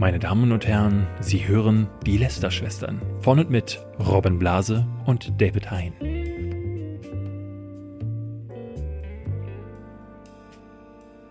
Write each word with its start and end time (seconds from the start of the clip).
Meine 0.00 0.18
Damen 0.18 0.50
und 0.50 0.66
Herren, 0.66 1.06
Sie 1.20 1.46
hören 1.46 1.86
die 2.06 2.16
Lester-Schwestern 2.16 3.02
von 3.20 3.38
und 3.38 3.50
mit 3.50 3.84
Robin 3.98 4.38
Blase 4.38 4.86
und 5.04 5.38
David 5.38 5.70
Hein. 5.70 5.92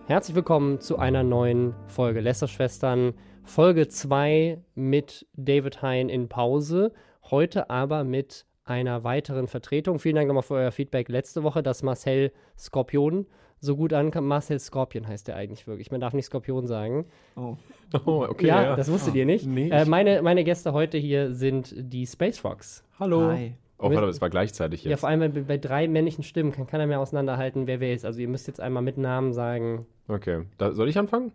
Herzlich 0.06 0.36
willkommen 0.36 0.78
zu 0.78 1.00
einer 1.00 1.24
neuen 1.24 1.74
Folge 1.88 2.20
Lester-Schwestern. 2.20 3.14
Folge 3.42 3.88
2 3.88 4.62
mit 4.76 5.26
David 5.34 5.82
Hein 5.82 6.08
in 6.08 6.28
Pause. 6.28 6.92
Heute 7.24 7.70
aber 7.70 8.04
mit 8.04 8.46
einer 8.62 9.02
weiteren 9.02 9.48
Vertretung. 9.48 9.98
Vielen 9.98 10.14
Dank 10.14 10.28
nochmal 10.28 10.44
für 10.44 10.54
euer 10.54 10.70
Feedback 10.70 11.08
letzte 11.08 11.42
Woche, 11.42 11.64
dass 11.64 11.82
Marcel 11.82 12.30
Skorpion 12.56 13.26
so 13.60 13.76
gut 13.76 13.92
ankam. 13.92 14.26
Marcel 14.26 14.58
Scorpion 14.58 15.06
heißt 15.06 15.28
der 15.28 15.36
eigentlich 15.36 15.66
wirklich. 15.66 15.90
Man 15.90 16.00
darf 16.00 16.12
nicht 16.14 16.26
Skorpion 16.26 16.66
sagen. 16.66 17.06
Oh. 17.36 17.56
Oh, 18.06 18.24
okay. 18.28 18.46
ja, 18.46 18.62
Ja, 18.62 18.76
das 18.76 18.88
wusstet 18.90 19.14
Oh, 19.14 19.16
ihr 19.16 19.26
nicht. 19.26 19.46
nee. 19.46 19.68
Äh, 19.68 19.84
meine, 19.84 20.22
meine 20.22 20.44
Gäste 20.44 20.72
heute 20.72 20.96
hier 20.96 21.34
sind 21.34 21.74
die 21.76 22.06
Space 22.06 22.38
Frogs. 22.38 22.84
Hallo. 23.00 23.32
Hi. 23.32 23.54
Oh, 23.78 23.90
warte, 23.90 24.06
es 24.08 24.20
war 24.20 24.30
gleichzeitig 24.30 24.84
Ja, 24.84 24.90
jetzt. 24.90 25.00
vor 25.00 25.08
allem 25.08 25.32
bei, 25.32 25.40
bei 25.40 25.58
drei 25.58 25.88
männlichen 25.88 26.22
Stimmen 26.22 26.52
kann 26.52 26.66
keiner 26.68 26.86
mehr 26.86 27.00
auseinanderhalten, 27.00 27.66
wer 27.66 27.80
wer 27.80 27.92
ist. 27.92 28.04
Also 28.04 28.20
ihr 28.20 28.28
müsst 28.28 28.46
jetzt 28.46 28.60
einmal 28.60 28.82
mit 28.84 28.96
Namen 28.96 29.32
sagen. 29.32 29.86
okay. 30.06 30.42
Da, 30.58 30.70
soll 30.72 30.88
ich 30.88 30.96
anfangen? 30.98 31.32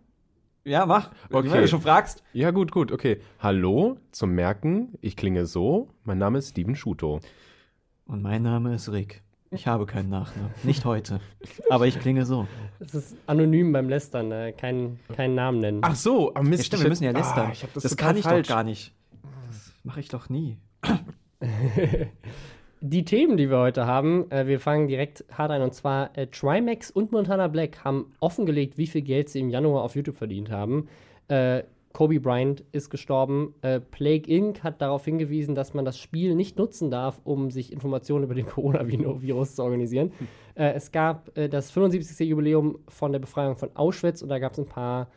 Ja, 0.64 0.86
mach. 0.86 1.10
Okay. 1.30 1.50
Wenn 1.52 1.60
du 1.60 1.68
schon 1.68 1.82
fragst. 1.82 2.22
Ja, 2.32 2.50
gut, 2.52 2.72
gut, 2.72 2.90
okay. 2.90 3.18
Hallo, 3.38 3.98
zum 4.12 4.30
Merken, 4.30 4.94
ich 5.02 5.14
klinge 5.16 5.44
so. 5.44 5.88
Mein 6.04 6.16
Name 6.18 6.38
ist 6.38 6.48
Steven 6.50 6.74
Schuto. 6.74 7.20
Und 8.06 8.22
mein 8.22 8.42
Name 8.42 8.74
ist 8.74 8.90
Rick. 8.90 9.22
Ich 9.50 9.66
habe 9.66 9.86
keinen 9.86 10.10
Nachnamen. 10.10 10.50
Nicht 10.64 10.84
heute. 10.84 11.20
Aber 11.70 11.86
ich 11.86 11.98
klinge 12.00 12.26
so. 12.26 12.46
Es 12.80 12.94
ist 12.94 13.16
anonym 13.26 13.72
beim 13.72 13.88
Lästern, 13.88 14.32
äh, 14.32 14.52
keinen 14.52 14.98
keinen 15.14 15.34
Namen 15.34 15.60
nennen. 15.60 15.80
Ach 15.82 15.94
so, 15.94 16.34
am 16.34 16.48
Mist. 16.48 16.62
Ja, 16.62 16.66
stimmt, 16.66 16.82
wir 16.82 16.88
müssen 16.90 17.04
ja 17.04 17.12
lästern. 17.12 17.52
Ah, 17.52 17.66
das, 17.74 17.82
das 17.82 17.96
kann 17.96 18.16
ich 18.16 18.24
falsch. 18.24 18.48
doch 18.48 18.54
gar 18.54 18.64
nicht. 18.64 18.92
Das 19.46 19.72
mache 19.84 20.00
ich 20.00 20.08
doch 20.08 20.28
nie. 20.28 20.58
Die 22.80 23.04
Themen, 23.04 23.36
die 23.36 23.48
wir 23.48 23.58
heute 23.58 23.86
haben, 23.86 24.30
äh, 24.30 24.46
wir 24.46 24.60
fangen 24.60 24.88
direkt 24.88 25.24
hart 25.32 25.50
ein. 25.50 25.62
Und 25.62 25.74
zwar 25.74 26.16
äh, 26.16 26.26
Trimax 26.26 26.90
und 26.90 27.12
Montana 27.12 27.48
Black 27.48 27.84
haben 27.84 28.12
offengelegt, 28.20 28.76
wie 28.78 28.86
viel 28.86 29.02
Geld 29.02 29.28
sie 29.28 29.40
im 29.40 29.48
Januar 29.48 29.82
auf 29.82 29.96
YouTube 29.96 30.18
verdient 30.18 30.50
haben. 30.50 30.88
Äh, 31.28 31.62
Kobe 31.96 32.20
Bryant 32.20 32.62
ist 32.72 32.90
gestorben. 32.90 33.54
Äh, 33.62 33.80
Plague 33.80 34.30
Inc. 34.30 34.62
hat 34.62 34.82
darauf 34.82 35.06
hingewiesen, 35.06 35.54
dass 35.54 35.72
man 35.72 35.86
das 35.86 35.96
Spiel 35.98 36.34
nicht 36.34 36.58
nutzen 36.58 36.90
darf, 36.90 37.22
um 37.24 37.50
sich 37.50 37.72
Informationen 37.72 38.24
über 38.24 38.34
den 38.34 38.44
Coronavirus 38.46 39.54
zu 39.54 39.62
organisieren. 39.62 40.12
Äh, 40.56 40.74
es 40.74 40.92
gab 40.92 41.34
äh, 41.38 41.48
das 41.48 41.70
75. 41.70 42.28
Jubiläum 42.28 42.80
von 42.86 43.12
der 43.12 43.18
Befreiung 43.18 43.56
von 43.56 43.70
Auschwitz 43.74 44.20
und 44.20 44.28
da 44.28 44.38
gab 44.38 44.52
es 44.52 44.58
ein 44.58 44.66
paar 44.66 45.08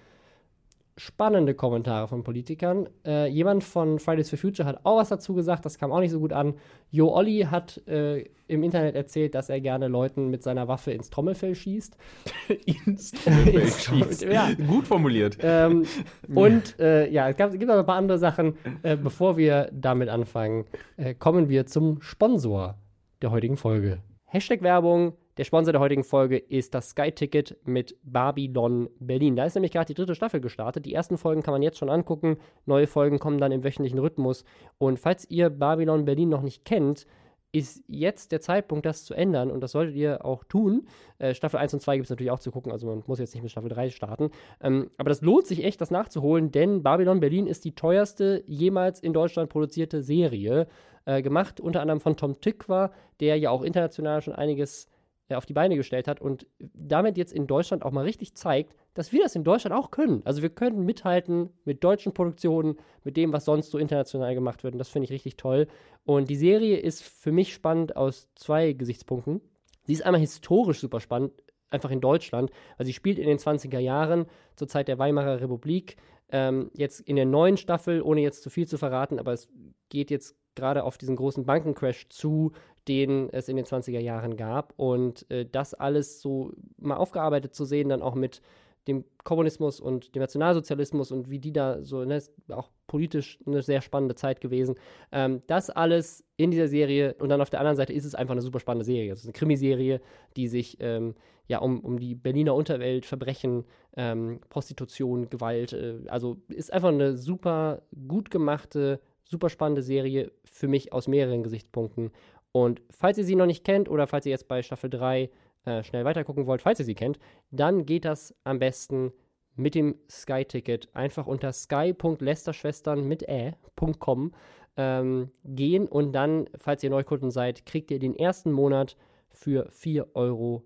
spannende 1.00 1.54
Kommentare 1.54 2.08
von 2.10 2.24
Politikern. 2.24 2.90
Äh, 3.06 3.28
jemand 3.28 3.64
von 3.64 4.00
Fridays 4.00 4.30
for 4.30 4.38
Future 4.38 4.68
hat 4.68 4.82
auch 4.84 4.98
was 4.98 5.10
dazu 5.10 5.34
gesagt, 5.34 5.66
das 5.66 5.78
kam 5.78 5.92
auch 5.94 6.02
nicht 6.02 6.12
so 6.12 6.20
gut 6.20 6.34
an. 6.34 6.56
Jo 6.92 7.14
Olli 7.14 7.48
hat 7.50 7.82
äh, 7.88 8.26
im 8.48 8.64
Internet 8.64 8.96
erzählt, 8.96 9.34
dass 9.34 9.50
er 9.50 9.62
gerne 9.62 9.88
Leuten 9.88 10.30
mit 10.30 10.44
seiner 10.44 10.68
Waffe 10.68 10.92
ins 10.92 11.10
Trommelfell 11.10 11.56
schießt. 11.56 11.96
Ins 12.86 13.12
Trommelfell 13.12 13.62
Ins 13.62 13.84
schießt. 13.86 14.22
ja. 14.24 14.50
Gut 14.68 14.88
formuliert. 14.88 15.38
Ähm, 15.42 15.86
und 16.36 16.78
äh, 16.80 17.10
ja, 17.10 17.30
es, 17.30 17.38
gab, 17.38 17.52
es 17.52 17.58
gibt 17.58 17.70
noch 17.70 17.80
ein 17.80 17.86
paar 17.86 17.96
andere 17.96 18.18
Sachen. 18.18 18.58
Äh, 18.84 18.98
bevor 18.98 19.38
wir 19.38 19.70
damit 19.72 20.10
anfangen, 20.10 20.66
äh, 20.98 21.14
kommen 21.14 21.48
wir 21.48 21.66
zum 21.66 22.02
Sponsor 22.02 22.76
der 23.22 23.32
heutigen 23.32 23.56
Folge. 23.56 24.00
Hashtag 24.26 24.62
Werbung. 24.62 25.14
Der 25.40 25.46
Sponsor 25.46 25.72
der 25.72 25.80
heutigen 25.80 26.04
Folge 26.04 26.36
ist 26.36 26.74
das 26.74 26.90
Sky-Ticket 26.90 27.56
mit 27.64 27.96
Babylon 28.04 28.90
Berlin. 29.00 29.38
Da 29.38 29.46
ist 29.46 29.56
nämlich 29.56 29.72
gerade 29.72 29.86
die 29.86 29.94
dritte 29.94 30.14
Staffel 30.14 30.42
gestartet. 30.42 30.86
Die 30.86 30.94
ersten 30.94 31.18
Folgen 31.18 31.44
kann 31.44 31.54
man 31.54 31.62
jetzt 31.62 31.78
schon 31.78 31.90
angucken. 31.90 32.40
Neue 32.66 32.88
Folgen 32.88 33.20
kommen 33.20 33.38
dann 33.38 33.54
im 33.54 33.64
wöchentlichen 33.64 34.00
Rhythmus. 34.00 34.44
Und 34.80 35.00
falls 35.00 35.30
ihr 35.30 35.50
Babylon 35.50 36.04
Berlin 36.04 36.28
noch 36.28 36.42
nicht 36.42 36.66
kennt, 36.66 37.08
ist 37.54 37.86
jetzt 37.88 38.34
der 38.34 38.42
Zeitpunkt, 38.42 38.86
das 38.86 39.06
zu 39.06 39.14
ändern. 39.14 39.50
Und 39.50 39.62
das 39.62 39.72
solltet 39.72 39.96
ihr 39.96 40.26
auch 40.26 40.44
tun. 40.44 40.90
Äh, 41.20 41.34
Staffel 41.34 41.56
1 41.56 41.74
und 41.74 41.80
2 41.80 41.96
gibt 41.96 42.08
es 42.08 42.10
natürlich 42.10 42.32
auch 42.32 42.40
zu 42.40 42.52
gucken. 42.52 42.74
Also 42.74 42.88
man 42.88 43.04
muss 43.08 43.20
jetzt 43.20 43.34
nicht 43.34 43.42
mit 43.44 43.52
Staffel 43.54 43.70
3 43.70 43.92
starten. 43.92 44.32
Ähm, 44.60 44.92
aber 44.98 45.08
das 45.08 45.22
lohnt 45.22 45.48
sich 45.48 45.64
echt, 45.64 45.80
das 45.80 45.90
nachzuholen, 45.90 46.52
denn 46.52 46.84
Babylon 46.84 47.22
Berlin 47.22 47.48
ist 47.48 47.64
die 47.64 47.76
teuerste 47.76 48.44
jemals 48.46 49.00
in 49.00 49.14
Deutschland 49.14 49.50
produzierte 49.50 50.02
Serie. 50.02 50.68
Äh, 51.06 51.22
gemacht 51.22 51.62
unter 51.62 51.80
anderem 51.80 52.02
von 52.02 52.18
Tom 52.18 52.42
Tykwer, 52.42 52.92
der 53.22 53.38
ja 53.38 53.52
auch 53.52 53.64
international 53.64 54.22
schon 54.22 54.36
einiges 54.36 54.90
äh, 55.30 55.36
auf 55.36 55.46
die 55.46 55.54
Beine 55.54 55.76
gestellt 55.76 56.08
hat 56.08 56.20
und 56.20 56.46
damit 56.60 57.18
jetzt 57.18 57.32
in 57.32 57.48
Deutschland 57.48 57.84
auch 57.84 57.92
mal 57.92 58.04
richtig 58.04 58.36
zeigt, 58.36 58.76
dass 58.94 59.14
wir 59.14 59.22
das 59.22 59.36
in 59.36 59.44
Deutschland 59.44 59.76
auch 59.76 59.92
können. 59.92 60.22
Also 60.26 60.42
wir 60.42 60.50
können 60.50 60.84
mithalten 60.84 61.52
mit 61.64 61.84
deutschen 61.84 62.14
Produktionen, 62.14 62.78
mit 63.04 63.16
dem, 63.16 63.32
was 63.32 63.46
sonst 63.46 63.72
so 63.72 63.78
international 63.78 64.34
gemacht 64.34 64.64
wird. 64.64 64.74
Und 64.74 64.80
das 64.80 64.90
finde 64.90 65.06
ich 65.06 65.12
richtig 65.12 65.38
toll. 65.38 65.68
Und 66.04 66.30
die 66.30 66.36
Serie 66.36 66.78
ist 66.78 67.04
für 67.04 67.32
mich 67.32 67.54
spannend 67.54 67.96
aus 67.96 68.28
zwei 68.36 68.74
Gesichtspunkten. 68.74 69.42
Sie 69.86 69.94
ist 69.94 70.04
einmal 70.04 70.22
historisch 70.22 70.80
super 70.80 71.00
spannend, 71.00 71.32
einfach 71.70 71.92
in 71.92 72.02
Deutschland. 72.02 72.52
Also 72.78 72.88
sie 72.88 72.94
spielt 72.94 73.20
in 73.20 73.28
den 73.28 73.38
20er 73.38 73.80
Jahren, 73.80 74.26
zur 74.56 74.68
Zeit 74.68 74.88
der 74.88 75.00
Weimarer 75.00 75.42
Republik. 75.42 75.98
Ähm, 76.32 76.70
jetzt 76.74 77.00
in 77.02 77.16
der 77.16 77.26
neuen 77.26 77.58
Staffel, 77.58 78.02
ohne 78.02 78.22
jetzt 78.22 78.44
zu 78.44 78.50
viel 78.50 78.68
zu 78.68 78.78
verraten, 78.78 79.20
aber 79.20 79.34
es 79.34 79.48
geht 79.90 80.12
jetzt 80.12 80.36
gerade 80.56 80.84
auf 80.84 80.98
diesen 80.98 81.16
großen 81.16 81.46
Bankencrash 81.46 82.10
zu, 82.10 82.52
den 82.90 83.30
es 83.30 83.48
in 83.48 83.56
den 83.56 83.66
20er 83.66 84.00
Jahren 84.00 84.36
gab. 84.36 84.74
Und 84.76 85.30
äh, 85.32 85.46
das 85.50 85.74
alles 85.74 86.22
so 86.22 86.52
mal 86.78 86.98
aufgearbeitet 86.98 87.56
zu 87.56 87.64
sehen, 87.64 87.88
dann 87.88 88.02
auch 88.02 88.16
mit 88.16 88.42
dem 88.88 89.06
Kommunismus 89.24 89.80
und 89.80 90.16
dem 90.16 90.22
Nationalsozialismus 90.22 91.12
und 91.12 91.30
wie 91.30 91.38
die 91.38 91.54
da 91.54 91.84
so, 91.84 92.04
ne, 92.04 92.16
ist 92.18 92.34
auch 92.50 92.70
politisch 92.88 93.38
eine 93.46 93.62
sehr 93.62 93.82
spannende 93.82 94.16
Zeit 94.16 94.42
gewesen. 94.42 94.76
Ähm, 95.12 95.44
das 95.48 95.70
alles 95.70 96.26
in 96.38 96.50
dieser 96.50 96.68
Serie 96.68 97.14
und 97.20 97.30
dann 97.30 97.42
auf 97.42 97.52
der 97.52 97.60
anderen 97.60 97.78
Seite 97.78 97.94
ist 97.94 98.06
es 98.06 98.16
einfach 98.16 98.32
eine 98.32 98.42
super 98.42 98.60
spannende 98.60 98.86
Serie. 98.86 99.14
Es 99.14 99.20
ist 99.20 99.26
eine 99.26 99.34
Krimiserie, 99.34 100.02
die 100.36 100.48
sich 100.48 100.78
ähm, 100.80 101.14
ja 101.48 101.60
um, 101.60 101.82
um 101.82 102.00
die 102.00 102.16
Berliner 102.16 102.56
Unterwelt, 102.56 103.06
Verbrechen, 103.06 103.66
ähm, 103.96 104.40
Prostitution, 104.50 105.30
Gewalt, 105.30 105.74
äh, 105.74 105.98
also 106.08 106.38
ist 106.48 106.74
einfach 106.74 106.90
eine 106.90 107.16
super 107.16 107.84
gut 108.08 108.32
gemachte, 108.32 109.00
super 109.24 109.50
spannende 109.50 109.84
Serie 109.84 110.32
für 110.44 110.68
mich 110.68 110.94
aus 110.94 111.08
mehreren 111.08 111.44
Gesichtspunkten. 111.44 112.12
Und 112.52 112.82
falls 112.90 113.18
ihr 113.18 113.26
sie 113.26 113.36
noch 113.36 113.46
nicht 113.46 113.64
kennt 113.64 113.90
oder 113.90 114.08
falls 114.08 114.26
ihr 114.26 114.32
jetzt 114.32 114.48
bei 114.48 114.62
Staffel 114.62 114.90
3 114.90 115.30
äh, 115.66 115.84
schnell 115.84 116.06
weitergucken 116.06 116.48
wollt, 116.48 116.62
falls 116.62 116.80
ihr 116.80 116.86
sie 116.86 116.96
kennt, 116.96 117.20
dann 117.52 117.86
geht 117.86 118.06
das 118.06 118.36
am 118.44 118.60
besten 118.60 119.12
mit 119.56 119.76
dem 119.76 119.96
Sky-Ticket 120.10 120.90
einfach 120.96 121.28
unter 121.28 121.52
sky.lesterschwestern 121.52 123.08
mit 123.08 123.28
ä.com 123.28 124.34
ähm, 124.78 125.32
gehen 125.44 125.88
und 125.88 126.14
dann, 126.14 126.50
falls 126.58 126.84
ihr 126.84 126.90
Neukunden 126.90 127.32
seid, 127.32 127.66
kriegt 127.66 127.92
ihr 127.92 128.00
den 128.00 128.16
ersten 128.16 128.52
Monat 128.52 128.96
für 129.30 129.70
4,99 129.70 130.16
Euro 130.16 130.64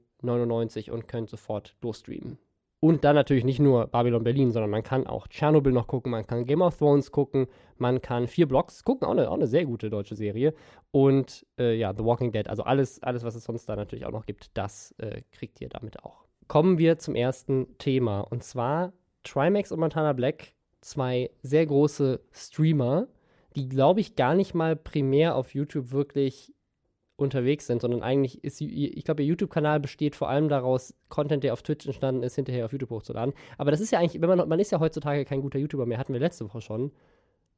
und 0.95 1.07
könnt 1.07 1.29
sofort 1.29 1.75
losstreamen. 1.81 2.37
Und 2.83 3.05
dann 3.05 3.15
natürlich 3.15 3.45
nicht 3.45 3.61
nur 3.61 3.87
Babylon 3.87 4.25
Berlin, 4.25 4.51
sondern 4.51 4.69
man 4.69 4.83
kann 4.83 5.07
auch 5.07 5.29
Tschernobyl 5.29 5.71
noch 5.71 5.87
gucken, 5.87 6.11
man 6.11 6.27
kann 6.27 6.43
Game 6.43 6.61
of 6.61 6.75
Thrones 6.75 7.13
gucken, 7.13 7.47
man 7.77 8.01
kann 8.01 8.27
vier 8.27 8.45
Blocks 8.45 8.83
gucken, 8.83 9.07
auch 9.07 9.11
eine, 9.11 9.31
auch 9.31 9.35
eine 9.35 9.47
sehr 9.47 9.63
gute 9.63 9.89
deutsche 9.89 10.17
Serie. 10.17 10.53
Und 10.91 11.45
äh, 11.57 11.77
ja, 11.77 11.93
The 11.95 12.03
Walking 12.03 12.33
Dead, 12.33 12.45
also 12.49 12.63
alles, 12.63 13.01
alles, 13.01 13.23
was 13.23 13.35
es 13.35 13.45
sonst 13.45 13.69
da 13.69 13.77
natürlich 13.77 14.05
auch 14.05 14.11
noch 14.11 14.25
gibt, 14.25 14.51
das 14.57 14.93
äh, 14.97 15.21
kriegt 15.31 15.61
ihr 15.61 15.69
damit 15.69 16.03
auch. 16.03 16.25
Kommen 16.49 16.77
wir 16.77 16.97
zum 16.97 17.15
ersten 17.15 17.67
Thema 17.77 18.19
und 18.19 18.43
zwar 18.43 18.91
Trimax 19.23 19.71
und 19.71 19.79
Montana 19.79 20.11
Black, 20.11 20.51
zwei 20.81 21.31
sehr 21.41 21.65
große 21.65 22.19
Streamer, 22.33 23.07
die 23.55 23.69
glaube 23.69 24.01
ich 24.01 24.17
gar 24.17 24.35
nicht 24.35 24.55
mal 24.55 24.75
primär 24.75 25.37
auf 25.37 25.53
YouTube 25.53 25.93
wirklich 25.93 26.52
unterwegs 27.15 27.67
sind, 27.67 27.81
sondern 27.81 28.01
eigentlich 28.01 28.43
ist, 28.43 28.59
ich 28.59 29.03
glaube, 29.05 29.21
ihr 29.21 29.29
YouTube-Kanal 29.29 29.79
besteht 29.79 30.15
vor 30.15 30.29
allem 30.29 30.49
daraus, 30.49 30.93
Content, 31.09 31.43
der 31.43 31.53
auf 31.53 31.61
Twitch 31.61 31.85
entstanden 31.85 32.23
ist, 32.23 32.35
hinterher 32.35 32.65
auf 32.65 32.71
YouTube 32.71 32.89
hochzuladen. 32.89 33.33
Aber 33.57 33.71
das 33.71 33.81
ist 33.81 33.91
ja 33.91 33.99
eigentlich, 33.99 34.19
wenn 34.21 34.29
man, 34.29 34.47
man 34.49 34.59
ist 34.59 34.71
ja 34.71 34.79
heutzutage 34.79 35.23
kein 35.25 35.41
guter 35.41 35.59
YouTuber 35.59 35.85
mehr, 35.85 35.99
hatten 35.99 36.13
wir 36.13 36.19
letzte 36.19 36.45
Woche 36.45 36.61
schon. 36.61 36.91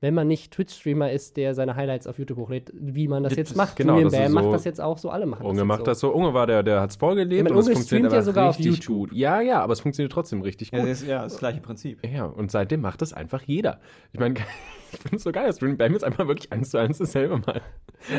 Wenn 0.02 0.14
man 0.14 0.28
nicht 0.28 0.54
Twitch-Streamer 0.54 1.10
ist, 1.14 1.38
der 1.38 1.56
seine 1.56 1.78
Highlights 1.78 2.06
auf 2.06 2.20
YouTube 2.20 2.38
hochlädt, 2.38 2.70
wie 2.76 3.08
man 3.08 3.24
das 3.24 3.32
Das 3.32 3.38
jetzt 3.38 3.56
macht. 3.56 3.78
genau, 3.78 3.98
Julian 3.98 4.12
Bam 4.26 4.32
macht 4.34 4.44
so- 4.46 4.52
das 4.52 4.66
jetzt 4.66 4.82
auch 4.82 4.98
so, 4.98 5.10
alle 5.10 5.26
machen 5.26 5.46
Unge 5.46 5.60
das 5.60 5.66
macht 5.66 5.80
jetzt 5.80 5.88
das 5.88 6.00
so. 6.02 6.14
Unge 6.14 6.34
war 6.34 6.46
der, 6.48 6.64
der 6.64 6.82
hat 6.82 6.90
es 6.90 6.98
vorgelebt 6.98 7.32
Ja, 7.38 7.44
mein 7.44 7.54
und 7.54 7.60
es 7.60 7.66
Unge 7.68 7.76
funktioniert 7.78 8.12
streamt 8.12 8.14
ja 8.20 8.22
sogar 8.26 8.50
auf 8.50 8.60
richtig 8.60 8.76
YouTube. 8.76 9.10
gut. 9.12 9.14
Ja, 9.14 9.40
ja, 9.40 9.62
aber 9.62 9.72
es 9.72 9.80
funktioniert 9.80 10.12
trotzdem 10.12 10.42
richtig 10.42 10.72
Ja, 10.72 10.80
gut. 10.82 10.90
das 10.90 11.02
ist 11.02 11.08
ja 11.08 11.24
das 11.24 11.38
gleiche 11.38 11.62
Prinzip. 11.62 12.06
Ja, 12.06 12.26
und 12.26 12.52
seitdem 12.52 12.82
macht 12.82 13.02
das 13.02 13.14
einfach 13.14 13.42
jeder. 13.44 13.80
Ich 14.12 14.20
meine, 14.20 14.36
ich 14.96 15.02
finde 15.02 15.18
es 15.18 15.24
so 15.24 15.32
geil, 15.32 15.48
dass 15.48 15.58
Stream 15.58 15.78
Bam 15.78 15.94
jetzt 15.94 16.04
einfach 16.04 16.28
wirklich 16.28 16.52
eins 16.52 16.72
zu 16.72 16.78
eins 16.78 16.98
dasselbe 16.98 17.38
mal. 17.38 17.62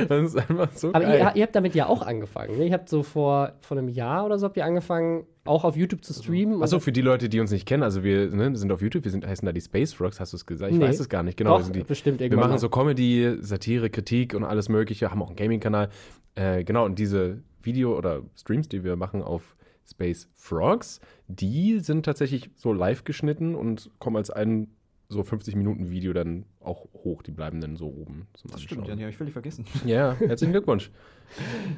Das 0.08 0.24
ist 0.34 0.36
einfach 0.36 0.72
so 0.72 0.88
Aber 0.88 1.00
geil. 1.00 1.18
ihr, 1.20 1.36
ihr 1.36 1.42
habt 1.42 1.54
damit 1.54 1.74
ja 1.74 1.86
auch 1.86 2.02
angefangen. 2.02 2.56
Ne? 2.58 2.66
Ihr 2.66 2.72
habt 2.72 2.88
so 2.88 3.02
vor, 3.02 3.52
vor 3.60 3.76
einem 3.76 3.88
Jahr 3.88 4.24
oder 4.24 4.38
so 4.38 4.46
habt 4.46 4.56
ihr 4.56 4.64
angefangen, 4.64 5.26
auch 5.44 5.64
auf 5.64 5.76
YouTube 5.76 6.04
zu 6.04 6.12
streamen. 6.12 6.62
Achso, 6.62 6.80
für 6.80 6.90
die 6.92 7.02
Leute, 7.02 7.28
die 7.28 7.38
uns 7.40 7.50
nicht 7.52 7.66
kennen, 7.66 7.82
also 7.84 8.02
wir 8.02 8.30
ne, 8.30 8.56
sind 8.56 8.72
auf 8.72 8.82
YouTube, 8.82 9.04
wir 9.04 9.10
sind, 9.12 9.26
heißen 9.26 9.46
da 9.46 9.52
die 9.52 9.60
Space 9.60 9.92
Frogs, 9.92 10.18
hast 10.18 10.32
du 10.32 10.36
es 10.36 10.46
gesagt? 10.46 10.72
Ich 10.72 10.78
Nee. 10.78 10.84
weiß 10.86 10.98
es 11.00 11.08
gar 11.08 11.22
nicht, 11.22 11.36
genau. 11.36 11.58
Doch, 11.58 11.66
wir, 11.66 11.72
die, 11.72 11.84
bestimmt 11.84 12.18
wir 12.20 12.34
machen 12.36 12.50
mal. 12.50 12.58
so 12.58 12.68
Comedy, 12.68 13.36
Satire, 13.40 13.88
Kritik 13.90 14.34
und 14.34 14.42
alles 14.44 14.68
mögliche, 14.68 15.10
haben 15.10 15.22
auch 15.22 15.28
einen 15.28 15.36
Gaming-Kanal. 15.36 15.88
Äh, 16.34 16.64
genau, 16.64 16.84
und 16.84 16.98
diese 16.98 17.42
Video- 17.62 17.96
oder 17.96 18.22
Streams, 18.36 18.68
die 18.68 18.82
wir 18.82 18.96
machen 18.96 19.22
auf 19.22 19.56
Space 19.88 20.28
Frogs, 20.34 21.00
die 21.28 21.78
sind 21.78 22.04
tatsächlich 22.04 22.50
so 22.56 22.72
live 22.72 23.04
geschnitten 23.04 23.54
und 23.54 23.90
kommen 24.00 24.16
als 24.16 24.30
ein 24.30 24.68
so 25.08 25.22
50 25.22 25.54
Minuten 25.56 25.90
Video 25.90 26.12
dann 26.12 26.44
auch 26.60 26.86
hoch. 27.04 27.22
Die 27.22 27.30
bleiben 27.30 27.60
dann 27.60 27.76
so 27.76 27.86
oben 27.86 28.26
zum 28.34 28.50
Das 28.50 28.62
stimmt, 28.62 28.88
ja, 28.88 28.96
die 28.96 29.02
habe 29.02 29.10
ich 29.10 29.16
völlig 29.16 29.32
vergessen. 29.32 29.64
Ja, 29.84 30.14
herzlichen 30.18 30.52
Glückwunsch. 30.52 30.90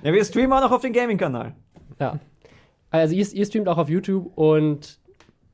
Ja, 0.03 0.13
wir 0.13 0.23
streamen 0.27 0.53
auch 0.53 0.61
noch 0.61 0.73
auf 0.73 0.83
den 0.83 0.93
Gaming-Kanal. 0.93 1.55
Ja. 1.99 2.21
Also 2.91 3.15
ihr, 3.15 3.27
ihr 3.33 3.47
streamt 3.47 3.67
auch 3.67 3.79
auf 3.79 3.89
YouTube 3.89 4.31
und 4.37 5.01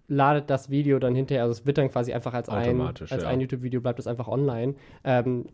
ladet 0.08 0.50
das 0.50 0.68
Video 0.68 0.98
dann 0.98 1.14
hinterher, 1.14 1.44
also 1.44 1.52
es 1.52 1.64
wird 1.64 1.78
dann 1.78 1.90
quasi 1.90 2.12
einfach 2.12 2.34
als 2.34 2.48
ein, 2.48 2.80
als 2.80 3.10
ja. 3.10 3.28
ein 3.28 3.40
YouTube-Video, 3.40 3.80
bleibt 3.80 4.00
es 4.00 4.08
einfach 4.08 4.26
online. 4.28 4.74
Ähm, 5.04 5.46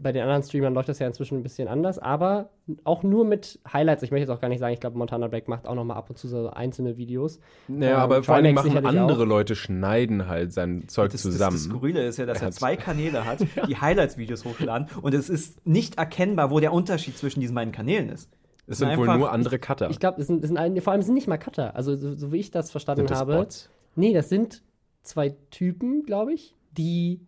bei 0.00 0.12
den 0.12 0.22
anderen 0.22 0.42
Streamern 0.42 0.74
läuft 0.74 0.88
das 0.88 0.98
ja 0.98 1.06
inzwischen 1.06 1.38
ein 1.38 1.42
bisschen 1.42 1.68
anders, 1.68 1.98
aber 1.98 2.50
auch 2.84 3.02
nur 3.02 3.24
mit 3.24 3.58
Highlights. 3.72 4.02
Ich 4.02 4.10
möchte 4.10 4.22
jetzt 4.28 4.36
auch 4.36 4.40
gar 4.40 4.48
nicht 4.48 4.58
sagen, 4.58 4.74
ich 4.74 4.80
glaube, 4.80 4.98
Montana 4.98 5.28
Black 5.28 5.48
macht 5.48 5.66
auch 5.66 5.74
noch 5.74 5.84
mal 5.84 5.94
ab 5.94 6.10
und 6.10 6.18
zu 6.18 6.28
so 6.28 6.50
einzelne 6.50 6.96
Videos. 6.96 7.38
Naja, 7.68 7.94
Ähm, 7.94 8.00
aber 8.00 8.22
vor 8.22 8.34
allem 8.34 8.54
machen 8.54 8.76
andere 8.86 9.22
auch. 9.22 9.26
Leute, 9.26 9.54
schneiden 9.56 10.26
halt 10.28 10.52
sein 10.52 10.88
Zeug 10.88 11.12
Das, 11.12 11.22
zusammen. 11.22 11.54
Das, 11.54 11.62
das 11.64 11.70
Skurrile 11.70 12.06
ist 12.06 12.18
ja, 12.18 12.26
dass 12.26 12.40
Er 12.40 12.48
er 12.48 12.52
zwei 12.52 12.76
Kanäle 12.76 13.24
hat, 13.24 13.38
die 13.68 13.76
Highlights-Videos 13.76 14.44
hochladen 14.44 14.88
und 15.02 15.14
es 15.14 15.28
ist 15.28 15.66
nicht 15.66 15.98
erkennbar, 15.98 16.50
wo 16.50 16.60
der 16.60 16.72
Unterschied 16.72 17.16
zwischen 17.16 17.40
diesen 17.40 17.54
beiden 17.54 17.72
Kanälen 17.72 18.08
ist. 18.08 18.28
es 18.66 18.78
sind 18.78 18.88
wohl 18.96 19.04
einfach- 19.08 19.18
nur 19.18 19.32
andere 19.32 19.58
Cutter. 19.58 19.90
Ich 19.90 20.00
glaube, 20.00 20.20
es 20.20 20.26
sind, 20.26 20.42
es 20.44 20.48
sind 20.48 20.56
ein, 20.58 20.80
vor 20.80 20.92
allem 20.92 21.00
es 21.00 21.06
sind 21.06 21.14
nicht 21.14 21.28
mal 21.28 21.38
Cutter. 21.38 21.74
Also 21.76 21.94
so, 21.96 22.14
so 22.14 22.32
wie 22.32 22.38
ich 22.38 22.50
das 22.50 22.70
verstanden 22.70 23.00
Sind 23.02 23.10
das 23.10 23.18
habe. 23.20 23.36
Bots? 23.36 23.70
Nee, 23.96 24.12
das 24.12 24.28
sind 24.28 24.62
zwei 25.02 25.34
Typen, 25.50 26.02
glaube 26.04 26.32
ich, 26.32 26.54
die 26.76 27.20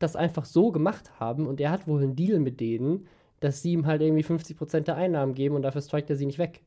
das 0.00 0.16
einfach 0.16 0.44
so 0.44 0.72
gemacht 0.72 1.12
haben 1.20 1.46
und 1.46 1.60
er 1.60 1.70
hat 1.70 1.86
wohl 1.86 2.02
einen 2.02 2.16
Deal 2.16 2.40
mit 2.40 2.58
denen, 2.58 3.06
dass 3.38 3.62
sie 3.62 3.72
ihm 3.72 3.86
halt 3.86 4.02
irgendwie 4.02 4.24
50% 4.24 4.80
der 4.80 4.96
Einnahmen 4.96 5.34
geben 5.34 5.54
und 5.54 5.62
dafür 5.62 5.80
strikt 5.80 6.10
er 6.10 6.16
sie 6.16 6.26
nicht 6.26 6.38
weg. 6.38 6.62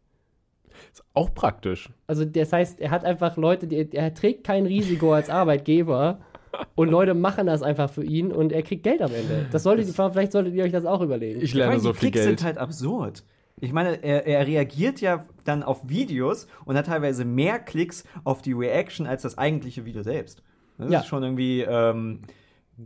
Ist 0.92 1.04
auch 1.14 1.34
praktisch. 1.34 1.90
Also 2.08 2.26
das 2.26 2.52
heißt, 2.54 2.80
er 2.80 2.90
hat 2.92 3.06
einfach 3.06 3.38
Leute, 3.38 3.68
die, 3.68 3.92
er 3.94 4.14
trägt 4.14 4.44
kein 4.44 4.66
Risiko 4.66 5.14
als 5.14 5.30
Arbeitgeber 5.30 6.20
und 6.76 6.90
Leute 6.90 7.14
machen 7.14 7.46
das 7.48 7.62
einfach 7.62 7.90
für 7.90 8.04
ihn 8.04 8.32
und 8.32 8.52
er 8.52 8.64
kriegt 8.64 8.84
Geld 8.84 9.02
am 9.02 9.14
Ende. 9.14 9.46
Das 9.52 9.64
solltet 9.64 9.88
ihr, 9.88 9.94
vielleicht 10.12 10.32
solltet 10.32 10.54
ihr 10.56 10.64
euch 10.64 10.72
das 10.72 10.86
auch 10.86 11.02
überlegen. 11.02 11.42
Ich 11.42 11.54
lerne 11.54 11.74
allem 11.74 11.82
so 11.82 11.92
die 11.92 11.98
viel 12.00 12.12
Klicks 12.12 12.26
Geld. 12.26 12.40
sind 12.40 12.46
halt 12.46 12.58
absurd. 12.58 13.24
Ich 13.60 13.72
meine, 13.72 14.04
er, 14.04 14.26
er 14.26 14.46
reagiert 14.48 15.00
ja 15.00 15.26
dann 15.46 15.64
auf 15.64 15.88
Videos 15.88 16.48
und 16.66 16.76
hat 16.76 16.88
teilweise 16.88 17.24
mehr 17.24 17.60
Klicks 17.60 18.04
auf 18.24 18.42
die 18.42 18.54
Reaction 18.54 19.06
als 19.06 19.22
das 19.22 19.38
eigentliche 19.38 19.86
Video 19.86 20.02
selbst. 20.04 20.42
Das 20.80 20.92
Ja. 20.92 21.00
ist 21.00 21.06
schon 21.08 21.22
irgendwie, 21.24 21.62
ähm, 21.62 22.22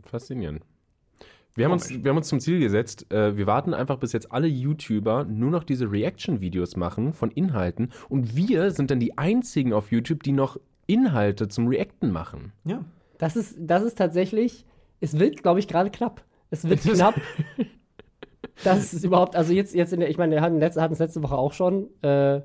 Faszinierend. 0.04 0.62
Wir 1.54 1.64
haben, 1.64 1.72
uns, 1.72 1.90
wir 1.90 2.08
haben 2.10 2.16
uns 2.18 2.28
zum 2.28 2.38
Ziel 2.38 2.60
gesetzt, 2.60 3.12
äh, 3.12 3.36
wir 3.36 3.46
warten 3.48 3.74
einfach, 3.74 3.96
bis 3.98 4.12
jetzt 4.12 4.30
alle 4.30 4.46
YouTuber 4.46 5.24
nur 5.24 5.50
noch 5.50 5.64
diese 5.64 5.90
Reaction-Videos 5.90 6.76
machen 6.76 7.12
von 7.12 7.32
Inhalten 7.32 7.90
und 8.08 8.36
wir 8.36 8.70
sind 8.70 8.92
dann 8.92 9.00
die 9.00 9.18
einzigen 9.18 9.72
auf 9.72 9.90
YouTube, 9.90 10.22
die 10.22 10.30
noch 10.32 10.58
Inhalte 10.86 11.48
zum 11.48 11.66
Reacten 11.68 12.10
machen. 12.12 12.52
ja. 12.64 12.84
Das 13.18 13.34
ist, 13.34 13.56
das 13.58 13.82
ist 13.82 13.98
tatsächlich, 13.98 14.64
es 15.00 15.18
wird, 15.18 15.42
glaube 15.42 15.58
ich, 15.58 15.66
gerade 15.66 15.90
knapp. 15.90 16.22
Es 16.50 16.68
wird 16.68 16.86
Das- 16.86 16.92
knapp. 16.98 17.20
Das 18.62 18.94
ist 18.94 19.04
überhaupt, 19.04 19.34
also 19.34 19.52
jetzt, 19.52 19.74
jetzt 19.74 19.92
in 19.92 19.98
der, 20.00 20.08
ich 20.10 20.18
meine, 20.18 20.34
wir 20.36 20.40
hatten 20.40 20.58
letzte, 20.60 20.80
hatten 20.82 20.92
es 20.92 21.00
letzte 21.00 21.22
Woche 21.24 21.36
auch 21.36 21.52
schon, 21.52 21.88
äh, 22.02 22.40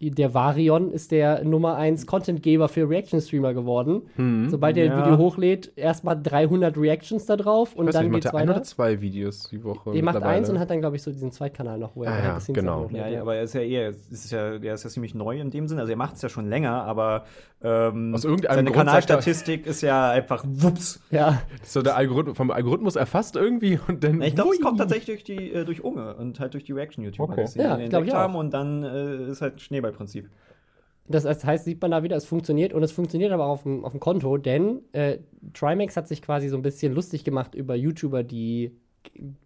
der 0.00 0.34
Varion 0.34 0.90
ist 0.90 1.12
der 1.12 1.44
Nummer 1.44 1.76
1 1.76 2.06
Contentgeber 2.06 2.68
für 2.68 2.88
Reaction-Streamer 2.88 3.54
geworden. 3.54 4.02
Sobald 4.48 4.76
er 4.76 4.86
Ja. 4.86 4.96
ein 4.96 4.98
Video 5.04 5.18
hochlädt, 5.18 5.72
erstmal 5.76 6.20
300 6.20 6.76
Reactions 6.76 7.24
da 7.26 7.36
drauf 7.36 7.74
und 7.74 7.84
Ich 7.84 7.88
weiß 7.88 7.94
dann 7.94 8.02
nicht, 8.04 8.12
macht 8.12 8.22
geht's 8.22 8.30
der 8.32 8.40
ein 8.40 8.48
oder 8.48 8.56
weiter. 8.56 8.64
zwei 8.64 9.00
Videos 9.00 9.48
die 9.48 9.62
Woche? 9.64 9.92
Der 9.92 10.02
macht 10.02 10.22
eins 10.22 10.50
und 10.50 10.58
hat 10.58 10.68
dann, 10.70 10.80
glaube 10.80 10.96
ich, 10.96 11.02
so 11.02 11.10
diesen 11.10 11.32
Zweitkanal 11.32 11.78
noch, 11.78 11.94
wo 11.96 12.04
er 12.04 12.12
Ah 12.12 12.18
ja, 12.18 12.34
das 12.34 12.46
Ding 12.46 12.54
genau. 12.54 12.84
hochlädt, 12.84 13.00
Ja, 13.02 13.08
ja, 13.08 13.20
aber 13.22 13.36
er 13.36 13.44
ist 13.44 13.54
ja 13.54 13.60
eher, 13.62 13.88
ist 13.90 14.30
ja, 14.30 14.58
der 14.58 14.74
ist 14.74 14.84
ja 14.84 14.90
ziemlich 14.90 15.14
neu 15.14 15.40
in 15.40 15.50
dem 15.50 15.68
Sinn. 15.68 15.78
Also 15.78 15.90
er 15.92 15.96
macht 15.96 16.16
es 16.16 16.22
ja 16.22 16.28
schon 16.28 16.48
länger, 16.48 16.82
aber 16.84 17.24
ähm, 17.62 18.14
Aus 18.14 18.24
irgendeinem 18.24 18.56
seine 18.56 18.70
Grund 18.72 18.76
er- 18.76 18.84
Kanalstatistik 18.84 19.66
ist 19.66 19.80
ja 19.80 20.10
einfach 20.10 20.44
wups. 20.46 21.00
ja. 21.10 21.40
So 21.62 21.80
der 21.80 21.96
Algorithmus, 21.96 22.36
vom 22.36 22.50
Algorithmus 22.50 22.96
erfasst 22.96 23.36
irgendwie 23.36 23.78
und 23.88 24.04
dann. 24.04 24.20
Ich 24.20 24.34
glaube, 24.34 24.50
es 24.54 24.60
kommt 24.60 24.78
tatsächlich 24.78 25.24
durch 25.24 25.24
die 25.24 25.50
äh, 25.52 25.64
durch 25.64 25.82
Unge 25.82 26.14
und 26.16 26.40
halt 26.40 26.52
durch 26.52 26.64
die 26.64 26.72
Reaction-YouTuber, 26.72 27.32
Okay. 27.32 27.46
sie 27.46 27.60
Ja, 27.60 27.76
entdeckt 27.78 28.12
haben 28.12 28.34
und 28.34 28.52
dann 28.52 28.82
äh, 28.82 29.30
ist 29.30 29.40
halt 29.40 29.62
Schneeballprinzip. 29.94 30.30
Das 31.06 31.44
heißt, 31.44 31.64
sieht 31.66 31.82
man 31.82 31.90
da 31.90 32.02
wieder, 32.02 32.16
es 32.16 32.24
funktioniert 32.24 32.72
und 32.72 32.82
es 32.82 32.92
funktioniert 32.92 33.30
aber 33.30 33.44
auf 33.46 33.64
dem, 33.64 33.84
auf 33.84 33.92
dem 33.92 34.00
Konto, 34.00 34.38
denn 34.38 34.80
äh, 34.92 35.18
Trimax 35.52 35.96
hat 35.96 36.08
sich 36.08 36.22
quasi 36.22 36.48
so 36.48 36.56
ein 36.56 36.62
bisschen 36.62 36.94
lustig 36.94 37.24
gemacht 37.24 37.54
über 37.54 37.74
YouTuber, 37.74 38.22
die 38.22 38.72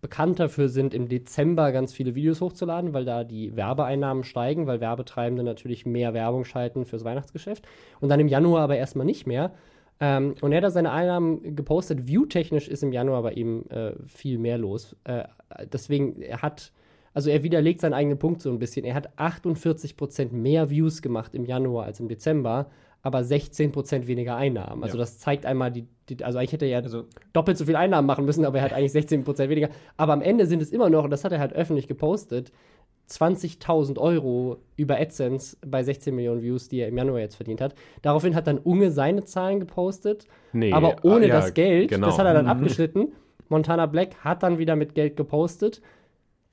bekannt 0.00 0.38
dafür 0.38 0.68
sind, 0.68 0.94
im 0.94 1.08
Dezember 1.08 1.72
ganz 1.72 1.92
viele 1.92 2.14
Videos 2.14 2.40
hochzuladen, 2.40 2.94
weil 2.94 3.04
da 3.04 3.24
die 3.24 3.56
Werbeeinnahmen 3.56 4.22
steigen, 4.22 4.68
weil 4.68 4.80
Werbetreibende 4.80 5.42
natürlich 5.42 5.84
mehr 5.84 6.14
Werbung 6.14 6.44
schalten 6.44 6.84
fürs 6.84 7.02
Weihnachtsgeschäft 7.02 7.66
und 8.00 8.08
dann 8.08 8.20
im 8.20 8.28
Januar 8.28 8.62
aber 8.62 8.76
erstmal 8.76 9.04
nicht 9.04 9.26
mehr. 9.26 9.52
Ähm, 9.98 10.36
und 10.40 10.52
er 10.52 10.58
hat 10.58 10.64
da 10.64 10.70
seine 10.70 10.92
Einnahmen 10.92 11.56
gepostet. 11.56 12.06
View-technisch 12.06 12.68
ist 12.68 12.84
im 12.84 12.92
Januar 12.92 13.22
bei 13.24 13.32
ihm 13.32 13.64
äh, 13.68 13.94
viel 14.06 14.38
mehr 14.38 14.58
los. 14.58 14.94
Äh, 15.02 15.24
deswegen, 15.72 16.22
er 16.22 16.40
hat, 16.40 16.70
also 17.18 17.30
er 17.30 17.42
widerlegt 17.42 17.80
seinen 17.80 17.94
eigenen 17.94 18.16
Punkt 18.18 18.40
so 18.40 18.48
ein 18.50 18.60
bisschen. 18.60 18.84
Er 18.84 18.94
hat 18.94 19.08
48% 19.18 20.32
mehr 20.32 20.70
Views 20.70 21.02
gemacht 21.02 21.34
im 21.34 21.44
Januar 21.44 21.84
als 21.86 21.98
im 21.98 22.06
Dezember, 22.06 22.70
aber 23.02 23.18
16% 23.20 24.06
weniger 24.06 24.36
Einnahmen. 24.36 24.84
Also 24.84 24.96
Ja. 24.96 25.00
das 25.00 25.18
zeigt 25.18 25.44
einmal 25.44 25.72
die, 25.72 25.84
die, 26.08 26.22
also 26.24 26.38
eigentlich 26.38 26.52
hätte 26.52 26.66
er 26.66 26.70
ja 26.70 26.78
Also 26.78 27.06
doppelt 27.32 27.58
so 27.58 27.64
viel 27.64 27.74
Einnahmen 27.74 28.06
machen 28.06 28.24
müssen, 28.24 28.44
aber 28.44 28.58
er 28.58 28.64
hat 28.64 28.72
eigentlich 28.72 28.92
16% 28.92 29.48
weniger. 29.48 29.68
Aber 29.96 30.12
am 30.12 30.22
Ende 30.22 30.46
sind 30.46 30.62
es 30.62 30.70
immer 30.70 30.90
noch, 30.90 31.02
und 31.04 31.10
das 31.10 31.24
hat 31.24 31.32
er 31.32 31.40
halt 31.40 31.52
öffentlich 31.54 31.88
gepostet, 31.88 32.52
20.000 33.10 33.98
Euro 33.98 34.58
über 34.76 34.96
AdSense 35.00 35.56
bei 35.66 35.82
16 35.82 36.14
Millionen 36.14 36.42
Views, 36.42 36.68
die 36.68 36.80
er 36.80 36.88
im 36.88 36.96
Januar 36.98 37.20
jetzt 37.20 37.36
verdient 37.36 37.60
hat. 37.60 37.74
Daraufhin 38.02 38.34
hat 38.34 38.46
dann 38.46 38.58
Unge 38.58 38.90
seine 38.90 39.24
Zahlen 39.24 39.60
gepostet, 39.60 40.26
Nee, 40.52 40.72
aber 40.72 40.96
ohne 41.02 41.24
ah, 41.24 41.28
ja, 41.28 41.34
das 41.40 41.54
Geld. 41.54 41.88
genau. 41.90 42.06
Das 42.06 42.18
hat 42.18 42.26
er 42.26 42.34
dann 42.34 42.44
Mhm. 42.44 42.50
abgeschnitten. 42.52 43.12
Montana 43.48 43.86
Black 43.86 44.16
hat 44.24 44.42
dann 44.42 44.58
wieder 44.58 44.76
mit 44.76 44.94
Geld 44.94 45.16
gepostet. 45.16 45.80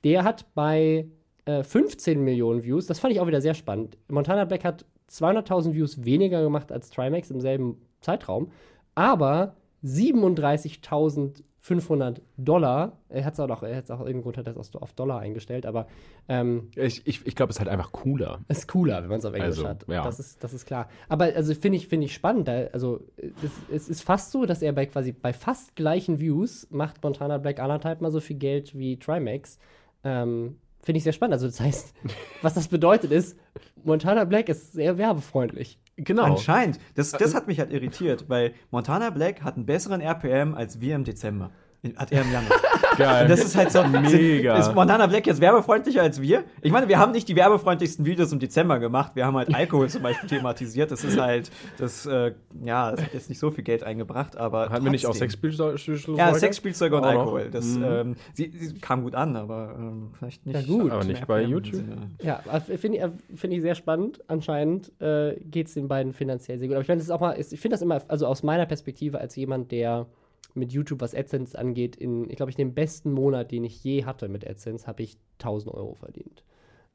Der 0.06 0.22
hat 0.24 0.46
bei 0.54 1.08
äh, 1.46 1.62
15 1.64 2.22
Millionen 2.22 2.62
Views, 2.62 2.86
das 2.86 3.00
fand 3.00 3.12
ich 3.12 3.18
auch 3.20 3.26
wieder 3.26 3.40
sehr 3.40 3.54
spannend. 3.54 3.98
Montana 4.08 4.44
Black 4.44 4.64
hat 4.64 4.84
200.000 5.10 5.74
Views 5.74 6.04
weniger 6.04 6.42
gemacht 6.42 6.70
als 6.72 6.90
Trimax 6.90 7.30
im 7.30 7.40
selben 7.40 7.76
Zeitraum, 8.00 8.50
aber 8.94 9.54
37.500 9.84 12.20
Dollar. 12.36 12.98
Er 13.08 13.24
hat 13.24 13.34
es 13.34 13.40
auch, 13.40 13.46
noch- 13.48 13.62
er 13.62 13.76
hat's 13.76 13.90
auch 13.90 14.04
irgendwo 14.06 14.32
hat 14.32 14.46
das 14.46 14.74
auf 14.76 14.92
Dollar 14.92 15.18
eingestellt, 15.20 15.66
aber 15.66 15.86
ähm, 16.28 16.68
Ich, 16.76 17.04
ich, 17.06 17.26
ich 17.26 17.34
glaube, 17.34 17.50
es 17.50 17.56
ist 17.56 17.60
halt 17.60 17.68
einfach 17.68 17.92
cooler. 17.92 18.40
ist 18.48 18.68
cooler, 18.68 19.02
wenn 19.02 19.08
man 19.10 19.18
es 19.18 19.24
auf 19.24 19.34
Englisch 19.34 19.58
Also, 19.58 19.68
hat. 19.68 19.84
ja. 19.88 20.04
Das, 20.04 20.18
ist, 20.20 20.42
das 20.42 20.52
ist 20.54 20.66
klar. 20.66 20.88
Aber 21.08 21.24
also 21.34 21.54
finde 21.54 21.78
ich, 21.78 21.88
finde 21.88 22.06
ich 22.06 22.14
spannend. 22.14 22.48
Also 22.48 23.00
es, 23.42 23.50
es 23.72 23.88
ist 23.88 24.02
fast 24.02 24.30
so, 24.32 24.46
dass 24.46 24.62
er 24.62 24.72
bei 24.72 24.86
quasi 24.86 25.12
bei 25.12 25.32
fast 25.32 25.74
gleichen 25.76 26.20
Views 26.20 26.66
macht 26.70 27.02
Montana 27.02 27.38
Black 27.38 27.58
anderthalb 27.60 28.00
mal 28.00 28.10
so 28.12 28.20
viel 28.20 28.36
Geld 28.36 28.76
wie 28.78 28.98
Trimax. 28.98 29.58
Ähm, 30.04 30.58
finde 30.82 30.98
ich 30.98 31.04
sehr 31.04 31.12
spannend. 31.12 31.34
Also 31.34 31.46
das 31.46 31.60
heißt, 31.60 31.94
was 32.42 32.54
das 32.54 32.68
bedeutet 32.68 33.10
ist, 33.10 33.36
Montana 33.84 34.24
Black 34.24 34.48
ist 34.48 34.72
sehr 34.72 34.98
werbefreundlich. 34.98 35.78
Genau. 35.96 36.24
anscheinend. 36.24 36.78
Das, 36.94 37.12
das 37.12 37.34
hat 37.34 37.46
mich 37.46 37.58
halt 37.58 37.72
irritiert, 37.72 38.28
weil 38.28 38.52
Montana 38.70 39.10
Black 39.10 39.42
hat 39.42 39.56
einen 39.56 39.64
besseren 39.64 40.00
RPM 40.00 40.54
als 40.54 40.80
wir 40.80 40.94
im 40.94 41.04
Dezember. 41.04 41.50
Hat 41.96 42.10
er 42.12 42.22
im 42.22 42.32
Januar. 42.32 42.58
Geil. 42.96 43.22
Und 43.24 43.30
das 43.30 43.44
ist 43.44 43.54
halt 43.56 43.70
so. 43.70 43.84
Mega. 43.84 44.56
Ist 44.56 44.74
Montana 44.74 45.06
Black 45.06 45.26
jetzt 45.26 45.40
werbefreundlicher 45.40 46.00
als 46.02 46.20
wir? 46.20 46.44
Ich 46.62 46.72
meine, 46.72 46.88
wir 46.88 46.98
haben 46.98 47.12
nicht 47.12 47.28
die 47.28 47.36
werbefreundlichsten 47.36 48.06
Videos 48.06 48.32
im 48.32 48.38
Dezember 48.38 48.78
gemacht. 48.78 49.12
Wir 49.14 49.26
haben 49.26 49.36
halt 49.36 49.54
Alkohol 49.54 49.88
zum 49.90 50.02
Beispiel 50.02 50.28
thematisiert. 50.28 50.90
Das 50.90 51.04
ist 51.04 51.20
halt, 51.20 51.50
das, 51.78 52.06
äh, 52.06 52.32
ja, 52.64 52.92
das 52.92 53.02
hat 53.02 53.12
jetzt 53.14 53.28
nicht 53.28 53.38
so 53.38 53.50
viel 53.50 53.64
Geld 53.64 53.82
eingebracht, 53.84 54.36
aber. 54.38 54.70
Hatten 54.70 54.84
wir 54.84 54.90
nicht 54.90 55.04
auch 55.06 55.10
trotzdem. 55.10 55.28
Sexspielzeuge? 55.30 56.16
Ja, 56.16 56.34
Sexspielzeuge 56.34 56.96
und? 56.96 57.04
Alkohol. 57.04 57.50
Das, 57.50 57.66
Mhm. 57.66 57.84
ähm, 57.84 58.16
sie, 58.32 58.50
sie 58.56 58.74
kam 58.78 59.02
gut 59.02 59.14
an, 59.14 59.36
aber 59.36 59.74
ähm, 59.78 60.10
vielleicht 60.18 60.46
nicht. 60.46 60.66
Ja, 60.66 60.74
gut. 60.74 60.90
Aber 60.90 61.04
nicht 61.04 61.26
bei 61.26 61.42
YouTube. 61.42 61.82
Ja, 62.22 62.40
finde 62.60 62.98
ich, 62.98 63.38
find 63.38 63.52
ich 63.52 63.60
sehr 63.60 63.74
spannend. 63.74 64.22
Anscheinend 64.28 64.90
äh, 65.02 65.36
geht 65.40 65.66
es 65.66 65.74
den 65.74 65.88
beiden 65.88 66.12
finanziell 66.14 66.58
sehr 66.58 66.68
gut. 66.68 66.76
Aber 66.76 66.82
ich 66.82 66.88
meine, 66.88 66.98
das 66.98 67.06
ist 67.08 67.10
auch 67.12 67.20
mal, 67.20 67.38
ich 67.38 67.48
finde 67.60 67.74
das 67.74 67.82
immer, 67.82 68.00
also 68.08 68.26
aus 68.26 68.42
meiner 68.42 68.64
Perspektive 68.66 69.18
als 69.20 69.36
jemand, 69.36 69.70
der 69.72 70.06
mit 70.56 70.72
YouTube, 70.72 71.00
was 71.00 71.14
AdSense 71.14 71.58
angeht, 71.58 71.96
in, 71.96 72.28
ich 72.30 72.36
glaube, 72.36 72.50
ich 72.50 72.56
den 72.56 72.74
besten 72.74 73.12
Monat, 73.12 73.50
den 73.52 73.64
ich 73.64 73.82
je 73.84 74.04
hatte 74.04 74.28
mit 74.28 74.46
AdSense, 74.48 74.86
habe 74.86 75.02
ich 75.02 75.16
1000 75.38 75.72
Euro 75.74 75.94
verdient. 75.94 76.44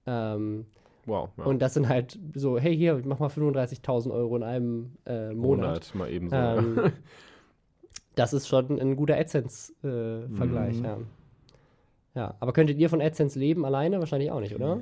Ähm, 0.05 0.65
Wow. 1.07 1.29
Ja. 1.37 1.45
Und 1.45 1.63
das 1.63 1.73
sind 1.73 1.89
halt 1.89 2.19
so, 2.35 2.59
hey, 2.59 2.77
hier, 2.77 2.99
ich 2.99 3.05
mach 3.05 3.17
mal 3.17 3.27
35.000 3.29 4.11
Euro 4.11 4.35
in 4.35 4.43
einem 4.43 4.91
äh, 5.07 5.33
Monat. 5.33 5.95
Mal 5.95 6.11
eben 6.11 6.29
so. 6.29 6.35
Ähm, 6.35 6.91
das 8.15 8.33
ist 8.33 8.47
schon 8.47 8.79
ein 8.79 8.95
guter 8.95 9.17
AdSense-Vergleich, 9.17 10.77
Mhm. 10.77 10.85
ja. 10.85 10.97
Ja, 12.13 12.35
aber 12.39 12.51
könntet 12.53 12.77
ihr 12.77 12.89
von 12.89 13.01
AdSense 13.01 13.39
leben 13.39 13.65
alleine? 13.65 13.99
Wahrscheinlich 13.99 14.29
auch 14.31 14.41
nicht, 14.41 14.53
oder? 14.53 14.81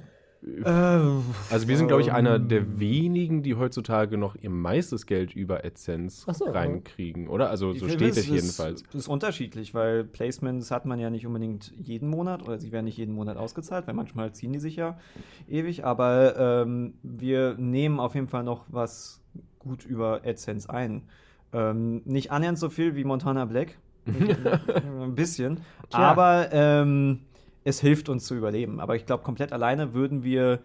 Also 1.50 1.67
wir 1.67 1.75
sind, 1.75 1.88
glaube 1.88 2.01
ich, 2.01 2.13
einer 2.13 2.36
Ähm. 2.36 2.48
der 2.48 2.79
wenigen, 2.79 3.43
die 3.43 3.55
heutzutage 3.55 4.17
noch 4.17 4.36
ihr 4.36 4.50
meistes 4.50 5.05
Geld 5.05 5.36
über 5.36 5.65
AdSense 5.65 6.25
so, 6.31 6.46
reinkriegen, 6.46 7.27
oder? 7.27 7.50
Also 7.50 7.74
so 7.74 7.89
steht 7.89 8.15
es 8.15 8.27
jedenfalls. 8.27 8.84
Das 8.84 8.96
ist 8.96 9.08
unterschiedlich, 9.10 9.74
weil 9.74 10.05
Placements 10.05 10.72
hat 10.72 10.86
man 10.86 10.98
ja 10.98 11.10
nicht 11.10 11.27
unbedingt 11.27 11.74
jeden 11.77 12.10
Monat 12.10 12.41
oder 12.41 12.58
sie 12.58 12.72
werden 12.72 12.86
nicht 12.86 12.98
jeden 12.98 13.13
Monat 13.13 13.36
ausgezahlt, 13.36 13.86
weil 13.88 13.93
manchmal 13.96 14.31
ziehen 14.31 14.53
die 14.53 14.60
sich 14.60 14.77
ja 14.77 14.98
ewig. 15.50 15.84
Aber 15.84 16.38
ähm, 16.38 16.93
wir 17.03 17.55
nehmen 17.58 18.00
auf 18.00 18.15
jeden 18.15 18.27
Fall 18.27 18.43
noch 18.43 18.65
was 18.69 19.22
gut 19.60 19.86
über 19.86 20.22
AdSense 20.25 20.69
ein. 20.69 21.03
Ähm, 21.51 22.01
nicht 22.05 22.31
annähernd 22.31 22.58
so 22.58 22.69
viel 22.69 22.96
wie 22.96 23.03
Montana 23.03 23.43
Black. 23.43 23.77
Ein 24.05 25.15
bisschen. 25.15 25.60
Tja. 25.89 26.00
Aber 26.00 26.50
ähm, 26.51 27.19
es 27.70 27.80
hilft 27.80 28.10
uns 28.10 28.26
zu 28.26 28.36
überleben. 28.36 28.80
Aber 28.80 28.96
ich 28.96 29.06
glaube, 29.06 29.24
komplett 29.24 29.54
alleine 29.54 29.94
würden 29.94 30.24
wir 30.24 30.60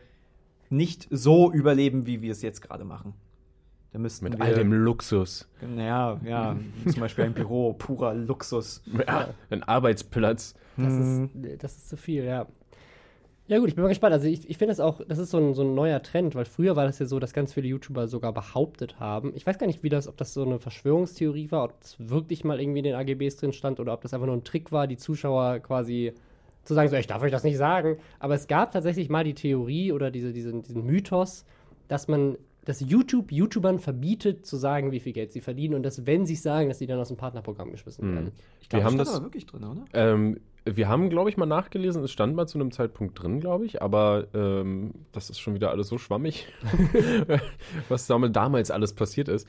nicht 0.71 1.07
so 1.11 1.53
überleben, 1.53 2.07
wie 2.07 2.23
wir 2.23 2.33
es 2.33 2.43
jetzt 2.43 2.61
gerade 2.61 2.85
machen. 2.85 3.15
Da 3.93 4.01
müssten 4.01 4.25
Mit 4.25 4.39
wir, 4.39 4.45
all 4.45 4.55
dem 4.55 4.73
Luxus. 4.73 5.49
Naja, 5.61 6.21
ja, 6.25 6.57
zum 6.91 7.01
Beispiel 7.01 7.27
ein 7.27 7.35
Büro, 7.35 7.75
purer 7.75 8.13
Luxus. 8.13 8.83
Ja, 9.07 9.29
ein 9.51 9.63
Arbeitsplatz. 9.63 10.55
Das, 10.77 10.93
ist, 10.93 11.31
das 11.61 11.77
ist 11.77 11.89
zu 11.91 11.97
viel, 11.97 12.25
ja. 12.25 12.49
Ja 13.47 13.59
gut, 13.59 13.69
ich 13.69 13.75
bin 13.75 13.83
mal 13.83 13.89
gespannt. 13.89 14.15
Also 14.15 14.27
ich, 14.27 14.49
ich 14.49 14.57
finde 14.57 14.73
das 14.73 14.81
auch, 14.81 15.03
das 15.07 15.19
ist 15.19 15.31
so 15.31 15.39
ein, 15.39 15.55
so 15.55 15.63
ein 15.63 15.75
neuer 15.75 16.03
Trend, 16.03 16.35
weil 16.35 16.47
früher 16.47 16.77
war 16.77 16.87
das 16.87 16.99
ja 16.99 17.05
so, 17.05 17.21
dass 17.21 17.35
ganz 17.35 17.53
viele 17.53 17.69
YouTuber 17.69 18.09
sogar 18.09 18.33
behauptet 18.33 18.99
haben. 18.99 19.33
Ich 19.37 19.47
weiß 19.47 19.59
gar 19.59 19.67
nicht, 19.67 19.83
wie 19.83 19.91
das, 19.91 20.09
ob 20.09 20.17
das 20.17 20.33
so 20.33 20.43
eine 20.43 20.59
Verschwörungstheorie 20.59 21.51
war, 21.51 21.65
ob 21.65 21.75
es 21.83 21.97
wirklich 21.99 22.43
mal 22.43 22.59
irgendwie 22.59 22.79
in 22.79 22.85
den 22.85 22.95
AGBs 22.95 23.37
drin 23.37 23.53
stand 23.53 23.81
oder 23.81 23.93
ob 23.93 24.01
das 24.01 24.15
einfach 24.15 24.27
nur 24.27 24.37
ein 24.37 24.45
Trick 24.45 24.73
war, 24.73 24.87
die 24.87 24.97
Zuschauer 24.97 25.59
quasi 25.59 26.15
zu 26.64 26.75
sagen, 26.75 26.88
so 26.88 26.97
ich 26.97 27.06
darf 27.06 27.23
euch 27.23 27.33
das 27.33 27.44
nicht 27.44 27.56
sagen. 27.56 27.99
Aber 28.18 28.35
es 28.35 28.47
gab 28.47 28.73
tatsächlich 28.73 29.09
mal 29.09 29.25
die 29.25 29.35
Theorie 29.35 29.92
oder 29.92 30.11
diese, 30.11 30.33
diesen, 30.33 30.62
diesen 30.62 30.85
Mythos, 30.85 31.44
dass 31.88 32.09
man 32.09 32.37
dass 32.64 32.80
YouTube 32.80 33.30
YouTubern 33.30 33.78
verbietet 33.78 34.47
zu 34.47 34.56
sagen, 34.56 34.90
wie 34.90 35.00
viel 35.00 35.12
Geld 35.12 35.33
sie 35.33 35.40
verdienen 35.40 35.75
und 35.75 35.83
dass, 35.83 36.06
wenn 36.06 36.26
sie 36.26 36.35
sagen, 36.35 36.68
dass 36.68 36.78
sie 36.78 36.87
dann 36.87 36.99
aus 36.99 37.09
dem 37.09 37.16
Partnerprogramm 37.16 37.71
geschmissen 37.71 38.06
hm. 38.06 38.14
werden. 38.14 38.33
Ich 38.61 38.68
glaube, 38.68 38.85
das 38.85 38.92
stand 38.94 39.09
aber 39.09 39.25
wirklich 39.26 39.47
drin, 39.47 39.64
oder? 39.64 39.85
Ähm, 39.92 40.40
wir 40.64 40.88
haben, 40.88 41.11
glaube 41.11 41.28
ich, 41.28 41.37
mal 41.37 41.47
nachgelesen, 41.47 42.02
es 42.02 42.11
stand 42.11 42.35
mal 42.35 42.47
zu 42.47 42.59
einem 42.59 42.71
Zeitpunkt 42.71 43.23
drin, 43.23 43.38
glaube 43.38 43.66
ich, 43.66 43.83
aber 43.83 44.28
ähm, 44.33 44.92
das 45.12 45.28
ist 45.28 45.38
schon 45.38 45.54
wieder 45.54 45.71
alles 45.71 45.88
so 45.88 45.99
schwammig, 45.99 46.47
was 47.88 48.06
damals 48.06 48.71
alles 48.71 48.94
passiert 48.94 49.28
ist. 49.28 49.47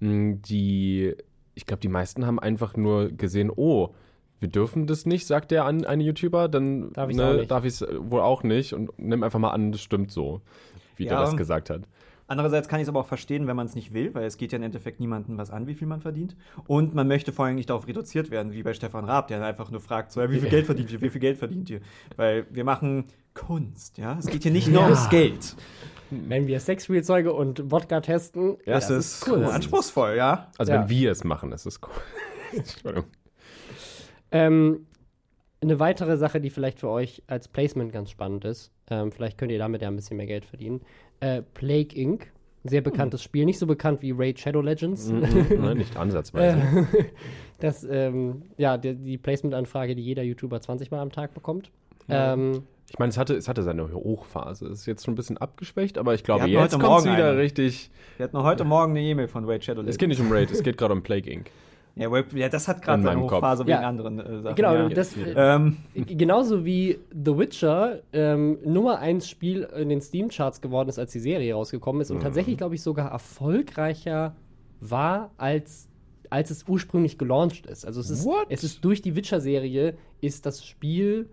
Hm, 0.00 0.42
die, 0.42 1.14
ich 1.54 1.66
glaube, 1.66 1.80
die 1.80 1.88
meisten 1.88 2.26
haben 2.26 2.40
einfach 2.40 2.76
nur 2.76 3.10
gesehen, 3.10 3.52
oh, 3.54 3.94
wir 4.40 4.48
dürfen 4.48 4.86
das 4.86 5.06
nicht, 5.06 5.26
sagt 5.26 5.50
der 5.50 5.64
an 5.64 5.84
eine 5.84 6.02
YouTuber, 6.02 6.48
dann 6.48 6.92
darf 6.92 7.10
ich 7.64 7.72
es 7.72 7.80
ne, 7.80 8.10
wohl 8.10 8.20
auch 8.20 8.42
nicht 8.42 8.74
und 8.74 8.90
nimm 8.98 9.22
einfach 9.22 9.38
mal 9.38 9.50
an, 9.50 9.72
das 9.72 9.80
stimmt 9.80 10.10
so, 10.10 10.40
wie 10.96 11.04
ja, 11.04 11.10
der 11.10 11.20
das 11.20 11.36
gesagt 11.36 11.70
hat. 11.70 11.82
Andererseits 12.28 12.66
kann 12.66 12.80
ich 12.80 12.84
es 12.84 12.88
aber 12.88 13.00
auch 13.00 13.06
verstehen, 13.06 13.46
wenn 13.46 13.54
man 13.54 13.66
es 13.66 13.76
nicht 13.76 13.94
will, 13.94 14.12
weil 14.14 14.24
es 14.24 14.36
geht 14.36 14.50
ja 14.50 14.56
im 14.56 14.64
Endeffekt 14.64 14.98
niemandem 14.98 15.38
was 15.38 15.50
an, 15.50 15.68
wie 15.68 15.74
viel 15.74 15.86
man 15.86 16.00
verdient. 16.00 16.36
Und 16.66 16.92
man 16.92 17.06
möchte 17.06 17.32
vor 17.32 17.44
allem 17.44 17.54
nicht 17.54 17.70
darauf 17.70 17.86
reduziert 17.86 18.32
werden, 18.32 18.52
wie 18.52 18.64
bei 18.64 18.74
Stefan 18.74 19.04
Raab, 19.04 19.28
der 19.28 19.44
einfach 19.44 19.70
nur 19.70 19.80
fragt, 19.80 20.10
so, 20.10 20.20
wie 20.28 20.40
viel 20.40 20.50
Geld 20.50 20.66
verdient 20.66 20.90
ihr, 20.90 21.00
wie 21.00 21.10
viel 21.10 21.20
Geld 21.20 21.38
verdient 21.38 21.70
ihr? 21.70 21.80
Weil 22.16 22.46
wir 22.50 22.64
machen 22.64 23.04
Kunst, 23.32 23.98
ja. 23.98 24.16
Es 24.18 24.26
geht 24.26 24.42
hier 24.42 24.50
nicht 24.50 24.66
nur 24.66 24.80
ja. 24.80 24.86
ums 24.86 25.08
Geld. 25.08 25.56
Wenn 26.10 26.48
wir 26.48 26.58
Sexspielzeuge 26.58 27.32
und 27.32 27.70
Wodka 27.70 28.00
testen, 28.00 28.56
ja, 28.64 28.74
das, 28.74 28.88
das 28.88 29.06
ist 29.06 29.28
cool. 29.28 29.44
anspruchsvoll, 29.44 30.16
ja. 30.16 30.48
Also 30.58 30.72
ja. 30.72 30.80
wenn 30.80 30.88
wir 30.88 31.12
es 31.12 31.22
machen, 31.22 31.52
ist 31.52 31.66
cool. 31.66 31.92
Entschuldigung. 32.58 33.10
Ähm, 34.36 34.86
eine 35.60 35.80
weitere 35.80 36.16
Sache, 36.16 36.40
die 36.40 36.50
vielleicht 36.50 36.78
für 36.78 36.88
euch 36.88 37.22
als 37.26 37.48
Placement 37.48 37.92
ganz 37.92 38.10
spannend 38.10 38.44
ist, 38.44 38.70
ähm, 38.90 39.10
vielleicht 39.10 39.38
könnt 39.38 39.50
ihr 39.50 39.58
damit 39.58 39.82
ja 39.82 39.88
ein 39.88 39.96
bisschen 39.96 40.16
mehr 40.16 40.26
Geld 40.26 40.44
verdienen. 40.44 40.82
Äh, 41.20 41.42
Plague 41.42 41.96
Inc., 41.96 42.30
sehr 42.64 42.82
bekanntes 42.82 43.20
hm. 43.20 43.24
Spiel, 43.24 43.44
nicht 43.44 43.58
so 43.58 43.66
bekannt 43.66 44.02
wie 44.02 44.12
Raid 44.12 44.38
Shadow 44.40 44.60
Legends. 44.60 45.08
Mhm, 45.08 45.60
nein, 45.60 45.78
nicht 45.78 45.96
ansatzweise. 45.96 46.86
das, 47.60 47.86
ähm, 47.88 48.42
ja, 48.56 48.76
die, 48.76 48.94
die 48.94 49.18
Placement-Anfrage, 49.18 49.94
die 49.94 50.02
jeder 50.02 50.22
YouTuber 50.24 50.60
20 50.60 50.90
Mal 50.90 51.00
am 51.00 51.12
Tag 51.12 51.32
bekommt. 51.32 51.70
Ja. 52.08 52.32
Ähm, 52.32 52.64
ich 52.90 52.98
meine, 52.98 53.10
es 53.10 53.18
hatte, 53.18 53.34
es 53.34 53.48
hatte 53.48 53.62
seine 53.62 53.92
Hochphase. 53.92 54.66
Es 54.66 54.80
ist 54.80 54.86
jetzt 54.86 55.04
schon 55.04 55.14
ein 55.14 55.16
bisschen 55.16 55.38
abgeschwächt, 55.38 55.98
aber 55.98 56.14
ich 56.14 56.22
glaube, 56.22 56.46
jetzt 56.46 56.78
kommt 56.78 57.00
es 57.00 57.04
wieder 57.04 57.30
eine. 57.30 57.38
richtig. 57.38 57.90
Wir 58.16 58.24
hatten 58.24 58.42
heute 58.42 58.64
Morgen 58.64 58.92
eine 58.92 59.02
E-Mail 59.02 59.28
von 59.28 59.44
Raid 59.44 59.64
Shadow 59.64 59.80
Legends. 59.80 59.94
Es 59.94 59.98
geht 59.98 60.08
nicht 60.08 60.20
um 60.20 60.30
Raid, 60.30 60.50
es 60.50 60.62
geht 60.62 60.76
gerade 60.76 60.92
um 60.92 61.02
Plague 61.02 61.30
Inc. 61.30 61.50
Ja, 61.96 62.10
ja 62.34 62.48
das 62.50 62.68
hat 62.68 62.82
gerade 62.82 63.02
seine 63.02 63.22
Hochphase 63.22 63.62
Kopf. 63.62 63.68
wegen 63.68 63.80
ja. 63.80 63.88
anderen 63.88 64.20
äh, 64.20 64.42
Sachen. 64.42 64.56
Genau, 64.56 64.74
ja. 64.74 64.88
das, 64.90 65.14
ähm. 65.16 65.78
genauso 65.94 66.64
wie 66.64 66.98
The 67.10 67.38
Witcher 67.38 68.00
ähm, 68.12 68.58
Nummer 68.64 68.98
1 68.98 69.26
Spiel 69.26 69.62
in 69.62 69.88
den 69.88 70.02
Steam-Charts 70.02 70.60
geworden 70.60 70.90
ist, 70.90 70.98
als 70.98 71.12
die 71.12 71.20
Serie 71.20 71.54
rausgekommen 71.54 72.02
ist 72.02 72.10
und 72.10 72.18
mhm. 72.18 72.22
tatsächlich, 72.22 72.58
glaube 72.58 72.74
ich, 72.74 72.82
sogar 72.82 73.10
erfolgreicher 73.10 74.36
war, 74.80 75.30
als, 75.38 75.88
als 76.28 76.50
es 76.50 76.68
ursprünglich 76.68 77.16
gelauncht 77.16 77.64
ist. 77.64 77.86
Also 77.86 78.00
es 78.00 78.10
ist, 78.10 78.28
es 78.50 78.62
ist 78.62 78.84
durch 78.84 79.00
die 79.00 79.16
Witcher-Serie 79.16 79.96
ist 80.20 80.44
das 80.44 80.66
Spiel 80.66 81.30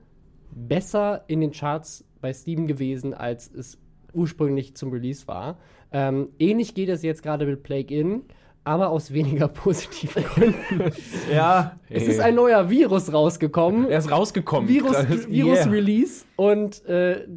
besser 0.50 1.26
in 1.28 1.42
den 1.42 1.52
Charts 1.52 2.06
bei 2.22 2.32
Steam 2.32 2.68
gewesen, 2.68 3.14
als 3.14 3.52
es 3.54 3.78
ursprünglich 4.14 4.76
zum 4.76 4.92
Release 4.92 5.28
war. 5.28 5.58
Ähm, 5.92 6.30
ähnlich 6.40 6.74
geht 6.74 6.88
es 6.88 7.04
jetzt 7.04 7.22
gerade 7.22 7.46
mit 7.46 7.64
Plague 7.64 7.94
Inn 7.96 8.24
aber 8.64 8.90
aus 8.90 9.12
weniger 9.14 9.48
positiven 9.50 10.24
Gründen. 10.24 10.92
ja. 11.32 11.78
Es 11.90 12.08
ist 12.08 12.20
ein 12.20 12.36
neuer 12.36 12.70
Virus 12.70 13.14
rausgekommen. 13.14 13.88
Er 13.88 14.00
ist 14.00 14.10
rausgekommen. 14.10 14.68
Virus, 14.68 14.96
Virus 15.28 15.60
yeah. 15.60 15.70
Release. 15.70 16.26
Und 16.36 16.84
äh, 16.86 17.28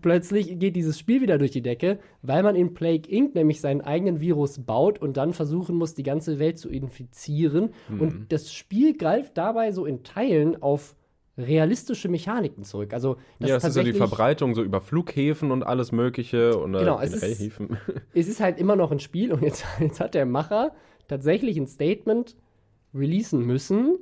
plötzlich 0.00 0.58
geht 0.58 0.76
dieses 0.76 0.98
Spiel 0.98 1.20
wieder 1.20 1.36
durch 1.36 1.50
die 1.50 1.60
Decke, 1.60 1.98
weil 2.22 2.42
man 2.42 2.56
in 2.56 2.72
Plague 2.72 3.10
Inc. 3.10 3.34
nämlich 3.34 3.60
seinen 3.60 3.82
eigenen 3.82 4.20
Virus 4.20 4.60
baut 4.60 5.00
und 5.00 5.16
dann 5.16 5.34
versuchen 5.34 5.76
muss, 5.76 5.94
die 5.94 6.02
ganze 6.04 6.38
Welt 6.38 6.58
zu 6.58 6.70
infizieren. 6.70 7.70
Mhm. 7.88 8.00
Und 8.00 8.32
das 8.32 8.52
Spiel 8.52 8.96
greift 8.96 9.36
dabei 9.36 9.72
so 9.72 9.84
in 9.84 10.04
Teilen 10.04 10.62
auf 10.62 10.94
realistische 11.38 12.08
Mechaniken 12.08 12.64
zurück. 12.64 12.92
Also 12.92 13.16
das 13.38 13.50
ja, 13.50 13.56
es 13.56 13.64
ist 13.64 13.74
so 13.74 13.82
die 13.82 13.92
Verbreitung 13.92 14.54
so 14.54 14.62
über 14.62 14.80
Flughäfen 14.80 15.52
und 15.52 15.62
alles 15.62 15.92
Mögliche 15.92 16.58
und 16.58 16.72
genau, 16.72 17.00
es 17.00 17.14
ist, 17.14 17.40
Häfen. 17.40 17.78
es 18.14 18.28
ist 18.28 18.40
halt 18.40 18.58
immer 18.58 18.76
noch 18.76 18.90
ein 18.90 18.98
Spiel 18.98 19.32
und 19.32 19.42
jetzt, 19.42 19.64
jetzt 19.80 20.00
hat 20.00 20.14
der 20.14 20.26
Macher 20.26 20.72
tatsächlich 21.06 21.56
ein 21.56 21.68
Statement 21.68 22.36
releasen 22.92 23.46
müssen, 23.46 23.98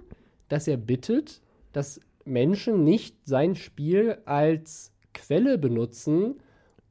dass 0.49 0.67
er 0.67 0.79
bittet, 0.79 1.43
dass 1.73 2.01
Menschen 2.25 2.85
nicht 2.85 3.17
sein 3.25 3.55
Spiel 3.55 4.19
als 4.25 4.93
Quelle 5.13 5.59
benutzen, 5.59 6.37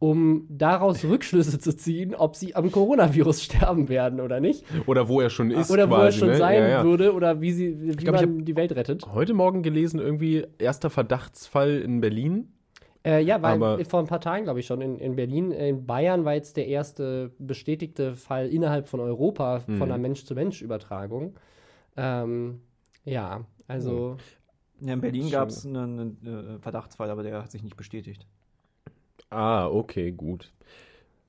um 0.06 0.46
daraus 0.50 1.04
Rückschlüsse 1.04 1.58
zu 1.58 1.76
ziehen, 1.76 2.14
ob 2.14 2.36
sie 2.36 2.56
am 2.56 2.72
Coronavirus 2.72 3.42
sterben 3.44 3.90
werden 3.90 4.22
oder 4.22 4.40
nicht. 4.40 4.64
Oder 4.86 5.08
wo 5.08 5.20
er 5.20 5.32
schon 5.32 5.50
ist. 5.50 5.72
Oder 5.72 5.88
quasi, 5.88 6.00
wo 6.00 6.06
er 6.06 6.12
schon 6.12 6.28
ne? 6.30 6.38
sein 6.38 6.62
ja, 6.62 6.70
ja. 6.70 6.84
würde 6.84 7.14
oder 7.14 7.42
wie, 7.42 7.52
sie, 7.52 7.76
wie 7.82 7.96
glaub, 7.96 8.16
man 8.16 8.46
die 8.46 8.56
Welt 8.56 8.76
rettet. 8.76 9.04
Heute 9.12 9.34
Morgen 9.34 9.64
gelesen, 9.64 10.00
irgendwie 10.00 10.46
erster 10.60 10.92
Verdachtsfall 10.92 11.80
in 11.80 12.02
Berlin. 12.02 12.54
Äh, 13.04 13.24
ja, 13.24 13.42
weil 13.42 13.54
Aber 13.54 13.84
vor 13.86 14.00
ein 14.00 14.06
paar 14.06 14.22
Tagen, 14.22 14.44
glaube 14.44 14.60
ich, 14.60 14.68
schon 14.68 14.82
in, 14.82 15.00
in 15.00 15.16
Berlin. 15.16 15.50
In 15.50 15.88
Bayern 15.88 16.24
war 16.24 16.36
jetzt 16.36 16.56
der 16.56 16.68
erste 16.68 17.32
bestätigte 17.40 18.16
Fall 18.16 18.50
innerhalb 18.50 18.88
von 18.88 19.00
Europa 19.00 19.64
mhm. 19.66 19.78
von 19.78 19.92
einer 19.92 19.98
Mensch-zu-Mensch-Übertragung. 19.98 21.34
Ähm, 21.98 22.62
ja, 23.06 23.46
also. 23.68 24.18
Ja, 24.82 24.94
in 24.94 25.02
Berlin 25.02 25.32
gab 25.32 25.50
es 25.50 25.66
einen, 25.66 26.00
einen 26.00 26.60
Verdachtsfall, 26.60 27.10
aber 27.10 27.24
der 27.24 27.42
hat 27.42 27.50
sich 27.50 27.64
nicht 27.64 27.78
bestätigt. 27.78 28.28
Ah, 29.30 29.68
okay, 29.68 30.12
gut. 30.12 30.52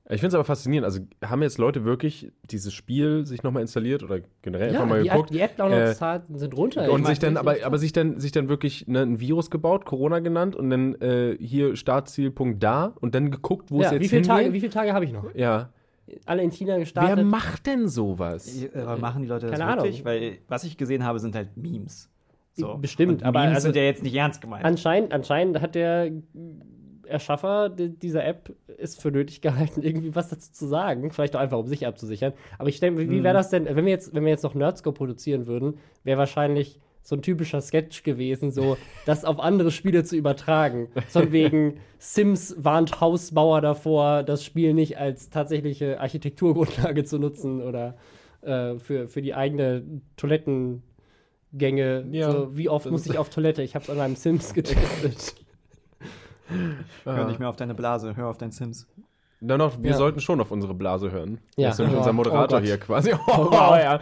Ich 0.09 0.21
finde 0.21 0.29
es 0.29 0.35
aber 0.35 0.45
faszinierend. 0.45 0.85
Also 0.85 1.00
haben 1.25 1.43
jetzt 1.43 1.59
Leute 1.59 1.85
wirklich 1.85 2.31
dieses 2.45 2.73
Spiel 2.73 3.26
sich 3.26 3.43
nochmal 3.43 3.62
installiert 3.62 4.05
oder 4.05 4.21
generell 4.41 4.73
ja, 4.73 4.75
einfach 4.75 4.88
mal 4.88 5.03
die 5.03 5.09
geguckt? 5.09 5.31
die 5.31 5.41
App-Downloads-Zahlen 5.41 6.23
äh, 6.33 6.38
sind 6.38 6.57
runter. 6.57 6.93
Und 6.93 7.07
sich 7.07 7.19
dann, 7.19 7.37
aber, 7.37 7.57
aber 7.65 7.79
sich 7.79 7.93
dann, 7.93 8.21
sich 8.21 8.31
dann 8.31 8.49
wirklich 8.49 8.87
ne, 8.87 9.00
ein 9.00 9.19
Virus 9.19 9.50
gebaut, 9.50 9.85
Corona 9.85 10.21
genannt 10.21 10.55
und 10.55 10.71
dann 10.71 10.95
äh, 10.97 11.37
hier 11.41 11.75
Startzielpunkt 11.75 12.62
da 12.62 12.95
und 13.00 13.17
dann 13.17 13.33
geguckt, 13.33 13.73
wo 13.73 13.81
ja, 13.81 13.87
es 13.87 13.93
jetzt 13.95 14.03
wie 14.03 14.09
viele 14.09 14.23
Tage, 14.23 14.53
Wie 14.53 14.61
viele 14.61 14.73
Tage 14.73 14.93
habe 14.93 15.05
ich 15.05 15.12
noch? 15.12 15.35
Ja. 15.35 15.71
Alle 16.25 16.43
in 16.43 16.53
China 16.53 16.79
gestartet. 16.79 17.17
Wer 17.17 17.25
macht 17.25 17.67
denn 17.67 17.88
sowas? 17.88 18.65
Aber 18.75 18.99
machen 18.99 19.23
die 19.23 19.29
Leute 19.29 19.49
das 19.49 19.59
Keine 19.59 19.76
wirklich? 19.76 20.07
Ahnung. 20.07 20.23
Weil 20.23 20.38
was 20.47 20.62
ich 20.62 20.76
gesehen 20.76 21.05
habe, 21.05 21.19
sind 21.19 21.35
halt 21.35 21.57
Memes. 21.57 22.09
So. 22.55 22.79
Bestimmt, 22.79 23.23
und 23.23 23.25
aber 23.25 23.41
Memes 23.41 23.57
also, 23.57 23.67
sind 23.67 23.76
ja 23.76 23.83
jetzt 23.83 24.05
nicht 24.05 24.15
ernst 24.15 24.41
gemeint. 24.41 24.65
Anscheinend, 24.65 25.12
anscheinend 25.12 25.61
hat 25.61 25.75
der 25.75 26.12
Erschaffer 27.07 27.71
dieser 27.71 28.25
App 28.25 28.55
ist 28.79 29.01
für 29.01 29.11
nötig 29.11 29.41
gehalten, 29.41 29.83
irgendwie 29.83 30.15
was 30.15 30.29
dazu 30.29 30.53
zu 30.53 30.67
sagen. 30.67 31.11
Vielleicht 31.11 31.37
auch 31.37 31.41
einfach, 31.41 31.59
um 31.59 31.67
sich 31.67 31.87
abzusichern. 31.87 32.33
Aber 32.59 32.69
ich 32.69 32.81
denke, 32.81 33.09
wie 33.09 33.23
wäre 33.23 33.35
mhm. 33.35 33.39
das 33.39 33.51
denn, 33.51 33.65
wenn 33.65 33.85
wir 33.85 33.93
jetzt, 33.93 34.15
wenn 34.15 34.25
wir 34.25 34.31
jetzt 34.31 34.45
noch 34.45 34.55
Nerdscope 34.55 34.97
produzieren 34.97 35.47
würden, 35.47 35.79
wäre 36.05 36.19
wahrscheinlich 36.19 36.81
so 37.07 37.15
ein 37.15 37.23
typischer 37.23 37.61
Sketch 37.61 38.03
gewesen, 38.03 38.51
so 38.51 38.77
das 39.07 39.25
auf 39.25 39.39
andere 39.39 39.71
Spiele 39.71 40.03
zu 40.03 40.17
übertragen. 40.17 40.89
Von 41.09 41.31
wegen 41.31 41.79
Sims 41.99 42.57
warnt 42.59 43.01
Hausbauer 43.01 43.61
davor, 43.61 44.25
das 44.25 44.45
Spiel 44.45 44.75
nicht 44.75 44.99
als 44.99 45.31
tatsächliche 45.31 46.01
Architekturgrundlage 46.01 47.05
zu 47.05 47.19
nutzen 47.19 47.63
oder 47.63 47.97
äh, 48.43 48.79
für, 48.79 49.09
für 49.09 49.23
die 49.23 49.35
eigene 49.35 49.85
Toilettengänge. 50.17 52.07
Ja, 52.11 52.33
so, 52.33 52.57
wie 52.57 52.69
oft 52.69 52.91
muss 52.91 53.07
ich 53.07 53.19
auf 53.19 53.31
Toilette? 53.31 53.63
Ich 53.63 53.77
habe 53.77 53.85
es 53.85 53.91
an 53.91 53.99
meinem 53.99 54.17
Sims 54.17 54.53
getestet. 54.55 55.46
Hör 57.05 57.26
nicht 57.26 57.38
mehr 57.38 57.49
auf 57.49 57.57
deine 57.57 57.75
Blase, 57.75 58.17
hör 58.17 58.29
auf 58.29 58.38
dein 58.38 58.50
Sims. 58.50 58.87
Na 59.41 59.59
noch, 59.59 59.83
wir 59.83 59.91
ja. 59.91 59.97
sollten 59.97 60.21
schon 60.21 60.41
auf 60.41 60.50
unsere 60.50 60.75
Blase 60.75 61.11
hören. 61.11 61.38
Ja. 61.57 61.69
Das 61.69 61.79
ist 61.79 61.93
oh, 61.93 61.99
unser 61.99 62.12
Moderator 62.12 62.59
oh 62.59 62.62
hier 62.62 62.79
quasi. 62.79 63.12
Oh, 63.12 63.19
oh, 63.50 63.76
ja. 63.76 64.00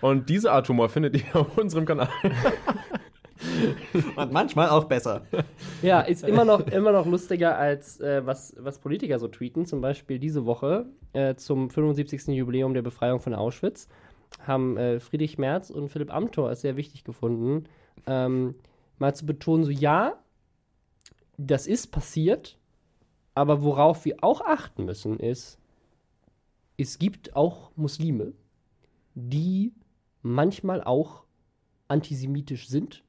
Und 0.00 0.28
diese 0.28 0.50
Art 0.50 0.68
Humor 0.68 0.88
findet 0.88 1.16
ihr 1.16 1.36
auf 1.36 1.56
unserem 1.56 1.86
Kanal. 1.86 2.08
Und 4.16 4.32
manchmal 4.32 4.68
auch 4.68 4.84
besser. 4.84 5.22
Ja, 5.82 6.00
ist 6.00 6.24
immer 6.24 6.44
noch, 6.44 6.66
immer 6.68 6.92
noch 6.92 7.06
lustiger 7.06 7.58
als 7.58 8.00
äh, 8.00 8.24
was, 8.24 8.54
was 8.58 8.78
Politiker 8.78 9.18
so 9.18 9.28
tweeten. 9.28 9.66
Zum 9.66 9.80
Beispiel 9.80 10.18
diese 10.18 10.46
Woche 10.46 10.86
äh, 11.12 11.34
zum 11.34 11.70
75. 11.70 12.28
Jubiläum 12.28 12.74
der 12.74 12.82
Befreiung 12.82 13.20
von 13.20 13.34
Auschwitz 13.34 13.88
haben 14.46 14.76
äh, 14.76 15.00
Friedrich 15.00 15.38
Merz 15.38 15.70
und 15.70 15.88
Philipp 15.88 16.12
Amthor 16.12 16.50
es 16.50 16.60
sehr 16.62 16.76
wichtig 16.76 17.04
gefunden, 17.04 17.64
ähm, 18.06 18.54
mal 18.98 19.14
zu 19.14 19.26
betonen, 19.26 19.64
so 19.64 19.70
ja, 19.70 20.14
das 21.36 21.66
ist 21.66 21.88
passiert, 21.88 22.58
aber 23.34 23.62
worauf 23.62 24.04
wir 24.04 24.22
auch 24.22 24.40
achten 24.42 24.84
müssen, 24.84 25.18
ist, 25.18 25.58
es 26.76 26.98
gibt 26.98 27.36
auch 27.36 27.70
Muslime, 27.76 28.32
die 29.14 29.72
manchmal 30.22 30.82
auch 30.82 31.24
antisemitisch 31.88 32.68
sind. 32.68 33.04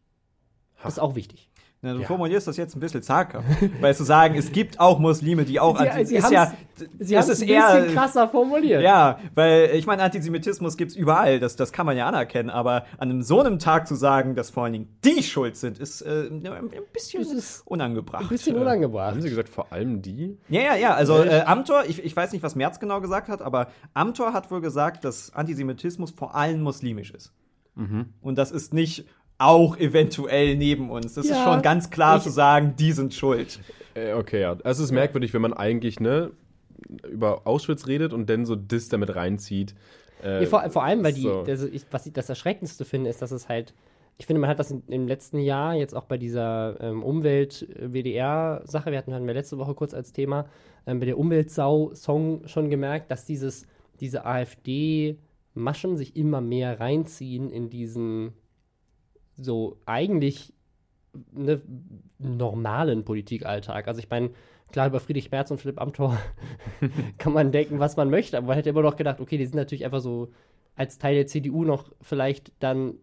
Das 0.82 0.94
ist 0.94 1.00
auch 1.00 1.16
wichtig. 1.16 1.50
Ja, 1.84 1.94
du 1.94 2.00
Ja. 2.00 2.08
formulierst 2.08 2.48
das 2.48 2.56
jetzt 2.56 2.76
ein 2.76 2.80
bisschen 2.80 3.04
zaghaft, 3.04 3.46
weil 3.82 3.94
zu 3.94 4.06
sagen, 4.06 4.36
es 4.36 4.54
gibt 4.54 4.80
auch 4.80 5.00
Muslime, 5.00 5.44
die 5.44 5.60
auch 5.60 5.78
Sie- 5.78 6.16
ist 6.16 6.32
ja, 6.32 6.54
Sie 6.98 7.18
haben 7.18 7.24
es 7.24 7.28
ist 7.30 7.42
ein 7.42 7.48
bisschen 7.48 7.48
eher 7.50 7.88
krasser 7.94 8.30
formuliert. 8.30 8.82
Ja, 8.82 9.20
weil 9.36 9.72
ich 9.74 9.86
meine, 9.86 10.02
Antisemitismus 10.02 10.78
gibt's 10.78 10.96
überall, 10.96 11.42
das, 11.42 11.58
das 11.58 11.74
kann 11.74 11.86
man 11.86 11.98
ja 11.98 12.08
anerkennen, 12.08 12.50
aber 12.50 12.86
an 12.98 13.10
einem, 13.10 13.22
so 13.22 13.42
einem 13.42 13.60
Tag 13.60 13.86
zu 13.88 13.96
sagen, 13.96 14.34
dass 14.34 14.50
vor 14.50 14.64
allen 14.64 14.72
Dingen 14.74 14.98
die 15.04 15.22
schuld 15.24 15.58
sind, 15.58 15.78
ist 15.78 16.02
äh, 16.02 16.28
ein 16.32 16.70
bisschen 16.94 17.22
ist 17.22 17.62
unangebracht. 17.68 18.24
Ein 18.24 18.30
bisschen 18.30 18.56
Äh, 18.56 18.60
unangebracht. 18.60 19.12
Haben 19.12 19.22
Sie 19.22 19.30
gesagt, 19.30 19.50
vor 19.50 19.74
allem 19.74 20.02
die? 20.02 20.38
Ja, 20.48 20.62
ja, 20.62 20.76
ja, 20.76 20.94
also 20.96 21.22
äh, 21.22 21.42
Amtor, 21.42 21.84
ich, 21.86 22.02
ich 22.04 22.16
weiß 22.16 22.32
nicht, 22.32 22.44
was 22.44 22.56
Merz 22.56 22.80
genau 22.80 23.02
gesagt 23.02 23.28
hat, 23.28 23.42
aber 23.42 23.68
Amtor 23.94 24.32
hat 24.32 24.50
wohl 24.52 24.62
gesagt, 24.62 25.04
dass 25.04 25.34
Antisemitismus 25.36 26.12
vor 26.12 26.34
allem 26.34 26.62
muslimisch 26.62 27.12
ist. 27.12 27.34
Und 28.22 28.38
das 28.38 28.52
ist 28.52 28.72
nicht 28.74 29.06
auch 29.44 29.78
eventuell 29.78 30.56
neben 30.56 30.90
uns. 30.90 31.14
Das 31.16 31.26
ist 31.26 31.32
Ja, 31.32 31.44
schon 31.54 31.62
ganz 31.62 31.90
klar 31.90 32.18
ich- 32.18 32.24
zu 32.24 32.30
sagen, 32.30 32.76
die 32.78 32.92
sind 32.92 33.14
schuld. 33.14 33.60
Äh, 33.96 34.14
okay, 34.14 34.42
ja. 34.42 34.58
Es 34.64 34.80
ist 34.80 34.92
merkwürdig, 34.92 35.34
wenn 35.34 35.42
man 35.42 35.54
eigentlich, 35.54 36.00
ne, 36.00 36.32
über 37.10 37.46
Auschwitz 37.46 37.88
redet 37.88 38.12
und 38.14 38.30
dann 38.30 38.46
so 38.46 38.56
das 38.56 38.90
damit 38.90 39.16
reinzieht. 39.16 39.74
Äh, 40.24 40.42
Ja, 40.44 40.48
vor, 40.50 40.68
vor 40.70 40.84
allem, 40.84 41.04
weil 41.04 41.14
die, 41.14 41.22
so. 41.22 41.42
also 41.48 41.68
ich, 41.68 41.86
was 41.92 42.06
ich 42.06 42.14
das 42.14 42.30
Erschreckendste 42.30 42.86
finde, 42.86 43.10
ist, 43.10 43.22
dass 43.22 43.32
es 43.32 43.50
halt, 43.50 43.74
ich 44.18 44.26
finde, 44.26 44.40
man 44.40 44.50
hat 44.50 44.60
das 44.60 44.72
in, 44.72 44.84
im 44.88 45.08
letzten 45.08 45.40
Jahr 45.40 45.76
jetzt 45.76 45.96
auch 45.96 46.06
bei 46.06 46.18
dieser 46.18 46.78
ähm, 46.82 47.04
Umwelt-WDR-Sache, 47.04 48.92
wir 48.92 48.98
hatten 48.98 49.14
hatten 49.14 49.28
wir 49.28 49.34
letzte 49.34 49.58
Woche 49.58 49.74
kurz 49.74 49.94
als 49.94 50.12
Thema, 50.12 50.46
ähm, 50.86 51.00
bei 51.00 51.06
der 51.06 51.18
Umweltsau-Song 51.18 52.48
schon 52.48 52.70
gemerkt, 52.70 53.12
dass 53.12 53.26
dieses, 53.26 53.66
diese 54.00 54.26
AfD-Maschen 54.26 55.98
sich 55.98 56.16
immer 56.16 56.42
mehr 56.42 56.80
reinziehen 56.80 57.50
in 57.52 57.70
diesen 57.70 58.34
so 59.36 59.78
eigentlich 59.86 60.54
ne, 61.32 61.62
normalen 62.20 63.04
Politikalltag. 63.04 63.88
Also 63.88 64.00
ich 64.00 64.10
meine, 64.10 64.32
klar, 64.72 64.88
über 64.88 65.00
Friedrich 65.00 65.32
Merz 65.32 65.52
und 65.52 65.62
Philipp 65.62 65.80
Amthor 65.80 66.18
kann 67.18 67.34
man 67.34 67.52
denken, 67.52 67.80
was 67.80 67.98
man 67.98 68.10
möchte, 68.10 68.38
aber 68.38 68.48
man 68.48 68.56
hätte 68.56 68.70
immer 68.70 68.82
noch 68.82 68.96
gedacht, 68.96 69.20
okay, 69.20 69.38
die 69.38 69.46
sind 69.46 69.56
natürlich 69.56 69.86
einfach 69.86 70.02
so 70.02 70.32
als 70.76 70.98
Teil 70.98 71.16
der 71.16 71.28
CDU 71.28 71.64
noch 71.64 71.92
vielleicht 72.02 72.52
dann 72.60 72.96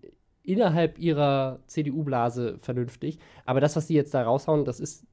innerhalb 0.43 0.99
ihrer 0.99 1.61
CDU-Blase 1.67 2.59
vernünftig. 2.59 3.19
Aber 3.45 3.61
das, 3.61 3.77
was 3.77 3.87
die 3.87 3.95
jetzt 3.95 4.15
da 4.15 4.23
raushauen, 4.23 4.65
das 4.65 4.81
ist 4.81 5.07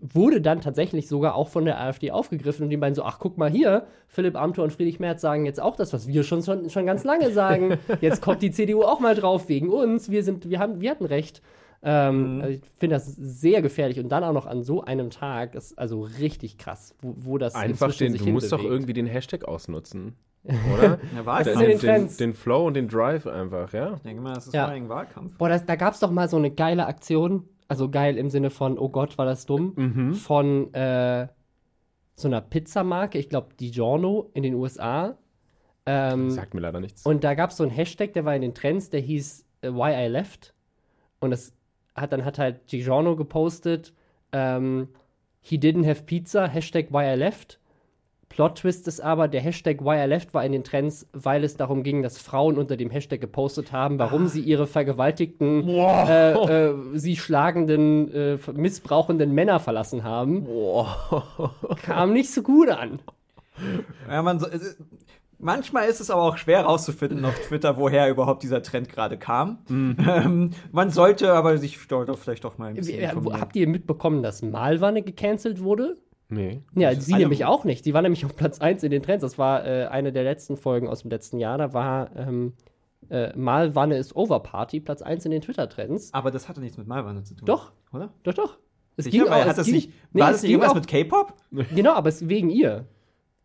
wurde 0.00 0.40
dann 0.40 0.60
tatsächlich 0.60 1.08
sogar 1.08 1.34
auch 1.34 1.48
von 1.48 1.64
der 1.64 1.80
AfD 1.80 2.10
aufgegriffen 2.10 2.64
und 2.64 2.70
die 2.70 2.76
meinen 2.76 2.94
so, 2.94 3.02
ach 3.02 3.18
guck 3.18 3.38
mal 3.38 3.50
hier, 3.50 3.86
Philipp 4.08 4.36
Amthor 4.36 4.64
und 4.64 4.72
Friedrich 4.72 5.00
Merz 5.00 5.20
sagen 5.20 5.44
jetzt 5.46 5.60
auch 5.60 5.76
das, 5.76 5.92
was 5.92 6.06
wir 6.06 6.22
schon, 6.22 6.42
schon, 6.42 6.70
schon 6.70 6.86
ganz 6.86 7.04
lange 7.04 7.32
sagen. 7.32 7.78
Jetzt 8.00 8.22
kommt 8.22 8.42
die 8.42 8.50
CDU 8.50 8.82
auch 8.82 9.00
mal 9.00 9.14
drauf 9.14 9.48
wegen 9.48 9.68
uns. 9.70 10.10
Wir 10.10 10.22
sind, 10.22 10.48
wir 10.48 10.58
haben, 10.58 10.80
wir 10.80 10.90
hatten 10.90 11.04
recht. 11.04 11.42
Ähm, 11.82 12.40
also 12.42 12.54
ich 12.54 12.60
finde 12.78 12.96
das 12.96 13.06
sehr 13.06 13.60
gefährlich 13.62 13.98
und 13.98 14.08
dann 14.08 14.22
auch 14.22 14.32
noch 14.32 14.46
an 14.46 14.62
so 14.62 14.82
einem 14.84 15.10
Tag 15.10 15.54
ist 15.54 15.76
also 15.78 16.02
richtig 16.20 16.58
krass, 16.58 16.94
wo, 17.00 17.14
wo 17.16 17.38
das 17.38 17.54
Einfach 17.54 17.92
den, 17.94 18.14
du 18.14 18.26
musst 18.26 18.52
doch 18.52 18.62
irgendwie 18.62 18.92
den 18.92 19.06
Hashtag 19.06 19.44
ausnutzen. 19.46 20.14
Oder? 20.74 20.98
Ja, 21.14 21.38
Das 21.38 21.46
ist 21.48 21.82
den, 21.82 22.06
den 22.08 22.16
den, 22.16 22.34
Flow 22.34 22.66
und 22.66 22.74
den 22.74 22.88
Drive 22.88 23.26
einfach, 23.26 23.72
ja? 23.72 23.94
Ich 23.94 24.02
denke 24.02 24.22
mal, 24.22 24.34
das 24.34 24.46
ist 24.46 24.54
Ja. 24.54 24.64
vor 24.64 24.72
allem 24.72 24.88
Wahlkampf. 24.88 25.36
Boah, 25.38 25.48
das, 25.48 25.64
da 25.66 25.76
gab 25.76 25.94
es 25.94 26.00
doch 26.00 26.10
mal 26.10 26.28
so 26.28 26.36
eine 26.36 26.50
geile 26.50 26.86
Aktion, 26.86 27.44
also 27.72 27.90
geil 27.90 28.16
im 28.16 28.30
Sinne 28.30 28.50
von, 28.50 28.78
oh 28.78 28.88
Gott, 28.88 29.18
war 29.18 29.26
das 29.26 29.46
dumm, 29.46 29.72
Mhm. 29.76 30.14
von 30.14 30.72
äh, 30.74 31.26
so 32.14 32.28
einer 32.28 32.40
Pizzamarke, 32.40 33.18
ich 33.18 33.28
glaube 33.28 33.54
DiGiorno 33.58 34.30
in 34.34 34.42
den 34.42 34.54
USA. 34.54 35.16
Ähm, 35.86 36.30
Sagt 36.30 36.54
mir 36.54 36.60
leider 36.60 36.78
nichts. 36.80 37.04
und 37.04 37.24
da 37.24 37.34
gab 37.34 37.50
es 37.50 37.56
so 37.56 37.64
einen 37.64 37.72
Hashtag, 37.72 38.12
der 38.12 38.24
war 38.24 38.36
in 38.36 38.42
den 38.42 38.54
Trends, 38.54 38.90
der 38.90 39.00
hieß 39.00 39.44
äh, 39.62 39.68
Why 39.70 40.04
I 40.06 40.08
Left. 40.08 40.54
Und 41.20 41.30
das 41.30 41.52
hat 41.94 42.12
dann 42.12 42.24
hat 42.24 42.38
halt 42.38 42.70
DiGiorno 42.70 43.16
gepostet, 43.16 43.92
ähm, 44.32 44.88
He 45.40 45.56
didn't 45.58 45.86
have 45.88 46.04
pizza, 46.04 46.46
Hashtag 46.46 46.92
Why 46.92 47.14
I 47.14 47.16
Left. 47.16 47.58
Plot 48.32 48.56
Twist 48.60 48.88
ist 48.88 49.00
aber, 49.00 49.28
der 49.28 49.42
Hashtag 49.42 49.84
Why 49.84 50.02
I 50.04 50.06
Left 50.08 50.32
war 50.32 50.42
in 50.44 50.52
den 50.52 50.64
Trends, 50.64 51.06
weil 51.12 51.44
es 51.44 51.56
darum 51.58 51.82
ging, 51.82 52.02
dass 52.02 52.16
Frauen 52.18 52.56
unter 52.56 52.78
dem 52.78 52.90
Hashtag 52.90 53.20
gepostet 53.20 53.72
haben, 53.72 53.98
warum 53.98 54.26
sie 54.26 54.40
ihre 54.40 54.66
vergewaltigten, 54.66 55.68
äh, 55.68 56.32
äh, 56.32 56.74
sie 56.94 57.16
schlagenden, 57.16 58.10
äh, 58.14 58.38
missbrauchenden 58.54 59.32
Männer 59.32 59.60
verlassen 59.60 60.02
haben. 60.02 60.46
Kam 61.82 62.12
nicht 62.14 62.32
so 62.32 62.42
gut 62.42 62.70
an. 62.70 63.00
Ja, 64.08 64.22
man 64.22 64.40
so, 64.40 64.46
es- 64.48 64.78
manchmal 65.38 65.88
ist 65.88 66.00
es 66.00 66.10
aber 66.10 66.22
auch 66.22 66.36
schwer 66.38 66.60
herauszufinden 66.60 67.24
auf 67.26 67.38
Twitter, 67.48 67.76
woher 67.76 68.08
überhaupt 68.08 68.42
dieser 68.42 68.62
Trend 68.62 68.88
gerade 68.88 69.18
kam. 69.18 69.58
Ähm, 69.68 70.50
man 70.72 70.90
sollte 70.90 71.32
aber 71.34 71.58
sich 71.58 71.78
doch, 71.86 72.04
doch 72.06 72.16
vielleicht 72.18 72.44
doch 72.44 72.56
mal 72.58 72.68
ein 72.70 72.74
bisschen 72.76 72.98
informieren. 72.98 73.40
Habt 73.40 73.56
ihr 73.56 73.68
mitbekommen, 73.68 74.22
dass 74.22 74.40
Malwanne 74.42 75.02
gecancelt 75.02 75.62
wurde? 75.62 75.98
Nee. 76.32 76.62
Ja, 76.74 76.94
sie 76.94 77.14
nämlich 77.14 77.44
auch 77.44 77.64
nicht. 77.64 77.84
Die 77.86 77.94
war 77.94 78.02
nämlich 78.02 78.24
auf 78.24 78.34
Platz 78.36 78.60
1 78.60 78.82
in 78.82 78.90
den 78.90 79.02
Trends. 79.02 79.22
Das 79.22 79.38
war 79.38 79.64
äh, 79.66 79.86
eine 79.86 80.12
der 80.12 80.24
letzten 80.24 80.56
Folgen 80.56 80.88
aus 80.88 81.02
dem 81.02 81.10
letzten 81.10 81.38
Jahr. 81.38 81.58
Da 81.58 81.72
war 81.72 82.14
ähm, 82.16 82.54
äh, 83.10 83.36
Malwanne 83.36 83.96
ist 83.96 84.14
Overparty, 84.16 84.80
Platz 84.80 85.02
1 85.02 85.24
in 85.26 85.30
den 85.30 85.42
Twitter-Trends. 85.42 86.12
Aber 86.14 86.30
das 86.30 86.48
hatte 86.48 86.60
nichts 86.60 86.76
mit 86.78 86.86
Malwanne 86.86 87.22
zu 87.24 87.34
tun. 87.34 87.46
Doch. 87.46 87.72
Oder? 87.92 88.10
Doch, 88.22 88.34
doch. 88.34 88.58
Es 88.96 89.04
Sicher? 89.06 89.24
Weil 89.30 89.42
auch- 89.42 89.46
hat 89.48 89.58
das 89.58 89.66
ging- 89.66 89.74
nicht, 89.74 89.92
nee, 90.12 90.20
war 90.20 90.30
das 90.32 90.42
nicht 90.42 90.48
ging 90.48 90.60
irgendwas 90.60 90.70
auch- 90.72 90.74
mit 90.76 90.86
K-Pop? 90.88 91.34
Genau, 91.74 91.92
aber 91.92 92.08
es 92.08 92.28
wegen 92.28 92.50
ihr. 92.50 92.84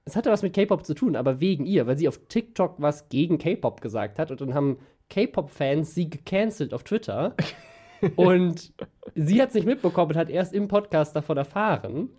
Es 0.05 0.15
hatte 0.15 0.29
was 0.31 0.41
mit 0.41 0.53
K-Pop 0.53 0.85
zu 0.85 0.93
tun, 0.93 1.15
aber 1.15 1.39
wegen 1.41 1.65
ihr, 1.65 1.85
weil 1.87 1.97
sie 1.97 2.07
auf 2.07 2.17
TikTok 2.29 2.75
was 2.77 3.09
gegen 3.09 3.37
K-Pop 3.37 3.81
gesagt 3.81 4.19
hat 4.19 4.31
und 4.31 4.39
dann 4.41 4.53
haben 4.53 4.77
K-Pop-Fans 5.09 5.93
sie 5.95 6.09
gecancelt 6.09 6.73
auf 6.73 6.83
Twitter. 6.83 7.35
und 8.15 8.73
sie 9.15 9.41
hat 9.41 9.49
es 9.49 9.55
nicht 9.55 9.65
mitbekommen 9.65 10.11
und 10.11 10.17
hat 10.17 10.29
erst 10.29 10.53
im 10.53 10.67
Podcast 10.67 11.15
davon 11.15 11.37
erfahren, 11.37 12.09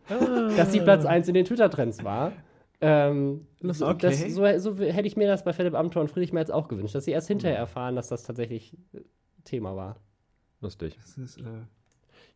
dass 0.56 0.72
sie 0.72 0.80
Platz 0.80 1.04
1 1.04 1.28
in 1.28 1.34
den 1.34 1.44
Twitter-Trends 1.44 2.02
war. 2.04 2.32
Ähm, 2.80 3.46
so, 3.60 3.86
Okay. 3.88 3.98
das, 4.08 4.20
so, 4.34 4.58
so 4.58 4.84
hätte 4.84 5.06
ich 5.08 5.16
mir 5.16 5.26
das 5.26 5.42
bei 5.44 5.52
Philipp 5.52 5.74
Amthor 5.74 6.02
und 6.02 6.08
Friedrich 6.08 6.32
Merz 6.32 6.50
auch 6.50 6.68
gewünscht, 6.68 6.94
dass 6.94 7.04
sie 7.04 7.10
erst 7.10 7.26
hinterher 7.28 7.58
erfahren, 7.58 7.96
dass 7.96 8.08
das 8.08 8.22
tatsächlich 8.22 8.76
Thema 9.44 9.74
war. 9.74 9.96
Lustig. 10.60 10.96
Das 11.00 11.18
ist, 11.18 11.38
äh, 11.38 11.42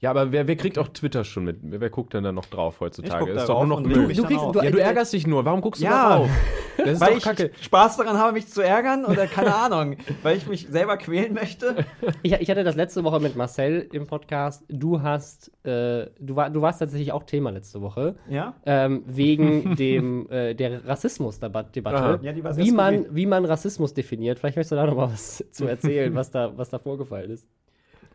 Ja, 0.03 0.11
aber 0.11 0.33
wer, 0.33 0.49
wer 0.49 0.57
kriegt 0.57 0.79
auch 0.79 0.89
Twitter 0.89 1.23
schon 1.25 1.45
mit? 1.45 1.59
Wer, 1.63 1.81
wer 1.81 1.89
guckt 1.89 2.13
denn 2.13 2.25
da 2.25 2.33
noch 2.33 2.45
drauf 2.47 2.75
Ich 2.75 2.81
heutzutage? 2.81 3.31
ist 3.31 3.49
doch 3.49 3.65
nur 3.65 3.81
noch 3.81 3.83
Du 3.83 3.89
dann 3.89 4.09
kriegst- 4.09 4.29
du- 4.29 4.61
ja, 4.61 4.71
du 4.71 4.79
ärgerst 4.79 5.13
dich 5.13 5.27
nur. 5.29 5.45
Warum 5.45 5.61
guckst 5.61 5.81
du 5.81 5.87
Ja. 5.87 6.09
da 6.09 6.17
drauf? 6.19 6.31
Das 6.77 6.89
ist 6.89 7.01
weil 7.01 7.11
doch 7.11 7.17
ich 7.19 7.23
kacke. 7.25 7.51
Spaß 7.61 7.99
daran 7.99 8.19
habe, 8.19 8.33
mich 8.33 8.49
zu 8.49 8.63
ärgern 8.63 9.05
oder 9.05 9.27
keine 9.29 9.55
Ahnung, 9.55 9.97
weil 10.25 10.37
ich 10.39 10.47
mich 10.49 10.67
selber 10.69 10.97
quälen 10.97 11.35
möchte. 11.35 11.85
Ich, 12.23 12.33
ich 12.33 12.51
hatte 12.51 12.65
das 12.65 12.75
letzte 12.75 13.05
Woche 13.05 13.21
mit 13.21 13.37
Marcel 13.37 13.89
im 13.93 14.07
Podcast. 14.09 14.65
Du 14.69 15.03
hast, 15.03 15.53
äh, 15.65 16.07
du, 16.19 16.35
war, 16.35 16.51
du 16.51 16.61
warst 16.63 16.81
tatsächlich 16.81 17.13
auch 17.13 17.23
Thema 17.23 17.51
letzte 17.51 17.81
Woche. 17.81 18.17
Ja? 18.29 18.55
ähm, 18.67 19.05
wegen 19.07 19.77
dem, 19.77 20.29
äh, 20.31 20.55
der 20.55 20.85
Rassismusdebatte. 20.85 22.19
Ja, 22.23 22.33
die 22.33 22.43
war 22.43 22.55
sehr 22.55 22.65
wie, 22.65 22.73
man, 22.73 23.07
wie 23.15 23.27
man 23.27 23.45
Rassismus 23.45 23.95
definiert. 23.95 24.39
Vielleicht 24.41 24.57
möchtest 24.57 24.73
du 24.73 24.77
da 24.77 24.87
noch 24.87 24.97
mal 24.97 25.13
was 25.13 25.45
zu 25.53 25.67
erzählen, 25.67 26.13
was 26.15 26.31
da, 26.33 26.53
was 26.57 26.71
da 26.71 26.79
vorgefallen 26.81 27.31
ist. 27.31 27.47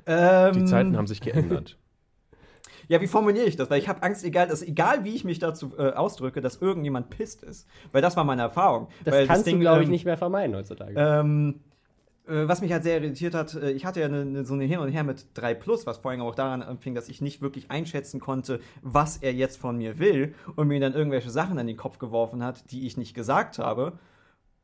Ähm, 0.07 0.53
Die 0.53 0.65
Zeiten 0.65 0.97
haben 0.97 1.07
sich 1.07 1.21
geändert. 1.21 1.77
Ja, 2.89 3.01
wie 3.01 3.07
formuliere 3.07 3.45
ich 3.45 3.57
das? 3.57 3.69
Weil 3.69 3.79
ich 3.79 3.89
habe 3.89 4.01
Angst, 4.01 4.23
egal, 4.23 4.47
dass, 4.47 4.61
egal 4.61 5.03
wie 5.03 5.13
ich 5.13 5.25
mich 5.25 5.39
dazu 5.39 5.73
äh, 5.77 5.91
ausdrücke, 5.91 6.39
dass 6.39 6.61
irgendjemand 6.61 7.09
pisst 7.09 7.43
ist. 7.43 7.67
Weil 7.91 8.01
das 8.01 8.15
war 8.15 8.23
meine 8.23 8.43
Erfahrung. 8.43 8.87
Das 9.03 9.13
Weil 9.13 9.27
kannst 9.27 9.45
du, 9.45 9.51
Ding, 9.51 9.59
glaube 9.59 9.81
ich, 9.81 9.87
ähm, 9.87 9.91
nicht 9.91 10.05
mehr 10.05 10.15
vermeiden 10.15 10.55
heutzutage. 10.55 10.93
Ähm, 10.95 11.59
äh, 12.27 12.47
was 12.47 12.61
mich 12.61 12.71
halt 12.71 12.83
sehr 12.83 13.01
irritiert 13.01 13.33
hat, 13.33 13.55
äh, 13.55 13.71
ich 13.71 13.85
hatte 13.85 13.99
ja 13.99 14.07
ne, 14.07 14.25
ne, 14.25 14.45
so 14.45 14.53
eine 14.53 14.63
Hin 14.63 14.79
und 14.79 14.89
Her 14.89 15.03
mit 15.03 15.25
3 15.33 15.53
Plus, 15.53 15.85
was 15.85 15.97
vor 15.97 16.11
allem 16.11 16.21
auch 16.21 16.35
daran 16.35 16.61
anfing, 16.61 16.95
dass 16.95 17.09
ich 17.09 17.21
nicht 17.21 17.41
wirklich 17.41 17.71
einschätzen 17.71 18.19
konnte, 18.19 18.59
was 18.81 19.17
er 19.17 19.33
jetzt 19.33 19.57
von 19.57 19.77
mir 19.77 19.99
will 19.99 20.33
und 20.55 20.67
mir 20.67 20.79
dann 20.79 20.93
irgendwelche 20.93 21.29
Sachen 21.29 21.57
an 21.57 21.67
den 21.67 21.77
Kopf 21.77 21.99
geworfen 21.99 22.43
hat, 22.43 22.71
die 22.71 22.87
ich 22.87 22.97
nicht 22.97 23.13
gesagt 23.13 23.59
habe. 23.59 23.99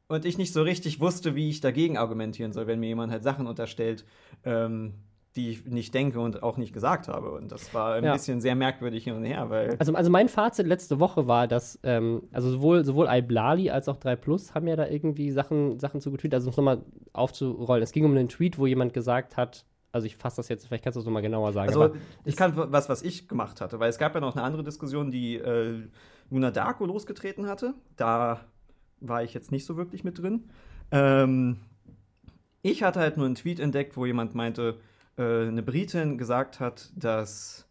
Und 0.08 0.26
ich 0.26 0.38
nicht 0.38 0.54
so 0.54 0.62
richtig 0.62 1.00
wusste, 1.00 1.36
wie 1.36 1.50
ich 1.50 1.62
dagegen 1.62 1.98
argumentieren 1.98 2.54
soll, 2.54 2.68
wenn 2.68 2.80
mir 2.80 2.88
jemand 2.88 3.12
halt 3.12 3.24
Sachen 3.24 3.48
unterstellt, 3.48 4.06
ähm, 4.44 4.94
die 5.36 5.50
ich 5.50 5.66
nicht 5.66 5.94
denke 5.94 6.20
und 6.20 6.44
auch 6.44 6.58
nicht 6.58 6.74
gesagt 6.74 7.08
habe. 7.08 7.32
Und 7.32 7.52
das 7.52 7.74
war 7.74 7.96
ein 7.96 8.04
Ja. 8.04 8.14
bisschen 8.14 8.40
sehr 8.42 8.56
merkwürdig 8.56 9.04
hin 9.04 9.16
und 9.16 9.24
her, 9.26 9.50
weil. 9.50 9.76
Also, 9.80 9.94
also 9.94 10.12
mein 10.12 10.30
Fazit 10.30 10.68
letzte 10.68 11.00
Woche 11.00 11.28
war, 11.28 11.48
dass 11.48 11.80
ähm, 11.84 12.24
also 12.32 12.52
sowohl, 12.52 12.86
sowohl 12.86 13.08
Iblali 13.10 13.70
als 13.72 13.90
auch 13.90 13.98
3 13.98 14.16
Plus 14.16 14.54
haben 14.54 14.68
ja 14.68 14.76
da 14.76 14.88
irgendwie 14.88 15.32
Sachen, 15.32 15.80
Sachen 15.80 16.02
zu 16.02 16.12
getweetet. 16.12 16.36
Also 16.36 16.48
um 16.48 16.52
es 16.52 16.58
nochmal 16.58 16.82
aufzurollen. 17.14 17.82
Es 17.84 17.92
ging 17.92 18.06
um 18.06 18.12
einen 18.12 18.30
Tweet, 18.30 18.58
wo 18.60 18.68
jemand 18.68 18.94
gesagt 18.94 19.36
hat, 19.38 19.66
also 19.92 20.06
ich 20.08 20.16
fasse 20.16 20.38
das 20.38 20.50
jetzt, 20.50 20.68
vielleicht 20.68 20.84
kannst 20.84 20.96
du 20.96 21.00
es 21.02 21.06
nochmal 21.06 21.22
genauer 21.22 21.54
sagen. 21.54 21.68
Also, 21.70 21.96
ich 22.26 22.36
kann 22.36 22.54
was, 22.56 22.90
was 22.90 23.02
ich 23.04 23.28
gemacht 23.28 23.62
hatte, 23.62 23.80
weil 23.80 23.90
es 23.90 23.98
gab 24.00 24.16
ja 24.16 24.22
noch 24.22 24.36
eine 24.36 24.44
andere 24.44 24.64
Diskussion, 24.64 25.12
die 25.12 25.36
äh, 25.36 25.82
Luna 26.32 26.50
Darko 26.52 26.86
losgetreten 26.86 27.48
hatte. 27.48 27.74
Da 27.96 28.40
war 29.02 29.24
ich 29.24 29.34
jetzt 29.34 29.52
nicht 29.52 29.66
so 29.66 29.78
wirklich 29.78 30.04
mit 30.04 30.20
drin. 30.22 30.46
Ähm, 30.92 31.58
Ich 32.62 32.82
hatte 32.84 33.00
halt 33.02 33.18
nur 33.18 33.26
einen 33.26 33.36
Tweet 33.36 33.60
entdeckt, 33.60 33.98
wo 33.98 34.06
jemand 34.06 34.34
meinte, 34.36 34.80
äh, 35.18 35.48
eine 35.48 35.64
Britin 35.64 36.18
gesagt 36.18 36.60
hat, 36.60 36.92
dass 36.96 37.68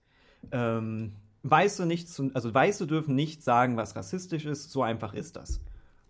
ähm, 0.51 1.13
Weiße 1.43 1.87
nicht, 1.87 2.09
zu, 2.09 2.31
also 2.35 2.55
Weiße 2.55 2.87
dürfen 2.87 3.15
nicht 3.15 3.43
sagen, 3.43 3.77
was 3.77 3.97
rassistisch 3.97 4.47
ist. 4.47 4.71
So 4.71 4.83
einfach 4.83 5.15
ist 5.15 5.37
das. 5.37 5.61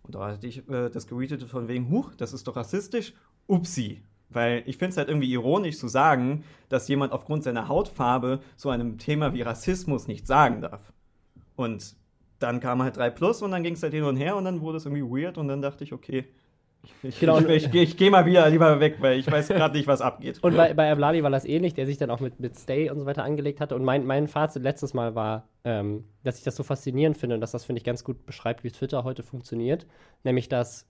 Und 0.03 0.15
da 0.15 0.27
hatte 0.27 0.47
ich 0.47 0.67
äh, 0.69 0.89
das 0.89 1.07
geretweetet 1.07 1.49
von 1.49 1.67
wegen, 1.67 1.89
huch, 1.89 2.13
das 2.15 2.33
ist 2.33 2.47
doch 2.47 2.55
rassistisch. 2.55 3.13
Upsi. 3.47 4.01
Weil 4.29 4.63
ich 4.65 4.77
finde 4.77 4.91
es 4.91 4.97
halt 4.97 5.09
irgendwie 5.09 5.31
ironisch 5.31 5.77
zu 5.77 5.87
sagen, 5.87 6.43
dass 6.69 6.87
jemand 6.87 7.13
aufgrund 7.13 7.43
seiner 7.43 7.67
Hautfarbe 7.67 8.39
zu 8.55 8.69
einem 8.69 8.97
Thema 8.97 9.33
wie 9.33 9.41
Rassismus 9.41 10.07
nicht 10.07 10.27
sagen 10.27 10.61
darf. 10.61 10.91
Und 11.55 11.95
dann 12.39 12.59
kam 12.59 12.81
halt 12.81 12.97
3 12.97 13.09
Plus 13.11 13.41
und 13.41 13.51
dann 13.51 13.63
ging 13.63 13.75
es 13.75 13.83
halt 13.83 13.93
hin 13.93 14.03
und 14.03 14.17
her 14.17 14.35
und 14.35 14.45
dann 14.45 14.61
wurde 14.61 14.77
es 14.77 14.85
irgendwie 14.85 15.03
weird 15.03 15.37
und 15.37 15.47
dann 15.47 15.61
dachte 15.61 15.83
ich, 15.83 15.93
okay, 15.93 16.25
ich, 17.01 17.19
genau. 17.19 17.39
ich, 17.39 17.65
ich, 17.65 17.73
ich 17.73 17.97
gehe 17.97 18.11
mal 18.11 18.25
wieder 18.25 18.49
lieber 18.49 18.79
weg, 18.79 18.97
weil 18.99 19.17
ich 19.19 19.29
weiß 19.29 19.47
gerade 19.49 19.77
nicht, 19.77 19.87
was 19.87 20.01
abgeht. 20.01 20.39
Und 20.41 20.55
bei, 20.55 20.73
bei 20.73 20.91
Ablali 20.91 21.23
war 21.23 21.29
das 21.29 21.45
ähnlich, 21.45 21.73
der 21.73 21.85
sich 21.85 21.97
dann 21.97 22.09
auch 22.09 22.19
mit, 22.19 22.39
mit 22.39 22.57
Stay 22.57 22.89
und 22.89 22.99
so 22.99 23.05
weiter 23.05 23.23
angelegt 23.23 23.61
hatte. 23.61 23.75
Und 23.75 23.83
mein, 23.83 24.05
mein 24.05 24.27
Fazit 24.27 24.63
letztes 24.63 24.93
Mal 24.93 25.15
war, 25.15 25.47
ähm, 25.63 26.03
dass 26.23 26.37
ich 26.37 26.43
das 26.43 26.55
so 26.55 26.63
faszinierend 26.63 27.17
finde 27.17 27.35
und 27.35 27.41
dass 27.41 27.51
das, 27.51 27.65
finde 27.65 27.79
ich, 27.79 27.85
ganz 27.85 28.03
gut 28.03 28.25
beschreibt, 28.25 28.63
wie 28.63 28.71
Twitter 28.71 29.03
heute 29.03 29.23
funktioniert. 29.23 29.85
Nämlich, 30.23 30.49
dass 30.49 30.87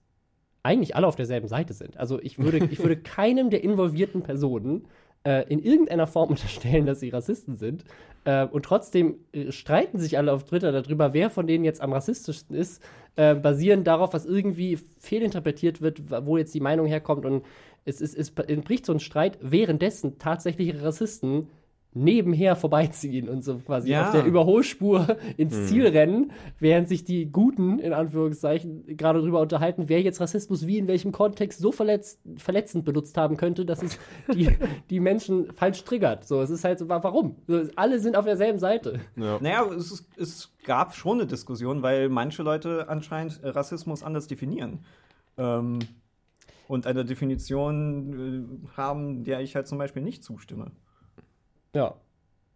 eigentlich 0.64 0.96
alle 0.96 1.06
auf 1.06 1.16
derselben 1.16 1.46
Seite 1.46 1.74
sind. 1.74 1.96
Also 1.96 2.18
ich 2.20 2.38
würde, 2.38 2.58
ich 2.58 2.78
würde 2.80 2.96
keinem 3.02 3.50
der 3.50 3.62
involvierten 3.62 4.22
Personen 4.22 4.88
äh, 5.24 5.44
in 5.48 5.62
irgendeiner 5.62 6.06
Form 6.06 6.28
unterstellen, 6.30 6.86
dass 6.86 7.00
sie 7.00 7.10
Rassisten 7.10 7.56
sind. 7.56 7.84
Äh, 8.24 8.46
und 8.46 8.64
trotzdem 8.64 9.16
äh, 9.32 9.52
streiten 9.52 9.98
sich 9.98 10.16
alle 10.16 10.32
auf 10.32 10.44
Twitter 10.44 10.72
darüber, 10.72 11.12
wer 11.12 11.30
von 11.30 11.46
denen 11.46 11.64
jetzt 11.64 11.80
am 11.80 11.92
rassistischsten 11.92 12.56
ist, 12.56 12.82
äh, 13.16 13.34
basierend 13.34 13.86
darauf, 13.86 14.12
was 14.14 14.26
irgendwie 14.26 14.78
fehlinterpretiert 14.98 15.80
wird, 15.80 16.02
wo 16.26 16.36
jetzt 16.36 16.54
die 16.54 16.60
Meinung 16.60 16.86
herkommt. 16.86 17.26
Und 17.26 17.44
es, 17.84 18.00
es, 18.00 18.14
es 18.14 18.30
entbricht 18.30 18.86
so 18.86 18.92
ein 18.92 19.00
Streit, 19.00 19.38
währenddessen 19.40 20.18
tatsächliche 20.18 20.82
Rassisten 20.82 21.48
nebenher 21.94 22.56
vorbeiziehen 22.56 23.28
und 23.28 23.44
so 23.44 23.56
quasi 23.58 23.90
ja. 23.90 24.06
auf 24.06 24.12
der 24.12 24.24
Überholspur 24.24 25.16
ins 25.36 25.54
hm. 25.54 25.66
Ziel 25.66 25.86
rennen, 25.86 26.32
während 26.58 26.88
sich 26.88 27.04
die 27.04 27.30
Guten, 27.30 27.78
in 27.78 27.92
Anführungszeichen, 27.92 28.96
gerade 28.96 29.20
darüber 29.20 29.40
unterhalten, 29.40 29.88
wer 29.88 30.02
jetzt 30.02 30.20
Rassismus 30.20 30.66
wie 30.66 30.78
in 30.78 30.88
welchem 30.88 31.12
Kontext 31.12 31.60
so 31.60 31.70
verletzt, 31.70 32.20
verletzend 32.36 32.84
benutzt 32.84 33.16
haben 33.16 33.36
könnte, 33.36 33.64
dass 33.64 33.82
es 33.82 33.98
die, 34.34 34.50
die 34.90 35.00
Menschen 35.00 35.52
falsch 35.52 35.84
triggert. 35.84 36.26
So, 36.26 36.42
es 36.42 36.50
ist 36.50 36.64
halt 36.64 36.80
so, 36.80 36.88
warum? 36.88 37.36
So, 37.46 37.62
alle 37.76 38.00
sind 38.00 38.16
auf 38.16 38.24
derselben 38.24 38.58
Seite. 38.58 39.00
Ja. 39.16 39.38
Naja, 39.40 39.64
es, 39.72 39.92
ist, 39.92 40.08
es 40.16 40.52
gab 40.64 40.94
schon 40.94 41.18
eine 41.18 41.26
Diskussion, 41.26 41.82
weil 41.82 42.08
manche 42.08 42.42
Leute 42.42 42.88
anscheinend 42.88 43.40
Rassismus 43.42 44.02
anders 44.02 44.26
definieren. 44.26 44.80
Ähm, 45.36 45.78
und 46.66 46.86
eine 46.86 47.04
Definition 47.04 48.64
äh, 48.64 48.76
haben, 48.76 49.24
der 49.24 49.40
ich 49.40 49.54
halt 49.54 49.68
zum 49.68 49.78
Beispiel 49.78 50.02
nicht 50.02 50.24
zustimme. 50.24 50.72
Ja. 51.74 51.94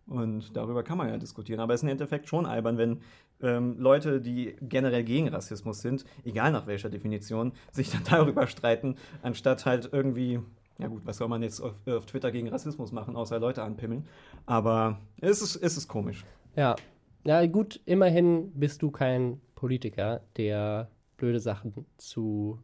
Und 0.06 0.56
darüber 0.56 0.82
kann 0.82 0.96
man 0.96 1.08
ja 1.08 1.18
diskutieren. 1.18 1.60
Aber 1.60 1.74
es 1.74 1.80
ist 1.80 1.82
im 1.82 1.90
Endeffekt 1.90 2.28
schon 2.28 2.46
albern, 2.46 2.78
wenn 2.78 3.00
ähm, 3.42 3.76
Leute, 3.78 4.20
die 4.20 4.56
generell 4.62 5.04
gegen 5.04 5.28
Rassismus 5.28 5.80
sind, 5.80 6.04
egal 6.24 6.50
nach 6.50 6.66
welcher 6.66 6.88
Definition, 6.88 7.52
sich 7.72 7.90
dann 7.90 8.02
darüber 8.10 8.46
streiten, 8.46 8.96
anstatt 9.22 9.66
halt 9.66 9.90
irgendwie, 9.92 10.40
ja 10.78 10.88
gut, 10.88 11.02
was 11.04 11.18
soll 11.18 11.28
man 11.28 11.42
jetzt 11.42 11.60
auf, 11.60 11.74
auf 11.86 12.06
Twitter 12.06 12.32
gegen 12.32 12.48
Rassismus 12.48 12.90
machen, 12.90 13.16
außer 13.16 13.38
Leute 13.38 13.62
anpimmeln. 13.62 14.06
Aber 14.46 14.98
es 15.20 15.42
ist, 15.42 15.56
es 15.56 15.76
ist 15.76 15.88
komisch. 15.88 16.24
Ja. 16.56 16.76
Ja, 17.24 17.44
gut, 17.46 17.80
immerhin 17.84 18.52
bist 18.52 18.80
du 18.80 18.90
kein 18.90 19.40
Politiker, 19.54 20.22
der 20.36 20.88
blöde 21.18 21.40
Sachen 21.40 21.84
zu 21.98 22.58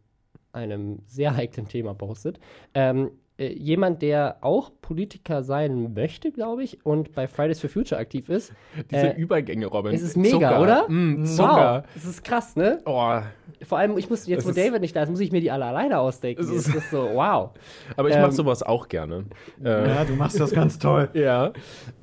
einem 0.53 1.01
sehr 1.07 1.37
heiklen 1.37 1.69
Thema 1.69 1.93
postet. 1.93 2.39
Ähm, 2.73 3.11
äh, 3.37 3.53
jemand, 3.53 4.01
der 4.03 4.37
auch 4.43 4.71
Politiker 4.81 5.43
sein 5.43 5.93
möchte, 5.93 6.31
glaube 6.31 6.63
ich, 6.63 6.85
und 6.87 7.15
bei 7.15 7.27
Fridays 7.27 7.61
for 7.61 7.69
Future 7.69 8.01
aktiv 8.01 8.29
ist. 8.29 8.53
Diese 8.91 9.15
äh, 9.15 9.21
Übergänge, 9.21 9.67
Robin. 9.67 9.93
Es 9.93 10.03
ist 10.03 10.17
mega, 10.17 10.51
Zucker. 10.51 10.61
oder? 10.61 10.89
Mm, 10.89 11.25
Zucker. 11.25 11.85
Wow. 11.85 11.91
Es 11.97 12.05
ist 12.05 12.23
krass, 12.23 12.55
ne? 12.55 12.81
Oh. 12.85 13.19
Vor 13.63 13.79
allem, 13.79 13.99
ich 13.99 14.09
muss, 14.09 14.27
jetzt 14.27 14.47
wo 14.47 14.53
David 14.53 14.81
nicht 14.83 14.95
da 14.95 15.03
ist, 15.03 15.11
muss 15.11 15.21
ich 15.21 15.33
mir 15.33 15.41
die 15.41 15.51
alle 15.51 15.65
alleine 15.65 15.99
ausdenken. 15.99 16.43
Es 16.43 16.49
ist, 16.51 16.73
ist 16.73 16.91
so, 16.91 17.11
wow. 17.15 17.51
Aber 17.97 18.09
ich 18.09 18.15
ähm, 18.15 18.23
mache 18.23 18.33
sowas 18.33 18.63
auch 18.63 18.89
gerne. 18.89 19.25
Äh, 19.65 19.89
ja, 19.89 20.05
du 20.05 20.15
machst 20.15 20.39
das 20.39 20.53
ganz 20.53 20.79
toll. 20.79 21.09
ja. 21.15 21.53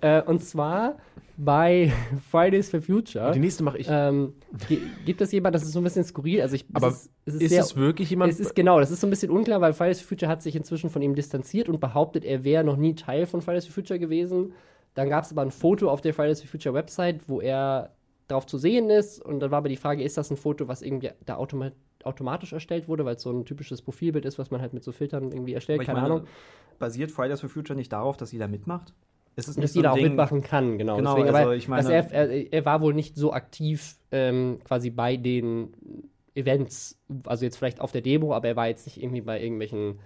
Äh, 0.01 0.21
und 0.23 0.43
zwar 0.43 0.97
bei 1.37 1.91
Fridays 2.31 2.69
for 2.69 2.81
Future. 2.81 3.31
Die 3.31 3.39
nächste 3.39 3.63
mache 3.63 3.77
ich. 3.77 3.87
Ähm, 3.89 4.33
gibt 5.05 5.21
es 5.21 5.31
jemand, 5.31 5.55
das 5.55 5.63
ist 5.63 5.71
so 5.71 5.79
ein 5.79 5.83
bisschen 5.83 6.03
skurril. 6.03 6.41
Also 6.41 6.55
ich, 6.55 6.65
Aber 6.73 6.87
es 6.87 6.93
ist, 6.93 7.11
es 7.25 7.33
ist, 7.35 7.41
ist 7.41 7.49
sehr, 7.49 7.61
es 7.61 7.75
wirklich 7.75 8.09
jemand? 8.09 8.31
Es 8.31 8.39
ist 8.39 8.55
genau, 8.55 8.79
das 8.79 8.91
ist 8.91 9.01
so 9.01 9.07
ein 9.07 9.09
bisschen 9.09 9.31
unklar, 9.31 9.61
weil 9.61 9.73
Fridays 9.73 10.01
for 10.01 10.09
Future 10.09 10.31
hat 10.31 10.41
sich 10.41 10.55
inzwischen 10.55 10.89
von 10.89 11.01
ihm 11.01 11.15
distanziert 11.15 11.69
und 11.69 11.79
behauptet, 11.79 12.25
er 12.25 12.43
wäre 12.43 12.63
noch 12.63 12.77
nie 12.77 12.95
Teil 12.95 13.25
von 13.25 13.41
Fridays 13.41 13.65
for 13.65 13.73
Future 13.73 13.99
gewesen. 13.99 14.53
Dann 14.93 15.09
gab 15.09 15.23
es 15.23 15.31
aber 15.31 15.41
ein 15.41 15.51
Foto 15.51 15.89
auf 15.89 16.01
der 16.01 16.13
Fridays 16.13 16.41
for 16.41 16.49
Future 16.49 16.75
Website, 16.75 17.21
wo 17.27 17.39
er 17.41 17.91
drauf 18.27 18.45
zu 18.45 18.57
sehen 18.57 18.89
ist. 18.89 19.23
Und 19.23 19.39
dann 19.39 19.51
war 19.51 19.59
aber 19.59 19.69
die 19.69 19.77
Frage, 19.77 20.03
ist 20.03 20.17
das 20.17 20.31
ein 20.31 20.37
Foto, 20.37 20.67
was 20.67 20.81
irgendwie 20.81 21.11
da 21.25 21.35
automat 21.35 21.73
automatisch 22.03 22.51
erstellt 22.51 22.87
wurde, 22.87 23.05
weil 23.05 23.15
es 23.15 23.21
so 23.21 23.31
ein 23.31 23.45
typisches 23.45 23.83
Profilbild 23.83 24.25
ist, 24.25 24.39
was 24.39 24.49
man 24.49 24.59
halt 24.59 24.73
mit 24.73 24.83
so 24.83 24.91
Filtern 24.91 25.31
irgendwie 25.31 25.53
erstellt, 25.53 25.83
keine 25.83 26.01
meine, 26.01 26.13
Ahnung. 26.15 26.27
Basiert 26.79 27.11
Fridays 27.11 27.41
for 27.41 27.49
Future 27.49 27.77
nicht 27.77 27.93
darauf, 27.93 28.17
dass 28.17 28.31
jeder 28.31 28.47
mitmacht? 28.47 28.95
Es 29.35 29.47
ist 29.47 29.61
dass 29.61 29.73
jeder 29.73 29.93
so 29.93 29.95
auch 29.95 30.01
mitmachen 30.01 30.41
kann, 30.41 30.77
genau. 30.77 30.97
genau 30.97 31.15
Deswegen, 31.15 31.35
also 31.35 31.51
ich 31.51 31.67
meine, 31.67 31.91
er, 31.91 32.11
er, 32.11 32.53
er, 32.53 32.65
war 32.65 32.81
wohl 32.81 32.93
nicht 32.93 33.15
so 33.15 33.31
aktiv 33.31 33.95
ähm, 34.11 34.59
quasi 34.65 34.89
bei 34.89 35.15
den 35.15 35.73
Events, 36.35 36.99
also 37.25 37.45
jetzt 37.45 37.57
vielleicht 37.57 37.79
auf 37.79 37.91
der 37.91 38.01
Demo, 38.01 38.33
aber 38.33 38.49
er 38.49 38.55
war 38.55 38.67
jetzt 38.67 38.85
nicht 38.85 39.01
irgendwie 39.01 39.21
bei 39.21 39.41
irgendwelchen 39.41 39.99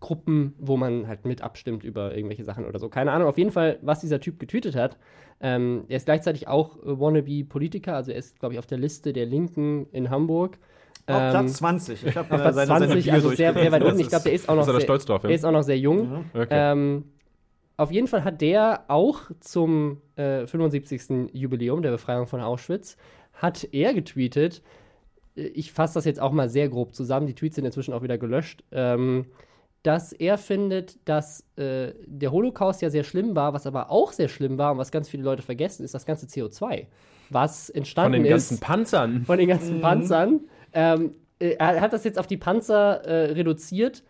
Gruppen, 0.00 0.54
wo 0.58 0.76
man 0.76 1.08
halt 1.08 1.24
mit 1.24 1.42
abstimmt 1.42 1.82
über 1.82 2.14
irgendwelche 2.14 2.44
Sachen 2.44 2.64
oder 2.66 2.78
so. 2.78 2.88
Keine 2.88 3.12
Ahnung, 3.12 3.28
auf 3.28 3.38
jeden 3.38 3.50
Fall, 3.50 3.78
was 3.82 4.00
dieser 4.00 4.20
Typ 4.20 4.38
getweetet 4.38 4.76
hat. 4.76 4.96
Ähm, 5.40 5.84
er 5.88 5.96
ist 5.96 6.06
gleichzeitig 6.06 6.48
auch 6.48 6.76
äh, 6.78 7.00
Wannabe-Politiker, 7.00 7.94
also 7.94 8.12
er 8.12 8.18
ist, 8.18 8.38
glaube 8.38 8.54
ich, 8.54 8.58
auf 8.58 8.66
der 8.66 8.78
Liste 8.78 9.12
der 9.12 9.26
Linken 9.26 9.86
in 9.90 10.10
Hamburg. 10.10 10.58
Auf 11.06 11.20
ähm, 11.20 11.30
Platz 11.30 11.54
20. 11.54 12.06
Ich 12.06 12.16
habe 12.16 12.34
äh, 12.34 12.38
Platz 12.38 12.54
seine, 12.54 12.66
20, 12.66 13.04
seine 13.04 13.14
also 13.14 13.30
sehr, 13.30 13.54
sehr 13.54 13.72
weit 13.72 13.84
oben. 13.84 13.98
Ich 13.98 14.08
glaube, 14.08 14.24
der 14.24 14.32
ist 14.32 14.48
auch 14.48 14.56
noch, 14.56 14.64
sehr, 14.64 14.74
er 14.74 15.30
ist 15.30 15.44
auch 15.44 15.52
noch 15.52 15.62
sehr 15.62 15.78
jung. 15.78 16.10
Mhm. 16.10 16.24
Okay. 16.34 16.48
Ähm, 16.50 17.04
auf 17.78 17.92
jeden 17.92 18.08
Fall 18.08 18.24
hat 18.24 18.40
der 18.40 18.84
auch 18.88 19.22
zum 19.40 20.02
äh, 20.16 20.46
75. 20.46 21.30
Jubiläum 21.32 21.80
der 21.80 21.92
Befreiung 21.92 22.26
von 22.26 22.40
Auschwitz, 22.40 22.96
hat 23.32 23.68
er 23.72 23.94
getweetet, 23.94 24.62
äh, 25.36 25.42
ich 25.42 25.72
fasse 25.72 25.94
das 25.94 26.04
jetzt 26.04 26.20
auch 26.20 26.32
mal 26.32 26.50
sehr 26.50 26.68
grob 26.68 26.94
zusammen, 26.94 27.26
die 27.26 27.34
Tweets 27.34 27.54
sind 27.54 27.64
inzwischen 27.64 27.94
auch 27.94 28.02
wieder 28.02 28.18
gelöscht, 28.18 28.64
ähm, 28.72 29.26
dass 29.84 30.12
er 30.12 30.38
findet, 30.38 30.98
dass 31.08 31.44
äh, 31.56 31.92
der 32.04 32.32
Holocaust 32.32 32.82
ja 32.82 32.90
sehr 32.90 33.04
schlimm 33.04 33.36
war, 33.36 33.54
was 33.54 33.64
aber 33.64 33.92
auch 33.92 34.10
sehr 34.10 34.28
schlimm 34.28 34.58
war 34.58 34.72
und 34.72 34.78
was 34.78 34.90
ganz 34.90 35.08
viele 35.08 35.22
Leute 35.22 35.42
vergessen, 35.42 35.84
ist 35.84 35.94
das 35.94 36.04
ganze 36.04 36.26
CO2, 36.26 36.86
was 37.30 37.70
entstanden 37.70 38.14
ist. 38.14 38.18
Von 38.18 38.24
den 38.24 38.30
ganzen 38.30 38.54
ist, 38.54 38.60
Panzern. 38.60 39.24
Von 39.24 39.38
den 39.38 39.48
ganzen 39.48 39.76
mhm. 39.76 39.80
Panzern. 39.80 40.40
Ähm, 40.72 41.14
äh, 41.38 41.50
er 41.58 41.80
hat 41.80 41.92
das 41.92 42.02
jetzt 42.02 42.18
auf 42.18 42.26
die 42.26 42.38
Panzer 42.38 43.04
äh, 43.04 43.32
reduziert. 43.34 44.02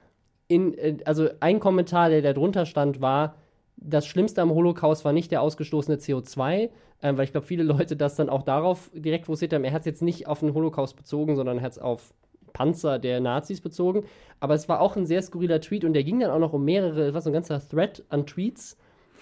In, 0.49 0.73
äh, 0.79 0.97
also 1.05 1.29
ein 1.41 1.61
Kommentar, 1.61 2.09
der 2.09 2.23
da 2.23 2.33
drunter 2.33 2.65
stand, 2.65 3.03
war, 3.03 3.37
das 3.81 4.07
Schlimmste 4.07 4.43
am 4.43 4.51
Holocaust 4.51 5.05
war 5.05 5.13
nicht 5.13 5.31
der 5.31 5.43
ausgestoßene 5.43 5.99
CO2, 5.99 6.55
äh, 6.55 6.71
weil 7.01 7.25
ich 7.25 7.33
glaube, 7.33 7.47
viele 7.47 7.63
Leute 7.63 7.97
das 7.97 8.17
dann 8.17 8.29
auch 8.29 8.43
darauf 8.43 8.91
direkt 8.93 9.27
fokussiert 9.27 9.53
haben. 9.53 9.65
Er 9.65 9.73
hat 9.73 9.81
es 9.81 9.87
jetzt 9.87 10.03
nicht 10.03 10.27
auf 10.27 10.41
den 10.41 10.55
Holocaust 10.55 10.97
bezogen, 10.97 11.37
sondern 11.37 11.59
er 11.59 11.63
hat 11.65 11.73
es 11.73 11.79
auf 11.79 12.13
Panzer 12.53 12.99
der 12.99 13.21
Nazis 13.21 13.61
bezogen. 13.61 14.05
Aber 14.41 14.55
es 14.55 14.69
war 14.69 14.81
auch 14.81 14.97
ein 14.97 15.07
sehr 15.07 15.23
skurriler 15.23 15.61
Tweet 15.61 15.85
und 15.85 15.93
der 15.93 16.05
ging 16.05 16.21
dann 16.21 16.31
auch 16.31 16.39
noch 16.39 16.53
um 16.53 16.65
mehrere, 16.65 17.15
was 17.15 17.25
so 17.25 17.31
ein 17.31 17.35
ganzer 17.35 17.61
Thread 17.67 18.05
an 18.09 18.27
Tweets, 18.27 18.77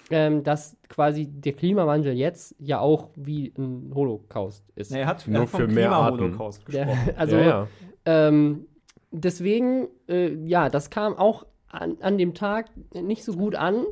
ähm, 0.09 0.43
dass 0.43 0.77
quasi 0.89 1.27
der 1.27 1.53
Klimawandel 1.53 2.13
jetzt 2.13 2.55
ja 2.59 2.79
auch 2.79 3.09
wie 3.15 3.53
ein 3.57 3.91
Holocaust 3.93 4.63
ist. 4.75 4.91
Nee, 4.91 5.01
er 5.01 5.07
hat 5.07 5.27
nur 5.27 5.47
für 5.47 5.67
mehr 5.67 6.11
Holocaust 6.11 6.65
gesprochen. 6.65 6.97
Der, 7.05 7.17
also, 7.19 7.35
ja, 7.37 7.43
ja. 7.43 7.67
Ähm, 8.05 8.67
deswegen, 9.11 9.87
äh, 10.07 10.33
ja, 10.45 10.69
das 10.69 10.89
kam 10.89 11.15
auch 11.15 11.45
an, 11.67 11.97
an 12.01 12.17
dem 12.17 12.33
Tag 12.33 12.69
nicht 12.93 13.23
so 13.23 13.33
gut 13.33 13.55
an. 13.55 13.85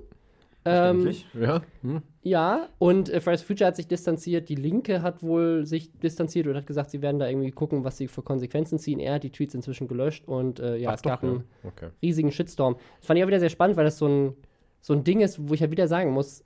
Ähm, 0.67 1.13
ja. 1.39 1.61
Hm. 1.81 2.01
Ja, 2.23 2.69
und 2.79 3.09
äh, 3.09 3.21
Fridays 3.21 3.41
for 3.41 3.47
Future 3.47 3.67
hat 3.67 3.75
sich 3.75 3.87
distanziert, 3.87 4.49
die 4.49 4.55
Linke 4.55 5.03
hat 5.03 5.21
wohl 5.21 5.63
sich 5.65 5.91
distanziert 5.99 6.47
und 6.47 6.55
hat 6.55 6.65
gesagt, 6.65 6.89
sie 6.89 7.03
werden 7.03 7.19
da 7.19 7.29
irgendwie 7.29 7.51
gucken, 7.51 7.83
was 7.83 7.97
sie 7.97 8.07
für 8.07 8.23
Konsequenzen 8.23 8.79
ziehen. 8.79 8.99
Er 8.99 9.15
hat 9.15 9.23
die 9.23 9.29
Tweets 9.29 9.53
inzwischen 9.53 9.87
gelöscht 9.87 10.27
und 10.27 10.59
äh, 10.59 10.77
ja, 10.77 10.89
Ach, 10.89 10.95
es 10.95 11.03
doch, 11.03 11.11
gab 11.11 11.23
ja. 11.23 11.29
einen 11.29 11.43
okay. 11.63 11.89
riesigen 12.01 12.31
Shitstorm. 12.31 12.77
Das 12.97 13.05
fand 13.05 13.19
ich 13.19 13.23
auch 13.23 13.27
wieder 13.27 13.39
sehr 13.39 13.49
spannend, 13.49 13.77
weil 13.77 13.85
das 13.85 13.99
so 13.99 14.07
ein, 14.07 14.33
so 14.81 14.93
ein 14.93 15.03
Ding 15.03 15.21
ist, 15.21 15.47
wo 15.47 15.53
ich 15.53 15.59
ja 15.59 15.65
halt 15.65 15.71
wieder 15.71 15.87
sagen 15.87 16.11
muss, 16.11 16.43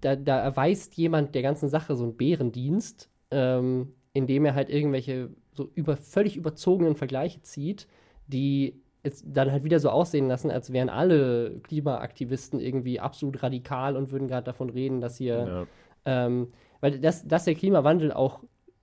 da, 0.00 0.16
da 0.16 0.40
erweist 0.40 0.96
jemand 0.96 1.34
der 1.34 1.42
ganzen 1.42 1.68
Sache 1.68 1.94
so 1.94 2.04
einen 2.04 2.16
Bärendienst, 2.16 3.10
ähm, 3.30 3.92
indem 4.14 4.46
er 4.46 4.54
halt 4.54 4.70
irgendwelche 4.70 5.28
so 5.52 5.70
über, 5.74 5.98
völlig 5.98 6.36
überzogenen 6.36 6.96
Vergleiche 6.96 7.42
zieht, 7.42 7.86
die 8.28 8.80
es 9.02 9.22
dann 9.26 9.50
halt 9.52 9.64
wieder 9.64 9.80
so 9.80 9.90
aussehen 9.90 10.28
lassen, 10.28 10.50
als 10.50 10.72
wären 10.72 10.88
alle 10.88 11.60
Klimaaktivisten 11.62 12.60
irgendwie 12.60 13.00
absolut 13.00 13.42
radikal 13.42 13.96
und 13.96 14.10
würden 14.10 14.28
gerade 14.28 14.44
davon 14.44 14.70
reden, 14.70 15.00
dass 15.00 15.16
hier, 15.16 15.66
ja. 16.04 16.26
ähm, 16.26 16.48
weil 16.80 16.98
das, 16.98 17.26
dass 17.26 17.44
der 17.44 17.54
Klimawandel 17.54 18.12
auch 18.12 18.40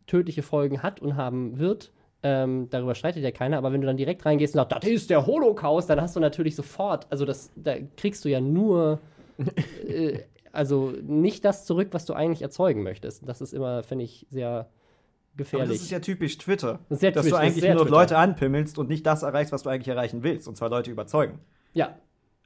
tödliche 0.07 0.43
Folgen 0.43 0.83
hat 0.83 1.01
und 1.01 1.15
haben 1.15 1.59
wird, 1.59 1.91
Ähm, 2.27 2.69
darüber 2.71 2.95
streitet 2.95 3.23
ja 3.23 3.29
keiner, 3.29 3.59
aber 3.59 3.71
wenn 3.71 3.81
du 3.81 3.87
dann 3.87 3.97
direkt 3.97 4.25
reingehst 4.25 4.55
und 4.55 4.59
sagst, 4.59 4.83
das 4.83 4.89
ist 4.89 5.09
der 5.11 5.27
Holocaust, 5.27 5.87
dann 5.91 6.01
hast 6.01 6.15
du 6.15 6.19
natürlich 6.19 6.55
sofort, 6.55 7.05
also 7.11 7.23
das, 7.23 7.51
da 7.55 7.75
kriegst 7.97 8.25
du 8.25 8.29
ja 8.29 8.41
nur, 8.41 8.99
äh, 9.87 10.21
also 10.51 10.91
nicht 11.03 11.45
das 11.45 11.65
zurück, 11.65 11.89
was 11.91 12.05
du 12.05 12.13
eigentlich 12.13 12.41
erzeugen 12.41 12.81
möchtest. 12.81 13.27
Das 13.29 13.41
ist 13.41 13.53
immer, 13.53 13.83
finde 13.83 14.05
ich, 14.05 14.25
sehr 14.31 14.69
gefährlich. 15.37 15.69
Aber 15.69 15.73
das 15.73 15.83
ist 15.83 15.91
ja 15.91 15.99
typisch 15.99 16.37
Twitter, 16.37 16.79
das 16.89 16.99
dass 16.99 17.13
Twitch, 17.13 17.29
du 17.29 17.35
eigentlich 17.35 17.63
nur 17.63 17.83
Twitter. 17.83 17.89
Leute 17.89 18.17
anpimmelst 18.17 18.77
und 18.77 18.89
nicht 18.89 19.05
das 19.05 19.23
erreichst, 19.23 19.51
was 19.51 19.63
du 19.63 19.69
eigentlich 19.69 19.87
erreichen 19.87 20.23
willst, 20.23 20.47
und 20.47 20.55
zwar 20.55 20.69
Leute 20.69 20.91
überzeugen. 20.91 21.39
Ja, 21.73 21.95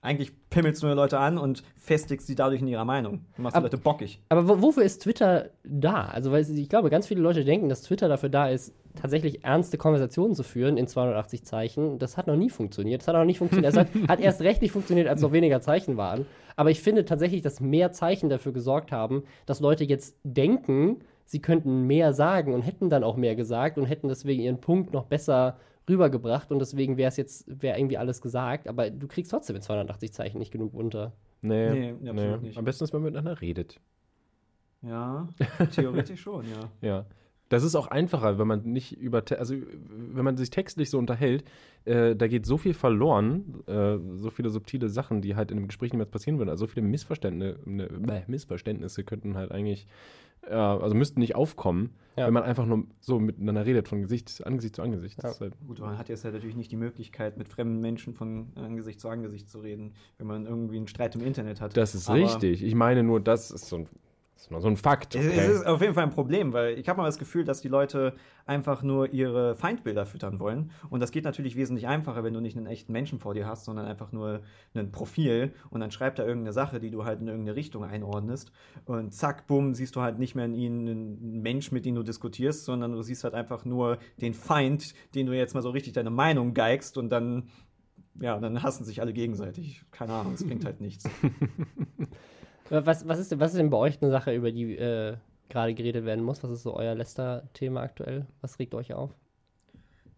eigentlich 0.02 0.32
pimmelst 0.50 0.82
du 0.82 0.88
nur 0.88 0.96
Leute 0.96 1.20
an 1.20 1.38
und 1.38 1.64
festigst 1.76 2.28
sie 2.28 2.36
dadurch 2.36 2.62
in 2.62 2.68
ihrer 2.68 2.86
Meinung. 2.86 3.26
Du 3.36 3.42
machst 3.42 3.56
aber, 3.56 3.66
Leute 3.66 3.78
bockig. 3.78 4.22
Aber 4.30 4.62
wofür 4.62 4.84
ist 4.84 5.04
Twitter 5.04 5.50
da? 5.64 6.06
Also, 6.06 6.32
weil 6.32 6.50
ich 6.50 6.70
glaube, 6.70 6.90
ganz 6.90 7.08
viele 7.08 7.22
Leute 7.22 7.44
denken, 7.44 7.68
dass 7.68 7.82
Twitter 7.82 8.08
dafür 8.08 8.30
da 8.30 8.48
ist, 8.48 8.74
tatsächlich 9.00 9.44
ernste 9.44 9.78
Konversationen 9.78 10.36
zu 10.36 10.44
führen 10.44 10.78
in 10.78 10.88
280 10.88 11.44
Zeichen. 11.44 12.00
Das 12.00 12.18
hat 12.18 12.28
noch 12.28 12.38
nie 12.38 12.50
funktioniert. 12.50 13.02
Das 13.02 13.10
hat 13.10 13.16
auch 13.16 13.26
nicht 13.26 13.40
funktioniert. 13.40 13.74
Es 13.74 13.78
hat, 13.78 13.88
hat 14.08 14.20
erst 14.22 14.42
recht 14.42 14.62
nicht 14.62 14.72
funktioniert, 14.72 15.08
als 15.08 15.22
noch 15.22 15.34
weniger 15.34 15.62
Zeichen 15.62 15.98
waren. 15.98 16.26
Aber 16.56 16.72
ich 16.72 16.82
finde 16.82 17.06
tatsächlich, 17.06 17.42
dass 17.42 17.60
mehr 17.60 17.92
Zeichen 17.92 18.30
dafür 18.30 18.54
gesorgt 18.54 18.92
haben, 18.92 19.24
dass 19.46 19.60
Leute 19.60 19.84
jetzt 19.84 20.16
denken, 20.24 21.02
sie 21.30 21.42
könnten 21.42 21.86
mehr 21.86 22.12
sagen 22.12 22.56
und 22.56 22.64
hätten 22.64 22.90
dann 22.90 23.04
auch 23.04 23.16
mehr 23.16 23.36
gesagt 23.36 23.78
und 23.78 23.86
hätten 23.86 24.08
deswegen 24.08 24.42
ihren 24.42 24.60
Punkt 24.60 24.94
noch 24.94 25.06
besser 25.06 25.60
rübergebracht 25.88 26.52
und 26.52 26.58
deswegen 26.58 26.98
wäre 26.98 27.10
es 27.10 27.18
jetzt, 27.18 27.46
wäre 27.48 27.78
irgendwie 27.78 27.98
alles 27.98 28.20
gesagt, 28.22 28.68
aber 28.68 28.90
du 28.90 29.08
kriegst 29.08 29.32
trotzdem 29.32 29.54
mit 29.54 29.64
280 29.64 30.12
Zeichen 30.12 30.40
nicht 30.40 30.52
genug 30.52 30.74
unter. 30.74 31.14
Nee, 31.42 31.94
nee, 32.02 32.14
nee. 32.14 32.38
nicht. 32.38 32.58
Am 32.58 32.66
besten 32.66 32.84
ist, 32.84 32.94
wenn 32.94 33.02
man 33.02 33.12
miteinander 33.12 33.42
redet. 33.42 33.80
Ja, 34.82 35.28
theoretisch 35.72 36.22
schon, 36.22 36.46
ja. 36.50 36.70
Ja. 36.82 37.06
Das 37.50 37.64
ist 37.64 37.76
auch 37.76 37.88
einfacher, 37.88 38.40
wenn 38.40 38.48
man 38.48 38.62
nicht 38.64 38.94
über, 38.98 39.24
also 39.38 39.56
wenn 39.90 40.24
man 40.24 40.38
sich 40.38 40.50
textlich 40.50 40.90
so 40.90 40.98
unterhält, 40.98 41.44
äh, 41.86 42.16
da 42.16 42.28
geht 42.28 42.46
so 42.46 42.58
viel 42.58 42.74
verloren, 42.74 43.64
äh, 43.68 43.98
so 44.18 44.30
viele 44.30 44.50
subtile 44.50 44.90
Sachen, 44.90 45.22
die 45.22 45.36
halt 45.36 45.52
in 45.52 45.58
einem 45.58 45.68
Gespräch 45.68 45.92
niemals 45.92 46.12
passieren 46.12 46.38
würden. 46.38 46.50
Also 46.50 46.66
so 46.66 46.72
viele 46.72 46.86
Missverständnisse, 46.86 47.60
ne, 47.66 48.24
Missverständnisse 48.28 49.04
könnten 49.04 49.36
halt 49.36 49.52
eigentlich 49.52 49.88
ja, 50.50 50.78
also 50.78 50.96
müssten 50.96 51.20
nicht 51.20 51.36
aufkommen, 51.36 51.92
ja. 52.16 52.28
wenn 52.28 52.34
man 52.34 52.44
einfach 52.44 52.66
nur 52.66 52.86
so 53.00 53.20
miteinander 53.20 53.66
redet, 53.66 53.88
von 53.88 54.02
Gesicht, 54.02 54.46
Angesicht 54.46 54.76
zu 54.76 54.82
Angesicht. 54.82 55.22
Ja. 55.22 55.34
Halt 55.40 55.54
Gut, 55.68 55.80
man 55.80 55.98
hat 55.98 56.10
jetzt 56.10 56.24
halt 56.24 56.34
natürlich 56.34 56.56
nicht 56.56 56.72
die 56.72 56.78
Möglichkeit, 56.78 57.38
mit 57.38 57.50
fremden 57.50 57.80
Menschen 57.80 58.14
von 58.14 58.48
Angesicht 58.56 59.00
zu 59.00 59.10
Angesicht 59.10 59.50
zu 59.50 59.60
reden, 59.60 59.94
wenn 60.18 60.28
man 60.28 60.46
irgendwie 60.46 60.78
einen 60.78 60.88
Streit 60.88 61.16
im 61.16 61.22
Internet 61.22 61.62
hat. 61.62 61.76
Das 61.76 61.94
ist 61.94 62.10
Aber 62.10 62.20
richtig. 62.20 62.64
Ich 62.64 62.76
meine 62.76 63.04
nur, 63.04 63.20
das 63.20 63.52
ist 63.52 63.68
so 63.68 63.78
ein 63.78 63.88
das 64.40 64.46
ist 64.46 64.52
nur 64.52 64.62
so 64.62 64.70
ein 64.70 64.78
Fakt. 64.78 65.18
Okay. 65.18 65.38
Es 65.38 65.50
ist 65.50 65.66
auf 65.68 65.82
jeden 65.82 65.94
Fall 65.94 66.06
ein 66.06 66.12
Problem, 66.12 66.54
weil 66.54 66.80
ich 66.80 66.88
habe 66.88 67.02
mal 67.02 67.08
das 67.08 67.18
Gefühl, 67.20 67.44
dass 67.44 67.60
die 67.60 67.68
Leute 67.68 68.14
einfach 68.46 68.84
nur 68.84 69.12
ihre 69.12 69.58
Feindbilder 69.58 70.06
füttern 70.06 70.40
wollen. 70.40 70.72
Und 70.90 71.02
das 71.02 71.12
geht 71.12 71.26
natürlich 71.26 71.58
wesentlich 71.58 71.88
einfacher, 71.88 72.24
wenn 72.24 72.34
du 72.34 72.40
nicht 72.40 72.56
einen 72.56 72.66
echten 72.66 72.94
Menschen 72.94 73.20
vor 73.20 73.34
dir 73.34 73.46
hast, 73.46 73.66
sondern 73.66 73.86
einfach 73.86 74.14
nur 74.14 74.40
ein 74.74 74.94
Profil 74.94 75.54
und 75.72 75.82
dann 75.82 75.92
schreibt 75.92 76.20
er 76.20 76.26
irgendeine 76.26 76.54
Sache, 76.54 76.80
die 76.80 76.90
du 76.90 77.04
halt 77.04 77.20
in 77.20 77.28
irgendeine 77.28 77.58
Richtung 77.58 77.84
einordnest. 77.84 78.54
Und 78.86 79.14
zack, 79.14 79.46
bumm, 79.46 79.74
siehst 79.74 79.98
du 79.98 80.02
halt 80.02 80.20
nicht 80.20 80.36
mehr 80.36 80.46
in 80.46 80.54
ihnen 80.54 80.88
einen 80.88 81.42
Mensch, 81.42 81.74
mit 81.74 81.86
dem 81.86 81.96
du 81.96 82.04
diskutierst, 82.04 82.64
sondern 82.64 82.94
du 82.94 83.02
siehst 83.02 83.26
halt 83.26 83.34
einfach 83.34 83.66
nur 83.66 83.98
den 84.22 84.34
Feind, 84.34 84.94
den 85.16 85.26
du 85.26 85.34
jetzt 85.36 85.54
mal 85.54 85.62
so 85.62 85.72
richtig 85.72 85.92
deine 85.92 86.12
Meinung 86.12 86.54
geigst 86.54 86.98
und 86.98 87.10
dann, 87.10 87.50
ja, 88.22 88.40
dann 88.40 88.64
hassen 88.64 88.86
sich 88.86 89.02
alle 89.02 89.12
gegenseitig. 89.12 89.84
Keine 89.92 90.14
Ahnung, 90.14 90.36
es 90.36 90.48
bringt 90.48 90.64
halt 90.64 90.80
nichts. 90.80 91.10
Was, 92.70 93.08
was, 93.08 93.20
ist, 93.20 93.40
was 93.40 93.52
ist 93.52 93.58
denn 93.58 93.70
bei 93.70 93.78
euch 93.78 94.02
eine 94.02 94.12
Sache, 94.12 94.34
über 94.34 94.52
die 94.52 94.76
äh, 94.76 95.18
gerade 95.50 95.74
geredet 95.74 96.06
werden 96.06 96.24
muss? 96.24 96.44
Was 96.44 96.52
ist 96.52 96.64
so 96.64 96.76
euer 96.76 96.96
letzter 96.96 97.50
Thema 97.54 97.82
aktuell? 97.82 98.28
Was 98.42 98.60
regt 98.60 98.76
euch 98.76 98.94
auf? 98.94 99.16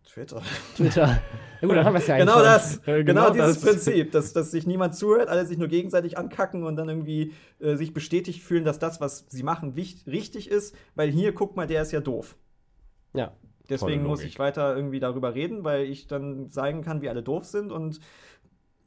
Twitter. 0.04 0.42
Twitter. 0.76 1.22
Ja, 1.62 1.68
gut, 1.68 1.78
dann 1.78 1.86
haben 1.86 1.94
wir 1.94 2.00
es 2.00 2.08
ja 2.08 2.18
Genau 2.18 2.42
das. 2.42 2.78
Äh, 2.80 3.04
genau, 3.04 3.32
genau, 3.32 3.34
dieses 3.34 3.62
das. 3.62 3.72
Prinzip, 3.72 4.12
dass, 4.12 4.34
dass 4.34 4.52
sich 4.52 4.66
niemand 4.66 4.96
zuhört, 4.96 5.30
alle 5.30 5.46
sich 5.46 5.58
nur 5.58 5.68
gegenseitig 5.68 6.18
ankacken 6.18 6.64
und 6.64 6.76
dann 6.76 6.90
irgendwie 6.90 7.34
äh, 7.60 7.76
sich 7.76 7.94
bestätigt 7.94 8.42
fühlen, 8.42 8.66
dass 8.66 8.80
das, 8.80 9.00
was 9.00 9.26
sie 9.30 9.44
machen, 9.44 9.76
wichtig, 9.76 10.08
richtig 10.08 10.50
ist, 10.50 10.76
weil 10.96 11.10
hier, 11.12 11.34
guck 11.34 11.56
mal, 11.56 11.68
der 11.68 11.84
ist 11.84 11.92
ja 11.92 12.02
doof. 12.02 12.36
Ja. 13.14 13.34
Deswegen 13.70 14.04
muss 14.04 14.24
ich 14.24 14.38
weiter 14.38 14.76
irgendwie 14.76 15.00
darüber 15.00 15.34
reden, 15.34 15.64
weil 15.64 15.86
ich 15.86 16.08
dann 16.08 16.50
zeigen 16.50 16.82
kann, 16.82 17.02
wie 17.02 17.08
alle 17.08 17.24
doof 17.24 17.46
sind 17.46 17.72
und 17.72 18.02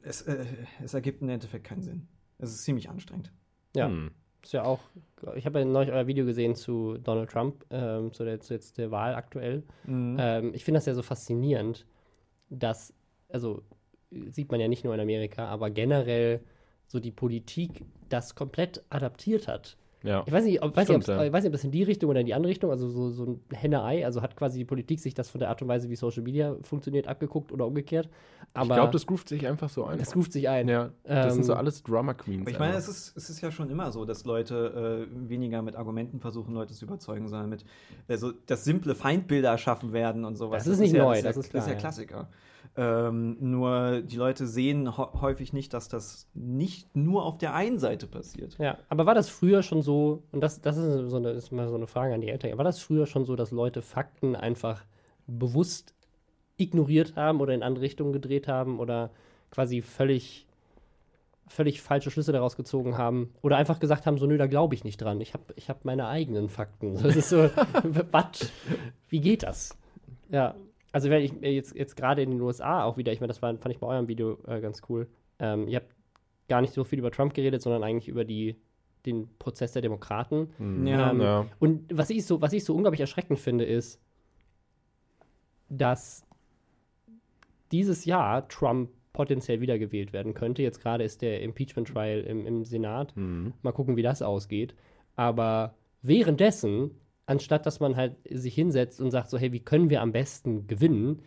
es, 0.03 0.21
äh, 0.21 0.45
es 0.83 0.93
ergibt 0.93 1.23
im 1.23 1.29
Endeffekt 1.29 1.65
keinen 1.65 1.81
Sinn. 1.81 2.07
Es 2.37 2.51
ist 2.51 2.63
ziemlich 2.63 2.89
anstrengend. 2.89 3.31
Ja. 3.75 3.87
Hm. 3.87 4.11
Ist 4.43 4.53
ja 4.53 4.63
auch, 4.63 4.79
ich 5.35 5.47
habe 5.47 5.59
ja 5.59 5.65
neulich 5.65 5.91
euer 5.91 6.05
Video 6.05 6.23
gesehen 6.23 6.53
zu 6.53 6.99
Donald 6.99 7.31
Trump, 7.31 7.65
ähm, 7.71 8.13
zu, 8.13 8.23
der, 8.23 8.39
zu 8.41 8.53
jetzt 8.53 8.77
der 8.77 8.91
Wahl 8.91 9.15
aktuell. 9.15 9.63
Mhm. 9.85 10.17
Ähm, 10.19 10.53
ich 10.53 10.63
finde 10.63 10.77
das 10.77 10.85
ja 10.85 10.93
so 10.93 11.01
faszinierend, 11.01 11.87
dass, 12.49 12.93
also 13.29 13.63
sieht 14.11 14.51
man 14.51 14.59
ja 14.59 14.67
nicht 14.67 14.83
nur 14.83 14.93
in 14.93 14.99
Amerika, 14.99 15.47
aber 15.47 15.71
generell 15.71 16.41
so 16.85 16.99
die 16.99 17.11
Politik 17.11 17.85
das 18.09 18.35
komplett 18.35 18.83
adaptiert 18.89 19.47
hat. 19.47 19.77
Ja. 20.05 20.23
Ich 20.25 20.31
weiß 20.31 20.45
nicht, 20.45 20.61
ob, 20.61 20.75
weiß, 20.75 20.85
Stimmt, 20.85 21.07
nicht, 21.07 21.09
ob, 21.09 21.23
ja. 21.23 21.33
weiß 21.33 21.43
nicht, 21.43 21.49
ob 21.49 21.53
das 21.53 21.63
in 21.63 21.71
die 21.71 21.83
Richtung 21.83 22.09
oder 22.09 22.19
in 22.19 22.25
die 22.25 22.33
andere 22.33 22.51
Richtung, 22.51 22.69
also 22.69 22.87
so, 22.89 23.09
so 23.09 23.25
ein 23.25 23.39
Henne-Ei, 23.51 24.05
also 24.05 24.21
hat 24.21 24.35
quasi 24.35 24.59
die 24.59 24.65
Politik 24.65 24.99
sich 24.99 25.13
das 25.13 25.29
von 25.29 25.39
der 25.39 25.49
Art 25.49 25.61
und 25.61 25.67
Weise, 25.67 25.89
wie 25.89 25.95
Social 25.95 26.23
Media 26.23 26.55
funktioniert, 26.61 27.07
abgeguckt 27.07 27.51
oder 27.51 27.65
umgekehrt. 27.65 28.09
Aber 28.53 28.69
ich 28.69 28.75
glaube, 28.75 28.93
das 28.93 29.09
ruft 29.09 29.29
sich 29.29 29.47
einfach 29.47 29.69
so 29.69 29.85
ein. 29.85 29.97
Das 29.97 30.15
ruft 30.15 30.31
sich 30.31 30.47
ein. 30.47 30.67
Ja, 30.67 30.91
das 31.03 31.25
ähm, 31.25 31.31
sind 31.31 31.43
so 31.45 31.53
ähm, 31.53 31.59
alles 31.59 31.83
Drama 31.83 32.13
Queens. 32.13 32.49
ich 32.49 32.59
meine, 32.59 32.75
es 32.75 32.87
ist, 32.87 33.17
es 33.17 33.29
ist 33.29 33.41
ja 33.41 33.51
schon 33.51 33.69
immer 33.69 33.91
so, 33.91 34.05
dass 34.05 34.25
Leute 34.25 35.07
äh, 35.09 35.29
weniger 35.29 35.61
mit 35.61 35.75
Argumenten 35.75 36.19
versuchen, 36.19 36.53
Leute 36.53 36.73
zu 36.73 36.85
überzeugen, 36.85 37.27
sondern 37.27 37.49
mit, 37.49 37.65
also, 38.07 38.31
dass 38.45 38.63
simple 38.63 38.95
Feindbilder 38.95 39.49
erschaffen 39.49 39.91
werden 39.91 40.25
und 40.25 40.35
sowas. 40.35 40.63
Das 40.63 40.73
ist 40.73 40.79
nicht 40.79 40.93
das 40.93 40.99
ist 40.99 41.03
neu, 41.03 41.15
ja, 41.15 41.21
das, 41.21 41.37
ist, 41.37 41.49
klar, 41.49 41.61
das 41.61 41.67
ist 41.67 41.73
ja 41.73 41.79
Klassiker. 41.79 42.29
Ähm, 42.77 43.37
nur 43.39 44.01
die 44.01 44.17
Leute 44.17 44.47
sehen 44.47 44.97
häufig 44.97 45.53
nicht, 45.53 45.73
dass 45.73 45.87
das 45.87 46.27
nicht 46.33 46.93
nur 46.93 47.23
auf 47.23 47.37
der 47.37 47.53
einen 47.53 47.79
Seite 47.79 48.05
passiert. 48.05 48.57
Ja, 48.57 48.77
aber 48.89 49.05
war 49.05 49.15
das 49.15 49.29
früher 49.29 49.63
schon 49.63 49.81
so, 49.81 50.23
und 50.33 50.41
das, 50.41 50.61
das 50.61 50.75
ist, 50.75 51.09
so 51.09 51.15
eine, 51.15 51.29
ist 51.29 51.53
mal 51.53 51.69
so 51.69 51.75
eine 51.75 51.87
Frage 51.87 52.13
an 52.13 52.21
die 52.21 52.27
Eltern, 52.27 52.57
war 52.57 52.65
das 52.65 52.79
früher 52.79 53.05
schon 53.05 53.23
so, 53.23 53.37
dass 53.37 53.51
Leute 53.51 53.81
Fakten 53.81 54.35
einfach 54.35 54.83
bewusst 55.25 55.93
ignoriert 56.57 57.15
haben 57.15 57.39
oder 57.39 57.53
in 57.53 57.63
andere 57.63 57.83
Richtungen 57.83 58.11
gedreht 58.11 58.47
haben 58.47 58.79
oder 58.79 59.09
quasi 59.51 59.81
völlig 59.81 60.45
völlig 61.47 61.81
falsche 61.81 62.09
Schlüsse 62.09 62.31
daraus 62.31 62.55
gezogen 62.55 62.97
haben 62.97 63.33
oder 63.41 63.57
einfach 63.57 63.79
gesagt 63.79 64.05
haben, 64.05 64.17
so 64.17 64.25
nö, 64.25 64.37
da 64.37 64.47
glaube 64.47 64.75
ich 64.75 64.83
nicht 64.83 64.97
dran. 64.97 65.21
Ich 65.21 65.33
habe 65.33 65.43
ich 65.55 65.69
hab 65.69 65.85
meine 65.85 66.07
eigenen 66.07 66.49
Fakten. 66.49 66.95
Das 67.01 67.15
ist 67.15 67.29
so, 67.29 67.49
was? 68.11 68.51
Wie 69.09 69.21
geht 69.21 69.43
das? 69.43 69.77
Ja, 70.29 70.55
also 70.95 71.09
wenn 71.09 71.23
ich 71.23 71.33
jetzt, 71.41 71.75
jetzt 71.75 71.97
gerade 71.97 72.21
in 72.21 72.31
den 72.31 72.39
USA 72.39 72.85
auch 72.85 72.95
wieder, 72.95 73.11
ich 73.11 73.19
meine, 73.19 73.27
das 73.27 73.41
war, 73.41 73.53
fand 73.57 73.75
ich 73.75 73.81
bei 73.81 73.87
eurem 73.87 74.07
Video 74.07 74.37
äh, 74.47 74.61
ganz 74.61 74.81
cool. 74.87 75.09
Ähm, 75.39 75.67
ihr 75.67 75.79
habt 75.79 75.93
gar 76.47 76.61
nicht 76.61 76.71
so 76.71 76.85
viel 76.85 76.99
über 76.99 77.11
Trump 77.11 77.33
geredet, 77.33 77.61
sondern 77.61 77.83
eigentlich 77.83 78.07
über 78.07 78.23
die, 78.23 78.55
den 79.05 79.27
Prozess 79.37 79.73
der 79.73 79.81
Demokraten. 79.81 80.53
Mhm. 80.57 80.87
Ja, 80.87 81.11
ähm, 81.11 81.19
ja. 81.19 81.45
Und 81.59 81.89
was 81.91 82.09
ich, 82.11 82.25
so, 82.25 82.41
was 82.41 82.53
ich 82.53 82.63
so 82.63 82.73
unglaublich 82.73 83.01
erschreckend 83.01 83.39
finde, 83.39 83.65
ist, 83.65 83.99
dass 85.67 86.25
dieses 87.73 88.05
Jahr 88.05 88.47
Trump 88.47 88.89
potenziell 89.11 89.59
wiedergewählt 89.59 90.13
werden 90.13 90.33
könnte. 90.33 90.63
Jetzt 90.63 90.79
gerade 90.79 91.03
ist 91.03 91.21
der 91.21 91.41
Impeachment-Trial 91.41 92.21
im, 92.21 92.47
im 92.47 92.63
Senat. 92.63 93.13
Mhm. 93.17 93.51
Mal 93.63 93.73
gucken, 93.73 93.97
wie 93.97 94.01
das 94.01 94.21
ausgeht. 94.21 94.75
Aber 95.17 95.75
währenddessen 96.01 96.91
anstatt 97.25 97.65
dass 97.65 97.79
man 97.79 97.95
halt 97.95 98.15
sich 98.29 98.55
hinsetzt 98.55 99.01
und 99.01 99.11
sagt 99.11 99.29
so, 99.29 99.37
hey, 99.37 99.51
wie 99.51 99.59
können 99.59 99.89
wir 99.89 100.01
am 100.01 100.11
besten 100.11 100.67
gewinnen, 100.67 101.21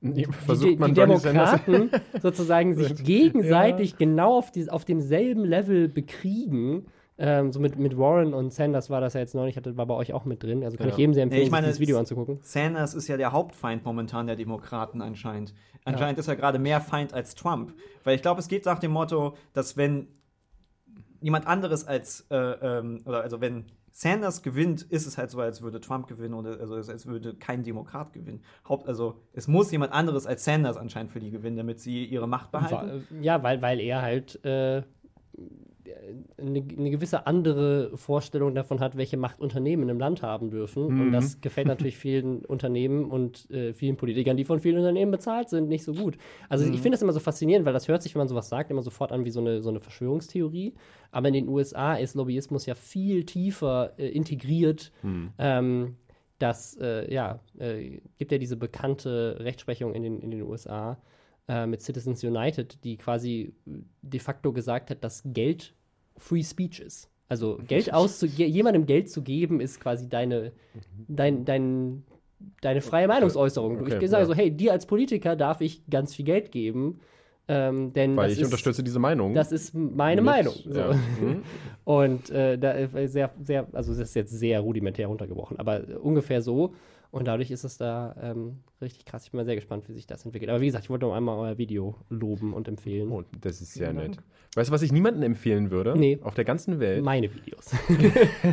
die, 0.00 0.24
Versucht 0.26 0.68
die, 0.68 0.76
die 0.76 0.92
Demokraten 0.92 1.90
sozusagen 2.22 2.74
sich 2.74 3.02
gegenseitig 3.02 3.92
ja. 3.92 3.96
genau 3.98 4.38
auf, 4.38 4.52
die, 4.52 4.70
auf 4.70 4.84
demselben 4.84 5.44
Level 5.44 5.88
bekriegen. 5.88 6.86
Ähm, 7.20 7.52
so 7.52 7.58
mit, 7.58 7.76
mit 7.76 7.98
Warren 7.98 8.32
und 8.32 8.52
Sanders 8.52 8.90
war 8.90 9.00
das 9.00 9.14
ja 9.14 9.20
jetzt 9.20 9.34
nicht, 9.34 9.56
hatte, 9.56 9.76
war 9.76 9.86
bei 9.86 9.94
euch 9.94 10.12
auch 10.12 10.24
mit 10.24 10.40
drin. 10.40 10.62
Also 10.62 10.76
kann 10.76 10.86
ja. 10.86 10.92
ich 10.92 10.98
jedem 10.98 11.14
sehr 11.14 11.24
empfehlen, 11.24 11.40
nee, 11.40 11.46
ich 11.46 11.50
meine, 11.50 11.66
das 11.66 11.80
Video 11.80 11.98
anzugucken. 11.98 12.38
Sanders 12.42 12.94
ist 12.94 13.08
ja 13.08 13.16
der 13.16 13.32
Hauptfeind 13.32 13.84
momentan 13.84 14.28
der 14.28 14.36
Demokraten 14.36 15.02
anscheinend. 15.02 15.52
Anscheinend 15.84 16.18
ja. 16.18 16.20
ist 16.20 16.28
er 16.28 16.36
gerade 16.36 16.60
mehr 16.60 16.80
Feind 16.80 17.12
als 17.12 17.34
Trump. 17.34 17.74
Weil 18.04 18.14
ich 18.14 18.22
glaube, 18.22 18.38
es 18.40 18.46
geht 18.46 18.66
nach 18.66 18.78
dem 18.78 18.92
Motto, 18.92 19.34
dass 19.52 19.76
wenn 19.76 20.06
jemand 21.20 21.48
anderes 21.48 21.84
als, 21.84 22.24
äh, 22.30 22.36
ähm, 22.36 23.00
oder 23.04 23.22
also 23.22 23.40
wenn 23.40 23.64
Sanders 23.98 24.44
gewinnt, 24.44 24.82
ist 24.82 25.06
es 25.08 25.18
halt 25.18 25.28
so, 25.28 25.40
als 25.40 25.60
würde 25.60 25.80
Trump 25.80 26.06
gewinnen 26.06 26.34
oder 26.34 26.60
also 26.60 26.76
als 26.76 27.04
würde 27.06 27.34
kein 27.34 27.64
Demokrat 27.64 28.12
gewinnen. 28.12 28.44
Haupt, 28.68 28.86
also 28.86 29.20
es 29.32 29.48
muss 29.48 29.72
jemand 29.72 29.92
anderes 29.92 30.24
als 30.24 30.44
Sanders 30.44 30.76
anscheinend 30.76 31.10
für 31.10 31.18
die 31.18 31.32
gewinnen, 31.32 31.56
damit 31.56 31.80
sie 31.80 32.04
ihre 32.04 32.28
Macht 32.28 32.52
behalten. 32.52 33.08
Ja, 33.20 33.42
weil, 33.42 33.60
weil 33.60 33.80
er 33.80 34.00
halt 34.00 34.44
äh, 34.44 34.84
eine, 36.36 36.62
eine, 36.76 36.90
gewisse 36.90 37.26
andere 37.26 37.96
Vorstellung 37.96 38.54
davon 38.54 38.80
hat, 38.80 38.96
welche 38.96 39.16
Macht 39.16 39.40
Unternehmen 39.40 39.88
im 39.88 39.98
Land 39.98 40.22
haben 40.22 40.50
dürfen. 40.50 40.88
Mhm. 40.88 41.00
Und 41.00 41.12
das 41.12 41.40
gefällt 41.40 41.66
natürlich 41.68 41.96
vielen 41.96 42.44
Unternehmen 42.44 43.10
und 43.10 43.50
äh, 43.50 43.72
vielen 43.72 43.96
Politikern, 43.96 44.36
die 44.36 44.44
von 44.44 44.60
vielen 44.60 44.78
Unternehmen 44.78 45.10
bezahlt 45.10 45.48
sind, 45.48 45.68
nicht 45.68 45.84
so 45.84 45.94
gut. 45.94 46.16
Also 46.48 46.66
mhm. 46.66 46.74
ich 46.74 46.80
finde 46.80 46.96
das 46.96 47.02
immer 47.02 47.12
so 47.12 47.20
faszinierend, 47.20 47.66
weil 47.66 47.72
das 47.72 47.88
hört 47.88 48.02
sich, 48.02 48.14
wenn 48.14 48.20
man 48.20 48.28
sowas 48.28 48.48
sagt, 48.48 48.70
immer 48.70 48.82
sofort 48.82 49.12
an 49.12 49.24
wie 49.24 49.30
so 49.30 49.40
eine, 49.40 49.62
so 49.62 49.70
eine 49.70 49.80
Verschwörungstheorie. 49.80 50.74
Aber 51.10 51.28
in 51.28 51.34
den 51.34 51.48
USA 51.48 51.94
ist 51.94 52.14
Lobbyismus 52.14 52.66
ja 52.66 52.74
viel 52.74 53.24
tiefer 53.24 53.92
äh, 53.98 54.08
integriert. 54.08 54.92
Mhm. 55.02 55.30
Ähm, 55.38 55.96
dass, 56.38 56.76
äh, 56.80 57.12
ja, 57.12 57.40
äh, 57.58 58.00
gibt 58.16 58.32
ja 58.32 58.38
diese 58.38 58.56
bekannte 58.56 59.38
Rechtsprechung 59.40 59.94
in 59.94 60.02
den, 60.02 60.20
in 60.20 60.30
den 60.30 60.42
USA 60.42 60.96
äh, 61.48 61.66
mit 61.66 61.82
Citizens 61.82 62.22
United, 62.22 62.82
die 62.84 62.96
quasi 62.96 63.54
de 64.02 64.20
facto 64.20 64.52
gesagt 64.52 64.90
hat, 64.90 65.02
dass 65.02 65.22
Geld 65.24 65.74
Free 66.18 66.42
Speech 66.42 66.80
ist. 66.80 67.08
Also 67.28 67.58
Geld 67.66 67.92
auszugeben, 67.92 68.52
jemandem 68.52 68.86
Geld 68.86 69.10
zu 69.10 69.22
geben, 69.22 69.60
ist 69.60 69.80
quasi 69.80 70.08
deine, 70.08 70.52
dein, 71.08 71.44
dein, 71.44 72.02
deine 72.62 72.80
freie 72.80 73.06
Meinungsäußerung. 73.06 73.80
Okay, 73.82 73.98
ich 74.02 74.10
sage 74.10 74.22
ja. 74.22 74.26
so, 74.26 74.34
hey, 74.34 74.50
dir 74.50 74.72
als 74.72 74.86
Politiker 74.86 75.36
darf 75.36 75.60
ich 75.60 75.82
ganz 75.90 76.14
viel 76.14 76.24
Geld 76.24 76.50
geben, 76.52 77.00
ähm, 77.46 77.92
denn 77.92 78.16
Weil 78.16 78.30
ich 78.30 78.38
ist, 78.38 78.44
unterstütze 78.46 78.82
diese 78.82 78.98
Meinung. 78.98 79.34
das 79.34 79.52
ist 79.52 79.74
meine 79.74 80.22
Mit- 80.22 80.30
Meinung. 80.30 80.54
So. 80.64 80.78
Ja. 80.80 80.92
Mhm. 80.92 81.42
Und 81.84 82.30
äh, 82.30 82.58
da 82.58 82.72
ist 82.72 83.12
sehr, 83.12 83.30
sehr, 83.42 83.66
also 83.72 83.92
das 83.92 84.00
ist 84.00 84.14
jetzt 84.14 84.32
sehr 84.32 84.60
rudimentär 84.60 85.06
runtergebrochen, 85.06 85.58
aber 85.58 85.88
äh, 85.88 85.94
ungefähr 85.94 86.42
so. 86.42 86.74
Und 87.10 87.26
dadurch 87.26 87.50
ist 87.50 87.64
es 87.64 87.78
da 87.78 88.14
ähm, 88.20 88.58
richtig 88.82 89.06
krass. 89.06 89.24
Ich 89.24 89.30
bin 89.30 89.38
mal 89.38 89.44
sehr 89.44 89.54
gespannt, 89.54 89.88
wie 89.88 89.94
sich 89.94 90.06
das 90.06 90.24
entwickelt. 90.24 90.50
Aber 90.50 90.60
wie 90.60 90.66
gesagt, 90.66 90.84
ich 90.84 90.90
wollte 90.90 91.06
noch 91.06 91.14
einmal 91.14 91.38
euer 91.38 91.58
Video 91.58 91.96
loben 92.10 92.52
und 92.52 92.68
empfehlen. 92.68 93.10
Oh, 93.10 93.24
das 93.40 93.60
ist 93.62 93.74
sehr 93.74 93.92
nett. 93.92 94.18
Weißt 94.54 94.68
du, 94.68 94.74
was 94.74 94.82
ich 94.82 94.92
niemandem 94.92 95.22
empfehlen 95.22 95.70
würde? 95.70 95.94
Nee. 95.96 96.18
Auf 96.22 96.34
der 96.34 96.44
ganzen 96.44 96.80
Welt? 96.80 97.02
Meine 97.02 97.32
Videos. 97.34 97.70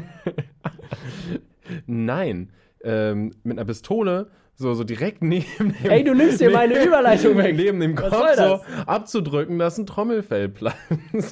Nein. 1.86 2.52
Ähm, 2.84 3.32
mit 3.44 3.58
einer 3.58 3.66
Pistole 3.66 4.30
so, 4.58 4.74
so 4.74 4.84
direkt 4.84 5.22
neben 5.22 5.46
dem, 5.60 5.92
Ey, 5.92 6.04
du 6.04 6.14
nimmst 6.14 6.40
dir 6.40 6.50
meine 6.50 6.84
Überleitung 6.86 7.38
weg. 7.38 7.56
neben 7.56 7.80
dem 7.80 7.96
Kopf 7.96 8.16
so 8.38 8.60
abzudrücken, 8.86 9.60
dass 9.60 9.78
ein 9.78 9.86
Trommelfell 9.86 10.50
platzt. 10.50 10.78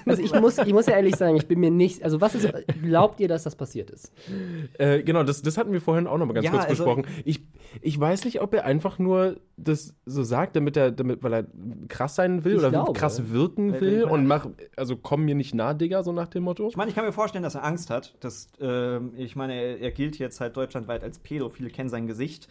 Also 0.06 0.22
ich 0.22 0.34
muss, 0.34 0.58
ich 0.58 0.74
muss 0.74 0.86
ja 0.88 0.94
ehrlich 0.96 1.16
sagen, 1.16 1.36
ich 1.38 1.48
bin 1.48 1.60
mir 1.60 1.72
nicht, 1.72 2.04
also 2.04 2.20
was 2.22 2.36
ist, 2.36 2.52
glaubt 2.84 3.20
ihr, 3.20 3.28
dass 3.28 3.44
das 3.44 3.56
passiert 3.56 3.90
ist? 3.92 4.12
Äh, 4.78 5.04
genau, 5.04 5.24
das, 5.24 5.42
das 5.42 5.58
hatten 5.58 5.72
wir 5.72 5.82
vorhin 5.82 6.08
auch 6.08 6.18
noch 6.18 6.26
mal 6.26 6.34
ganz 6.34 6.46
Ja, 6.46 6.52
kurz 6.52 6.66
also- 6.66 6.84
besprochen. 6.84 7.06
Ich, 7.24 7.42
ich 7.82 8.00
weiß 8.00 8.26
nicht, 8.26 8.42
ob 8.42 8.54
er 8.54 8.66
einfach 8.66 9.00
nur 9.00 9.38
das 9.56 9.96
so 10.06 10.24
sagt, 10.24 10.56
damit 10.56 10.76
er, 10.76 10.92
damit, 10.92 11.24
weil 11.24 11.34
er 11.34 11.46
krass 11.88 12.16
sein 12.16 12.44
will 12.44 12.58
oder 12.58 12.72
glaube. 12.72 12.94
krass 12.94 13.30
wirken 13.32 13.80
will 13.80 14.04
und 14.04 14.26
mach, 14.28 14.48
also 14.76 14.98
komm 14.98 15.24
mir 15.26 15.36
nicht 15.36 15.54
nah, 15.56 15.74
Digga, 15.74 16.04
so 16.04 16.12
nach 16.12 16.28
dem 16.28 16.44
Motto. 16.44 16.68
Ich 16.68 16.76
meine, 16.76 16.90
ich 16.90 16.96
kann 16.96 17.06
mir 17.06 17.12
vorstellen, 17.14 17.44
dass 17.44 17.56
er 17.56 17.64
Angst 17.64 17.90
hat. 17.90 18.16
Dass, 18.20 18.48
ähm, 18.60 19.14
ich 19.16 19.36
meine, 19.36 19.54
er, 19.54 19.80
er 19.80 19.92
gilt 19.92 20.18
jetzt 20.20 20.42
halt 20.42 20.58
deutschlandweit 20.58 21.04
als 21.04 21.20
Pedo. 21.20 21.50
Viele 21.50 21.70
kennen 21.70 21.90
sein 21.90 22.08
Gesicht. 22.08 22.48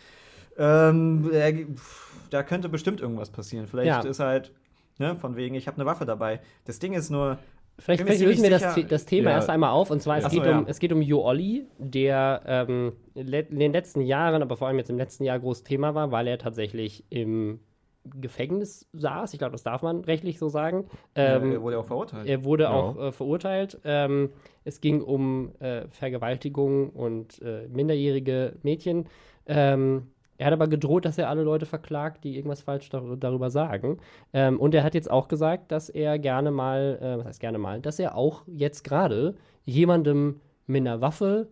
Ähm, 0.58 1.30
pff, 1.76 2.28
da 2.30 2.42
könnte 2.42 2.68
bestimmt 2.68 3.00
irgendwas 3.00 3.30
passieren. 3.30 3.66
Vielleicht 3.66 4.04
Ja. 4.04 4.08
ist 4.10 4.20
halt, 4.20 4.52
ne, 4.98 5.16
von 5.16 5.36
wegen, 5.36 5.54
ich 5.54 5.66
habe 5.66 5.76
eine 5.76 5.86
Waffe 5.86 6.04
dabei. 6.06 6.40
Das 6.64 6.78
Ding 6.78 6.92
ist 6.92 7.10
nur, 7.10 7.38
Vielleicht, 7.78 8.02
vielleicht 8.02 8.20
lösen 8.22 8.42
wir 8.42 8.50
das, 8.50 8.78
das 8.88 9.06
Thema 9.06 9.30
Ja. 9.30 9.36
erst 9.36 9.48
einmal 9.50 9.70
auf. 9.70 9.90
Und 9.90 10.02
zwar, 10.02 10.18
es, 10.18 10.26
Ach 10.26 10.30
so, 10.30 10.36
geht 10.40 10.46
um, 10.46 10.58
ja. 10.60 10.64
es 10.68 10.78
geht 10.78 10.92
um 10.92 11.00
Jo 11.00 11.22
Olli, 11.24 11.66
der 11.78 12.42
ähm, 12.46 12.92
in 13.14 13.26
den 13.58 13.72
letzten 13.72 14.02
Jahren, 14.02 14.42
aber 14.42 14.56
vor 14.56 14.68
allem 14.68 14.78
jetzt 14.78 14.90
im 14.90 14.98
letzten 14.98 15.24
Jahr 15.24 15.38
groß 15.40 15.64
Thema 15.64 15.94
war, 15.94 16.12
weil 16.12 16.26
er 16.28 16.38
tatsächlich 16.38 17.04
im 17.08 17.60
Gefängnis 18.04 18.88
saß. 18.92 19.32
Ich 19.32 19.38
glaube, 19.38 19.52
das 19.52 19.62
darf 19.62 19.80
man 19.82 20.02
rechtlich 20.04 20.38
so 20.38 20.48
sagen. 20.48 20.86
Ähm, 21.14 21.52
er 21.52 21.62
wurde 21.62 21.78
auch 21.78 21.86
verurteilt. 21.86 22.26
Er 22.28 22.44
wurde 22.44 22.64
Ja. 22.64 22.70
auch 22.70 22.96
äh, 22.98 23.12
verurteilt. 23.12 23.80
Ähm, 23.84 24.30
es 24.64 24.80
ging 24.80 25.00
um 25.00 25.52
äh, 25.60 25.86
Vergewaltigung 25.88 26.90
und 26.90 27.40
äh, 27.42 27.68
minderjährige 27.68 28.56
Mädchen. 28.62 29.06
Ähm, 29.46 30.08
er 30.38 30.46
hat 30.46 30.52
aber 30.52 30.66
gedroht, 30.68 31.04
dass 31.04 31.18
er 31.18 31.28
alle 31.28 31.42
Leute 31.42 31.66
verklagt, 31.66 32.24
die 32.24 32.36
irgendwas 32.36 32.62
falsch 32.62 32.88
dar 32.90 33.02
darüber 33.16 33.50
sagen. 33.50 33.98
Ähm, 34.32 34.58
und 34.58 34.74
er 34.74 34.82
hat 34.82 34.94
jetzt 34.94 35.10
auch 35.10 35.28
gesagt, 35.28 35.70
dass 35.72 35.88
er 35.88 36.18
gerne 36.18 36.50
mal, 36.50 36.98
äh, 37.00 37.18
was 37.18 37.26
heißt 37.26 37.40
gerne 37.40 37.58
mal, 37.58 37.80
dass 37.80 37.98
er 37.98 38.16
auch 38.16 38.42
jetzt 38.46 38.82
gerade 38.84 39.34
jemandem 39.64 40.40
mit 40.66 40.80
einer 40.80 41.00
Waffe 41.00 41.48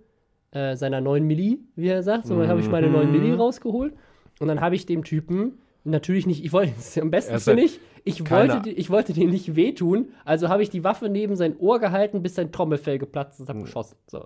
äh, 0.53 0.75
seiner 0.77 1.01
9 1.01 1.25
Milli, 1.25 1.61
wie 1.77 1.89
er 1.89 2.03
sagt, 2.03 2.27
so, 2.27 2.37
dann 2.39 2.49
habe 2.49 2.61
ich 2.61 2.69
meine 2.71 2.89
9 2.89 3.11
Milli 3.13 3.33
rausgeholt. 3.33 3.95
Und 4.41 4.49
dann 4.49 4.61
habe 4.61 4.75
ich 4.75 4.87
dem 4.87 5.05
Typen 5.05 5.59
natürlich 5.85 6.27
nicht, 6.27 6.45
ich 6.45 6.53
wollte, 6.53 6.73
am 7.01 7.11
besten 7.11 7.39
finde 7.39 7.63
ich, 7.65 7.79
ich 8.05 8.25
keine- 8.25 8.55
wollte, 8.55 8.71
ich 8.71 8.91
wollte 8.91 9.13
dem 9.13 9.31
nicht 9.31 9.55
wehtun, 9.57 10.09
also 10.25 10.49
habe 10.49 10.63
ich 10.63 10.71
die 10.71 10.83
Waffe 10.83 11.09
neben 11.09 11.37
sein 11.37 11.57
Ohr 11.59 11.79
gehalten, 11.79 12.23
bis 12.23 12.35
sein 12.35 12.51
Trommelfell 12.51 12.99
geplatzt 12.99 13.35
ist 13.35 13.41
und 13.43 13.49
habe 13.51 13.61
geschossen. 13.61 13.97
So, 14.07 14.25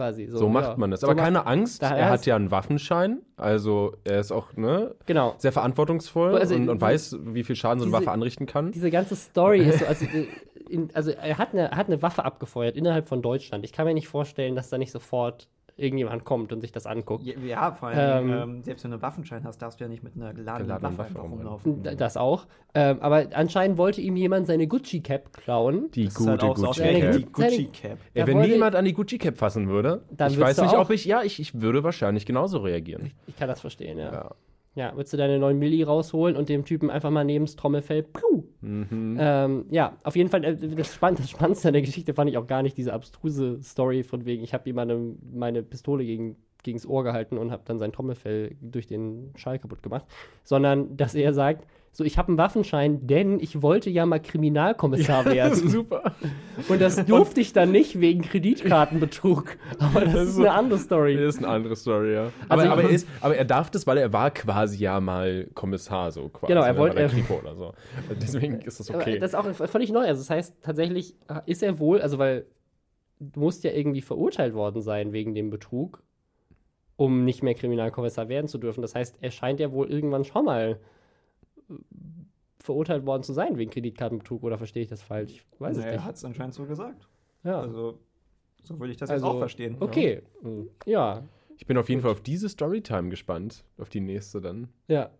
quasi. 0.00 0.26
So, 0.26 0.38
So 0.38 0.48
macht 0.48 0.70
ja. 0.70 0.76
man 0.78 0.90
das. 0.90 1.00
So 1.00 1.06
Aber 1.06 1.14
macht- 1.16 1.24
keine 1.24 1.46
Angst, 1.46 1.82
er 1.82 2.08
hat 2.08 2.24
ja 2.24 2.36
einen 2.36 2.50
Waffenschein, 2.50 3.18
also 3.36 3.92
er 4.04 4.20
ist 4.20 4.32
auch 4.32 4.54
ne, 4.56 4.94
Genau. 5.06 5.34
sehr 5.38 5.52
verantwortungsvoll 5.52 6.36
Also, 6.36 6.54
und, 6.54 6.68
und 6.70 6.80
weiß, 6.80 7.16
wie 7.22 7.44
viel 7.44 7.56
Schaden 7.56 7.80
so 7.80 7.84
eine 7.84 7.92
Waffe 7.92 8.10
anrichten 8.10 8.46
kann. 8.46 8.72
Diese 8.72 8.90
ganze 8.90 9.14
Story 9.16 9.60
ist 9.60 9.80
so, 9.80 9.86
also, 9.92 10.06
äh, 10.06 10.26
in, 10.70 10.88
also 10.94 11.10
er 11.10 11.36
hat, 11.38 11.52
eine, 11.52 11.70
er 11.70 11.76
hat 11.76 11.88
eine 11.88 12.00
Waffe 12.00 12.24
abgefeuert 12.24 12.76
innerhalb 12.76 13.06
von 13.08 13.20
Deutschland. 13.22 13.64
Ich 13.64 13.72
kann 13.72 13.86
mir 13.86 13.94
nicht 13.94 14.08
vorstellen, 14.08 14.54
dass 14.54 14.70
da 14.70 14.78
nicht 14.78 14.92
sofort 14.92 15.48
irgendjemand 15.80 16.24
kommt 16.24 16.52
und 16.52 16.60
sich 16.60 16.72
das 16.72 16.86
anguckt. 16.86 17.24
Ja, 17.24 17.34
ja, 17.44 17.72
vor 17.72 17.88
allem, 17.88 18.30
Ähm, 18.30 18.42
ähm, 18.56 18.62
selbst 18.62 18.84
wenn 18.84 18.90
du 18.90 18.96
einen 18.96 19.02
Waffenschein 19.02 19.44
hast, 19.44 19.58
darfst 19.62 19.80
du 19.80 19.84
ja 19.84 19.88
nicht 19.88 20.02
mit 20.02 20.14
einer 20.16 20.34
geladenen, 20.34 20.66
Geladenen 20.68 20.98
Waffe 20.98 21.14
Waffe 21.14 21.26
rumlaufen. 21.26 21.82
Das 21.96 22.16
auch. 22.16 22.46
Ähm, 22.74 22.98
aber 23.00 23.26
anscheinend 23.34 23.78
wollte 23.78 24.00
ihm 24.00 24.16
jemand 24.16 24.46
seine 24.46 24.66
Gucci-Cap 24.66 25.32
klauen. 25.32 25.90
Die 25.92 26.04
Das 26.04 26.26
halt 26.26 26.42
auch 26.42 26.56
so 26.56 26.66
Gucci 26.66 26.68
ausgerechnet 26.82 27.12
Cap. 27.12 27.16
die 27.16 27.32
Gucci-Cap. 27.32 27.98
Ja, 28.14 28.26
wenn 28.26 28.40
niemand 28.40 28.76
an 28.76 28.84
die 28.84 28.92
Gucci-Cap 28.92 29.36
fassen 29.38 29.68
würde, 29.68 30.02
Dann 30.10 30.30
ich 30.30 30.38
weiß 30.38 30.60
nicht, 30.60 30.74
auch- 30.74 30.80
ob 30.86 30.90
ich, 30.90 31.04
ja, 31.04 31.22
ich, 31.22 31.40
ich 31.40 31.60
würde 31.60 31.82
wahrscheinlich 31.82 32.26
genauso 32.26 32.58
reagieren. 32.58 33.12
Ich 33.26 33.36
kann 33.36 33.48
das 33.48 33.60
verstehen, 33.60 33.98
ja. 33.98 34.12
Ja. 34.12 34.30
Ja, 34.76 34.92
würdest 34.94 35.12
du 35.12 35.16
deine 35.16 35.40
9 35.40 35.58
Milli 35.58 35.82
rausholen 35.82 36.36
und 36.36 36.48
dem 36.48 36.64
Typen 36.64 36.90
einfach 36.90 37.10
mal 37.10 37.24
neben 37.24 37.44
das 37.46 37.56
Trommelfell, 37.56 38.04
piu. 38.04 38.44
Mhm. 38.62 39.16
Ähm, 39.18 39.64
ja, 39.70 39.96
auf 40.02 40.16
jeden 40.16 40.28
Fall, 40.28 40.44
äh, 40.44 40.56
das, 40.56 40.94
Spann 40.94 41.14
das 41.14 41.30
Spannendste 41.30 41.68
an 41.68 41.74
der 41.74 41.82
Geschichte 41.82 42.14
fand 42.14 42.30
ich 42.30 42.36
auch 42.36 42.46
gar 42.46 42.62
nicht 42.62 42.76
diese 42.76 42.92
abstruse 42.92 43.62
Story 43.62 44.02
von 44.02 44.24
wegen, 44.24 44.42
ich 44.42 44.52
habe 44.54 44.66
jemandem 44.66 45.18
meine 45.32 45.62
Pistole 45.62 46.04
gegen, 46.04 46.36
gegens 46.62 46.86
Ohr 46.86 47.04
gehalten 47.04 47.38
und 47.38 47.50
habe 47.50 47.62
dann 47.64 47.78
sein 47.78 47.92
Trommelfell 47.92 48.56
durch 48.60 48.86
den 48.86 49.32
Schall 49.36 49.58
kaputt 49.58 49.82
gemacht, 49.82 50.04
sondern 50.44 50.96
dass 50.96 51.14
er 51.14 51.32
sagt, 51.32 51.66
so, 51.92 52.04
ich 52.04 52.18
habe 52.18 52.28
einen 52.28 52.38
Waffenschein, 52.38 53.06
denn 53.06 53.40
ich 53.40 53.62
wollte 53.62 53.90
ja 53.90 54.06
mal 54.06 54.20
Kriminalkommissar 54.20 55.26
ist 55.26 55.32
werden. 55.34 55.68
super. 55.68 56.14
Und 56.68 56.80
das 56.80 57.04
durfte 57.04 57.40
ich 57.40 57.52
dann 57.52 57.72
nicht 57.72 57.98
wegen 58.00 58.22
Kreditkartenbetrug. 58.22 59.56
Aber 59.80 60.02
das, 60.04 60.14
Das 60.14 60.28
ist 60.28 60.38
eine 60.38 60.52
andere 60.52 60.78
Story. 60.78 61.16
Das 61.16 61.34
ist 61.34 61.38
eine 61.38 61.48
andere 61.48 61.74
Story, 61.76 62.14
ja. 62.14 62.30
Aber, 62.48 62.62
Also- 62.62 62.72
aber, 62.72 62.82
er 62.84 62.90
ist, 62.90 63.08
aber 63.20 63.36
er 63.36 63.44
darf 63.44 63.70
das, 63.70 63.86
weil 63.86 63.98
er 63.98 64.12
war 64.12 64.30
quasi 64.30 64.78
ja 64.78 65.00
mal 65.00 65.48
Kommissar, 65.54 66.12
so 66.12 66.28
quasi. 66.28 66.52
Genau, 66.52 66.64
er 66.64 66.72
ne, 66.74 66.78
wollte- 66.78 66.98
er- 67.00 67.10
oder 67.42 67.56
so. 67.56 67.72
Deswegen 68.20 68.60
ist 68.60 68.78
das 68.80 68.88
Aber 68.90 69.00
okay. 69.00 69.18
Das 69.18 69.30
ist 69.30 69.34
auch 69.34 69.52
völlig 69.68 69.90
neu. 69.90 70.06
Also 70.06 70.20
das 70.20 70.30
heißt, 70.30 70.62
tatsächlich 70.62 71.16
äh, 71.28 71.40
ist 71.46 71.62
er 71.62 71.78
wohl, 71.80 72.00
also 72.00 72.18
weil 72.18 72.46
du 73.18 73.40
musst 73.40 73.64
ja 73.64 73.72
irgendwie 73.72 74.00
verurteilt 74.00 74.54
worden 74.54 74.80
sein 74.80 75.12
wegen 75.12 75.34
dem 75.34 75.50
Betrug, 75.50 76.02
um 76.96 77.24
nicht 77.24 77.42
mehr 77.42 77.54
Kriminalkommissar 77.54 78.28
werden 78.28 78.46
zu 78.46 78.58
dürfen. 78.58 78.80
Das 78.82 78.94
heißt, 78.94 79.16
er 79.20 79.30
scheint 79.30 79.58
ja 79.60 79.72
wohl 79.72 79.90
irgendwann 79.90 80.24
schon 80.24 80.44
mal 80.44 80.78
verurteilt 82.58 83.06
worden 83.06 83.22
zu 83.22 83.32
sein 83.32 83.56
wegen 83.58 83.70
Kreditkartenbetrug. 83.70 84.42
Oder 84.42 84.58
verstehe 84.58 84.82
ich 84.82 84.88
das 84.88 85.02
falsch? 85.02 85.30
Ich 85.32 85.60
weiß 85.60 85.76
es 85.78 85.84
er 85.84 85.92
nicht. 85.92 86.04
hat 86.04 86.16
es 86.16 86.24
anscheinend 86.24 86.54
so 86.54 86.64
gesagt. 86.66 87.08
Ja. 87.42 87.60
Also, 87.60 87.98
so 88.62 88.78
würde 88.78 88.92
ich 88.92 88.98
das 88.98 89.10
Also, 89.10 89.26
jetzt 89.26 89.34
auch 89.34 89.38
verstehen. 89.38 89.76
Okay. 89.80 90.22
Ja. 90.84 91.22
Ich 91.56 91.66
bin 91.66 91.76
auf 91.78 91.88
jeden 91.88 92.00
Fall 92.02 92.10
auf 92.10 92.20
diese 92.22 92.48
Storytime 92.48 93.08
gespannt. 93.08 93.64
Auf 93.78 93.88
die 93.88 94.00
nächste 94.00 94.40
dann. 94.40 94.68
Ja. 94.88 95.10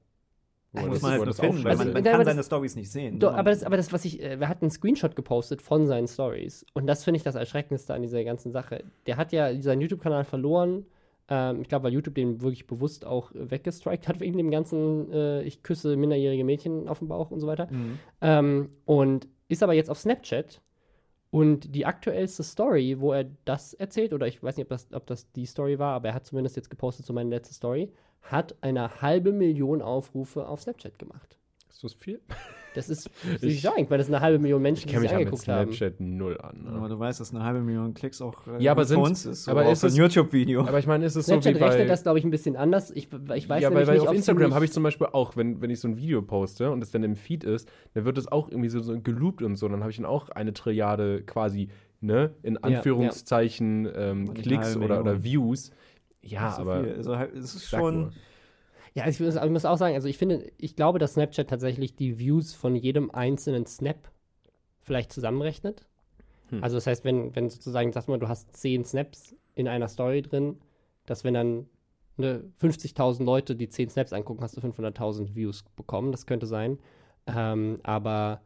Wo 0.72 0.82
er 0.82 0.86
Muss 0.86 0.94
das- 0.96 1.02
man 1.02 1.12
er 1.12 1.18
halt 1.18 1.28
das 1.28 1.36
befinden, 1.38 1.64
weil 1.64 1.72
aufschlüsselt. 1.72 1.78
man, 1.78 1.80
Also, 1.80 1.84
man 1.92 2.00
aber 2.02 2.10
kann 2.10 2.20
das- 2.20 2.26
seine 2.34 2.42
Stories 2.44 2.76
nicht 2.76 2.90
sehen. 2.92 3.18
Doch, 3.18 3.32
ne? 3.32 3.38
aber 3.38 3.50
das, 3.50 3.64
aber 3.64 3.76
das, 3.76 3.92
was 3.92 4.04
ich, 4.04 4.22
äh, 4.22 4.38
wir 4.38 4.48
hatten 4.48 4.66
einen 4.66 4.70
Screenshot 4.70 5.16
gepostet 5.16 5.62
von 5.62 5.86
seinen 5.86 6.06
Stories. 6.06 6.64
Und 6.74 6.86
das 6.86 7.02
finde 7.04 7.16
ich 7.16 7.24
das 7.24 7.34
Erschreckendste 7.34 7.92
an 7.94 8.02
dieser 8.02 8.22
ganzen 8.22 8.52
Sache. 8.52 8.84
Der 9.06 9.16
hat 9.16 9.32
ja 9.32 9.60
seinen 9.62 9.80
YouTube-Kanal 9.80 10.24
verloren. 10.24 10.86
Ähm, 11.30 11.62
ich 11.62 11.68
glaube, 11.68 11.84
weil 11.84 11.92
YouTube 11.92 12.16
den 12.16 12.42
wirklich 12.42 12.66
bewusst 12.66 13.06
auch 13.06 13.32
äh, 13.32 13.50
weggestrikt 13.50 14.08
hat 14.08 14.20
wegen 14.20 14.36
dem 14.36 14.50
ganzen, 14.50 15.10
äh, 15.12 15.42
ich 15.42 15.62
küsse 15.62 15.96
minderjährige 15.96 16.44
Mädchen 16.44 16.88
auf 16.88 16.98
dem 16.98 17.08
Bauch 17.08 17.30
und 17.30 17.38
so 17.40 17.46
weiter. 17.46 17.68
Mhm. 17.70 17.98
Ähm, 18.20 18.70
und 18.84 19.28
ist 19.48 19.62
aber 19.62 19.72
jetzt 19.72 19.90
auf 19.90 19.98
Snapchat. 19.98 20.60
Und 21.30 21.76
die 21.76 21.86
aktuellste 21.86 22.42
Story, 22.42 22.96
wo 22.98 23.12
er 23.12 23.26
das 23.44 23.72
erzählt, 23.72 24.12
oder 24.12 24.26
ich 24.26 24.42
weiß 24.42 24.56
nicht, 24.56 24.64
ob 24.64 24.70
das, 24.70 24.88
ob 24.92 25.06
das 25.06 25.30
die 25.30 25.46
Story 25.46 25.78
war, 25.78 25.94
aber 25.94 26.08
er 26.08 26.14
hat 26.14 26.26
zumindest 26.26 26.56
jetzt 26.56 26.70
gepostet, 26.70 27.06
so 27.06 27.12
meine 27.12 27.30
letzte 27.30 27.54
Story, 27.54 27.92
hat 28.22 28.56
eine 28.62 29.00
halbe 29.00 29.30
Million 29.30 29.80
Aufrufe 29.80 30.48
auf 30.48 30.62
Snapchat 30.62 30.98
gemacht. 30.98 31.38
Ist 31.68 31.84
das 31.84 31.94
viel? 31.94 32.20
Das 32.74 32.88
ist, 32.88 33.10
würde 33.24 33.46
Ich- 33.46 33.64
ich 33.64 33.90
weil 33.90 33.98
das 33.98 34.06
eine 34.08 34.20
halbe 34.20 34.38
Million 34.38 34.62
Menschen, 34.62 34.80
Ich 34.80 34.86
die 34.86 34.90
kenne 34.92 35.02
sich 35.02 35.10
ja 35.10 35.18
angeguckt 35.18 35.48
haben. 35.48 35.72
Snapchat 35.72 35.98
null 36.00 36.38
an. 36.40 36.66
Aber 36.68 36.82
Ne? 36.82 36.88
du 36.88 36.98
weißt, 37.00 37.20
dass 37.20 37.34
eine 37.34 37.42
halbe 37.42 37.60
Million 37.60 37.94
Klicks 37.94 38.20
auch 38.22 38.46
äh, 38.46 38.62
Ja, 38.62 38.72
aber 38.72 38.84
sind- 38.84 38.98
für 38.98 39.02
uns 39.04 39.26
ist. 39.26 39.44
So 39.44 39.50
aber 39.50 39.66
auch 39.66 39.72
ist 39.72 39.80
für 39.80 39.86
ein 39.86 39.90
es- 39.92 39.96
YouTube-Video. 39.96 40.60
Aber 40.62 40.78
ich 40.78 40.86
meine, 40.86 41.04
ist 41.04 41.16
es 41.16 41.26
so 41.26 41.32
Snapchat 41.32 41.54
wie 41.56 41.58
bei... 41.58 41.68
rechnet 41.68 41.90
das, 41.90 42.02
glaube 42.04 42.18
ich, 42.20 42.24
ein 42.24 42.30
bisschen 42.30 42.56
anders. 42.56 42.90
Ich, 42.92 43.08
ich 43.34 43.48
weiß 43.48 43.62
ja, 43.62 43.74
weil, 43.74 43.86
weil 43.86 43.98
nicht, 43.98 44.06
auf 44.08 44.14
Instagram 44.14 44.54
habe 44.54 44.64
ich 44.64 44.72
zum 44.72 44.82
Beispiel 44.84 45.08
auch, 45.12 45.36
wenn, 45.36 45.60
wenn 45.60 45.70
ich 45.70 45.80
so 45.80 45.88
ein 45.88 45.96
Video 45.96 46.22
poste 46.22 46.70
und 46.70 46.82
es 46.82 46.90
dann 46.92 47.02
im 47.02 47.16
Feed 47.16 47.42
ist, 47.44 47.68
dann 47.94 48.04
wird 48.04 48.18
es 48.18 48.30
auch 48.30 48.48
irgendwie 48.48 48.68
so, 48.68 48.80
so 48.80 49.00
geloopt 49.00 49.42
und 49.42 49.56
so. 49.56 49.68
Dann 49.68 49.80
habe 49.80 49.90
ich 49.90 49.96
dann 49.96 50.06
auch 50.06 50.28
eine 50.28 50.52
Trilliarde 50.52 51.22
quasi, 51.22 51.70
ne, 52.00 52.30
in 52.42 52.54
ja. 52.54 52.60
Anführungszeichen 52.62 53.88
ähm, 53.94 54.20
Und 54.28 54.30
eine 54.30 54.42
Klicks 54.42 54.76
oder, 54.76 55.00
oder. 55.00 55.24
Views. 55.24 55.72
Ja, 56.22 56.52
so 56.52 56.62
aber 56.62 56.84
viel. 56.84 56.94
Also, 56.96 57.16
halt, 57.16 57.34
es 57.34 57.54
ist 57.54 57.68
schon. 57.68 58.00
nur. 58.02 58.10
Ja, 58.94 59.04
also 59.04 59.24
ich, 59.24 59.34
muss, 59.34 59.42
ich 59.42 59.50
muss 59.50 59.64
auch 59.64 59.76
sagen, 59.76 59.94
also 59.94 60.08
ich 60.08 60.18
finde, 60.18 60.50
ich 60.58 60.76
glaube, 60.76 60.98
dass 60.98 61.14
Snapchat 61.14 61.48
tatsächlich 61.48 61.94
die 61.94 62.18
Views 62.18 62.54
von 62.54 62.74
jedem 62.74 63.10
einzelnen 63.10 63.66
Snap 63.66 64.10
vielleicht 64.80 65.12
zusammenrechnet. 65.12 65.86
Hm. 66.48 66.62
Also 66.62 66.76
das 66.76 66.86
heißt, 66.86 67.04
wenn, 67.04 67.34
wenn 67.36 67.48
sozusagen, 67.48 67.92
sag 67.92 68.08
mal, 68.08 68.18
du 68.18 68.28
hast 68.28 68.56
zehn 68.56 68.84
Snaps 68.84 69.36
in 69.54 69.68
einer 69.68 69.88
Story 69.88 70.22
drin, 70.22 70.58
dass 71.06 71.24
wenn 71.24 71.34
dann 71.34 71.66
ne, 72.16 72.44
50.000 72.60 73.24
Leute, 73.24 73.56
die 73.56 73.68
10 73.68 73.90
Snaps 73.90 74.12
angucken, 74.12 74.42
hast 74.42 74.56
du 74.56 74.60
500.000 74.60 75.34
Views 75.34 75.64
bekommen. 75.76 76.12
Das 76.12 76.26
könnte 76.26 76.46
sein. 76.46 76.78
Ähm, 77.26 77.78
aber 77.82 78.42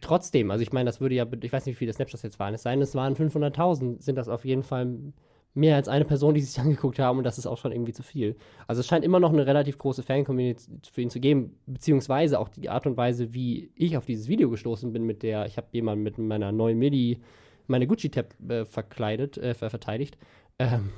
trotzdem, 0.00 0.50
also 0.50 0.62
ich 0.62 0.72
meine, 0.72 0.88
das 0.88 1.00
würde 1.00 1.14
ja, 1.14 1.26
ich 1.42 1.52
weiß 1.52 1.66
nicht, 1.66 1.76
wie 1.76 1.78
viele 1.78 1.92
Snaps 1.92 2.12
das 2.12 2.22
jetzt 2.22 2.38
waren. 2.38 2.54
Es 2.54 2.62
sei 2.62 2.74
es 2.74 2.94
waren 2.94 3.16
500.000, 3.16 4.02
sind 4.02 4.16
das 4.16 4.28
auf 4.28 4.44
jeden 4.44 4.62
Fall 4.62 5.12
mehr 5.58 5.76
als 5.76 5.88
eine 5.88 6.04
Person, 6.04 6.34
die 6.34 6.40
sich 6.40 6.58
angeguckt 6.60 6.98
haben 6.98 7.18
und 7.18 7.24
das 7.24 7.38
ist 7.38 7.46
auch 7.46 7.58
schon 7.58 7.72
irgendwie 7.72 7.92
zu 7.92 8.02
viel. 8.02 8.36
Also 8.66 8.80
es 8.80 8.86
scheint 8.86 9.04
immer 9.04 9.20
noch 9.20 9.32
eine 9.32 9.46
relativ 9.46 9.78
große 9.78 10.02
Fan-Community 10.02 10.64
für 10.90 11.02
ihn 11.02 11.10
zu 11.10 11.20
geben, 11.20 11.58
beziehungsweise 11.66 12.38
auch 12.38 12.48
die 12.48 12.70
Art 12.70 12.86
und 12.86 12.96
Weise, 12.96 13.34
wie 13.34 13.70
ich 13.74 13.96
auf 13.96 14.06
dieses 14.06 14.28
Video 14.28 14.48
gestoßen 14.50 14.92
bin, 14.92 15.04
mit 15.04 15.22
der, 15.22 15.46
ich 15.46 15.56
habe 15.56 15.68
jemanden 15.72 16.02
mit 16.02 16.18
meiner 16.18 16.52
neuen 16.52 16.78
MIDI, 16.78 17.20
meine 17.66 17.86
Gucci-Tab 17.86 18.34
äh, 18.48 18.64
verkleidet, 18.64 19.36
äh, 19.36 19.54
verteidigt. 19.54 20.16
Ähm, 20.58 20.90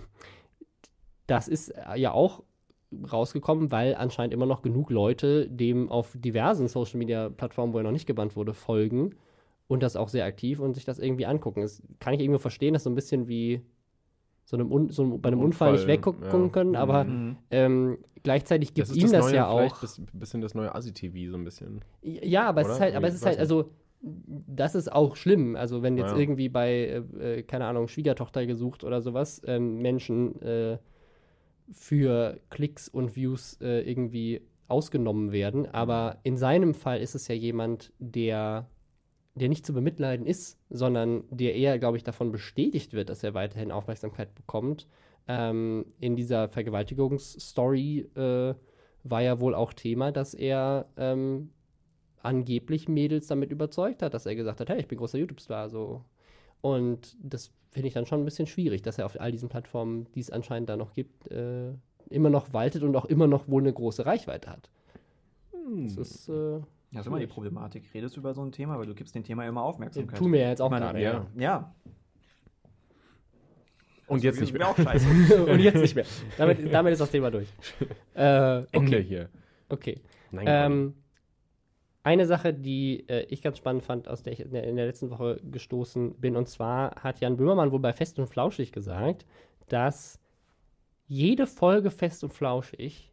das 1.26 1.48
ist 1.48 1.72
ja 1.96 2.12
auch 2.12 2.42
rausgekommen, 3.12 3.70
weil 3.70 3.94
anscheinend 3.94 4.34
immer 4.34 4.46
noch 4.46 4.62
genug 4.62 4.90
Leute 4.90 5.48
dem 5.48 5.88
auf 5.88 6.16
diversen 6.16 6.66
Social 6.66 6.98
Media 6.98 7.28
Plattformen, 7.28 7.72
wo 7.72 7.78
er 7.78 7.84
noch 7.84 7.92
nicht 7.92 8.06
gebannt 8.06 8.34
wurde, 8.34 8.52
folgen 8.52 9.14
und 9.68 9.82
das 9.82 9.94
auch 9.94 10.08
sehr 10.08 10.24
aktiv 10.24 10.58
und 10.58 10.74
sich 10.74 10.84
das 10.84 10.98
irgendwie 10.98 11.26
angucken. 11.26 11.60
Das 11.60 11.82
kann 12.00 12.14
ich 12.14 12.20
irgendwie 12.20 12.40
verstehen, 12.40 12.74
dass 12.74 12.82
so 12.82 12.90
ein 12.90 12.96
bisschen 12.96 13.28
wie 13.28 13.62
so, 14.50 14.56
einem 14.56 14.90
so 14.90 15.18
bei 15.18 15.28
einem 15.28 15.38
Unfall, 15.38 15.70
Unfall 15.70 15.72
nicht 15.74 15.86
weggucken 15.86 16.24
ja. 16.24 16.48
können, 16.48 16.74
aber 16.74 17.04
mhm. 17.04 17.36
ähm, 17.52 17.98
gleichzeitig 18.24 18.74
gibt 18.74 18.88
das 18.88 18.96
ihm 18.96 19.02
das, 19.02 19.26
das 19.26 19.32
ja 19.32 19.46
auch. 19.46 19.80
Ein 19.80 20.18
bisschen 20.18 20.40
das 20.40 20.54
neue 20.54 20.74
Asi-TV, 20.74 21.30
so 21.30 21.36
ein 21.36 21.44
bisschen. 21.44 21.82
Ja, 22.02 22.48
aber 22.48 22.62
Oder? 22.62 22.70
es 22.70 22.74
ist 22.74 22.80
halt, 22.80 22.94
aber 22.96 23.06
es 23.06 23.14
ist 23.14 23.26
halt, 23.26 23.38
also 23.38 23.70
das 24.02 24.74
ist 24.74 24.90
auch 24.90 25.14
schlimm. 25.14 25.54
Also 25.54 25.82
wenn 25.82 25.96
jetzt 25.96 26.10
ja. 26.10 26.18
irgendwie 26.18 26.48
bei, 26.48 27.02
äh, 27.20 27.38
äh, 27.38 27.42
keine 27.44 27.66
Ahnung, 27.66 27.86
Schwiegertochter 27.86 28.44
gesucht 28.44 28.82
oder 28.82 29.02
sowas, 29.02 29.40
ähm, 29.46 29.78
Menschen 29.82 30.42
äh, 30.42 30.78
für 31.70 32.40
Klicks 32.50 32.88
und 32.88 33.14
Views 33.14 33.56
äh, 33.60 33.88
irgendwie 33.88 34.40
ausgenommen 34.66 35.30
werden. 35.30 35.72
Aber 35.72 36.18
in 36.24 36.36
seinem 36.36 36.74
Fall 36.74 37.00
ist 37.00 37.14
es 37.14 37.28
ja 37.28 37.36
jemand, 37.36 37.92
der, 38.00 38.66
der 39.34 39.48
nicht 39.48 39.64
zu 39.64 39.72
bemitleiden 39.72 40.26
ist, 40.26 40.58
sondern 40.70 41.24
der 41.30 41.54
eher, 41.54 41.78
glaube 41.78 41.96
ich, 41.96 42.04
davon 42.04 42.32
bestätigt 42.32 42.92
wird, 42.92 43.08
dass 43.08 43.22
er 43.22 43.34
weiterhin 43.34 43.70
Aufmerksamkeit 43.70 44.34
bekommt. 44.34 44.86
Ähm, 45.28 45.86
in 46.00 46.16
dieser 46.16 46.48
Vergewaltigungsstory 46.48 48.10
äh, 48.16 48.54
war 49.04 49.22
ja 49.22 49.40
wohl 49.40 49.54
auch 49.54 49.72
Thema, 49.72 50.12
dass 50.12 50.34
er 50.34 50.86
ähm, 50.96 51.50
angeblich 52.22 52.88
Mädels 52.88 53.28
damit 53.28 53.50
überzeugt 53.50 54.02
hat, 54.02 54.14
dass 54.14 54.26
er 54.26 54.34
gesagt 54.34 54.60
hat, 54.60 54.68
hey, 54.68 54.80
ich 54.80 54.88
bin 54.88 54.98
großer 54.98 55.18
YouTube-Star, 55.18 55.70
so. 55.70 56.04
Und 56.60 57.16
das 57.22 57.52
finde 57.70 57.88
ich 57.88 57.94
dann 57.94 58.06
schon 58.06 58.20
ein 58.20 58.24
bisschen 58.24 58.46
schwierig, 58.46 58.82
dass 58.82 58.98
er 58.98 59.06
auf 59.06 59.18
all 59.20 59.32
diesen 59.32 59.48
Plattformen, 59.48 60.06
die 60.14 60.20
es 60.20 60.30
anscheinend 60.30 60.68
da 60.68 60.76
noch 60.76 60.92
gibt, 60.92 61.30
äh, 61.30 61.72
immer 62.10 62.30
noch 62.30 62.52
waltet 62.52 62.82
und 62.82 62.94
auch 62.96 63.04
immer 63.04 63.26
noch 63.26 63.48
wohl 63.48 63.62
eine 63.62 63.72
große 63.72 64.04
Reichweite 64.04 64.50
hat. 64.50 64.70
Hm. 65.52 65.84
Das 65.84 65.96
ist. 65.96 66.28
Äh, 66.28 66.60
das 66.92 67.02
ist 67.02 67.06
immer 67.06 67.20
die 67.20 67.26
Problematik. 67.26 67.84
Redest 67.94 68.16
du 68.16 68.20
über 68.20 68.34
so 68.34 68.42
ein 68.42 68.52
Thema, 68.52 68.78
weil 68.78 68.86
du 68.86 68.94
gibst 68.94 69.14
dem 69.14 69.22
Thema 69.22 69.46
immer 69.46 69.62
Aufmerksamkeit. 69.62 70.18
Tu 70.18 70.26
mir 70.26 70.48
jetzt 70.48 70.60
auch 70.60 70.70
gerade, 70.70 71.00
ja. 71.00 71.26
ja. 71.36 71.74
Und 74.08 74.24
jetzt 74.24 74.40
nicht 74.40 74.52
mehr. 74.52 74.68
Auch 74.68 74.76
scheiße. 74.76 75.44
und 75.46 75.60
jetzt 75.60 75.76
nicht 75.76 75.94
mehr. 75.94 76.04
Damit, 76.36 76.72
damit 76.72 76.92
ist 76.92 77.00
das 77.00 77.10
Thema 77.10 77.30
durch. 77.30 77.48
Äh, 78.14 78.58
okay. 78.58 78.66
Ende 78.72 78.98
hier. 78.98 79.30
Okay. 79.68 80.00
Nein, 80.30 80.44
ähm, 80.46 80.94
eine 82.02 82.26
Sache, 82.26 82.52
die 82.52 83.08
äh, 83.08 83.24
ich 83.28 83.40
ganz 83.40 83.56
spannend 83.56 83.84
fand, 83.84 84.08
aus 84.08 84.22
der 84.22 84.32
ich 84.32 84.40
in 84.40 84.52
der, 84.52 84.64
in 84.64 84.76
der, 84.76 84.86
letzten 84.86 85.10
Woche 85.10 85.40
gestoßen 85.42 86.16
bin, 86.16 86.36
und 86.36 86.48
zwar 86.48 86.96
hat 86.96 87.20
Jan 87.20 87.36
Böhmermann 87.36 87.72
wohl 87.72 87.78
bei 87.78 87.92
Fest 87.92 88.18
und 88.18 88.26
Flauschig 88.26 88.72
gesagt, 88.72 89.24
dass 89.68 90.20
jede 91.06 91.46
Folge 91.46 91.90
Fest 91.90 92.24
und 92.24 92.34
Flauschig 92.34 93.12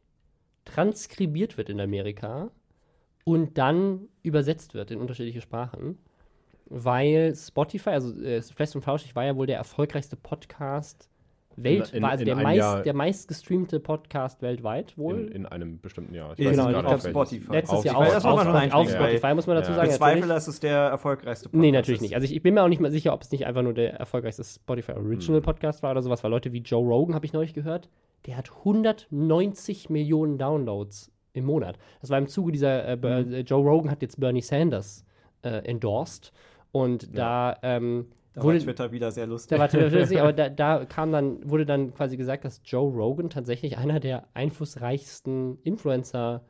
transkribiert 0.66 1.58
wird 1.58 1.70
in 1.70 1.80
Amerika 1.80 2.52
und 3.28 3.58
dann 3.58 4.08
übersetzt 4.24 4.74
wird 4.74 4.90
in 4.90 5.02
unterschiedliche 5.02 5.42
Sprachen, 5.42 5.98
weil 6.68 7.36
Spotify, 7.36 7.90
also 7.90 8.18
äh, 8.22 8.42
Fest 8.42 8.74
und 8.74 8.84
Flauschig 8.84 9.18
war 9.18 9.26
ja 9.26 9.36
wohl 9.36 9.48
der 9.48 9.58
erfolgreichste 9.58 10.16
Podcast 10.16 11.10
Welt, 11.58 11.92
in, 11.92 12.04
war 12.04 12.12
also 12.12 12.24
der, 12.24 12.38
meist, 12.38 12.86
der 12.86 12.94
meistgestreamte 12.94 13.82
Podcast 13.82 14.42
weltweit 14.42 14.98
wohl. 14.98 15.24
In, 15.24 15.32
in 15.32 15.46
einem 15.46 15.82
bestimmten 15.82 16.14
Jahr. 16.14 16.34
Ich 16.38 16.40
ja, 16.40 16.52
weiß 16.52 16.56
genau, 16.56 16.68
nicht 16.70 16.86
auf 16.86 17.02
Spotify. 17.02 17.52
Letztes 17.52 17.80
auf 17.80 17.84
Jahr 17.84 17.98
auf, 17.98 18.16
auf, 18.16 18.46
auf, 18.46 18.74
auf 18.74 18.90
Spotify, 18.92 19.34
muss 19.34 19.46
man 19.46 19.58
dazu 19.58 19.72
ja. 19.72 19.76
sagen. 19.76 19.88
Ich 19.90 19.96
bezweifle, 19.96 20.28
dass 20.28 20.48
es 20.48 20.62
der 20.62 20.78
erfolgreichste 20.78 21.50
Podcast 21.50 21.62
Nee, 21.62 21.72
natürlich 21.74 22.00
nicht. 22.00 22.16
Also 22.16 22.24
ich, 22.24 22.34
ich, 22.34 22.42
bin 22.42 22.54
mir 22.54 22.64
auch 22.64 22.70
nicht 22.70 22.80
mal 22.80 22.92
sicher, 22.92 23.12
ob 23.12 23.24
es 23.24 23.32
nicht 23.32 23.46
einfach 23.46 23.62
nur 23.62 23.74
der 23.74 23.96
erfolgreichste 23.96 24.46
Spotify 24.46 24.94
Original 24.94 25.40
hm. 25.40 25.44
Podcast 25.44 25.84
war 25.84 25.92
oder 25.92 26.02
sowas, 26.02 26.24
weil 26.24 26.32
Leute 26.32 26.54
wie 26.54 26.60
Joe 26.60 26.86
Rogan, 26.86 27.14
habe 27.14 27.26
ich 27.26 27.34
neulich 27.34 27.54
gehört, 27.54 27.90
der 28.26 28.38
hat 28.38 28.52
190 28.60 29.90
Millionen 29.90 30.38
Downloads 30.38 31.12
im 31.38 31.46
Monat. 31.46 31.78
Das 32.02 32.10
war 32.10 32.18
im 32.18 32.28
Zuge 32.28 32.52
dieser, 32.52 32.88
äh, 32.88 32.98
hm. 33.00 33.46
Joe 33.46 33.64
Rogan 33.64 33.92
hat 33.92 34.02
jetzt 34.02 34.20
Bernie 34.20 34.42
Sanders 34.42 35.06
äh, 35.44 35.66
endorsed 35.66 36.32
und 36.72 37.04
ja. 37.04 37.54
da 37.54 37.58
ähm, 37.62 38.08
da 38.38 38.44
wurde, 38.44 38.60
war 38.60 38.66
Twitter 38.66 38.92
wieder 38.92 39.12
sehr 39.12 39.26
lustig. 39.26 39.50
Da 39.50 39.60
war 39.60 39.68
Twitter 39.68 39.90
lustig, 39.90 40.22
aber 40.22 40.34
da, 40.34 40.50
da, 40.50 40.86
kam 40.86 41.12
dann, 41.12 41.50
wurde 41.50 41.66
dann 41.66 41.94
quasi 41.94 42.18
gesagt, 42.18 42.46
dass 42.46 42.62
Joe 42.64 42.94
Rogan 42.94 43.32
tatsächlich 43.32 43.78
einer 43.80 44.00
der 44.00 44.28
einflussreichsten 44.36 45.58
Influencer 45.64 46.44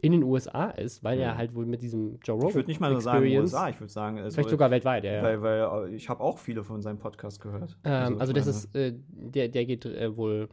in 0.00 0.12
den 0.12 0.22
USA 0.22 0.66
ist, 0.70 1.02
weil 1.02 1.18
ja. 1.18 1.28
er 1.28 1.36
halt 1.36 1.54
wohl 1.54 1.66
mit 1.66 1.82
diesem 1.82 2.20
Joe 2.22 2.36
Rogan. 2.36 2.48
Ich 2.50 2.54
würde 2.54 2.68
nicht 2.68 2.80
mal 2.80 2.92
nur 2.92 3.00
sagen 3.00 3.26
USA, 3.26 3.68
ich 3.68 3.80
würde 3.80 3.92
sagen. 3.92 4.18
Also, 4.18 4.34
vielleicht 4.34 4.50
sogar 4.50 4.70
weltweit, 4.70 5.02
ja. 5.02 5.22
Weil, 5.22 5.42
weil 5.42 5.94
ich 5.94 6.08
habe 6.08 6.22
auch 6.22 6.38
viele 6.38 6.62
von 6.62 6.82
seinem 6.82 6.98
Podcast 6.98 7.40
gehört. 7.40 7.76
Ähm, 7.84 7.92
also, 7.92 8.20
also 8.20 8.32
das 8.32 8.46
ist, 8.46 8.74
äh, 8.76 8.92
der, 9.08 9.48
der 9.48 9.64
geht 9.64 9.86
äh, 9.86 10.16
wohl 10.16 10.48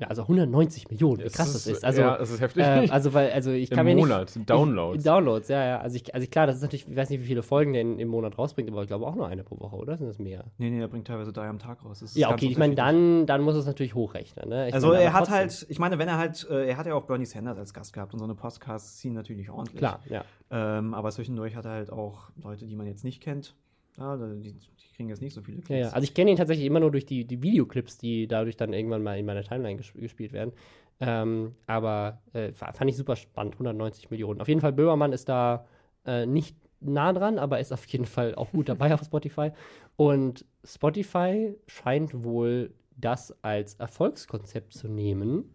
ja, 0.00 0.06
also 0.06 0.22
190 0.22 0.88
Millionen, 0.88 1.18
wie 1.18 1.28
krass 1.28 1.52
das 1.52 1.66
ist. 1.66 1.84
Also, 1.84 2.00
ja, 2.00 2.16
das 2.16 2.30
ist 2.30 2.40
heftig. 2.40 2.64
Äh, 2.64 2.88
also, 2.90 3.12
weil, 3.12 3.30
also 3.32 3.50
ich 3.50 3.68
kann 3.68 3.86
Im 3.86 3.96
mir 3.96 4.00
Monat, 4.00 4.34
nicht, 4.34 4.48
Downloads. 4.48 4.98
Ich, 4.98 5.04
Downloads, 5.04 5.48
ja, 5.48 5.64
ja. 5.64 5.80
Also, 5.80 5.96
ich, 5.96 6.14
also 6.14 6.26
klar, 6.26 6.46
das 6.46 6.56
ist 6.56 6.62
natürlich, 6.62 6.88
ich 6.88 6.96
weiß 6.96 7.10
nicht, 7.10 7.20
wie 7.20 7.26
viele 7.26 7.42
Folgen 7.42 7.74
der 7.74 7.82
im 7.82 8.08
Monat 8.08 8.38
rausbringt, 8.38 8.70
aber 8.70 8.80
ich 8.80 8.88
glaube 8.88 9.06
auch 9.06 9.14
nur 9.14 9.26
eine 9.26 9.44
pro 9.44 9.60
Woche, 9.60 9.76
oder? 9.76 9.98
Sind 9.98 10.06
das 10.06 10.18
mehr? 10.18 10.44
Nee, 10.56 10.70
nee, 10.70 10.80
er 10.80 10.88
bringt 10.88 11.06
teilweise 11.06 11.32
drei 11.32 11.48
am 11.48 11.58
Tag 11.58 11.84
raus. 11.84 12.02
ja, 12.14 12.30
okay, 12.30 12.46
ich 12.46 12.56
meine, 12.56 12.74
dann, 12.74 13.26
dann 13.26 13.42
muss 13.42 13.56
es 13.56 13.66
natürlich 13.66 13.94
hochrechnen. 13.94 14.48
Ne? 14.48 14.70
also, 14.72 14.88
meine, 14.88 15.02
er 15.02 15.12
hat 15.12 15.28
halt, 15.28 15.66
ich 15.68 15.78
meine, 15.78 15.98
wenn 15.98 16.08
er 16.08 16.16
halt, 16.16 16.48
äh, 16.50 16.68
er 16.68 16.76
hat 16.78 16.86
ja 16.86 16.94
auch 16.94 17.04
Bernie 17.04 17.26
Sanders 17.26 17.58
als 17.58 17.74
Gast 17.74 17.92
gehabt 17.92 18.14
und 18.14 18.20
so 18.20 18.24
eine 18.24 18.34
Podcasts 18.34 18.96
ziehen 18.96 19.12
natürlich 19.12 19.50
ordentlich. 19.50 19.78
Klar, 19.78 20.00
ja. 20.08 20.24
Ähm, 20.50 20.94
aber 20.94 21.10
zwischendurch 21.10 21.56
hat 21.56 21.66
er 21.66 21.72
halt 21.72 21.92
auch 21.92 22.30
Leute, 22.42 22.66
die 22.66 22.74
man 22.74 22.86
jetzt 22.86 23.04
nicht 23.04 23.22
kennt. 23.22 23.54
Ja, 23.98 24.16
die, 24.16 24.52
die 24.52 24.88
kriegen 24.94 25.08
jetzt 25.08 25.20
nicht 25.20 25.34
so 25.34 25.42
viele 25.42 25.58
Klicks. 25.58 25.68
Ja, 25.70 25.76
ja. 25.76 25.88
Also 25.90 26.04
ich 26.04 26.14
kenne 26.14 26.30
ihn 26.30 26.36
tatsächlich 26.36 26.66
immer 26.66 26.80
nur 26.80 26.90
durch 26.90 27.06
die, 27.06 27.24
die 27.24 27.42
Videoclips, 27.42 27.98
die 27.98 28.26
dadurch 28.26 28.56
dann 28.56 28.72
irgendwann 28.72 29.02
mal 29.02 29.18
in 29.18 29.26
meiner 29.26 29.42
Timeline 29.42 29.76
ges 29.76 29.92
gespielt 29.92 30.32
werden. 30.32 30.52
Ähm, 31.00 31.54
aber 31.66 32.20
äh, 32.32 32.52
fand 32.52 32.90
ich 32.90 32.96
super 32.96 33.16
spannend, 33.16 33.54
190 33.54 34.10
Millionen. 34.10 34.40
Auf 34.40 34.48
jeden 34.48 34.60
Fall, 34.60 34.72
Böhmermann 34.72 35.12
ist 35.12 35.28
da 35.28 35.66
äh, 36.04 36.26
nicht 36.26 36.56
nah 36.80 37.12
dran, 37.12 37.38
aber 37.38 37.60
ist 37.60 37.72
auf 37.72 37.84
jeden 37.86 38.06
Fall 38.06 38.34
auch 38.34 38.50
gut 38.52 38.68
dabei 38.68 38.94
auf 38.94 39.02
Spotify. 39.02 39.52
Und 39.96 40.44
Spotify 40.64 41.56
scheint 41.66 42.24
wohl 42.24 42.72
das 42.96 43.34
als 43.42 43.74
Erfolgskonzept 43.74 44.74
zu 44.74 44.88
nehmen 44.88 45.54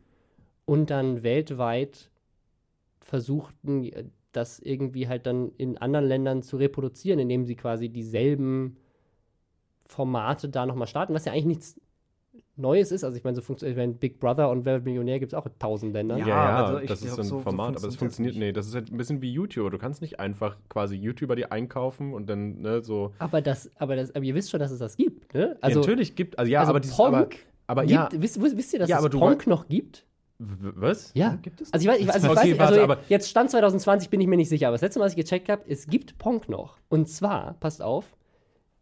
und 0.65 0.89
dann 0.89 1.23
weltweit 1.23 2.09
versuchten, 2.99 3.91
das 4.35 4.59
irgendwie 4.59 5.07
halt 5.07 5.25
dann 5.25 5.51
in 5.57 5.77
anderen 5.77 6.05
Ländern 6.05 6.43
zu 6.43 6.57
reproduzieren, 6.57 7.19
indem 7.19 7.45
sie 7.45 7.55
quasi 7.55 7.89
dieselben 7.89 8.77
Formate 9.85 10.49
da 10.49 10.65
nochmal 10.65 10.87
starten, 10.87 11.13
was 11.13 11.25
ja 11.25 11.31
eigentlich 11.31 11.45
nichts 11.45 11.81
Neues 12.57 12.91
ist. 12.91 13.03
Also 13.03 13.17
ich 13.17 13.23
meine, 13.23 13.35
so 13.35 13.41
funktioniert, 13.41 13.77
ich 13.77 13.99
Big 13.99 14.19
Brother 14.19 14.49
und 14.49 14.65
Wer 14.65 14.79
Millionär 14.79 15.19
gibt 15.19 15.33
es 15.33 15.37
auch 15.37 15.45
in 15.45 15.51
tausend 15.59 15.93
Ländern. 15.93 16.19
Ja, 16.19 16.27
ja 16.27 16.65
also 16.65 16.87
das 16.87 17.01
ist 17.01 17.15
so 17.15 17.21
ein 17.21 17.27
so, 17.27 17.39
Format, 17.39 17.73
so 17.73 17.79
aber 17.79 17.87
es 17.89 17.97
funktioniert, 17.97 18.35
nee, 18.37 18.53
das 18.53 18.67
ist 18.67 18.75
halt 18.75 18.91
ein 18.91 18.97
bisschen 18.97 19.21
wie 19.21 19.31
YouTuber. 19.31 19.69
Du 19.69 19.77
kannst 19.77 20.01
nicht 20.01 20.19
einfach 20.19 20.57
quasi 20.69 20.95
YouTuber 20.95 21.35
die 21.35 21.51
einkaufen 21.51 22.13
und 22.13 22.29
dann, 22.29 22.61
ne, 22.61 22.81
so. 22.81 23.13
Aber 23.19 23.41
das, 23.41 23.69
aber 23.75 23.95
das, 23.95 24.15
aber 24.15 24.23
ihr 24.23 24.35
wisst 24.35 24.51
schon, 24.51 24.59
dass 24.59 24.71
es 24.71 24.79
das 24.79 24.95
gibt, 24.95 25.33
ne? 25.33 25.57
Also, 25.59 25.79
ja, 25.79 25.81
natürlich 25.81 26.15
gibt, 26.15 26.39
also 26.39 26.49
ja, 26.51 26.61
also 26.61 26.69
aber 26.69 26.79
dieses, 26.79 26.97
aber, 26.97 27.27
aber 27.67 27.81
gibt, 27.81 27.91
ja. 27.91 28.09
Wisst, 28.13 28.41
wisst 28.41 28.73
ihr, 28.73 28.79
dass 28.79 28.89
ja, 28.89 28.99
es 28.99 29.09
Ponk 29.09 29.47
noch 29.47 29.67
gibt? 29.67 30.05
Was? 30.37 31.11
Ja. 31.13 31.37
Gibt 31.41 31.61
es? 31.61 31.71
Also 31.71 31.87
ich 31.87 31.93
weiß, 31.93 32.01
ich, 32.01 32.13
also 32.13 32.27
ich 32.27 32.37
okay, 32.37 32.59
weiß 32.59 32.71
also 32.71 32.95
jetzt 33.07 33.29
Stand 33.29 33.51
2020 33.51 34.09
bin 34.09 34.19
ich 34.19 34.27
mir 34.27 34.37
nicht 34.37 34.49
sicher, 34.49 34.67
aber 34.67 34.75
das 34.75 34.81
letzte 34.81 34.99
Mal, 34.99 35.05
was 35.05 35.13
ich 35.13 35.23
gecheckt 35.23 35.49
habe, 35.49 35.63
es 35.67 35.87
gibt 35.87 36.17
Ponk 36.17 36.49
noch. 36.49 36.77
Und 36.89 37.07
zwar, 37.07 37.53
passt 37.59 37.81
auf, 37.81 38.15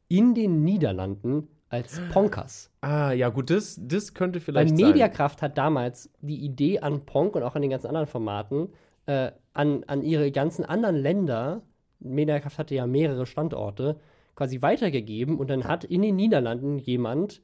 in 0.08 0.34
den 0.34 0.64
Niederlanden 0.64 1.48
als 1.70 2.00
Ponkers. 2.12 2.70
Ah, 2.82 3.12
ja, 3.12 3.30
gut, 3.30 3.50
das, 3.50 3.80
das 3.82 4.14
könnte 4.14 4.40
vielleicht 4.40 4.78
Weil 4.78 4.86
Mediakraft 4.86 5.42
hat 5.42 5.58
damals 5.58 6.10
die 6.22 6.38
Idee 6.38 6.80
an 6.80 7.06
Ponk 7.06 7.36
und 7.36 7.42
auch 7.44 7.56
an 7.56 7.64
den 7.64 7.72
ganzen 7.72 7.88
anderen 7.88 8.08
Formaten, 8.08 8.70
äh, 9.08 9.32
an, 9.54 9.84
an 9.88 10.04
ihre 10.04 10.32
ganzen 10.32 10.66
anderen 10.66 10.96
Länder, 10.96 11.64
Mediakraft 12.00 12.60
hatte 12.60 12.76
ja 12.76 12.86
mehrere 12.86 13.26
Standorte, 13.26 14.00
quasi 14.36 14.62
weitergegeben 14.62 15.38
und 15.40 15.50
dann 15.50 15.64
hat 15.64 15.84
in 15.84 16.02
den 16.04 16.16
Niederlanden 16.16 16.78
jemand 16.78 17.42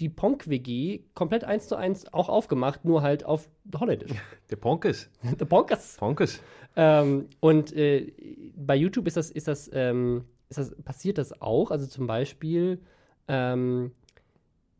die 0.00 0.08
Ponk-WG 0.08 1.00
komplett 1.14 1.44
eins 1.44 1.68
zu 1.68 1.76
eins 1.76 2.12
auch 2.12 2.28
aufgemacht, 2.28 2.84
nur 2.84 3.02
halt 3.02 3.24
auf 3.24 3.48
Holländisch. 3.78 4.12
Der 4.50 4.56
Ponkes. 4.56 5.10
Der 5.38 5.44
Ponkes. 5.46 5.96
Ponkes. 5.98 6.42
Ähm, 6.76 7.28
und 7.40 7.72
äh, 7.74 8.12
bei 8.54 8.76
YouTube 8.76 9.06
ist 9.06 9.16
das, 9.16 9.30
ist 9.30 9.48
das, 9.48 9.70
ähm, 9.72 10.24
ist 10.48 10.58
das, 10.58 10.74
passiert 10.82 11.18
das 11.18 11.40
auch. 11.40 11.70
Also 11.70 11.86
zum 11.86 12.06
Beispiel 12.06 12.80
ähm, 13.28 13.92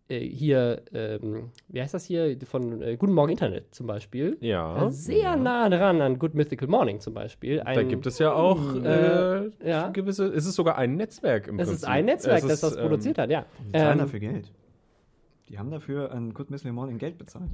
äh, 0.09 0.21
hier, 0.21 0.83
ähm, 0.93 1.51
wie 1.69 1.81
heißt 1.81 1.95
das 1.95 2.05
hier, 2.05 2.37
von 2.45 2.83
äh, 2.83 2.97
Guten 2.97 3.13
Morgen 3.15 3.33
Internet 3.33 3.75
zum 3.75 3.87
Beispiel. 3.87 4.37
Ja. 4.41 4.89
Sehr 4.91 5.37
nah 5.37 5.69
dran 5.69 6.01
an 6.01 6.19
Good 6.19 6.35
Mythical 6.35 6.69
Morning 6.69 7.01
zum 7.01 7.15
Beispiel. 7.15 7.59
Da 7.65 7.83
gibt 7.83 8.07
es 8.07 8.19
ja 8.19 8.33
auch 8.33 8.75
äh, 8.77 9.51
ja. 9.65 9.89
gewisse. 9.89 10.27
Es 10.27 10.47
ist 10.47 10.55
sogar 10.55 10.77
ein 10.77 10.97
Netzwerk 10.97 11.49
im 11.49 11.59
Es 11.59 11.69
Prinzip. 11.69 11.85
ist 11.85 11.89
ein 11.89 12.05
Netzwerk, 12.05 12.43
Es 12.43 12.49
das 12.49 12.61
das 12.61 12.73
ist, 12.73 12.81
produziert 12.81 13.19
hat, 13.19 13.31
ja. 13.31 13.47
Zahlen 13.73 13.93
Ähm, 13.93 13.99
dafür 13.99 14.21
Geld. 14.21 14.53
Die 15.49 15.59
haben 15.59 15.71
dafür 15.71 16.11
an 16.13 16.35
Good 16.35 16.51
Mystery 16.51 16.73
Morning 16.73 16.99
Geld 16.99 17.19
bezahlt. 17.19 17.51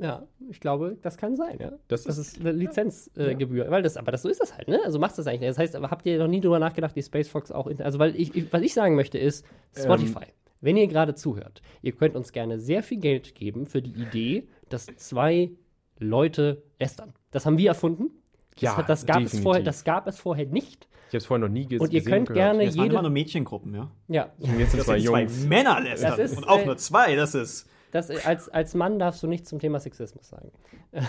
Ja, 0.00 0.26
ich 0.48 0.60
glaube, 0.60 0.96
das 1.02 1.16
kann 1.16 1.34
sein, 1.36 1.58
ja. 1.60 1.72
Das 1.88 2.04
Das 2.04 2.16
ist- 2.18 2.36
ist 2.36 2.40
eine 2.40 2.52
Lizenzgebühr. 2.52 3.66
Äh. 3.66 3.70
Weil 3.70 3.82
das, 3.82 3.96
aber 3.96 4.12
das 4.12 4.22
so 4.22 4.28
ist 4.28 4.40
das 4.40 4.56
halt, 4.56 4.68
ne? 4.68 4.80
Also 4.84 4.98
machst 5.00 5.18
du 5.18 5.20
das 5.20 5.26
eigentlich. 5.26 5.40
nicht. 5.40 5.50
Das 5.50 5.58
heißt, 5.58 5.74
aber 5.74 5.90
habt 5.90 6.06
ihr 6.06 6.18
noch 6.18 6.28
nie 6.28 6.40
drüber 6.40 6.60
nachgedacht, 6.60 6.94
die 6.94 7.02
Space 7.02 7.28
Fox 7.28 7.50
auch. 7.50 7.66
in- 7.66 7.82
Also, 7.82 7.98
weil 7.98 8.14
ich, 8.14 8.34
ich, 8.34 8.52
was 8.52 8.62
ich 8.62 8.74
sagen 8.74 8.94
möchte, 8.94 9.18
ist, 9.18 9.44
Spotify. 9.76 10.26
Wenn 10.60 10.76
ihr 10.76 10.86
gerade 10.86 11.16
zuhört, 11.16 11.60
ihr 11.82 11.90
könnt 11.92 12.14
uns 12.14 12.30
gerne 12.30 12.60
sehr 12.60 12.84
viel 12.84 12.98
Geld 13.00 13.34
geben 13.34 13.66
für 13.66 13.82
die 13.82 13.90
Idee, 14.00 14.46
dass 14.68 14.86
zwei 14.96 15.50
Leute 15.98 16.62
lästern. 16.78 17.12
Das 17.32 17.44
haben 17.44 17.58
wir 17.58 17.68
erfunden. 17.70 18.10
Das, 18.54 18.62
Ja, 18.62 18.76
hat, 18.76 18.88
das, 18.88 19.04
gab, 19.06 19.22
es 19.22 19.40
vorher, 19.40 19.64
das 19.64 19.82
gab 19.82 20.06
es 20.06 20.20
vorher 20.20 20.46
nicht. 20.46 20.86
Ich 21.12 21.14
habe 21.14 21.18
es 21.18 21.26
vorher 21.26 21.46
noch 21.46 21.52
nie 21.52 21.66
ges 21.66 21.78
Und 21.78 21.92
ihr 21.92 22.00
gesehen 22.00 22.24
könnt 22.24 22.32
gerne 22.32 22.64
Es 22.64 22.74
waren 22.74 22.84
jede. 22.84 22.94
immer 22.94 23.02
nur 23.02 23.10
Mädchengruppen, 23.10 23.74
ja. 23.74 23.90
Ja, 24.08 24.30
Und 24.38 24.58
jetzt 24.58 24.70
sind 24.70 24.78
Das 24.78 24.86
zwei 24.86 24.98
sind 24.98 25.08
zwei 25.10 25.20
Jungs. 25.20 25.44
Männer. 25.44 25.84
Das 26.00 26.18
ist, 26.18 26.38
Und 26.38 26.48
auch 26.48 26.60
äh, 26.60 26.64
nur 26.64 26.78
zwei, 26.78 27.14
das 27.16 27.34
ist. 27.34 27.68
das, 27.90 28.08
als, 28.24 28.48
als 28.48 28.74
Mann 28.74 28.98
darfst 28.98 29.22
du 29.22 29.26
nichts 29.26 29.50
zum 29.50 29.58
Thema 29.58 29.78
Sexismus 29.78 30.26
sagen. 30.30 30.50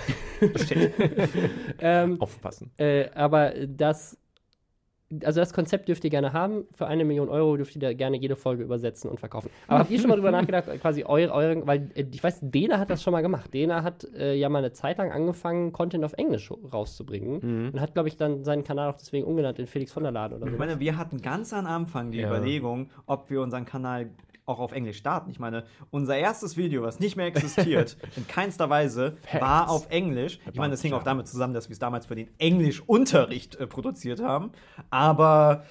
ähm, 1.80 2.20
Aufpassen. 2.22 2.72
Äh, 2.76 3.12
aber 3.16 3.54
das, 3.66 4.18
also 5.24 5.40
das 5.40 5.54
Konzept 5.54 5.88
dürft 5.88 6.04
ihr 6.04 6.10
gerne 6.10 6.34
haben. 6.34 6.66
Für 6.74 6.88
eine 6.88 7.06
Million 7.06 7.30
Euro 7.30 7.58
dürft 7.58 7.76
ihr 7.76 7.82
da 7.82 7.94
gerne 7.94 8.18
jede 8.18 8.36
Folge 8.36 8.64
übersetzen 8.64 9.10
und 9.10 9.20
verkaufen. 9.20 9.50
Aber 9.68 9.80
habt 9.80 9.92
ihr 9.92 10.00
schon 10.00 10.10
mal 10.10 10.16
drüber 10.16 10.32
nachgedacht, 10.40 10.66
quasi 10.82 11.04
eure, 11.04 11.34
eure 11.34 11.66
weil 11.68 11.90
äh, 11.96 12.06
ich 12.12 12.24
weiß, 12.24 12.40
Dena 12.42 12.80
hat 12.80 12.90
das 12.90 13.04
schon 13.04 13.12
mal 13.14 13.22
gemacht. 13.22 13.54
Dena 13.54 13.84
hat 13.84 14.06
äh, 14.16 14.34
ja 14.36 14.50
mal 14.50 14.60
eine 14.60 14.72
Zeit 14.74 14.98
lang 14.98 15.12
angefangen, 15.12 15.72
Content 15.72 16.04
auf 16.04 16.14
Englisch 16.14 16.52
rauszubringen 16.72 17.72
und 17.74 17.80
hat, 17.80 17.94
glaube 17.94 18.10
ich, 18.10 18.18
dann 18.18 18.44
seinen 18.44 18.64
Kanal 18.64 18.90
auch 18.90 18.98
deswegen 18.98 19.26
umgenannt 19.26 19.60
in 19.60 19.68
Felix 19.68 19.92
von 19.92 20.04
der 20.04 20.12
Laden 20.12 20.38
oder 20.38 20.48
so. 20.48 20.54
Ich 20.54 20.60
meine, 20.60 20.80
wir 20.80 20.98
hatten 20.98 21.22
ganz 21.22 21.54
am 21.54 21.66
Anfang 21.66 22.12
die 22.12 22.20
Ja. 22.20 22.28
Überlegung, 22.28 22.90
ob 23.06 23.30
wir 23.30 23.42
unseren 23.42 23.66
Kanal 23.66 24.10
auch 24.46 24.60
auf 24.60 24.72
Englisch 24.72 24.98
starten. 24.98 25.30
Ich 25.32 25.40
meine, 25.40 25.64
unser 25.92 26.18
erstes 26.18 26.58
Video, 26.58 26.84
was 26.84 27.00
nicht 27.00 27.16
mehr 27.16 27.28
existiert, 27.28 27.98
in 28.16 28.28
keinster 28.28 28.70
Weise, 28.70 29.18
war 29.40 29.70
auf 29.70 29.90
Englisch. 29.90 30.40
Ich 30.52 30.58
meine, 30.60 30.72
das 30.72 30.82
hing 30.82 30.94
auch 30.94 31.04
damit 31.04 31.28
zusammen, 31.28 31.54
dass 31.54 31.70
wir 31.70 31.74
es 31.74 31.80
damals 31.80 32.06
für 32.06 32.16
den 32.16 32.30
Englischunterricht 32.40 33.56
äh, 33.56 33.68
produziert 33.68 34.22
haben. 34.22 34.52
Aber 34.90 35.64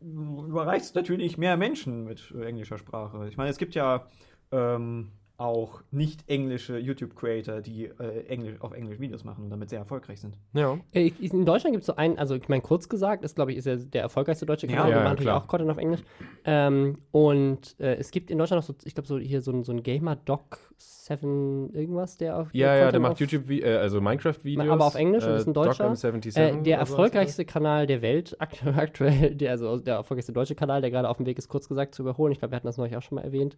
mh, 0.00 0.48
überreicht 0.48 0.94
natürlich 0.94 1.38
mehr 1.38 1.56
Menschen 1.56 2.04
mit 2.04 2.32
äh, 2.36 2.44
englischer 2.44 2.78
Sprache. 2.78 3.28
Ich 3.28 3.36
meine, 3.36 3.50
es 3.50 3.58
gibt 3.58 3.74
ja 3.74 4.06
ähm, 4.52 5.12
auch 5.40 5.80
nicht 5.90 6.28
englische 6.28 6.78
YouTube-Creator, 6.78 7.60
die 7.62 7.86
äh, 7.86 8.26
Englisch, 8.28 8.60
auf 8.60 8.72
Englisch 8.72 9.00
Videos 9.00 9.24
machen 9.24 9.44
und 9.44 9.50
damit 9.50 9.70
sehr 9.70 9.78
erfolgreich 9.78 10.20
sind. 10.20 10.36
Ja. 10.52 10.78
Äh, 10.92 11.12
ich- 11.18 11.32
In 11.32 11.46
Deutschland 11.46 11.72
gibt 11.72 11.82
es 11.82 11.86
so 11.86 11.96
einen, 11.96 12.18
also 12.18 12.34
ich 12.34 12.48
meine, 12.48 12.60
kurz 12.62 12.88
gesagt, 12.88 13.24
ist, 13.24 13.36
glaube 13.36 13.52
ich, 13.52 13.58
ist 13.58 13.64
ja 13.64 13.76
der 13.76 14.02
erfolgreichste 14.02 14.44
deutsche 14.46 14.66
Kanal. 14.66 14.90
ja, 14.90 14.96
wir 14.96 14.96
ja, 14.98 15.04
natürlich 15.04 15.22
klar. 15.24 15.42
auch 15.42 15.46
Content 15.48 15.70
auf 15.70 15.78
Englisch. 15.78 16.00
Ähm, 16.44 16.98
und 17.10 17.74
äh, 17.80 17.94
es 17.96 18.10
gibt 18.10 18.30
in 18.30 18.36
Deutschland 18.38 18.58
noch 18.62 18.66
so, 18.66 18.74
ich 18.84 18.94
glaube, 18.94 19.06
so 19.08 19.18
hier 19.18 19.40
so, 19.40 19.50
ein- 19.52 19.64
so 19.64 19.72
ein 19.72 19.82
Gamer 19.82 20.16
Doc 20.16 20.58
7 20.76 21.70
irgendwas, 21.74 22.16
der 22.18 22.38
auf 22.38 22.54
Ja, 22.54 22.76
ja, 22.76 22.90
der 22.92 23.00
macht 23.00 23.18
YouTube, 23.20 23.50
äh, 23.50 23.64
also 23.76 24.00
Minecraft-Videos. 24.00 24.68
Aber 24.68 24.84
auf 24.86 24.94
Englisch 24.94 25.24
und 25.24 25.32
ist 25.32 25.46
ein 25.46 25.54
Deutscher. 25.54 25.90
Dock'em77 25.90 26.36
Äh, 26.38 26.62
der 26.62 26.78
erfolgreichste 26.78 27.44
Kanal 27.44 27.86
der 27.86 28.02
Welt, 28.02 28.36
akt 28.40 28.64
aktuell, 28.66 29.34
der, 29.34 29.52
also 29.52 29.78
der 29.78 29.94
erfolgreichste 29.96 30.32
deutsche 30.32 30.54
Kanal, 30.54 30.80
der 30.82 30.90
gerade 30.90 31.08
auf 31.08 31.16
dem 31.16 31.26
Weg 31.26 31.38
ist, 31.38 31.48
kurz 31.48 31.66
gesagt 31.68 31.94
zu 31.94 32.02
überholen. 32.02 32.32
Ich 32.32 32.38
glaube, 32.38 32.52
wir 32.52 32.56
hatten 32.56 32.66
das 32.66 32.76
neulich 32.76 32.96
auch 32.96 33.02
schon 33.02 33.16
mal 33.16 33.22
erwähnt. 33.24 33.56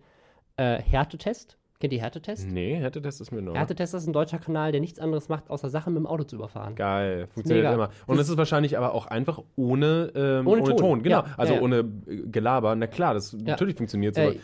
Äh, 0.57 0.79
Härtetest. 0.83 1.57
Kennt 1.83 1.95
ihr 1.95 2.01
Härtetest? 2.01 2.49
Nee, 2.49 2.77
hätte 2.77 3.01
das 3.01 3.21
ist 3.21 3.33
mir 3.33 3.43
noch. 3.43 3.57
Härtetest 3.57 3.93
ist 3.95 4.07
ein 4.07 4.13
deutscher 4.13 4.39
Kanal, 4.39 4.71
der 4.71 4.81
nichts 4.81 5.01
anderes 5.01 5.29
macht, 5.29 5.51
außer 5.51 5.69
Sachen 5.69 5.95
mit 5.95 6.01
dem 6.05 6.07
Auto 6.07 6.23
zu 6.23 6.37
überfahren. 6.37 6.77
Geil, 6.77 7.27
funktioniert 7.35 7.75
immer. 7.75 7.89
Und 8.07 8.21
es 8.21 8.29
ist 8.29 8.37
wahrscheinlich 8.37 8.79
aber 8.79 8.95
auch 8.95 9.07
einfach 9.07 9.43
ohne, 9.57 10.13
ähm, 10.15 10.47
Ohne 10.47 10.63
ohne, 10.63 10.71
Ton. 10.71 10.77
Ton. 10.77 11.03
Genau, 11.03 11.23
Ja, 11.23 11.35
also 11.37 11.55
ja, 11.55 11.59
ja. 11.59 11.65
ohne 11.65 11.79
äh, 11.79 12.23
Gelaber. 12.31 12.77
Na 12.77 12.87
klar, 12.87 13.15
das 13.15 13.33
natürlich 13.33 13.75
funktioniert 13.75 14.17
Äh, 14.17 14.21
aber 14.21 14.35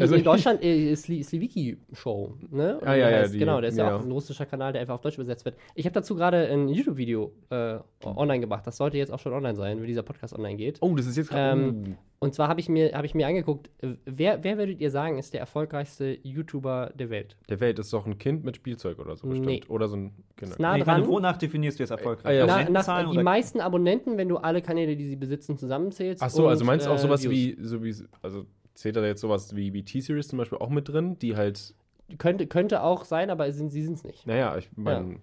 Also- 0.00 0.14
in 0.14 0.24
Deutschland 0.24 0.62
äh, 0.62 0.90
ist 0.92 1.06
die 1.08 1.22
Sliviki-Show, 1.22 2.34
ne? 2.50 2.78
Und 2.78 2.86
Ah, 2.88 2.94
ja, 2.94 3.10
ja, 3.10 3.28
die- 3.28 3.38
genau, 3.38 3.60
der 3.60 3.68
ist 3.70 3.76
ja, 3.76 3.88
ja. 3.88 3.96
auch 3.96 4.02
ein 4.02 4.10
russischer 4.10 4.46
Kanal, 4.46 4.72
der 4.72 4.80
einfach 4.80 4.94
auf 4.94 5.00
Deutsch 5.02 5.16
übersetzt 5.16 5.44
wird. 5.44 5.56
Ich 5.74 5.84
habe 5.84 5.94
dazu 5.94 6.14
gerade 6.14 6.46
ein 6.48 6.68
YouTube-Video 6.68 7.32
äh, 7.50 7.78
online 8.04 8.40
gemacht. 8.40 8.66
Das 8.66 8.76
sollte 8.78 8.96
jetzt 8.96 9.12
auch 9.12 9.18
schon 9.18 9.32
online 9.32 9.54
sein, 9.56 9.78
wenn 9.80 9.86
dieser 9.86 10.02
Podcast 10.02 10.34
online 10.34 10.56
geht. 10.56 10.78
Oh, 10.80 10.94
das 10.94 11.06
ist 11.06 11.16
jetzt 11.16 11.30
gerade. 11.30 11.60
Ähm, 11.60 11.96
Und 12.20 12.34
zwar 12.34 12.48
habe 12.48 12.60
ich, 12.60 12.68
mir- 12.68 12.92
hab 12.92 13.04
ich 13.04 13.14
mir 13.14 13.26
angeguckt, 13.26 13.68
äh, 13.82 13.96
wer, 14.06 14.42
wer 14.44 14.56
würdet 14.56 14.80
ihr 14.80 14.90
sagen, 14.90 15.18
ist 15.18 15.34
der 15.34 15.40
erfolgreichste 15.40 16.16
YouTuber 16.22 16.92
der 16.94 17.10
Welt? 17.10 17.36
der 17.50 17.60
Welt 17.60 17.78
ist 17.78 17.92
doch 17.92 18.06
ein 18.06 18.16
Kind 18.16 18.44
mit 18.44 18.56
Spielzeug 18.56 18.98
oder 18.98 19.16
so 19.16 19.26
bestimmt. 19.28 19.46
Nee. 19.46 19.60
Oder 19.68 19.88
so 19.88 19.96
ein 19.96 20.12
Kinder. 20.36 20.54
Ist 20.54 20.58
nah 20.60 20.76
Nee, 20.78 20.84
dran. 20.84 21.06
wonach 21.06 21.36
definierst 21.36 21.78
du 21.80 21.84
es 21.84 21.90
erfolgreich? 21.90 22.24
Ah, 22.26 22.32
ja. 22.32 22.46
Na, 22.46 22.52
Abonnentenzahlen 22.54 23.04
nach, 23.06 23.12
die 23.12 23.16
oder- 23.18 23.24
meisten 23.24 23.60
Abonnenten, 23.60 24.16
wenn 24.16 24.28
du 24.28 24.38
alle 24.38 24.62
Kanäle, 24.62 24.96
die 24.96 25.06
sie 25.06 25.16
besitzen, 25.16 25.58
zusammenzählst. 25.58 26.22
Ach 26.22 26.30
so, 26.30 26.48
also 26.48 26.62
und, 26.62 26.66
meinst 26.68 26.86
du 26.86 26.90
auch 26.90 26.94
äh, 26.94 26.98
sowas 26.98 27.22
Views. 27.24 27.32
wie, 27.32 27.56
so 27.60 27.82
wie, 27.84 27.94
also 28.22 28.46
zählt 28.74 28.96
da 28.96 29.04
jetzt 29.04 29.20
sowas 29.20 29.54
wie, 29.56 29.72
wie 29.72 29.84
T-Series 29.84 30.28
zum 30.28 30.38
Beispiel 30.38 30.58
auch 30.58 30.70
mit 30.70 30.88
drin, 30.88 31.18
die 31.18 31.36
halt, 31.36 31.74
Könnte, 32.18 32.46
könnte 32.46 32.82
auch 32.82 33.04
sein, 33.04 33.30
aber 33.30 33.50
sind, 33.52 33.70
sie 33.70 33.82
sind 33.82 33.94
es 33.94 34.04
nicht. 34.04 34.26
naja, 34.26 34.56
ich 34.56 34.68
meine, 34.76 35.16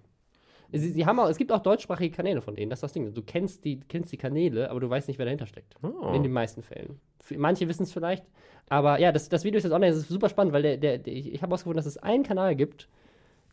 Sie, 0.72 0.92
sie 0.92 1.04
haben 1.04 1.18
auch, 1.18 1.28
es 1.28 1.36
gibt 1.36 1.50
auch 1.50 1.58
deutschsprachige 1.58 2.14
Kanäle 2.14 2.40
von 2.42 2.54
denen, 2.54 2.70
das 2.70 2.76
ist 2.78 2.82
das 2.84 2.92
Ding. 2.92 3.12
Du 3.12 3.22
kennst 3.22 3.64
die, 3.64 3.80
kennst 3.80 4.12
die 4.12 4.16
Kanäle, 4.16 4.70
aber 4.70 4.78
du 4.78 4.88
weißt 4.88 5.08
nicht, 5.08 5.18
wer 5.18 5.24
dahinter 5.26 5.46
steckt. 5.46 5.74
Oh. 5.82 6.12
In 6.14 6.22
den 6.22 6.30
meisten 6.30 6.62
Fällen. 6.62 7.00
Manche 7.36 7.66
wissen 7.68 7.82
es 7.82 7.92
vielleicht, 7.92 8.24
aber 8.68 9.00
ja, 9.00 9.10
das, 9.10 9.28
das 9.28 9.42
Video 9.42 9.58
ist 9.58 9.64
jetzt 9.64 9.72
online, 9.72 9.92
das 9.92 10.02
ist 10.02 10.08
super 10.08 10.28
spannend, 10.28 10.52
weil 10.52 10.62
der, 10.62 10.76
der, 10.76 10.98
der 10.98 11.12
ich, 11.12 11.32
ich 11.32 11.42
habe 11.42 11.50
herausgefunden, 11.50 11.76
dass 11.76 11.86
es 11.86 11.98
einen 11.98 12.22
Kanal 12.22 12.54
gibt, 12.54 12.88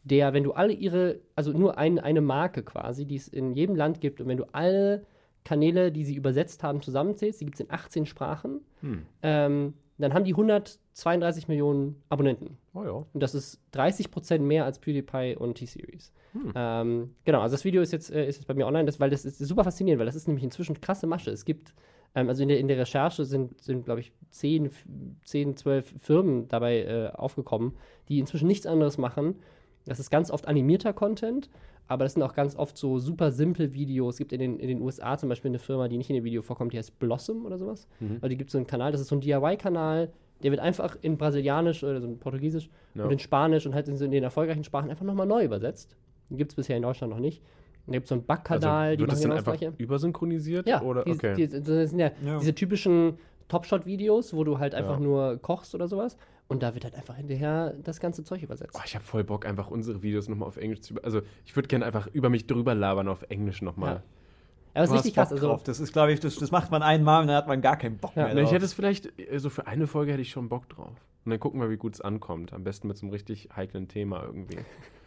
der, 0.04 0.34
wenn 0.34 0.44
du 0.44 0.54
alle 0.54 0.74
ihre, 0.74 1.20
also 1.36 1.52
nur 1.54 1.80
ein, 1.80 1.98
eine 1.98 2.22
Marke 2.22 2.62
quasi, 2.62 3.06
die 3.08 3.16
es 3.16 3.28
in 3.28 3.54
jedem 3.56 3.76
Land 3.76 4.00
gibt, 4.00 4.22
und 4.22 4.28
wenn 4.28 4.38
du 4.38 4.46
alle 4.52 5.04
Kanäle, 5.44 5.92
die 5.92 6.06
sie 6.06 6.16
übersetzt 6.16 6.62
haben, 6.62 6.84
zusammenzählst, 6.84 7.42
die 7.42 7.46
gibt 7.46 7.56
es 7.60 7.66
in 7.66 7.72
18 7.72 8.06
Sprachen, 8.06 8.62
Hm. 8.82 9.06
ähm, 9.24 9.74
dann 10.00 10.14
haben 10.14 10.26
die 10.26 10.34
132 10.34 11.48
Millionen 11.48 12.02
Abonnenten. 12.10 12.58
oh 12.74 12.84
ja. 12.84 12.92
Und 12.92 13.08
das 13.24 13.34
ist 13.34 13.60
30% 13.74 14.40
mehr 14.40 14.66
als 14.66 14.80
PewDiePie 14.80 15.36
und 15.38 15.56
T-Series. 15.56 16.12
Ähm, 16.56 17.16
genau, 17.26 17.42
also 17.42 17.54
das 17.56 17.66
Video 17.66 17.82
ist 17.82 17.92
jetzt, 17.92 18.12
äh, 18.12 18.28
ist 18.28 18.36
jetzt 18.38 18.46
bei 18.48 18.54
mir 18.54 18.68
online, 18.68 18.86
das, 18.86 19.00
weil 19.00 19.10
das 19.10 19.26
ist 19.26 19.40
super 19.40 19.64
faszinierend, 19.64 20.00
weil 20.00 20.06
das 20.06 20.16
ist 20.16 20.28
nämlich 20.28 20.44
inzwischen 20.44 20.80
krasse 20.80 21.08
Masche. 21.08 21.32
Es 21.32 21.46
gibt, 21.46 21.74
ähm, 22.14 22.30
also 22.30 22.44
in 22.44 22.50
der, 22.50 22.60
in 22.60 22.68
der 22.68 22.78
Recherche 22.78 23.26
sind, 23.26 23.60
sind 23.60 23.86
glaube 23.86 24.02
ich, 24.02 24.12
10, 24.30 24.68
f- 24.68 24.86
10, 25.26 25.58
12 25.58 25.96
Firmen 26.00 26.48
dabei 26.48 26.84
äh, 26.84 27.08
aufgekommen, 27.16 27.74
die 28.08 28.20
inzwischen 28.20 28.48
nichts 28.48 28.68
anderes 28.68 28.98
machen. 29.00 29.36
Das 29.86 30.00
ist 30.00 30.12
ganz 30.12 30.30
oft 30.30 30.48
animierter 30.48 30.94
Content, 30.94 31.50
aber 31.88 32.04
das 32.06 32.14
sind 32.14 32.24
auch 32.24 32.34
ganz 32.34 32.56
oft 32.56 32.78
so 32.78 33.00
super 33.00 33.32
simple 33.32 33.74
Videos. 33.74 34.16
Es 34.16 34.18
gibt 34.20 34.34
in 34.34 34.40
den, 34.40 34.60
in 34.60 34.68
den 34.68 34.82
USA 34.82 35.18
zum 35.18 35.30
Beispiel 35.30 35.50
eine 35.52 35.60
Firma, 35.60 35.88
die 35.88 35.98
nicht 35.98 36.10
in 36.10 36.16
dem 36.16 36.24
Video 36.26 36.42
vorkommt, 36.42 36.74
die 36.74 36.78
heißt 36.78 37.00
Blossom 37.00 37.46
oder 37.46 37.58
sowas. 37.58 37.88
Also 38.16 38.28
die 38.28 38.38
gibt 38.38 38.52
so 38.52 38.58
einen 38.58 38.68
Kanal, 38.68 38.92
das 38.92 39.02
ist 39.02 39.08
so 39.08 39.16
ein 39.16 39.22
DIY-Kanal, 39.22 40.12
der 40.44 40.52
wird 40.52 40.60
einfach 40.62 40.98
in 41.02 41.18
Brasilianisch 41.18 41.84
oder 41.84 42.00
so 42.02 42.08
in 42.08 42.20
Portugiesisch 42.20 42.70
Ja. 42.94 43.06
und 43.06 43.12
in 43.12 43.20
Spanisch 43.20 43.66
und 43.66 43.74
halt 43.74 43.88
in, 43.88 43.96
so 43.96 44.06
in 44.06 44.12
den 44.12 44.24
erfolgreichen 44.24 44.64
Sprachen 44.64 44.90
einfach 44.90 45.06
nochmal 45.06 45.26
neu 45.28 45.44
übersetzt. 45.44 45.96
Gibt 46.30 46.52
es 46.52 46.56
bisher 46.56 46.76
in 46.78 46.84
Deutschland 46.84 47.12
noch 47.14 47.20
nicht. 47.20 47.42
Da 47.88 47.94
gibt 47.94 48.04
es 48.04 48.10
so 48.10 48.16
einen 48.16 48.26
Backkanal, 48.26 48.90
also, 48.90 48.98
die 48.98 49.04
machen 49.04 49.14
dann 49.14 49.22
genau 49.22 49.36
das 49.36 49.48
einfach 49.48 49.58
Gleiche. 49.60 49.74
übersynchronisiert? 49.78 50.68
Ja, 50.68 50.82
oder? 50.82 51.06
die, 51.06 51.12
okay. 51.12 51.36
die, 51.36 51.48
das 51.48 51.90
sind 51.90 52.00
ja, 52.00 52.12
Ja. 52.26 52.38
diese 52.40 52.54
typischen 52.54 53.14
Top-Shot-Videos, 53.48 54.34
wo 54.36 54.44
du 54.44 54.60
halt 54.60 54.76
einfach 54.76 54.96
Ja. 54.98 55.00
nur 55.00 55.38
kochst 55.42 55.74
oder 55.74 55.88
sowas. 55.88 56.18
Und 56.50 56.64
da 56.64 56.74
wird 56.74 56.86
halt 56.86 56.96
einfach 56.96 57.16
hinterher 57.18 57.74
das 57.84 58.00
ganze 58.00 58.24
Zeug 58.24 58.42
übersetzt. 58.42 58.76
Oh, 58.78 58.82
ich 58.86 58.96
habe 58.96 59.04
voll 59.04 59.24
Bock, 59.24 59.46
einfach 59.46 59.70
unsere 59.70 60.02
Videos 60.02 60.30
nochmal 60.30 60.48
auf 60.48 60.56
Englisch 60.58 60.82
zu. 60.82 60.96
Also, 61.04 61.22
ich 61.46 61.56
würde 61.56 61.68
gerne 61.68 61.86
einfach 61.86 62.08
über 62.08 62.30
mich 62.30 62.48
drüber 62.48 62.74
labern 62.74 63.08
auf 63.10 63.24
Englisch 63.30 63.62
nochmal. 63.62 63.96
Ja. 63.96 64.04
Aber 64.74 64.84
es 64.84 64.90
Du 64.90 64.96
ist 64.96 65.00
richtig 65.00 65.16
krass. 65.16 65.32
Also, 65.32 65.48
drauf. 65.48 65.64
Das 65.64 65.80
ist, 65.80 65.92
glaube 65.92 66.14
ich, 66.14 66.20
das, 66.22 66.36
das 66.36 66.52
macht 66.52 66.72
man 66.72 66.84
einmal 66.84 67.22
und 67.22 67.28
dann 67.28 67.36
hat 67.36 67.48
man 67.48 67.62
gar 67.62 67.76
keinen 67.78 67.98
Bock 67.98 68.16
Ja. 68.16 68.26
mehr 68.26 68.36
drauf. 68.36 68.44
ich 68.46 68.52
hätte 68.52 68.64
es 68.66 68.74
vielleicht, 68.74 69.12
also 69.30 69.50
für 69.50 69.68
eine 69.68 69.88
Folge 69.88 70.12
hätte 70.14 70.22
ich 70.22 70.30
schon 70.30 70.48
Bock 70.48 70.70
drauf. 70.70 70.94
Und 71.26 71.32
dann 71.32 71.40
gucken 71.40 71.60
wir, 71.60 71.70
wie 71.70 71.76
gut 71.78 71.96
es 71.96 72.02
ankommt. 72.02 72.54
Am 72.54 72.64
besten 72.64 72.88
mit 72.88 72.96
so 72.98 73.06
einem 73.06 73.12
richtig 73.12 73.50
heiklen 73.54 73.90
Thema 73.90 74.24
irgendwie. 74.24 74.60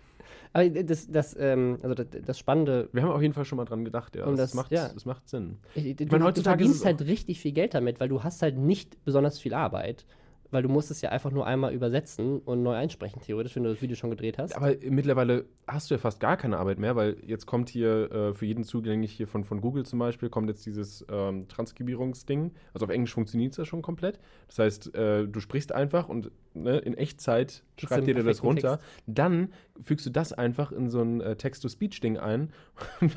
aber 0.53 0.69
das, 0.69 1.11
das, 1.11 1.35
ähm, 1.39 1.79
also 1.83 1.95
das, 1.95 2.07
das 2.27 2.39
Spannende, 2.39 2.89
Wir 2.93 3.03
haben 3.03 3.13
auf 3.13 3.23
jeden 3.23 3.33
Fall 3.33 3.45
schon 3.47 3.57
mal 3.57 3.65
dran 3.65 3.85
gedacht, 3.85 4.15
ja. 4.17 4.25
Und 4.27 4.33
das, 4.37 4.51
das- 4.51 4.55
macht, 4.55 4.73
ja. 4.73 4.89
das 4.93 5.07
macht 5.07 5.29
Sinn. 5.29 5.57
ich, 5.75 5.97
du, 5.97 6.05
meine, 6.07 6.19
du 6.19 6.25
heutzutage 6.27 6.65
ist 6.65 6.83
verdienst 6.83 6.85
halt 6.85 7.09
richtig 7.09 7.41
viel 7.41 7.53
Geld 7.53 7.73
damit, 7.73 8.01
weil 8.01 8.09
du 8.09 8.23
hast 8.23 8.43
halt 8.43 8.59
nicht 8.59 9.03
besonders 9.07 9.39
viel 9.39 9.55
Arbeit. 9.55 10.05
Weil 10.51 10.63
du 10.63 10.69
musst 10.69 10.91
es 10.91 11.01
ja 11.01 11.11
einfach 11.11 11.31
nur 11.31 11.47
einmal 11.47 11.73
übersetzen 11.73 12.41
und 12.41 12.63
neu 12.63 12.75
einsprechen, 12.75 13.21
theoretisch, 13.23 13.57
wenn 13.57 13.65
du 13.65 13.71
das 13.71 13.83
Video 13.83 13.97
schon 13.97 14.11
gedreht 14.11 14.39
hast. 14.39 14.57
Aber 14.57 14.75
mittlerweile 14.89 15.45
hast 15.67 15.91
du 15.91 15.95
ja 15.95 15.99
fast 15.99 16.21
gar 16.21 16.37
keine 16.37 16.59
Arbeit 16.59 16.79
mehr, 16.79 16.97
weil 16.97 17.17
jetzt 17.25 17.47
kommt 17.47 17.69
hier 17.69 18.11
äh, 18.11 18.35
für 18.35 18.47
jeden 18.47 18.65
zugänglich 18.65 19.13
hier 19.13 19.27
von, 19.27 19.45
von 19.45 19.61
Google 19.61 19.87
zum 19.87 19.99
Beispiel, 19.99 20.29
kommt 20.29 20.49
jetzt 20.49 20.67
dieses 20.67 21.05
ähm, 21.11 21.49
Transkribierungsding. 21.49 22.53
Also 22.75 22.87
auf 22.87 22.91
Englisch 22.91 23.15
funktioniert 23.15 23.53
es 23.53 23.59
ja 23.59 23.65
schon 23.65 23.83
komplett. 23.83 24.19
Das 24.49 24.59
heißt, 24.59 24.95
äh, 24.95 25.27
du 25.27 25.41
sprichst 25.41 25.73
einfach 25.73 26.09
und 26.09 26.31
ne, 26.55 26.79
in 26.79 26.95
Echtzeit 26.95 27.63
schreibt 27.79 28.07
dir 28.07 28.15
das 28.15 28.43
runter. 28.43 28.81
Dann 29.07 29.53
fügst 29.83 30.07
du 30.07 30.11
das 30.11 30.33
einfach 30.33 30.73
in 30.73 30.91
so 30.91 31.01
ein 31.01 31.21
äh, 31.21 31.37
Text-to-Speech-Ding 31.37 32.19
ein 32.19 32.53
und 33.01 33.17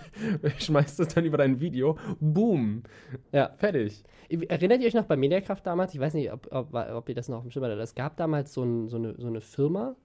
schmeißt 0.58 1.00
es 1.00 1.08
dann 1.10 1.26
über 1.26 1.38
dein 1.38 1.60
Video. 1.60 1.98
Boom. 2.20 2.84
Ja. 3.32 3.52
Fertig. 3.58 4.04
Erinnert 4.30 4.82
ihr 4.82 4.88
euch 4.88 4.94
noch 4.94 5.06
bei 5.06 5.16
Mediakraft 5.16 5.66
damals? 5.66 5.94
Ich 5.94 6.00
weiß 6.00 6.14
nicht, 6.14 6.32
ob, 6.32 6.48
ob, 6.52 6.74
ob 6.74 7.10
ihr 7.10 7.16
das 7.16 7.30
noch 7.30 7.38
auf 7.38 7.44
dem 7.44 7.52
Schirm 7.52 7.64
hatte. 7.64 7.80
Es 7.80 7.96
gab 7.96 8.18
damals 8.18 8.54
so, 8.54 8.64
ein, 8.64 8.88
so, 8.90 8.98
eine, 8.98 9.16
so 9.18 9.28
eine 9.28 9.42
Firma, 9.42 9.96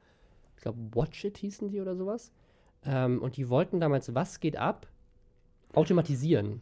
ich 0.56 0.62
glaube 0.62 0.78
Watch 0.92 1.24
It 1.24 1.38
hießen 1.38 1.68
die 1.70 1.80
oder 1.80 1.96
sowas. 1.96 2.32
Ähm, 2.84 3.22
und 3.22 3.36
die 3.36 3.48
wollten 3.48 3.80
damals 3.80 4.14
Was 4.14 4.40
geht 4.40 4.56
ab 4.56 4.86
automatisieren. 5.74 6.60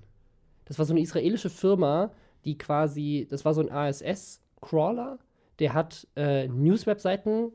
Das 0.64 0.78
war 0.78 0.84
so 0.84 0.92
eine 0.92 1.00
israelische 1.00 1.50
Firma, 1.50 2.12
die 2.44 2.58
quasi, 2.58 3.26
das 3.30 3.44
war 3.44 3.54
so 3.54 3.60
ein 3.60 3.70
ASS-Crawler, 3.70 5.18
der 5.58 5.74
hat 5.74 6.06
äh, 6.16 6.48
News-Webseiten 6.48 7.52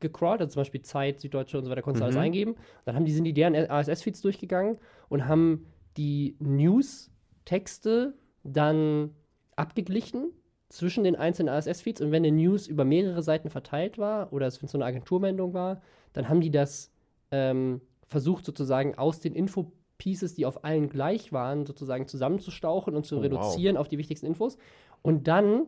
gecrawlt, 0.00 0.40
also 0.40 0.52
zum 0.54 0.60
Beispiel 0.60 0.82
Zeit, 0.82 1.20
Süddeutsche 1.20 1.58
und 1.58 1.64
so 1.64 1.70
weiter, 1.70 1.82
konntest 1.82 2.00
du 2.00 2.04
Mhm. 2.04 2.06
alles 2.06 2.16
eingeben. 2.16 2.54
Dann 2.84 2.94
haben 2.94 3.04
die, 3.04 3.12
sind 3.12 3.24
die 3.24 3.32
deren 3.34 3.54
ASS-Feeds 3.54 4.20
durchgegangen 4.22 4.78
und 5.08 5.26
haben 5.26 5.66
die 5.96 6.36
News-Texte 6.40 8.14
dann 8.44 9.14
abgeglichen 9.56 10.30
zwischen 10.68 11.04
den 11.04 11.16
einzelnen 11.16 11.48
ASS-Feeds 11.54 12.00
und 12.00 12.10
wenn 12.12 12.24
eine 12.24 12.36
News 12.36 12.66
über 12.66 12.84
mehrere 12.84 13.22
Seiten 13.22 13.48
verteilt 13.50 13.98
war 13.98 14.32
oder 14.32 14.46
es 14.46 14.60
wenn 14.60 14.66
es 14.66 14.72
so 14.72 14.78
eine 14.78 14.84
Agenturmeldung 14.84 15.54
war, 15.54 15.80
dann 16.12 16.28
haben 16.28 16.40
die 16.40 16.50
das 16.50 16.92
ähm, 17.30 17.80
versucht 18.06 18.44
sozusagen 18.44 18.96
aus 18.96 19.20
den 19.20 19.34
Info-Pieces, 19.34 20.34
die 20.34 20.46
auf 20.46 20.64
allen 20.64 20.88
gleich 20.88 21.32
waren, 21.32 21.66
sozusagen 21.66 22.06
zusammenzustauchen 22.06 22.94
und 22.94 23.06
zu 23.06 23.16
Oh, 23.16 23.18
wow. 23.18 23.24
reduzieren 23.24 23.76
auf 23.76 23.88
die 23.88 23.98
wichtigsten 23.98 24.26
Infos. 24.26 24.58
Und 25.02 25.26
dann 25.26 25.66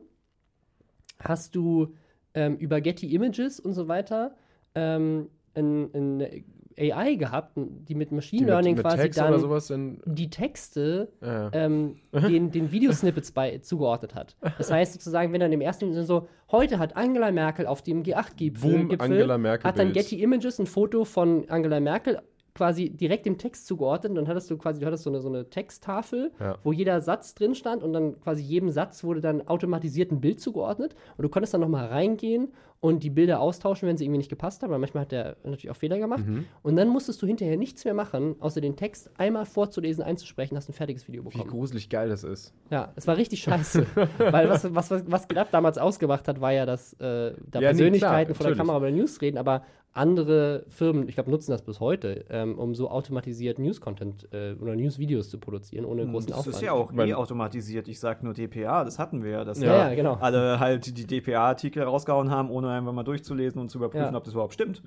hast 1.18 1.55
du 1.55 1.95
ähm, 2.35 2.57
über 2.57 2.81
Getty 2.81 3.14
Images 3.14 3.61
und 3.61 3.72
so 3.72 3.89
weiter 3.89 4.35
ähm, 4.74 5.28
ein, 5.55 5.91
ein 5.95 6.45
AI 6.78 7.14
gehabt, 7.16 7.53
die 7.57 7.95
mit 7.95 8.12
Machine 8.12 8.39
Die 8.39 8.45
mit, 8.45 8.51
Learning 8.51 8.74
mit 8.76 8.85
quasi 8.85 9.03
Text 9.03 9.18
dann 9.18 10.01
die 10.07 10.31
Texte 10.31 11.12
äh, 11.20 11.64
ähm, 11.64 11.97
den, 12.12 12.51
den 12.51 12.72
Videosnippets 12.72 13.33
bei, 13.33 13.59
zugeordnet 13.59 14.14
hat. 14.14 14.37
Das 14.59 14.70
heißt 14.70 14.95
sozusagen, 14.95 15.33
wenn 15.33 15.41
dann 15.41 15.53
im 15.53 15.61
ersten 15.61 15.93
so, 16.05 16.28
heute 16.51 16.78
hat 16.78 16.97
Angela 16.97 17.31
Merkel 17.33 17.66
auf 17.66 17.83
dem 17.83 18.03
G8-Gipfel 18.03 18.87
Boom, 18.87 19.01
Angela 19.01 19.37
Merkel 19.37 19.68
hat 19.68 19.78
dann. 19.78 19.93
Getty 19.93 20.22
Images 20.22 20.59
ein 20.59 20.66
Foto 20.66 21.05
von 21.05 21.49
Angela 21.51 21.81
Merkel 21.81 22.20
quasi 22.55 22.90
direkt 22.90 23.26
dem 23.26 23.38
Text 23.38 23.66
zugeordnet 23.66 24.11
und 24.11 24.16
dann 24.16 24.28
hattest 24.28 24.51
du 24.51 24.57
quasi, 24.59 24.80
du 24.80 24.86
hattest 24.86 25.05
so 25.05 25.11
eine, 25.11 25.20
so 25.20 25.28
eine 25.28 25.48
Texttafel, 25.51 26.32
Ja. 26.40 26.57
wo 26.64 26.72
jeder 26.72 27.01
Satz 27.01 27.34
drin 27.34 27.55
stand 27.55 27.82
und 27.82 27.92
dann 27.92 28.20
quasi 28.20 28.42
jedem 28.42 28.70
Satz 28.70 29.05
wurde 29.05 29.20
dann 29.20 29.46
automatisiert 29.46 30.11
ein 30.12 30.20
Bild 30.20 30.40
zugeordnet 30.40 30.94
und 31.16 31.22
du 31.22 31.28
konntest 31.28 31.55
dann 31.55 31.61
nochmal 31.61 31.86
reingehen 31.86 32.48
und 32.83 33.03
die 33.03 33.11
Bilder 33.11 33.41
austauschen, 33.41 33.87
wenn 33.89 33.99
sie 33.99 34.05
irgendwie 34.05 34.18
nicht 34.18 34.31
gepasst 34.31 34.62
haben, 34.62 34.70
weil 34.70 34.78
manchmal 34.78 35.03
hat 35.03 35.12
der 35.12 35.37
natürlich 35.45 35.70
auch 35.70 35.76
Fehler 35.76 35.99
gemacht 35.99 36.24
Mhm. 36.26 36.47
und 36.62 36.76
dann 36.76 36.89
musstest 36.89 37.20
du 37.20 37.26
hinterher 37.26 37.59
nichts 37.59 37.85
mehr 37.85 37.93
machen, 37.93 38.37
außer 38.41 38.61
den 38.62 38.74
Text 38.76 39.11
einmal 39.18 39.45
vorzulesen, 39.45 40.03
einzusprechen, 40.03 40.57
hast 40.57 40.68
ein 40.70 40.72
fertiges 40.72 41.07
Video 41.07 41.22
wie 41.24 41.28
bekommen. 41.28 41.51
gruselig 41.51 41.91
geil 41.91 42.09
das 42.09 42.24
ist. 42.24 42.55
Ja, 42.70 42.93
es 42.97 43.07
war 43.07 43.16
richtig 43.18 43.41
scheiße. 43.43 43.85
Weil 44.18 44.49
was, 44.49 44.64
was, 44.74 44.91
was, 44.91 45.03
was 45.07 45.28
Glatt 45.28 45.49
damals 45.53 45.76
ausgemacht 45.76 46.26
hat, 46.26 46.41
war 46.41 46.53
ja, 46.53 46.64
dass 46.64 46.95
äh, 46.95 47.35
da 47.51 47.61
nee, 47.61 47.66
Persönlichkeiten 47.66 48.33
klar, 48.33 48.37
vor 48.37 48.47
der. 48.47 48.57
Kamera 48.57 48.78
bei 48.78 48.91
News 48.91 49.20
reden, 49.20 49.37
aber 49.37 49.62
andere 49.93 50.64
Firmen, 50.68 51.09
ich 51.09 51.16
glaube, 51.16 51.31
nutzen 51.33 51.51
das 51.51 51.62
bis 51.62 51.81
heute, 51.81 52.24
ähm, 52.31 52.57
um 52.61 52.76
so 52.76 52.89
automatisiert 52.91 53.59
News-Content 53.59 54.28
äh, 54.33 54.53
oder 54.61 54.76
News-Videos 54.76 55.31
zu 55.31 55.39
produzieren, 55.39 55.85
ohne 55.85 56.07
großen 56.07 56.28
Das 56.31 56.39
Aufwand. 56.39 56.55
ist 56.57 56.62
ja 56.62 56.72
auch 56.72 56.97
Weil- 56.97 57.09
eh 57.09 57.14
automatisiert. 57.14 57.89
Ich 57.89 57.99
sag 57.99 58.22
nur 58.22 58.33
DPA, 58.33 58.85
das 58.85 59.01
hatten 59.01 59.24
wir 59.24 59.31
ja. 59.33 59.45
Dass 59.45 59.61
Ja, 59.61 59.89
ja, 59.89 59.95
genau. 59.97 60.14
alle 60.20 60.61
halt 60.61 60.97
die 60.97 61.07
DPA-Artikel 61.07 61.83
rausgehauen 61.83 62.31
haben, 62.31 62.51
ohne 62.53 62.69
einfach 62.70 62.92
mal 62.92 63.02
durchzulesen 63.04 63.60
und 63.60 63.68
zu 63.70 63.78
überprüfen, 63.78 64.12
Ja. 64.12 64.16
ob 64.16 64.24
das 64.24 64.32
überhaupt 64.34 64.54
stimmt. 64.54 64.82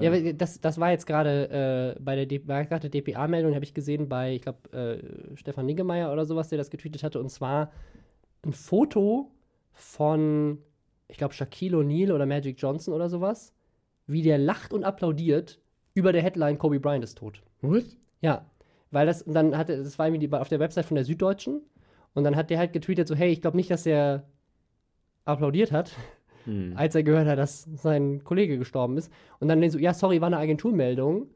Ja, 0.00 0.10
aber 0.10 0.32
das, 0.34 0.60
das 0.60 0.78
war 0.78 0.90
jetzt 0.90 1.06
gerade 1.06 1.94
äh, 1.96 2.00
bei 2.02 2.14
der, 2.14 2.26
D- 2.26 2.46
war 2.46 2.62
gerade 2.66 2.90
DPA-Meldung, 2.90 3.54
habe 3.54 3.64
ich 3.64 3.72
gesehen 3.72 4.08
bei, 4.08 4.34
ich 4.34 4.42
glaube, 4.42 4.70
äh, 4.76 5.36
Stefan 5.36 5.64
Niggemeier 5.64 6.12
oder 6.12 6.26
sowas, 6.26 6.48
der 6.48 6.58
das 6.58 6.68
getweetet 6.68 7.02
hatte, 7.02 7.18
und 7.20 7.30
zwar 7.30 7.72
ein 8.44 8.52
Foto 8.52 9.30
von, 9.72 10.58
ich 11.08 11.16
glaube, 11.16 11.32
Shaquille 11.32 11.78
O'Neal 11.78 12.12
oder 12.12 12.26
Magic 12.26 12.56
Johnson 12.60 12.92
oder 12.92 13.08
sowas, 13.08 13.54
wie 14.06 14.20
der 14.22 14.36
lacht 14.36 14.72
und 14.74 14.84
applaudiert 14.84 15.58
über 15.94 16.12
der 16.12 16.22
Headline 16.22 16.58
Kobe 16.58 16.80
Bryant 16.80 17.02
ist 17.04 17.16
tot. 17.18 17.42
What? 17.62 17.84
Ja, 18.20 18.44
weil 18.90 19.06
das, 19.06 19.22
und 19.22 19.32
dann 19.34 19.56
hatte, 19.56 19.76
das 19.82 19.98
war 19.98 20.06
irgendwie 20.06 20.26
die, 20.26 20.32
auf 20.34 20.48
der 20.50 20.60
Website 20.60 20.84
von 20.84 20.96
der 20.96 21.04
Süddeutschen, 21.04 21.62
und 22.14 22.24
dann 22.24 22.36
hat 22.36 22.50
der 22.50 22.58
halt 22.58 22.72
getweetet 22.74 23.08
so, 23.08 23.14
hey, 23.14 23.30
ich 23.30 23.40
glaube 23.40 23.56
nicht, 23.56 23.70
dass 23.70 23.86
er 23.86 24.24
applaudiert 25.24 25.72
hat, 25.72 25.92
Hm. 26.48 26.72
als 26.76 26.94
er 26.94 27.02
gehört 27.02 27.28
hat, 27.28 27.38
dass 27.38 27.64
sein 27.74 28.24
Kollege 28.24 28.56
gestorben 28.56 28.96
ist. 28.96 29.12
Und 29.38 29.48
dann 29.48 29.68
so, 29.70 29.78
ja, 29.78 29.92
sorry, 29.92 30.22
war 30.22 30.28
eine 30.28 30.38
Agenturmeldung. 30.38 31.26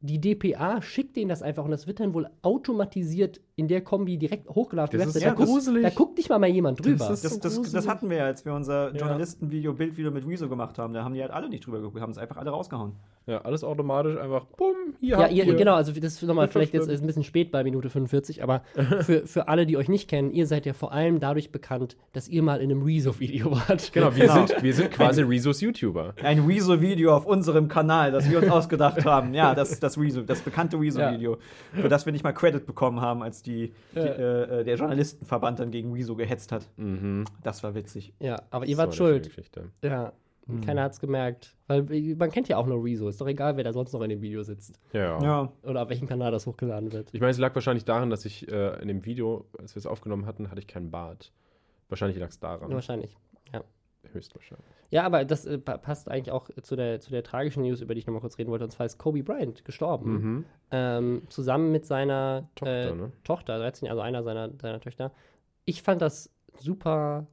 Die 0.00 0.20
DPA 0.20 0.80
schickt 0.82 1.16
denen 1.16 1.30
das 1.30 1.42
einfach 1.42 1.64
und 1.64 1.72
das 1.72 1.88
wird 1.88 1.98
dann 1.98 2.14
wohl 2.14 2.28
automatisiert 2.42 3.40
in 3.56 3.68
der 3.68 3.82
Kombi 3.82 4.18
direkt 4.18 4.48
hochgeladen. 4.48 4.98
Das 4.98 5.14
ist 5.14 5.22
ja 5.22 5.28
da, 5.30 5.34
guckt, 5.36 5.48
gruselig. 5.48 5.82
da 5.84 5.90
guckt 5.90 6.16
nicht 6.16 6.28
mal 6.28 6.38
mal 6.40 6.48
jemand 6.48 6.84
drüber. 6.84 6.96
Das 7.08 7.22
ist- 7.24 7.44
Das, 7.44 7.54
das, 7.60 7.72
das 7.72 7.86
hatten 7.88 8.10
wir 8.10 8.16
ja, 8.16 8.24
als 8.24 8.44
wir 8.44 8.52
unser 8.52 8.92
Ja. 8.92 8.98
Journalistenvideo, 8.98 9.72
Bildvideo 9.74 10.10
mit 10.10 10.26
Rezo 10.26 10.48
gemacht 10.48 10.76
haben. 10.78 10.92
Da 10.92 11.04
haben 11.04 11.14
die 11.14 11.20
halt 11.22 11.30
alle 11.30 11.48
nicht 11.48 11.64
drüber 11.64 11.78
geguckt, 11.80 12.00
haben 12.00 12.10
es 12.10 12.18
einfach 12.18 12.36
alle 12.36 12.50
rausgehauen. 12.50 12.92
Ja, 13.26 13.38
alles 13.42 13.64
automatisch 13.64 14.18
einfach, 14.18 14.44
bumm, 14.58 14.74
hier 15.00 15.16
ja, 15.18 15.28
ihr, 15.28 15.44
ihr. 15.46 15.54
genau, 15.54 15.74
also 15.76 15.92
das 15.92 16.14
ist 16.14 16.22
nochmal, 16.24 16.46
vielleicht 16.48 16.74
jetzt 16.74 16.88
ist 16.88 17.00
ein 17.00 17.06
bisschen 17.06 17.22
spät 17.24 17.50
bei 17.52 17.64
Minute 17.64 17.88
45, 17.88 18.42
aber 18.42 18.60
für, 19.00 19.26
für 19.26 19.48
alle, 19.48 19.64
die 19.64 19.78
euch 19.78 19.88
nicht 19.88 20.10
kennen, 20.10 20.30
ihr 20.30 20.46
seid 20.46 20.66
ja 20.66 20.74
vor 20.74 20.92
allem 20.92 21.20
dadurch 21.20 21.50
bekannt, 21.50 21.96
dass 22.12 22.28
ihr 22.28 22.42
mal 22.42 22.60
in 22.60 22.70
einem 22.70 22.82
Rezo-Video 22.82 23.50
wart. 23.52 23.92
Genau, 23.94 24.14
wir, 24.14 24.26
Genau. 24.26 24.46
Sind, 24.46 24.62
wir 24.62 24.74
sind 24.74 24.90
quasi 24.90 25.22
Rezos 25.22 25.60
YouTuber. 25.62 26.12
Ein 26.22 26.40
Rezo-Video 26.40 27.16
auf 27.16 27.24
unserem 27.24 27.68
Kanal, 27.68 28.12
das 28.12 28.28
wir 28.28 28.42
uns 28.42 28.50
ausgedacht 28.50 29.04
haben. 29.06 29.32
Ja, 29.32 29.54
das, 29.54 29.80
das 29.80 29.96
Rezo, 29.98 30.20
das 30.20 30.40
bekannte 30.42 30.78
Rezo-Video, 30.78 31.38
für 31.72 31.88
das 31.88 32.04
wir 32.04 32.12
nicht 32.12 32.24
mal 32.24 32.32
Credit 32.32 32.66
bekommen 32.66 33.00
haben, 33.00 33.22
als 33.22 33.42
die, 33.46 33.72
die 33.94 33.98
äh, 33.98 34.64
der 34.64 34.76
Journalistenverband 34.76 35.58
dann 35.60 35.70
gegen 35.70 35.92
Rezo 35.92 36.16
gehetzt 36.16 36.52
hat. 36.52 36.68
Mhm. 36.76 37.24
Das 37.42 37.62
war 37.62 37.74
witzig. 37.74 38.12
Ja, 38.20 38.42
aber 38.50 38.66
ihr 38.66 38.76
So 38.76 38.78
wart 38.78 38.88
eine 38.88 38.96
schuld. 38.96 39.30
Ja, 39.82 40.12
und 40.46 40.64
keiner 40.64 40.82
hat's 40.82 41.00
gemerkt. 41.00 41.56
Weil 41.66 41.82
man 42.16 42.30
kennt 42.30 42.48
ja 42.48 42.58
auch 42.58 42.66
nur 42.66 42.84
Rezo. 42.84 43.08
Ist 43.08 43.20
doch 43.20 43.26
egal, 43.26 43.56
wer 43.56 43.64
da 43.64 43.72
sonst 43.72 43.92
noch 43.92 44.02
in 44.02 44.10
dem 44.10 44.20
Video 44.20 44.42
sitzt. 44.42 44.78
Ja. 44.92 45.22
Ja. 45.22 45.52
Oder 45.62 45.82
auf 45.82 45.88
welchem 45.88 46.06
Kanal 46.06 46.30
das 46.32 46.46
hochgeladen 46.46 46.92
wird. 46.92 47.08
Ich 47.12 47.20
meine, 47.20 47.30
es 47.30 47.38
lag 47.38 47.54
wahrscheinlich 47.54 47.84
daran, 47.84 48.10
dass 48.10 48.24
ich 48.24 48.50
äh, 48.50 48.80
in 48.82 48.88
dem 48.88 49.04
Video, 49.06 49.46
als 49.58 49.74
wir 49.74 49.80
es 49.80 49.86
aufgenommen 49.86 50.26
hatten, 50.26 50.50
hatte 50.50 50.60
ich 50.60 50.66
keinen 50.66 50.90
Bart. 50.90 51.32
Wahrscheinlich 51.88 52.18
lag 52.18 52.28
es 52.28 52.38
daran. 52.38 52.70
Wahrscheinlich. 52.72 53.16
Ja. 53.52 53.62
Höchstwahrscheinlich. 54.12 54.66
Ja, 54.94 55.02
aber 55.02 55.24
das 55.24 55.44
äh, 55.44 55.58
pa- 55.58 55.76
passt 55.76 56.08
eigentlich 56.08 56.30
auch 56.30 56.48
zu 56.62 56.76
der, 56.76 57.00
zu 57.00 57.10
der 57.10 57.24
tragischen 57.24 57.64
News, 57.64 57.80
über 57.80 57.94
die 57.94 57.98
ich 57.98 58.06
nochmal 58.06 58.20
kurz 58.20 58.38
reden 58.38 58.52
wollte. 58.52 58.62
Und 58.62 58.70
zwar 58.70 58.86
ist 58.86 58.96
Kobe 58.96 59.24
Bryant 59.24 59.64
gestorben. 59.64 60.12
Mhm. 60.12 60.44
Ähm, 60.70 61.22
zusammen 61.30 61.72
mit 61.72 61.84
seiner 61.84 62.48
Tochter, 62.54 62.90
äh, 62.90 62.94
ne? 62.94 63.12
Tochter, 63.24 63.58
13, 63.58 63.88
also 63.88 64.00
einer 64.00 64.22
seiner, 64.22 64.50
seiner 64.62 64.78
Töchter. 64.80 65.10
Ich 65.64 65.82
fand 65.82 66.00
das 66.00 66.30
super, 66.56 67.26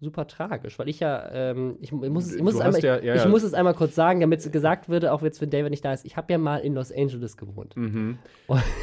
super 0.00 0.26
tragisch, 0.26 0.78
weil 0.78 0.88
ich 0.88 1.00
ja, 1.00 1.30
ähm, 1.32 1.78
ich, 1.80 1.90
mu- 1.90 2.08
muss, 2.10 2.34
ich, 2.34 2.42
muss 2.42 2.54
es 2.54 2.60
einmal, 2.60 2.80
ja- 2.82 2.98
ich, 2.98 3.04
ja, 3.04 3.14
ich 3.14 3.22
ja. 3.24 3.28
muss 3.28 3.42
es 3.42 3.54
einmal 3.54 3.74
kurz 3.74 3.94
sagen, 3.94 4.20
damit 4.20 4.40
es 4.40 4.50
gesagt 4.52 4.88
würde, 4.88 5.12
auch 5.12 5.22
jetzt, 5.22 5.40
wenn 5.40 5.50
David 5.50 5.70
nicht 5.70 5.84
da 5.84 5.92
ist. 5.92 6.04
Ich 6.04 6.16
habe 6.16 6.30
ja 6.32 6.38
mal 6.38 6.58
in 6.58 6.74
Los 6.74 6.92
Angeles 6.92 7.36
gewohnt. 7.36 7.76
Mhm. 7.76 8.18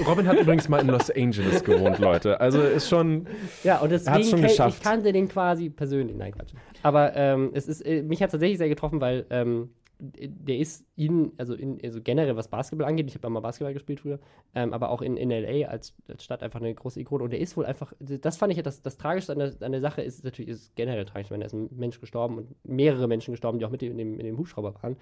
Robin 0.07 0.27
hat 0.27 0.39
übrigens 0.39 0.67
mal 0.69 0.79
in 0.81 0.87
Los 0.87 1.11
Angeles 1.11 1.63
gewohnt, 1.63 1.99
Leute. 1.99 2.39
Also 2.41 2.61
ist 2.61 2.89
schon. 2.89 3.27
Ja, 3.63 3.79
und 3.79 3.91
deswegen 3.91 4.23
schon 4.23 4.41
geschafft. 4.41 4.77
ich 4.77 4.83
kannte 4.83 5.13
den 5.13 5.27
quasi 5.27 5.69
persönlich. 5.69 6.15
Nein, 6.15 6.31
Quatsch. 6.33 6.53
Aber 6.81 7.15
ähm, 7.15 7.51
es 7.53 7.67
ist, 7.67 7.81
äh, 7.85 8.01
mich 8.01 8.21
hat 8.23 8.31
tatsächlich 8.31 8.57
sehr 8.57 8.69
getroffen, 8.69 8.99
weil 8.99 9.25
ähm, 9.29 9.69
der 10.03 10.57
ist 10.57 10.85
in, 10.95 11.31
also, 11.37 11.53
in, 11.53 11.79
also 11.83 12.01
generell 12.01 12.35
was 12.35 12.47
Basketball 12.49 12.87
angeht, 12.87 13.07
ich 13.07 13.15
habe 13.15 13.29
mal 13.29 13.39
Basketball 13.39 13.73
gespielt 13.73 14.01
früher, 14.01 14.19
ähm, 14.53 14.73
aber 14.73 14.89
auch 14.89 15.01
in, 15.01 15.15
in 15.17 15.29
LA 15.31 15.67
als, 15.67 15.93
als 16.09 16.23
Stadt 16.23 16.43
einfach 16.43 16.59
eine 16.59 16.73
große 16.73 16.99
Ikone. 16.99 17.23
Und 17.23 17.31
der 17.31 17.39
ist 17.39 17.55
wohl 17.55 17.65
einfach, 17.65 17.93
das 17.99 18.37
fand 18.37 18.51
ich 18.51 18.57
ja 18.57 18.63
das, 18.63 18.81
das 18.81 18.97
Tragischste 18.97 19.31
an 19.33 19.39
der, 19.39 19.53
an 19.61 19.71
der 19.71 19.81
Sache, 19.81 20.01
ist 20.01 20.23
natürlich 20.23 20.49
ist 20.49 20.75
generell 20.75 21.05
tragisch, 21.05 21.31
wenn 21.31 21.39
da 21.39 21.45
ist 21.45 21.53
ein 21.53 21.69
Mensch 21.71 21.99
gestorben 21.99 22.37
und 22.37 22.55
mehrere 22.65 23.07
Menschen 23.07 23.31
gestorben, 23.31 23.59
die 23.59 23.65
auch 23.65 23.71
mit 23.71 23.81
in 23.81 23.97
dem, 23.97 24.19
in 24.19 24.25
dem 24.25 24.37
Hubschrauber 24.37 24.75
waren. 24.83 24.97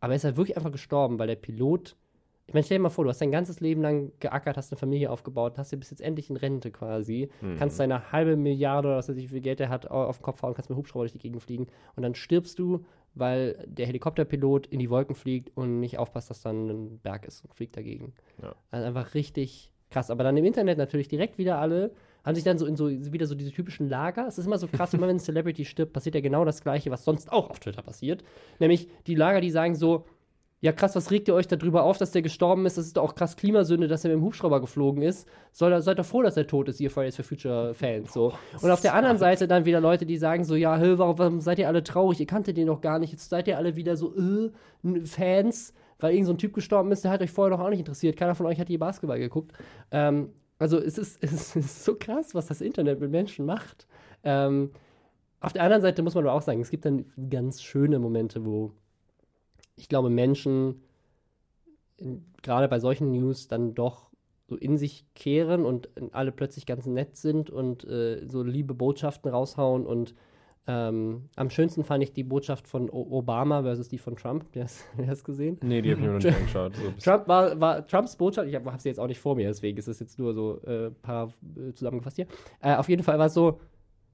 Aber 0.00 0.12
er 0.12 0.16
ist 0.16 0.24
halt 0.24 0.36
wirklich 0.36 0.56
einfach 0.56 0.72
gestorben, 0.72 1.18
weil 1.18 1.26
der 1.28 1.36
Pilot 1.36 1.96
ich 2.46 2.52
meine, 2.52 2.62
stell 2.62 2.76
dir 2.76 2.82
mal 2.82 2.90
vor, 2.90 3.04
du 3.04 3.08
hast 3.08 3.22
dein 3.22 3.30
ganzes 3.30 3.60
Leben 3.60 3.80
lang 3.80 4.12
geackert, 4.20 4.58
hast 4.58 4.70
eine 4.70 4.78
Familie 4.78 5.10
aufgebaut, 5.10 5.56
hast 5.56 5.72
dir 5.72 5.78
bis 5.78 5.88
jetzt 5.88 6.02
endlich 6.02 6.28
in 6.28 6.36
Rente 6.36 6.70
quasi, 6.70 7.30
Mhm. 7.40 7.56
kannst 7.56 7.80
deine 7.80 8.12
halbe 8.12 8.36
Milliarde 8.36 8.88
oder 8.88 8.98
was 8.98 9.08
weiß 9.08 9.16
ich, 9.16 9.24
wie 9.24 9.28
viel 9.36 9.40
Geld 9.40 9.60
er 9.60 9.70
hat, 9.70 9.90
au- 9.90 10.04
auf 10.04 10.18
den 10.18 10.24
Kopf 10.24 10.42
hauen, 10.42 10.52
kannst 10.52 10.68
mit 10.68 10.76
dem 10.76 10.80
Hubschrauber 10.80 11.04
durch 11.04 11.12
die 11.12 11.18
Gegend 11.20 11.42
fliegen 11.42 11.68
und 11.96 12.02
dann 12.02 12.14
stirbst 12.14 12.58
du, 12.58 12.84
weil 13.14 13.64
der 13.66 13.86
Helikopterpilot 13.86 14.66
in 14.66 14.78
die 14.78 14.90
Wolken 14.90 15.14
fliegt 15.14 15.56
und 15.56 15.80
nicht 15.80 15.98
aufpasst, 15.98 16.30
dass 16.30 16.42
dann 16.42 16.68
ein 16.68 16.98
Berg 16.98 17.26
ist 17.26 17.44
und 17.44 17.54
fliegt 17.54 17.76
dagegen. 17.76 18.12
Ja. 18.42 18.54
Also 18.70 18.86
einfach 18.86 19.14
richtig 19.14 19.72
krass. 19.90 20.10
Aber 20.10 20.24
dann 20.24 20.36
im 20.36 20.44
Internet 20.44 20.78
natürlich 20.78 21.08
direkt 21.08 21.38
wieder 21.38 21.58
alle 21.58 21.92
haben 22.24 22.34
sich 22.34 22.44
dann 22.44 22.58
so 22.58 22.66
in 22.66 22.76
so 22.76 22.88
wieder 22.88 23.26
so 23.26 23.34
diese 23.34 23.52
typischen 23.52 23.88
Lager. 23.88 24.26
Es 24.26 24.38
ist 24.38 24.46
immer 24.46 24.58
so 24.58 24.66
krass, 24.66 24.94
immer 24.94 25.06
wenn 25.06 25.16
ein 25.16 25.20
Celebrity 25.20 25.64
stirbt, 25.64 25.92
passiert 25.92 26.14
ja 26.14 26.20
genau 26.22 26.44
das 26.44 26.62
Gleiche, 26.62 26.90
was 26.90 27.04
sonst 27.04 27.30
auch 27.30 27.50
auf 27.50 27.60
Twitter 27.60 27.82
passiert. 27.82 28.24
Nämlich 28.58 28.88
die 29.06 29.14
Lager, 29.14 29.40
die 29.42 29.50
sagen 29.50 29.74
so, 29.74 30.06
ja 30.64 30.72
krass, 30.72 30.96
was 30.96 31.10
regt 31.10 31.28
ihr 31.28 31.34
euch 31.34 31.46
darüber 31.46 31.82
auf, 31.82 31.98
dass 31.98 32.12
der 32.12 32.22
gestorben 32.22 32.64
ist? 32.64 32.78
Das 32.78 32.86
ist 32.86 32.96
doch 32.96 33.02
auch 33.02 33.14
krass 33.14 33.36
Klimasünde, 33.36 33.86
dass 33.86 34.02
er 34.02 34.08
mit 34.08 34.16
dem 34.16 34.24
Hubschrauber 34.24 34.62
geflogen 34.62 35.02
ist. 35.02 35.28
Soll, 35.52 35.78
seid 35.82 35.98
doch 35.98 36.06
froh, 36.06 36.22
dass 36.22 36.38
er 36.38 36.46
tot 36.46 36.70
ist, 36.70 36.80
ihr 36.80 36.90
Fridays 36.90 37.16
for 37.16 37.24
Future 37.26 37.74
Fans. 37.74 38.14
So. 38.14 38.32
Und 38.62 38.70
auf 38.70 38.80
der 38.80 38.94
anderen 38.94 39.18
Seite 39.18 39.46
dann 39.46 39.66
wieder 39.66 39.82
Leute, 39.82 40.06
die 40.06 40.16
sagen 40.16 40.42
so, 40.42 40.54
ja, 40.54 40.78
hä, 40.78 40.94
warum, 40.96 41.18
warum 41.18 41.40
seid 41.42 41.58
ihr 41.58 41.68
alle 41.68 41.84
traurig? 41.84 42.18
Ihr 42.18 42.26
kanntet 42.26 42.56
den 42.56 42.68
doch 42.68 42.80
gar 42.80 42.98
nicht. 42.98 43.12
Jetzt 43.12 43.28
seid 43.28 43.46
ihr 43.46 43.58
alle 43.58 43.76
wieder 43.76 43.98
so, 43.98 44.16
äh, 44.16 44.50
Fans, 45.04 45.74
weil 45.98 46.14
irgend 46.14 46.28
so 46.28 46.32
ein 46.32 46.38
Typ 46.38 46.54
gestorben 46.54 46.90
ist, 46.92 47.04
der 47.04 47.10
hat 47.10 47.20
euch 47.20 47.30
vorher 47.30 47.54
doch 47.54 47.62
auch 47.62 47.68
nicht 47.68 47.80
interessiert. 47.80 48.16
Keiner 48.16 48.34
von 48.34 48.46
euch 48.46 48.58
hat 48.58 48.70
je 48.70 48.78
Basketball 48.78 49.18
geguckt. 49.18 49.52
Ähm, 49.90 50.30
also 50.58 50.78
es 50.82 50.96
ist, 50.96 51.22
es 51.22 51.54
ist 51.54 51.84
so 51.84 51.94
krass, 51.94 52.34
was 52.34 52.46
das 52.46 52.62
Internet 52.62 53.00
mit 53.00 53.10
Menschen 53.10 53.44
macht. 53.44 53.86
Ähm, 54.22 54.70
Auf 55.40 55.52
der 55.52 55.62
anderen 55.62 55.82
Seite 55.82 56.02
muss 56.02 56.14
man 56.14 56.24
aber 56.24 56.32
auch 56.32 56.40
sagen, 56.40 56.62
es 56.62 56.70
gibt 56.70 56.86
dann 56.86 57.04
ganz 57.28 57.60
schöne 57.60 57.98
Momente, 57.98 58.46
wo 58.46 58.72
ich 59.76 59.88
glaube, 59.88 60.10
Menschen 60.10 60.82
gerade 62.42 62.68
bei 62.68 62.80
solchen 62.80 63.12
News 63.12 63.48
dann 63.48 63.74
doch 63.74 64.10
so 64.46 64.56
in 64.56 64.76
sich 64.76 65.06
kehren 65.14 65.64
und 65.64 65.88
alle 66.12 66.32
plötzlich 66.32 66.66
ganz 66.66 66.86
nett 66.86 67.16
sind 67.16 67.50
und 67.50 67.84
äh, 67.84 68.26
so 68.26 68.42
liebe 68.42 68.74
Botschaften 68.74 69.30
raushauen 69.30 69.86
und 69.86 70.14
ähm, 70.66 71.28
am 71.36 71.50
schönsten 71.50 71.84
fand 71.84 72.02
ich 72.02 72.12
die 72.14 72.24
Botschaft 72.24 72.66
von 72.66 72.88
o 72.88 73.06
Obama 73.10 73.62
versus 73.62 73.88
die 73.88 73.98
von 73.98 74.16
Trump. 74.16 74.46
Hast 74.58 74.84
du 74.96 75.04
das 75.04 75.22
gesehen? 75.22 75.58
Nee, 75.62 75.82
die 75.82 75.90
habe 75.90 76.00
ich 76.00 76.06
mir 76.06 76.12
noch 76.12 76.22
nicht 76.22 76.34
angeschaut. 76.34 76.72
Trump 77.02 77.28
war, 77.28 77.60
war, 77.60 77.86
Trumps 77.86 78.16
Botschaft, 78.16 78.48
ich 78.48 78.54
habe 78.54 78.72
hab 78.72 78.80
sie 78.80 78.88
jetzt 78.88 78.98
auch 78.98 79.06
nicht 79.06 79.20
vor 79.20 79.36
mir, 79.36 79.48
deswegen 79.48 79.76
ist 79.78 79.88
es 79.88 80.00
jetzt 80.00 80.18
nur 80.18 80.32
so 80.32 80.60
ein 80.66 80.72
äh, 80.72 80.90
paar 80.90 81.32
äh, 81.56 81.72
zusammengefasst 81.74 82.16
hier. 82.16 82.26
Äh, 82.60 82.76
auf 82.76 82.88
jeden 82.88 83.02
Fall 83.02 83.18
war 83.18 83.26
es 83.26 83.34
so: 83.34 83.60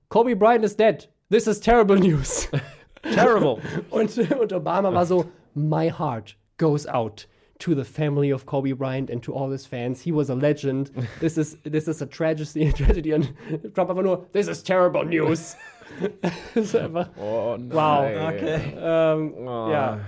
Kobe 0.09 0.35
Bryant 0.35 0.65
is 0.65 0.77
dead. 0.77 1.09
This 1.31 1.47
is 1.47 1.61
terrible 1.61 1.99
news. 1.99 2.49
Terrible. 3.15 3.59
und, 3.91 4.19
und 4.19 4.53
Obama 4.53 4.93
war 4.93 5.07
so: 5.07 5.27
My 5.55 5.91
heart 5.91 6.37
goes 6.59 6.87
out 6.87 7.27
to 7.61 7.75
the 7.75 7.85
family 7.85 8.33
of 8.33 8.47
Kobe 8.47 8.73
Bryant 8.73 9.11
and 9.11 9.23
to 9.23 9.35
all 9.35 9.51
his 9.51 9.67
fans. 9.67 10.03
He 10.03 10.13
was 10.13 10.31
a 10.31 10.35
legend. 10.35 10.91
This 11.21 11.37
is, 11.37 11.59
this 11.63 11.89
is 11.89 12.01
a 12.01 12.07
tragedy. 12.07 12.73
tragedy. 12.77 13.13
Und 13.15 13.33
Trump 13.75 13.91
einfach 13.91 14.03
nur: 14.03 14.27
This 14.33 14.49
is 14.49 14.63
terrible 14.63 15.05
news. 15.05 15.57
ist 16.55 16.77
einfach. 16.77 17.09
Oh 17.19 17.57
nein. 17.59 17.71
Wow. 17.71 18.29
Okay. 18.35 18.61
Ähm, 18.79 19.35
Oh. 19.39 19.71
Ja. 19.71 20.01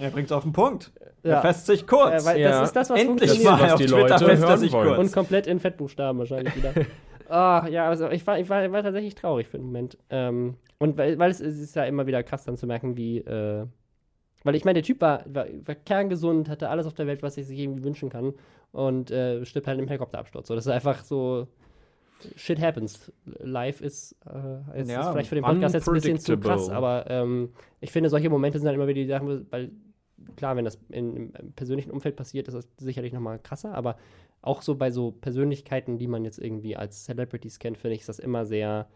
Er 0.00 0.10
bringt's 0.10 0.32
auf 0.32 0.44
den 0.44 0.52
Punkt. 0.52 0.92
Ja. 1.22 1.36
Er 1.36 1.42
fässt 1.42 1.66
sich 1.66 1.86
kurz. 1.86 2.22
Äh, 2.24 2.26
weil 2.26 2.40
Ja. 2.40 2.50
Das 2.60 2.68
ist 2.68 2.76
das, 2.76 2.90
was 2.90 3.00
Endlich 3.00 3.42
mal 3.44 3.60
was 3.60 3.72
auf 3.72 3.78
die 3.80 3.86
Twitter 3.86 4.18
Leute 4.20 4.46
er 4.46 4.56
sich 4.58 4.72
wollen. 4.72 4.88
kurz. 4.88 4.98
Und 4.98 5.12
komplett 5.12 5.46
in 5.46 5.60
Fettbuchstaben 5.60 6.18
wahrscheinlich 6.18 6.56
wieder. 6.56 6.72
Ah, 7.28 7.66
ja, 7.68 7.88
also 7.88 8.08
ich 8.10 8.26
war, 8.26 8.38
ich 8.38 8.48
war, 8.48 8.64
ich 8.64 8.70
war 8.72 8.82
tatsächlich 8.82 9.14
traurig 9.14 9.48
für 9.48 9.56
den 9.58 9.66
Moment. 9.66 9.96
Ähm, 10.10 10.54
und 10.78 10.96
weil, 10.98 11.18
weil 11.18 11.30
es, 11.30 11.40
es 11.40 11.58
ist 11.58 11.74
ja 11.76 11.84
immer 11.84 12.06
wieder 12.06 12.22
krass 12.22 12.44
dann 12.44 12.56
zu 12.56 12.66
merken, 12.66 12.96
wie, 12.96 13.18
äh, 13.18 13.66
weil 14.44 14.54
ich 14.54 14.64
meine, 14.64 14.74
der 14.74 14.82
Typ 14.84 15.00
war, 15.00 15.24
war, 15.26 15.46
war 15.64 15.74
kerngesund, 15.74 16.48
hatte 16.48 16.68
alles 16.68 16.86
auf 16.86 16.94
der 16.94 17.06
Welt, 17.06 17.22
was 17.22 17.36
ich 17.36 17.46
sich 17.46 17.58
irgendwie 17.58 17.82
wünschen 17.82 18.10
kann 18.10 18.34
und 18.72 19.10
äh, 19.10 19.44
stirbt 19.44 19.66
halt 19.66 19.78
im 19.78 19.88
Helikopterabsturz. 19.88 20.46
So, 20.48 20.54
das 20.54 20.66
ist 20.66 20.72
einfach 20.72 21.02
so, 21.02 21.48
shit 22.36 22.60
happens. 22.60 23.12
Life 23.24 23.82
ist, 23.84 24.16
äh, 24.26 24.80
ist, 24.80 24.90
Ja, 24.90 25.00
ist 25.00 25.08
vielleicht 25.08 25.28
für 25.28 25.34
den 25.34 25.44
Podcast 25.44 25.74
jetzt 25.74 25.88
ein 25.88 25.94
bisschen 25.94 26.18
zu 26.18 26.38
krass, 26.38 26.68
aber 26.68 27.06
ähm, 27.08 27.50
ich 27.80 27.90
finde, 27.90 28.10
solche 28.10 28.30
Momente 28.30 28.58
sind 28.58 28.66
halt 28.66 28.76
immer 28.76 28.86
wieder 28.86 29.00
die 29.00 29.08
Sachen, 29.08 29.46
weil 29.50 29.72
klar, 30.36 30.56
wenn 30.56 30.64
das 30.64 30.78
in, 30.90 31.32
im 31.32 31.52
persönlichen 31.52 31.90
Umfeld 31.90 32.16
passiert, 32.16 32.48
ist 32.48 32.54
das 32.54 32.68
sicherlich 32.78 33.12
nochmal 33.12 33.38
krasser, 33.38 33.74
aber 33.74 33.96
auch 34.42 34.62
so 34.62 34.74
bei 34.74 34.90
so 34.90 35.10
Persönlichkeiten, 35.10 35.98
die 35.98 36.06
man 36.06 36.24
jetzt 36.24 36.38
irgendwie 36.38 36.76
als 36.76 37.04
Celebrities 37.04 37.58
kennt, 37.58 37.78
finde 37.78 37.94
ich, 37.94 38.00
ist 38.00 38.08
das 38.08 38.18
immer 38.18 38.44
sehr, 38.44 38.88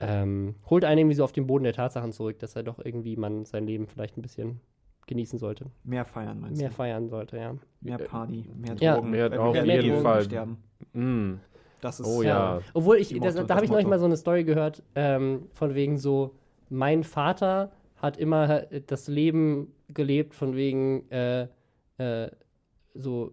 ähm, 0.00 0.54
holt 0.68 0.84
einen 0.84 0.98
irgendwie 0.98 1.16
so 1.16 1.24
auf 1.24 1.32
den 1.32 1.46
Boden 1.46 1.64
der 1.64 1.72
Tatsachen 1.72 2.12
zurück, 2.12 2.38
dass 2.38 2.54
er 2.56 2.62
doch 2.62 2.78
irgendwie 2.84 3.16
man 3.16 3.44
sein 3.44 3.66
Leben 3.66 3.86
vielleicht 3.86 4.16
ein 4.18 4.22
bisschen 4.22 4.60
genießen 5.06 5.38
sollte, 5.38 5.66
Mehr 5.84 6.04
feiern, 6.04 6.40
meinst 6.40 6.60
mehr 6.60 6.68
du? 6.70 6.74
feiern 6.74 7.08
sollte, 7.08 7.36
ja. 7.36 7.54
Mehr 7.80 7.98
Party, 7.98 8.44
mehr 8.56 8.74
Ja. 8.80 8.96
Drogen. 8.96 9.10
Mehr- 9.10 9.30
Weil 9.30 9.38
wir 9.38 9.42
auf 9.44 9.54
werden 9.54 9.70
jeden 9.84 9.98
eh 9.98 10.00
Fall. 10.00 10.22
Sterben. 10.22 10.56
Mm. 10.92 11.34
Das 11.80 12.00
ist 12.00 12.06
Oh 12.06 12.22
ja. 12.22 12.60
Obwohl 12.74 12.96
ich, 12.96 13.10
das, 13.20 13.34
Motto, 13.36 13.46
da 13.46 13.54
habe 13.54 13.64
ich 13.64 13.70
neulich 13.70 13.86
mal 13.86 13.98
so 14.00 14.06
eine 14.06 14.16
Story 14.16 14.42
gehört, 14.44 14.82
ähm, 14.96 15.46
von 15.52 15.74
wegen 15.74 15.96
so, 15.98 16.34
mein 16.70 17.04
Vater 17.04 17.70
hat 17.96 18.16
immer 18.16 18.62
das 18.86 19.06
Leben 19.08 19.72
gelebt, 19.88 20.34
von 20.34 20.56
wegen 20.56 21.08
äh, 21.10 21.46
äh, 21.98 22.30
so 22.94 23.32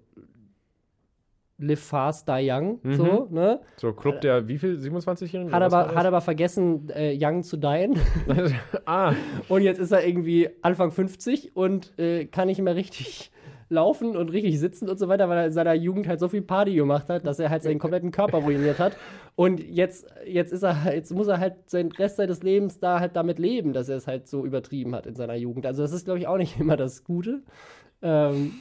live 1.64 1.80
fast, 1.80 2.28
die 2.28 2.50
young, 2.52 2.80
Mhm. 2.84 2.94
so, 2.94 3.28
ne? 3.32 3.60
So, 3.78 3.94
Club 3.94 4.22
der, 4.22 4.48
wie 4.48 4.58
viel? 4.58 4.78
27-Jährigen? 4.78 5.52
Hat 5.54 5.64
aber, 5.64 5.96
hat 5.96 6.06
aber 6.06 6.22
vergessen, 6.22 6.90
äh, 6.90 7.18
young 7.20 7.44
zu 7.44 7.58
dien. 7.58 7.98
ah, 8.86 9.14
Und 9.50 9.62
jetzt 9.62 9.80
ist 9.80 9.92
er 9.92 10.06
irgendwie 10.06 10.50
Anfang 10.62 10.92
50 10.92 11.56
und 11.56 11.98
äh, 11.98 12.26
kann 12.26 12.48
nicht 12.48 12.62
mehr 12.62 12.76
richtig 12.76 13.32
laufen 13.70 14.16
und 14.16 14.30
richtig 14.30 14.60
sitzen 14.60 14.88
und 14.90 15.00
so 15.00 15.08
weiter, 15.08 15.30
weil 15.30 15.38
er 15.40 15.46
in 15.48 15.54
seiner 15.54 15.74
Jugend 15.74 16.08
halt 16.08 16.20
so 16.20 16.28
viel 16.28 16.42
Party 16.44 16.76
gemacht 16.76 17.10
hat, 17.10 17.26
dass 17.26 17.40
er 17.40 17.50
halt 17.50 17.64
seinen 17.64 17.80
kompletten 17.80 18.12
Körper 18.12 18.40
ruiniert 18.40 18.78
hat. 18.78 18.96
Und 19.36 19.60
jetzt, 19.64 20.06
jetzt 20.28 20.52
ist 20.54 20.64
er 20.64 20.94
jetzt 20.94 21.12
muss 21.12 21.28
er 21.28 21.40
halt 21.40 21.56
seinen 21.68 21.92
Rest 21.92 22.18
seines 22.18 22.44
Lebens 22.44 22.80
da 22.80 23.00
halt 23.00 23.16
damit 23.16 23.40
leben, 23.40 23.74
dass 23.74 23.90
er 23.90 23.98
es 23.98 24.06
halt 24.06 24.28
so 24.28 24.46
übertrieben 24.46 24.94
hat 24.94 25.08
in 25.08 25.16
seiner 25.16 25.34
Jugend. 25.36 25.66
Also 25.66 25.82
das 25.82 25.92
ist, 25.92 26.06
glaube 26.06 26.20
ich, 26.20 26.28
auch 26.28 26.38
nicht 26.38 26.60
immer 26.60 26.78
das 26.78 27.04
Gute. 27.04 27.42
Ähm, 28.04 28.52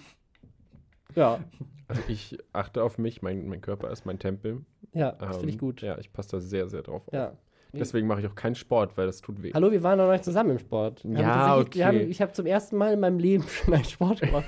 ja, 1.14 1.40
also 1.88 2.02
ich 2.08 2.38
achte 2.52 2.82
auf 2.82 2.98
mich, 2.98 3.22
mein, 3.22 3.46
mein 3.48 3.60
Körper 3.60 3.90
ist 3.90 4.06
mein 4.06 4.18
Tempel. 4.18 4.62
ja, 4.92 5.12
das 5.12 5.36
finde 5.36 5.48
ich 5.50 5.54
Ähm, 5.54 5.60
gut. 5.60 5.82
Ja, 5.82 5.98
ich 5.98 6.12
passe 6.12 6.30
da 6.32 6.40
sehr, 6.40 6.68
sehr 6.68 6.82
drauf 6.82 7.06
auf. 7.08 7.14
Ja. 7.14 7.32
Deswegen 7.74 8.06
mache 8.06 8.20
ich 8.20 8.26
auch 8.26 8.34
keinen 8.34 8.54
Sport, 8.54 8.98
weil 8.98 9.06
das 9.06 9.22
tut 9.22 9.42
weh. 9.42 9.50
Hallo, 9.54 9.72
wir 9.72 9.82
waren 9.82 9.96
noch 9.96 10.10
nicht 10.12 10.24
zusammen 10.24 10.50
im 10.50 10.58
Sport. 10.58 11.02
Wir 11.04 11.20
Ja, 11.20 11.56
wir 11.56 11.62
okay. 11.62 11.84
haben, 11.84 11.96
ich 12.10 12.20
habe 12.20 12.30
zum 12.32 12.44
ersten 12.44 12.76
Mal 12.76 12.92
in 12.92 13.00
meinem 13.00 13.18
Leben 13.18 13.44
schon 13.48 13.72
einen 13.72 13.84
Sport 13.84 14.20
gemacht. 14.20 14.44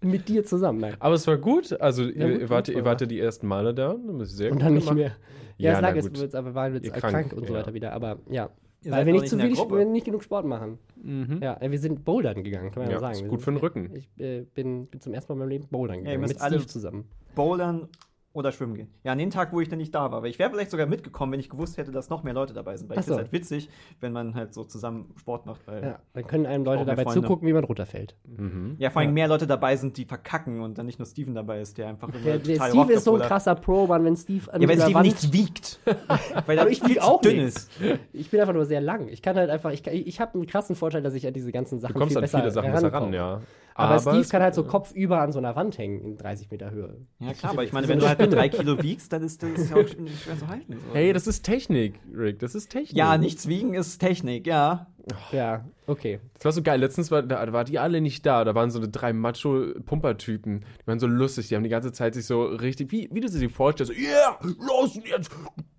mit 0.00 0.28
dir 0.28 0.44
zusammen. 0.44 0.78
Nein. 0.78 0.94
Aber 1.00 1.16
es 1.16 1.26
war 1.26 1.38
gut. 1.38 1.72
Also, 1.80 2.04
Ja, 2.04 2.28
ihr, 2.28 2.38
gut, 2.38 2.50
wart, 2.50 2.68
ihr 2.68 2.84
wart 2.84 3.10
die 3.10 3.18
ersten 3.18 3.48
Male 3.48 3.74
da. 3.74 3.96
Sehr 4.20 4.52
Und 4.52 4.62
dann 4.62 4.74
nicht 4.74 4.84
gemacht. 4.84 4.96
mehr. 4.96 5.16
Ja, 5.56 5.72
Ja, 5.72 5.76
es 5.76 5.82
lag 5.82 5.94
jetzt, 5.96 6.34
aber 6.36 6.50
wir 6.50 6.54
waren 6.54 6.74
jetzt 6.74 6.84
Ihr 6.86 6.92
krank, 6.92 7.12
krank, 7.12 7.32
und 7.32 7.48
so 7.48 7.54
weiter 7.54 7.74
wieder. 7.74 7.92
Aber 7.92 8.20
ja. 8.30 8.48
Ihr 8.84 8.92
Weil 8.92 9.06
wir 9.06 9.12
nicht, 9.12 9.28
zu 9.28 9.36
viel, 9.36 9.50
wir 9.78 9.84
nicht 9.84 10.04
genug 10.06 10.22
Sport 10.22 10.46
machen. 10.46 10.78
Mhm. 11.02 11.40
Ja, 11.42 11.58
wir 11.60 11.78
sind 11.80 12.04
bouldern 12.04 12.44
gegangen, 12.44 12.70
kann 12.70 12.82
man 12.84 12.90
ja, 12.90 12.96
Ja, 12.96 13.00
sagen. 13.00 13.14
ist 13.14 13.22
gut 13.28 13.30
sind- 13.30 13.40
für 13.42 13.50
den 13.50 13.56
Rücken. 13.58 13.90
Ich 13.94 14.08
äh, 14.20 14.42
bin, 14.54 14.86
bin 14.86 15.00
zum 15.00 15.14
ersten 15.14 15.32
Mal 15.32 15.34
in 15.34 15.38
meinem 15.40 15.48
Leben 15.48 15.66
bouldern 15.68 15.96
ihr 15.98 16.02
gegangen. 16.04 16.20
müsst 16.20 16.34
mit 16.34 16.42
alle- 16.42 16.54
Steve 16.56 16.66
zusammen. 16.68 17.04
Bouldern 17.34 17.88
oder 18.34 18.52
schwimmen 18.52 18.74
gehen. 18.74 18.88
Ja, 19.02 19.12
an 19.12 19.18
den 19.18 19.30
Tag, 19.30 19.52
wo 19.52 19.60
ich 19.60 19.68
dann 19.68 19.78
nicht 19.78 19.94
da 19.94 20.12
war. 20.12 20.22
Weil 20.22 20.30
ich 20.30 20.38
wäre 20.38 20.50
vielleicht 20.50 20.70
sogar 20.70 20.86
mitgekommen, 20.86 21.32
wenn 21.32 21.40
ich 21.40 21.48
gewusst 21.48 21.76
hätte, 21.78 21.90
dass 21.90 22.08
noch 22.10 22.22
mehr 22.22 22.34
Leute 22.34 22.52
dabei 22.54 22.76
sind. 22.76 22.88
Weil 22.88 22.98
Ach 22.98 23.00
ich 23.00 23.06
finde 23.06 23.14
so. 23.16 23.20
es 23.24 23.24
halt 23.24 23.32
witzig, 23.32 23.70
wenn 24.00 24.12
man 24.12 24.34
halt 24.34 24.54
so 24.54 24.64
zusammen 24.64 25.12
Sport 25.16 25.46
macht. 25.46 25.66
Weil 25.66 25.82
ja. 25.82 25.88
Ja, 25.88 25.98
dann 26.12 26.26
können 26.26 26.46
einem 26.46 26.64
Leute 26.64 26.84
dabei 26.84 27.02
Freunde. 27.04 27.22
zugucken, 27.22 27.48
wie 27.48 27.52
man 27.52 27.64
runterfällt. 27.64 28.14
Mhm. 28.26 28.76
vor 28.78 29.00
allem 29.00 29.08
Ja. 29.08 29.14
mehr 29.14 29.28
Leute 29.28 29.46
dabei 29.46 29.74
sind, 29.76 29.96
die 29.96 30.04
verkacken 30.04 30.60
und 30.60 30.78
dann 30.78 30.86
nicht 30.86 30.98
nur 30.98 31.06
Steven 31.06 31.34
dabei 31.34 31.60
ist, 31.60 31.78
der 31.78 31.88
einfach 31.88 32.08
immer 32.10 32.18
Der, 32.20 32.38
der 32.38 32.54
total 32.58 32.70
Steve 32.70 32.92
ist 32.92 33.04
so 33.04 33.14
ein 33.16 33.20
er- 33.22 33.26
krasser 33.26 33.54
Pro, 33.56 33.86
Mann, 33.86 34.04
wenn 34.04 34.16
Steve 34.16 34.52
an 34.52 34.60
Ja, 34.60 34.68
weil 34.68 34.74
dieser 34.76 34.84
Steven 34.86 34.94
Wand- 34.96 35.06
nichts 35.06 35.32
wiegt. 35.32 35.80
weil 36.46 36.58
er 36.58 36.62
Aber 36.62 36.70
ich 36.70 36.82
viel 36.84 37.00
auch 37.00 37.20
dünn 37.20 37.36
nichts. 37.44 37.68
ist. 37.80 38.00
Ich 38.12 38.30
bin 38.30 38.40
einfach 38.40 38.54
nur 38.54 38.66
sehr 38.66 38.80
lang. 38.80 39.08
Ich 39.08 39.22
kann 39.22 39.36
halt 39.36 39.50
einfach, 39.50 39.72
ich, 39.72 39.84
ich 39.86 40.20
habe 40.20 40.34
einen 40.34 40.46
krassen 40.46 40.76
Vorteil, 40.76 41.02
dass 41.02 41.14
ich 41.14 41.26
an 41.26 41.32
diese 41.32 41.50
ganzen 41.50 41.80
Sachen 41.80 41.94
Du 41.94 41.98
kommst 41.98 42.12
viel 42.12 42.18
an 42.18 42.22
besser 42.22 42.38
viele 42.40 42.50
Sachen 42.52 42.72
besser 42.72 42.92
ran, 42.92 43.12
ja. 43.12 43.40
Aber, 43.78 43.98
Steve 44.00 44.18
es- 44.18 44.28
kann 44.28 44.42
halt 44.42 44.54
so 44.54 44.64
kopfüber 44.64 45.20
an 45.20 45.32
so 45.32 45.38
einer 45.38 45.54
Wand 45.56 45.78
hängen 45.78 46.00
in 46.00 46.16
30 46.16 46.50
Meter 46.50 46.70
Höhe. 46.70 46.96
Ja, 47.20 47.32
klar, 47.32 47.52
aber 47.52 47.64
ich 47.64 47.72
meine, 47.72 47.88
wenn 47.88 47.98
du 47.98 48.08
halt 48.08 48.18
mit 48.18 48.32
drei 48.32 48.48
Kilo 48.48 48.82
wiegst, 48.82 49.12
dann 49.12 49.22
ist 49.22 49.42
das 49.42 49.70
ja 49.70 49.76
auch 49.76 49.86
schwer 49.88 50.38
zu 50.38 50.48
halten. 50.48 50.72
So. 50.88 50.94
Hey, 50.94 51.12
das 51.12 51.26
ist 51.26 51.42
Technik, 51.44 51.94
Rick. 52.14 52.38
Das 52.40 52.54
ist 52.54 52.68
Technik. 52.70 52.96
ja, 52.96 53.16
nichts 53.16 53.46
wiegen 53.48 53.74
ist 53.74 53.98
Technik, 53.98 54.46
ja. 54.46 54.86
Ja, 55.32 55.64
okay. 55.86 56.20
Das 56.34 56.44
war 56.44 56.52
so 56.52 56.62
geil. 56.62 56.80
Letztens 56.80 57.10
war, 57.10 57.22
da, 57.22 57.52
war 57.52 57.64
die 57.64 57.78
alle 57.78 58.00
nicht 58.00 58.24
da. 58.26 58.44
Da 58.44 58.54
waren 58.54 58.70
so 58.70 58.82
drei 58.90 59.12
Macho-Pumper-Typen. 59.12 60.60
Die 60.60 60.86
waren 60.86 60.98
so 60.98 61.06
lustig. 61.06 61.48
Die 61.48 61.56
haben 61.56 61.62
die 61.62 61.68
ganze 61.68 61.92
Zeit 61.92 62.14
sich 62.14 62.26
so 62.26 62.44
richtig, 62.44 62.92
wie, 62.92 63.08
wie 63.12 63.20
du 63.20 63.28
sie 63.28 63.40
dir 63.40 63.50
vorstellst, 63.50 63.92
so, 63.92 63.98
yeah, 63.98 64.38
los 64.42 64.98
jetzt, 65.04 65.30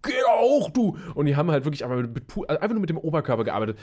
geh 0.02 0.12
da 0.26 0.40
hoch, 0.40 0.70
du. 0.72 0.98
Und 1.16 1.26
die 1.26 1.36
haben 1.36 1.52
halt 1.52 1.66
wirklich 1.66 1.86
aber 1.86 1.98
mit, 1.98 2.24
also 2.48 2.62
einfach 2.62 2.70
nur 2.70 2.82
mit 2.82 2.90
dem 2.90 2.98
Oberkörper 2.98 3.44
gearbeitet. 3.44 3.78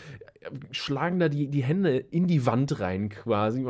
Schlagen 0.70 1.18
da 1.18 1.28
die, 1.28 1.48
die 1.48 1.64
Hände 1.64 1.96
in 1.96 2.26
die 2.26 2.46
Wand 2.46 2.80
rein 2.80 3.08
quasi. 3.08 3.66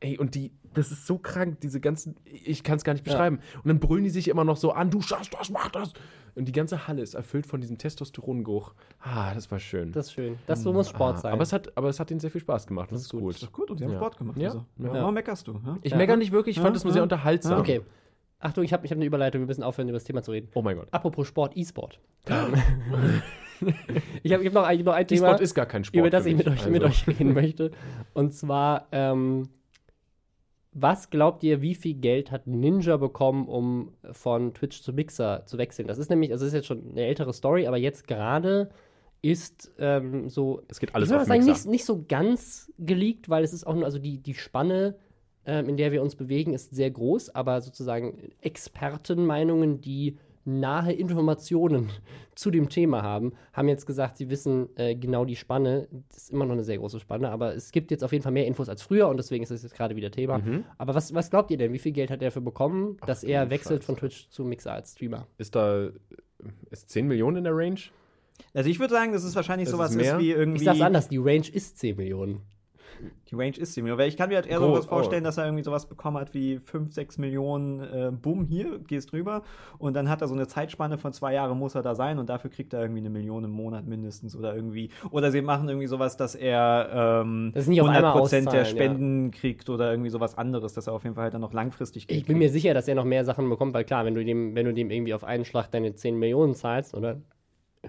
Ey, 0.00 0.18
und 0.18 0.34
die, 0.34 0.52
das 0.74 0.90
ist 0.92 1.06
so 1.06 1.18
krank, 1.18 1.60
diese 1.60 1.80
ganzen, 1.80 2.16
ich 2.24 2.62
kann 2.62 2.76
es 2.76 2.84
gar 2.84 2.92
nicht 2.94 3.06
Ja. 3.06 3.12
beschreiben. 3.12 3.40
Und 3.62 3.68
dann 3.68 3.78
brüllen 3.80 4.04
die 4.04 4.10
sich 4.10 4.28
immer 4.28 4.44
noch 4.44 4.56
so 4.56 4.72
an, 4.72 4.90
du 4.90 5.00
schaffst 5.00 5.34
das, 5.38 5.50
mach 5.50 5.70
das. 5.70 5.92
Und 6.34 6.46
die 6.46 6.52
ganze 6.52 6.88
Halle 6.88 7.02
ist 7.02 7.12
erfüllt 7.14 7.46
von 7.46 7.60
diesem 7.60 7.76
Testosterongeruch. 7.78 8.72
Ah, 9.00 9.34
das 9.34 9.50
war 9.50 9.58
schön. 9.58 9.92
Das 9.92 10.06
ist 10.06 10.12
schön. 10.14 10.38
Das 10.46 10.62
so 10.62 10.72
muss 10.72 10.88
Sport 10.88 11.16
ah, 11.16 11.20
sein. 11.20 11.32
Aber 11.34 11.42
es, 11.42 11.52
hat, 11.52 11.76
aber 11.76 11.88
es 11.90 12.00
hat 12.00 12.10
ihnen 12.10 12.20
sehr 12.20 12.30
viel 12.30 12.40
Spaß 12.40 12.66
gemacht. 12.66 12.90
Das, 12.90 13.02
ist 13.02 13.10
gut. 13.10 13.34
Ist 13.34 13.42
doch 13.42 13.52
gut, 13.52 13.70
und 13.70 13.76
sie 13.78 13.84
haben 13.84 13.92
Ja. 13.92 13.98
Sport 13.98 14.16
gemacht. 14.16 14.38
Ja. 14.38 14.48
Also. 14.48 14.64
Ja. 14.78 14.92
Warum 14.94 15.12
meckerst 15.14 15.46
du? 15.46 15.60
Ja? 15.64 15.78
Ich 15.82 15.92
Ja. 15.92 15.98
meckere 15.98 16.16
nicht 16.16 16.32
wirklich, 16.32 16.56
ich 16.56 16.62
fand 16.62 16.74
Ja, 16.74 16.78
es 16.78 16.84
nur 16.84 16.92
sehr 16.94 17.00
ja. 17.00 17.04
unterhaltsam. 17.04 17.60
okay. 17.60 17.82
Achtung, 18.40 18.64
ich 18.64 18.72
habe 18.72 18.84
ich 18.84 18.90
hab 18.90 18.96
eine 18.96 19.04
Überleitung, 19.04 19.42
wir 19.42 19.46
müssen 19.46 19.62
aufhören, 19.62 19.88
über 19.88 19.96
das 19.98 20.04
Thema 20.04 20.22
zu 20.22 20.32
reden. 20.32 20.48
Oh 20.54 20.62
mein 20.62 20.76
Gott. 20.76 20.88
Apropos 20.90 21.28
Sport, 21.28 21.56
E-Sport. 21.56 22.00
ich 24.22 24.32
habe 24.32 24.44
hab 24.44 24.52
noch, 24.52 24.64
ein- 24.64 24.82
noch 24.82 24.92
ein 24.94 25.06
Thema, 25.06 25.26
E-Sport 25.28 25.40
ist 25.42 25.54
gar 25.54 25.66
kein 25.66 25.84
Sport. 25.84 25.98
über 26.00 26.10
das 26.10 26.26
ich 26.26 26.36
mit 26.36 26.48
euch, 26.48 26.66
mit 26.66 26.82
Also, 26.82 26.86
euch 27.10 27.18
reden 27.20 27.34
möchte. 27.34 27.70
Und 28.14 28.32
zwar, 28.34 28.86
ähm, 28.90 29.48
was 30.72 31.10
glaubt 31.10 31.42
ihr, 31.44 31.60
wie 31.60 31.74
viel 31.74 31.94
Geld 31.94 32.30
hat 32.30 32.46
Ninja 32.46 32.96
bekommen, 32.96 33.46
um 33.46 33.92
von 34.10 34.54
Twitch 34.54 34.80
zu 34.82 34.92
Mixer 34.92 35.44
zu 35.46 35.58
wechseln? 35.58 35.86
Das 35.86 35.98
ist 35.98 36.08
nämlich, 36.08 36.32
also 36.32 36.44
das 36.44 36.52
ist 36.52 36.56
jetzt 36.56 36.66
schon 36.66 36.92
eine 36.92 37.04
ältere 37.04 37.32
Story, 37.32 37.66
aber 37.66 37.76
jetzt 37.76 38.06
gerade 38.06 38.70
ist 39.20 39.70
ähm, 39.78 40.28
so 40.28 40.62
Es 40.68 40.80
geht 40.80 40.94
alles 40.94 41.08
ich 41.08 41.12
würde 41.12 41.22
auf 41.22 41.28
sagen, 41.28 41.44
Mixer. 41.44 41.52
nicht, 41.52 41.70
nicht 41.70 41.84
so 41.84 42.04
ganz 42.08 42.72
geleakt, 42.78 43.28
weil 43.28 43.44
es 43.44 43.52
ist 43.52 43.66
auch 43.66 43.74
nur, 43.74 43.84
also 43.84 43.98
die, 43.98 44.18
die 44.18 44.34
Spanne, 44.34 44.96
ähm, 45.44 45.68
in 45.68 45.76
der 45.76 45.92
wir 45.92 46.02
uns 46.02 46.16
bewegen, 46.16 46.54
ist 46.54 46.74
sehr 46.74 46.90
groß, 46.90 47.34
aber 47.34 47.60
sozusagen 47.60 48.30
Expertenmeinungen, 48.40 49.80
die 49.80 50.18
nahe 50.44 50.92
Informationen 50.92 51.90
zu 52.34 52.50
dem 52.50 52.68
Thema 52.68 53.02
haben, 53.02 53.32
haben 53.52 53.68
jetzt 53.68 53.86
gesagt, 53.86 54.16
sie 54.16 54.30
wissen 54.30 54.68
äh, 54.76 54.94
genau 54.94 55.24
die 55.24 55.36
Spanne. 55.36 55.88
Das 56.08 56.18
ist 56.24 56.30
immer 56.30 56.44
noch 56.46 56.52
eine 56.54 56.64
sehr 56.64 56.78
große 56.78 56.98
Spanne, 57.00 57.30
aber 57.30 57.54
es 57.54 57.72
gibt 57.72 57.90
jetzt 57.90 58.02
auf 58.02 58.12
jeden 58.12 58.22
Fall 58.22 58.32
mehr 58.32 58.46
Infos 58.46 58.68
als 58.68 58.82
früher 58.82 59.08
und 59.08 59.16
deswegen 59.18 59.42
ist 59.42 59.50
das 59.50 59.62
jetzt 59.62 59.74
gerade 59.74 59.96
wieder 59.96 60.10
Thema. 60.10 60.38
Mhm. 60.38 60.64
Aber 60.78 60.94
was, 60.94 61.12
was 61.14 61.30
glaubt 61.30 61.50
ihr 61.50 61.58
denn? 61.58 61.72
Wie 61.72 61.78
viel 61.78 61.92
Geld 61.92 62.10
hat 62.10 62.22
er 62.22 62.28
dafür 62.28 62.42
bekommen, 62.42 62.96
Ach, 63.00 63.06
dass 63.06 63.22
er 63.24 63.50
wechselt 63.50 63.82
Scheiße. 63.82 63.86
von 63.86 63.96
Twitch 63.96 64.28
zu 64.30 64.44
Mixer 64.44 64.72
als 64.72 64.92
Streamer? 64.92 65.26
Ist 65.38 65.54
da, 65.54 65.88
ist 66.70 66.90
10 66.90 67.06
Millionen 67.06 67.38
in 67.38 67.44
der 67.44 67.56
Range? 67.56 67.78
Also 68.54 68.68
ich 68.68 68.80
würde 68.80 68.94
sagen, 68.94 69.12
das 69.12 69.24
ist 69.24 69.36
wahrscheinlich 69.36 69.66
Das 69.66 69.72
sowas 69.72 69.90
ist 69.90 69.96
mehr? 69.96 70.14
ist 70.16 70.20
wie 70.22 70.30
irgendwie. 70.32 70.58
Ich 70.58 70.64
sag's 70.64 70.80
anders, 70.80 71.08
die 71.08 71.18
Range 71.18 71.46
ist 71.52 71.78
10 71.78 71.96
Millionen. 71.96 72.40
Die 73.28 73.34
Range 73.34 73.56
ist 73.56 73.74
10 73.74 73.84
Millionen. 73.84 74.00
Weil 74.00 74.08
ich 74.08 74.16
kann 74.16 74.28
mir 74.28 74.36
halt 74.36 74.46
eher 74.46 74.58
Groß, 74.58 74.68
sowas 74.68 74.86
vorstellen, 74.86 75.22
oh. 75.22 75.26
dass 75.26 75.38
er 75.38 75.46
irgendwie 75.46 75.64
sowas 75.64 75.86
bekommen 75.86 76.18
hat 76.18 76.34
wie 76.34 76.58
5, 76.58 76.92
6 76.92 77.18
Millionen, 77.18 77.80
äh, 77.80 78.10
bumm, 78.10 78.46
hier, 78.46 78.78
gehst 78.80 79.12
drüber. 79.12 79.42
Und 79.78 79.94
dann 79.94 80.08
hat 80.08 80.20
er 80.20 80.28
so 80.28 80.34
eine 80.34 80.46
Zeitspanne 80.46 80.98
von 80.98 81.12
zwei 81.12 81.34
Jahren, 81.34 81.58
muss 81.58 81.74
er 81.74 81.82
da 81.82 81.94
sein 81.94 82.18
und 82.18 82.28
dafür 82.28 82.50
kriegt 82.50 82.72
er 82.72 82.82
irgendwie 82.82 83.00
eine 83.00 83.10
Million 83.10 83.44
im 83.44 83.50
Monat 83.50 83.86
mindestens 83.86 84.36
oder 84.36 84.54
irgendwie. 84.54 84.90
Oder 85.10 85.30
sie 85.30 85.42
machen 85.42 85.68
irgendwie 85.68 85.86
sowas, 85.88 86.16
dass 86.16 86.34
er 86.34 87.22
ähm, 87.22 87.50
Das 87.54 87.64
ist 87.64 87.68
nicht 87.68 87.82
auf 87.82 87.88
einmal 87.88 88.16
100% 88.16 88.50
der 88.50 88.64
Spenden 88.64 89.30
kriegt 89.30 89.68
oder 89.68 89.90
irgendwie 89.90 90.10
sowas 90.10 90.38
anderes, 90.38 90.72
dass 90.72 90.86
er 90.86 90.92
auf 90.92 91.04
jeden 91.04 91.14
Fall 91.14 91.24
halt 91.24 91.34
dann 91.34 91.40
noch 91.40 91.52
langfristig 91.52 92.06
Ich 92.08 92.26
bin 92.26 92.38
mir 92.38 92.50
sicher, 92.50 92.74
dass 92.74 92.88
er 92.88 92.94
noch 92.94 93.04
mehr 93.04 93.24
Sachen 93.24 93.48
bekommt, 93.48 93.74
weil 93.74 93.84
klar, 93.84 94.04
wenn 94.04 94.14
du 94.14 94.24
dem, 94.24 94.54
wenn 94.54 94.66
du 94.66 94.72
dem 94.72 94.90
irgendwie 94.90 95.14
auf 95.14 95.24
einen 95.24 95.44
Schlag 95.44 95.70
deine 95.70 95.94
10 95.94 96.18
Millionen 96.18 96.54
zahlst, 96.54 96.94
oder 96.94 97.20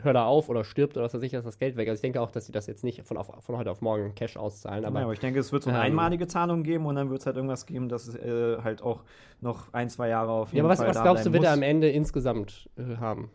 hört 0.02 0.16
er 0.16 0.26
auf 0.26 0.50
oder 0.50 0.64
stirbt 0.64 0.98
oder 0.98 1.06
was 1.06 1.14
weiß 1.14 1.22
ich, 1.22 1.34
ist 1.34 1.46
das 1.46 1.60
Geld 1.60 1.76
weg. 1.76 1.88
Also 1.88 1.98
ich 1.98 2.02
denke 2.02 2.20
auch, 2.20 2.32
dass 2.32 2.46
sie 2.46 2.52
das 2.52 2.66
jetzt 2.66 2.84
nicht 2.84 3.04
von, 3.04 3.18
auf, 3.18 3.32
von 3.44 3.58
heute 3.58 3.70
auf 3.70 3.82
morgen 3.82 4.16
Cash 4.16 4.38
auszahlen. 4.38 4.86
Aber 4.86 5.00
ja, 5.00 5.06
aber 5.06 5.14
ich 5.14 5.20
denke, 5.20 5.40
es 5.40 5.52
wird 5.52 5.64
so 5.64 5.70
eine 5.70 5.80
ähm, 5.80 5.86
einmalige 5.86 6.28
Zahlung 6.28 6.64
geben 6.64 6.86
und 6.86 6.96
dann 6.96 7.10
wird 7.10 7.20
es 7.20 7.26
halt 7.26 7.36
irgendwas 7.36 7.66
geben, 7.66 7.90
dass 7.90 8.08
es 8.08 8.16
äh, 8.16 8.58
halt 8.64 8.82
auch 8.82 9.04
noch 9.40 9.72
ein, 9.74 9.90
zwei 9.90 10.10
Jahre 10.10 10.32
auf 10.32 10.50
jeden 10.50 10.58
ja, 10.58 10.64
aber 10.64 10.72
was, 10.72 10.80
Fall 10.80 10.88
was 10.90 10.98
da 10.98 11.04
glaubst 11.04 11.26
du, 11.26 11.34
wird 11.34 11.44
er 11.44 11.54
am 11.54 11.62
Ende 11.62 11.90
insgesamt 11.90 12.70
äh, 12.78 12.98
haben? 12.98 13.30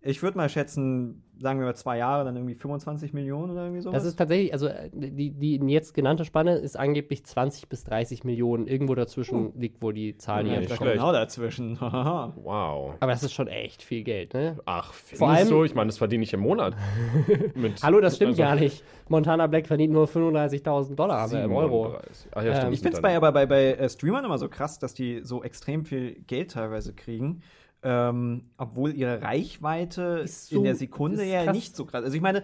Ich 0.00 0.22
würde 0.22 0.36
mal 0.36 0.48
schätzen, 0.48 1.24
sagen 1.40 1.58
wir 1.58 1.66
mal 1.66 1.74
zwei 1.74 1.98
Jahre, 1.98 2.24
dann 2.24 2.36
irgendwie 2.36 2.54
25 2.54 3.12
Millionen 3.12 3.50
oder 3.50 3.62
irgendwie 3.64 3.80
sowas. 3.80 3.96
Das 4.02 4.04
ist 4.04 4.16
tatsächlich, 4.16 4.52
also 4.52 4.68
äh, 4.68 4.90
die, 4.92 5.32
die 5.32 5.56
jetzt 5.66 5.92
genannte 5.92 6.24
Spanne 6.24 6.54
ist 6.56 6.78
angeblich 6.78 7.24
20 7.26 7.68
bis 7.68 7.82
30 7.82 8.22
Millionen. 8.22 8.68
Irgendwo 8.68 8.94
dazwischen 8.94 9.52
liegt 9.58 9.82
wohl 9.82 9.92
die 9.92 10.16
Zahl, 10.16 10.44
die 10.44 10.50
Ja, 10.50 10.60
nicht 10.60 10.78
genau 10.78 11.10
dazwischen. 11.12 11.78
Wow. 11.80 12.94
Aber 13.00 13.12
das 13.12 13.24
ist 13.24 13.32
schon 13.32 13.48
echt 13.48 13.82
viel 13.82 14.04
Geld, 14.04 14.34
ne? 14.34 14.58
Ach, 14.66 14.92
Vor 14.92 15.30
allem- 15.30 15.48
du? 15.48 15.64
Ich 15.64 15.74
meine, 15.74 15.88
das 15.88 15.98
verdiene 15.98 16.22
ich 16.22 16.32
im 16.32 16.40
Monat. 16.40 16.76
Mit, 17.56 17.82
Hallo, 17.82 18.00
das 18.00 18.16
stimmt 18.16 18.30
also 18.30 18.42
gar 18.42 18.54
nicht. 18.54 18.84
Montana 19.08 19.46
Black 19.48 19.66
verdient 19.66 19.92
nur 19.92 20.06
35.000 20.06 20.94
Dollar 20.94 21.18
aber 21.18 21.42
im 21.42 21.52
Euro. 21.52 21.84
37. 21.86 22.28
Ach 22.34 22.42
ja, 22.42 22.50
Ähm, 22.50 22.56
stimmt. 22.56 22.74
ich 22.74 22.80
finde 22.80 22.96
es 22.96 23.02
bei, 23.02 23.16
aber 23.16 23.32
bei, 23.32 23.46
bei 23.46 23.72
äh, 23.72 23.88
Streamern 23.88 24.24
immer 24.24 24.38
so 24.38 24.48
krass, 24.48 24.78
dass 24.78 24.94
die 24.94 25.20
so 25.24 25.42
extrem 25.42 25.84
viel 25.84 26.12
Geld 26.26 26.52
teilweise 26.52 26.92
kriegen. 26.94 27.42
Ähm, 27.82 28.42
obwohl 28.56 28.92
ihre 28.92 29.22
Reichweite 29.22 30.20
Ist 30.24 30.48
so- 30.48 30.56
in 30.56 30.64
der 30.64 30.74
Sekunde 30.74 31.22
ist 31.22 31.30
ja 31.30 31.44
krass. 31.44 31.54
nicht 31.54 31.76
so 31.76 31.84
krass. 31.84 32.02
Also 32.02 32.16
ich 32.16 32.22
meine, 32.22 32.42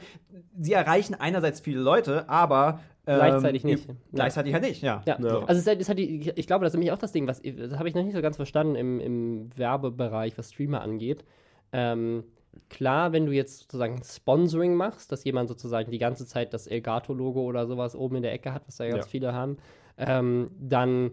sie 0.58 0.72
erreichen 0.74 1.14
einerseits 1.14 1.58
viele 1.60 1.80
Leute, 1.80 2.28
aber 2.28 2.78
ähm, 3.06 3.16
Gleichzeitig 3.16 3.64
nicht. 3.64 3.88
im- 3.88 3.96
Gleichzeitig 4.12 4.54
halt 4.54 4.62
nicht, 4.62 4.80
ja. 4.82 5.02
Ja, 5.06 5.18
Ja. 5.20 5.40
also 5.44 5.60
es, 5.60 5.66
hat- 5.66 5.80
es 5.80 5.88
hat 5.88 5.98
die, 5.98 6.30
ich 6.36 6.46
glaube, 6.46 6.64
das 6.64 6.72
ist 6.72 6.76
nämlich 6.78 6.92
auch 6.92 6.98
das 6.98 7.10
Ding, 7.12 7.26
was 7.26 7.42
das 7.42 7.78
habe 7.78 7.88
ich 7.88 7.94
noch 7.96 8.04
nicht 8.04 8.14
so 8.14 8.22
ganz 8.22 8.36
verstanden 8.36 8.76
im, 8.76 9.00
im 9.00 9.50
Werbebereich, 9.58 10.38
was 10.38 10.52
Streamer 10.52 10.80
angeht. 10.82 11.24
Ähm, 11.72 12.22
klar, 12.70 13.12
wenn 13.12 13.26
du 13.26 13.32
jetzt 13.32 13.58
sozusagen 13.62 14.00
Sponsoring 14.04 14.74
machst, 14.76 15.10
dass 15.10 15.24
jemand 15.24 15.48
sozusagen 15.48 15.90
die 15.90 15.98
ganze 15.98 16.26
Zeit 16.26 16.54
das 16.54 16.68
Elgato-Logo 16.68 17.42
oder 17.42 17.66
sowas 17.66 17.96
oben 17.96 18.16
in 18.16 18.22
der 18.22 18.32
Ecke 18.32 18.54
hat, 18.54 18.66
was 18.68 18.76
da 18.76 18.86
ganz 18.88 19.06
Ja. 19.06 19.10
viele 19.10 19.32
haben, 19.32 19.56
ähm, 19.98 20.46
dann 20.60 21.10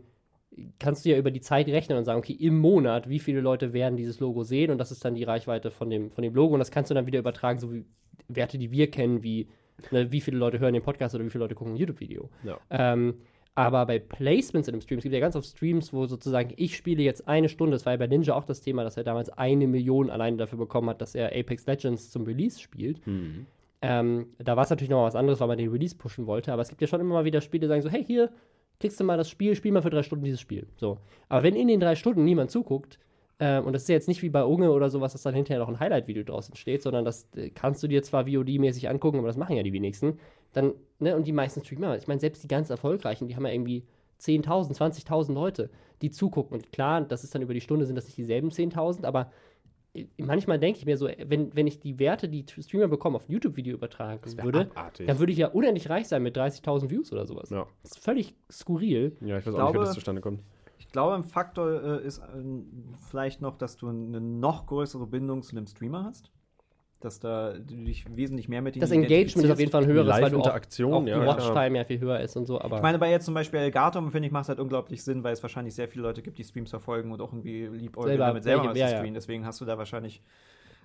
kannst 0.79 1.05
du 1.05 1.09
ja 1.09 1.17
über 1.17 1.31
die 1.31 1.41
Zeit 1.41 1.67
rechnen 1.67 1.97
und 1.97 2.05
sagen, 2.05 2.19
okay, 2.19 2.33
im 2.33 2.57
Monat, 2.59 3.09
wie 3.09 3.19
viele 3.19 3.41
Leute 3.41 3.73
werden 3.73 3.97
dieses 3.97 4.19
Logo 4.19 4.43
sehen 4.43 4.71
und 4.71 4.77
das 4.77 4.91
ist 4.91 5.03
dann 5.05 5.15
die 5.15 5.23
Reichweite 5.23 5.71
von 5.71 5.89
dem, 5.89 6.11
von 6.11 6.23
dem 6.23 6.33
Logo 6.33 6.53
und 6.53 6.59
das 6.59 6.71
kannst 6.71 6.91
du 6.91 6.95
dann 6.95 7.07
wieder 7.07 7.19
übertragen, 7.19 7.59
so 7.59 7.73
wie 7.73 7.85
Werte, 8.27 8.57
die 8.57 8.71
wir 8.71 8.91
kennen, 8.91 9.23
wie 9.23 9.47
ne, 9.91 10.11
wie 10.11 10.21
viele 10.21 10.37
Leute 10.37 10.59
hören 10.59 10.73
den 10.73 10.83
Podcast 10.83 11.15
oder 11.15 11.25
wie 11.25 11.29
viele 11.29 11.43
Leute 11.43 11.55
gucken 11.55 11.73
ein 11.73 11.77
YouTube-Video. 11.77 12.29
Ja. 12.43 12.59
Ähm, 12.69 13.15
aber 13.55 13.85
bei 13.85 13.99
Placements 13.99 14.67
in 14.67 14.75
einem 14.75 14.81
Stream, 14.81 14.99
es 14.99 15.03
gibt 15.03 15.13
ja 15.13 15.19
ganz 15.19 15.35
oft 15.35 15.45
Streams, 15.45 15.91
wo 15.91 16.05
sozusagen 16.05 16.53
ich 16.55 16.77
spiele 16.77 17.03
jetzt 17.03 17.27
eine 17.27 17.49
Stunde, 17.49 17.73
das 17.73 17.85
war 17.85 17.93
ja 17.93 17.97
bei 17.97 18.07
Ninja 18.07 18.33
auch 18.33 18.45
das 18.45 18.61
Thema, 18.61 18.83
dass 18.83 18.95
er 18.95 19.03
damals 19.03 19.29
eine 19.29 19.67
Million 19.67 20.09
alleine 20.09 20.37
dafür 20.37 20.57
bekommen 20.57 20.89
hat, 20.89 21.01
dass 21.01 21.15
er 21.15 21.35
Apex 21.37 21.65
Legends 21.65 22.11
zum 22.11 22.23
Release 22.23 22.59
spielt. 22.59 23.05
Mhm. 23.05 23.45
Ähm, 23.81 24.27
da 24.37 24.55
war 24.55 24.63
es 24.63 24.69
natürlich 24.69 24.89
noch 24.89 24.99
mal 24.99 25.07
was 25.07 25.15
anderes, 25.15 25.39
weil 25.39 25.47
man 25.47 25.57
den 25.57 25.69
Release 25.69 25.95
pushen 25.95 26.27
wollte, 26.27 26.53
aber 26.53 26.61
es 26.61 26.69
gibt 26.69 26.81
ja 26.81 26.87
schon 26.87 27.01
immer 27.01 27.15
mal 27.15 27.25
wieder 27.25 27.41
Spiele, 27.41 27.61
die 27.61 27.67
sagen 27.67 27.81
so, 27.81 27.89
hey, 27.89 28.05
hier, 28.05 28.29
klickst 28.81 28.99
du 28.99 29.03
mal 29.05 29.17
das 29.17 29.29
Spiel, 29.29 29.55
spiel 29.55 29.71
mal 29.71 29.81
für 29.81 29.89
drei 29.89 30.03
Stunden 30.03 30.25
dieses 30.25 30.41
Spiel. 30.41 30.67
So. 30.75 30.97
Aber 31.29 31.43
wenn 31.43 31.55
in 31.55 31.69
den 31.69 31.79
drei 31.79 31.95
Stunden 31.95 32.25
niemand 32.25 32.51
zuguckt, 32.51 32.99
ähm, 33.39 33.65
und 33.65 33.73
das 33.73 33.83
ist 33.83 33.89
ja 33.89 33.95
jetzt 33.95 34.07
nicht 34.07 34.21
wie 34.21 34.29
bei 34.29 34.43
Unge 34.43 34.71
oder 34.71 34.89
sowas, 34.89 35.13
dass 35.13 35.21
dann 35.21 35.33
hinterher 35.33 35.59
noch 35.59 35.69
ein 35.69 35.79
Highlight-Video 35.79 36.23
draußen 36.23 36.55
steht, 36.55 36.81
sondern 36.83 37.05
das 37.05 37.27
äh, 37.35 37.49
kannst 37.49 37.81
du 37.81 37.87
dir 37.87 38.03
zwar 38.03 38.25
VOD-mäßig 38.25 38.89
angucken, 38.89 39.19
aber 39.19 39.27
das 39.27 39.37
machen 39.37 39.55
ja 39.55 39.63
die 39.63 39.73
wenigsten. 39.73 40.19
Dann, 40.53 40.73
ne, 40.99 41.15
und 41.15 41.25
die 41.25 41.31
meisten 41.31 41.63
Streamer, 41.63 41.95
ich 41.95 42.07
meine, 42.07 42.19
selbst 42.19 42.43
die 42.43 42.47
ganz 42.47 42.69
erfolgreichen, 42.69 43.27
die 43.27 43.35
haben 43.35 43.45
ja 43.45 43.53
irgendwie 43.53 43.83
10.000, 44.19 44.75
20.000 44.77 45.33
Leute, 45.33 45.69
die 46.01 46.11
zugucken. 46.11 46.57
Und 46.57 46.71
klar, 46.71 47.01
das 47.01 47.23
ist 47.23 47.33
dann 47.33 47.41
über 47.41 47.53
die 47.53 47.61
Stunde, 47.61 47.85
sind 47.85 47.95
das 47.95 48.05
nicht 48.05 48.17
dieselben 48.17 48.49
10.000, 48.49 49.05
aber 49.05 49.21
äh, 49.21 49.25
manchmal 50.17 50.59
denke 50.59 50.79
ich 50.79 50.85
mir 50.85 50.97
so, 50.97 51.07
äh, 51.07 51.25
wenn, 51.27 51.55
wenn 51.55 51.67
ich 51.67 51.79
die 51.79 51.99
Werte, 51.99 52.29
die 52.29 52.45
Streamer 52.47 52.87
bekommen, 52.87 53.15
auf 53.15 53.27
ein 53.27 53.31
YouTube-Video 53.31 53.73
übertragen 53.73 54.21
würde, 54.41 54.61
abartig. 54.61 55.07
dann 55.07 55.19
würde 55.19 55.31
ich 55.31 55.37
ja 55.37 55.47
unendlich 55.47 55.89
reich 55.89 56.07
sein 56.07 56.23
mit 56.23 56.37
30.000 56.37 56.89
Views 56.89 57.11
oder 57.11 57.25
sowas. 57.25 57.49
Ja. 57.49 57.67
Das 57.83 57.91
ist 57.91 58.03
völlig 58.03 58.35
skurril. 58.51 59.17
Ja, 59.21 59.37
ich 59.37 59.45
weiß 59.45 59.53
auch 59.53 59.57
glaube- 59.57 59.71
nicht, 59.71 59.81
wie 59.81 59.85
das 59.85 59.93
zustande 59.95 60.21
kommt. 60.21 60.41
Ich 60.77 60.87
glaube, 60.89 61.15
ein 61.15 61.23
Faktor 61.23 62.01
äh, 62.01 62.05
ist 62.05 62.21
ähm, 62.35 62.95
vielleicht 63.09 63.39
noch, 63.39 63.57
dass 63.57 63.77
du 63.77 63.87
eine 63.87 64.19
noch 64.19 64.65
größere 64.65 65.05
Bindung 65.07 65.43
zu 65.43 65.55
einem 65.55 65.67
Streamer 65.67 66.03
hast. 66.05 66.31
Dass 67.01 67.19
da 67.19 67.53
du 67.53 67.83
dich 67.83 68.05
wesentlich 68.15 68.47
mehr 68.47 68.61
mit 68.61 68.75
ihm 68.75 68.79
Das 68.79 68.91
Engagement 68.91 69.45
ist 69.45 69.51
auf 69.51 69.59
jeden 69.59 69.71
Fall 69.71 69.83
ein 69.83 69.89
höheres, 69.89 70.21
weil 70.21 70.29
du 70.29 70.37
auch, 70.37 70.45
Live-Interaktion, 70.45 70.93
auch 70.93 71.03
die 71.03 71.09
ja, 71.09 71.25
Watchtime 71.25 71.77
ja 71.77 71.83
viel 71.83 71.99
höher 71.99 72.19
ist 72.19 72.37
und 72.37 72.45
so, 72.45 72.61
aber 72.61 72.77
Ich 72.77 72.81
meine, 72.81 72.99
bei 72.99 73.09
jetzt 73.09 73.25
zum 73.25 73.33
Beispiel 73.33 73.59
Elgato, 73.59 74.01
finde 74.09 74.27
ich, 74.27 74.31
macht 74.31 74.43
es 74.43 74.49
halt 74.49 74.59
unglaublich 74.59 75.03
Sinn, 75.03 75.23
weil 75.23 75.33
es 75.33 75.41
wahrscheinlich 75.41 75.75
sehr 75.75 75.87
viele 75.87 76.03
Leute 76.03 76.21
gibt, 76.21 76.37
die 76.37 76.43
Streams 76.43 76.69
verfolgen 76.69 77.11
und 77.11 77.21
auch 77.21 77.33
irgendwie 77.33 77.67
liebäugeln 77.67 78.11
Selber, 78.11 78.25
damit 78.27 78.43
selber 78.43 78.73
zu 78.73 78.79
ja, 78.79 78.89
ja. 78.89 78.97
streamen. 78.97 79.13
Deswegen 79.13 79.45
hast 79.45 79.59
du 79.61 79.65
da 79.65 79.77
wahrscheinlich, 79.77 80.21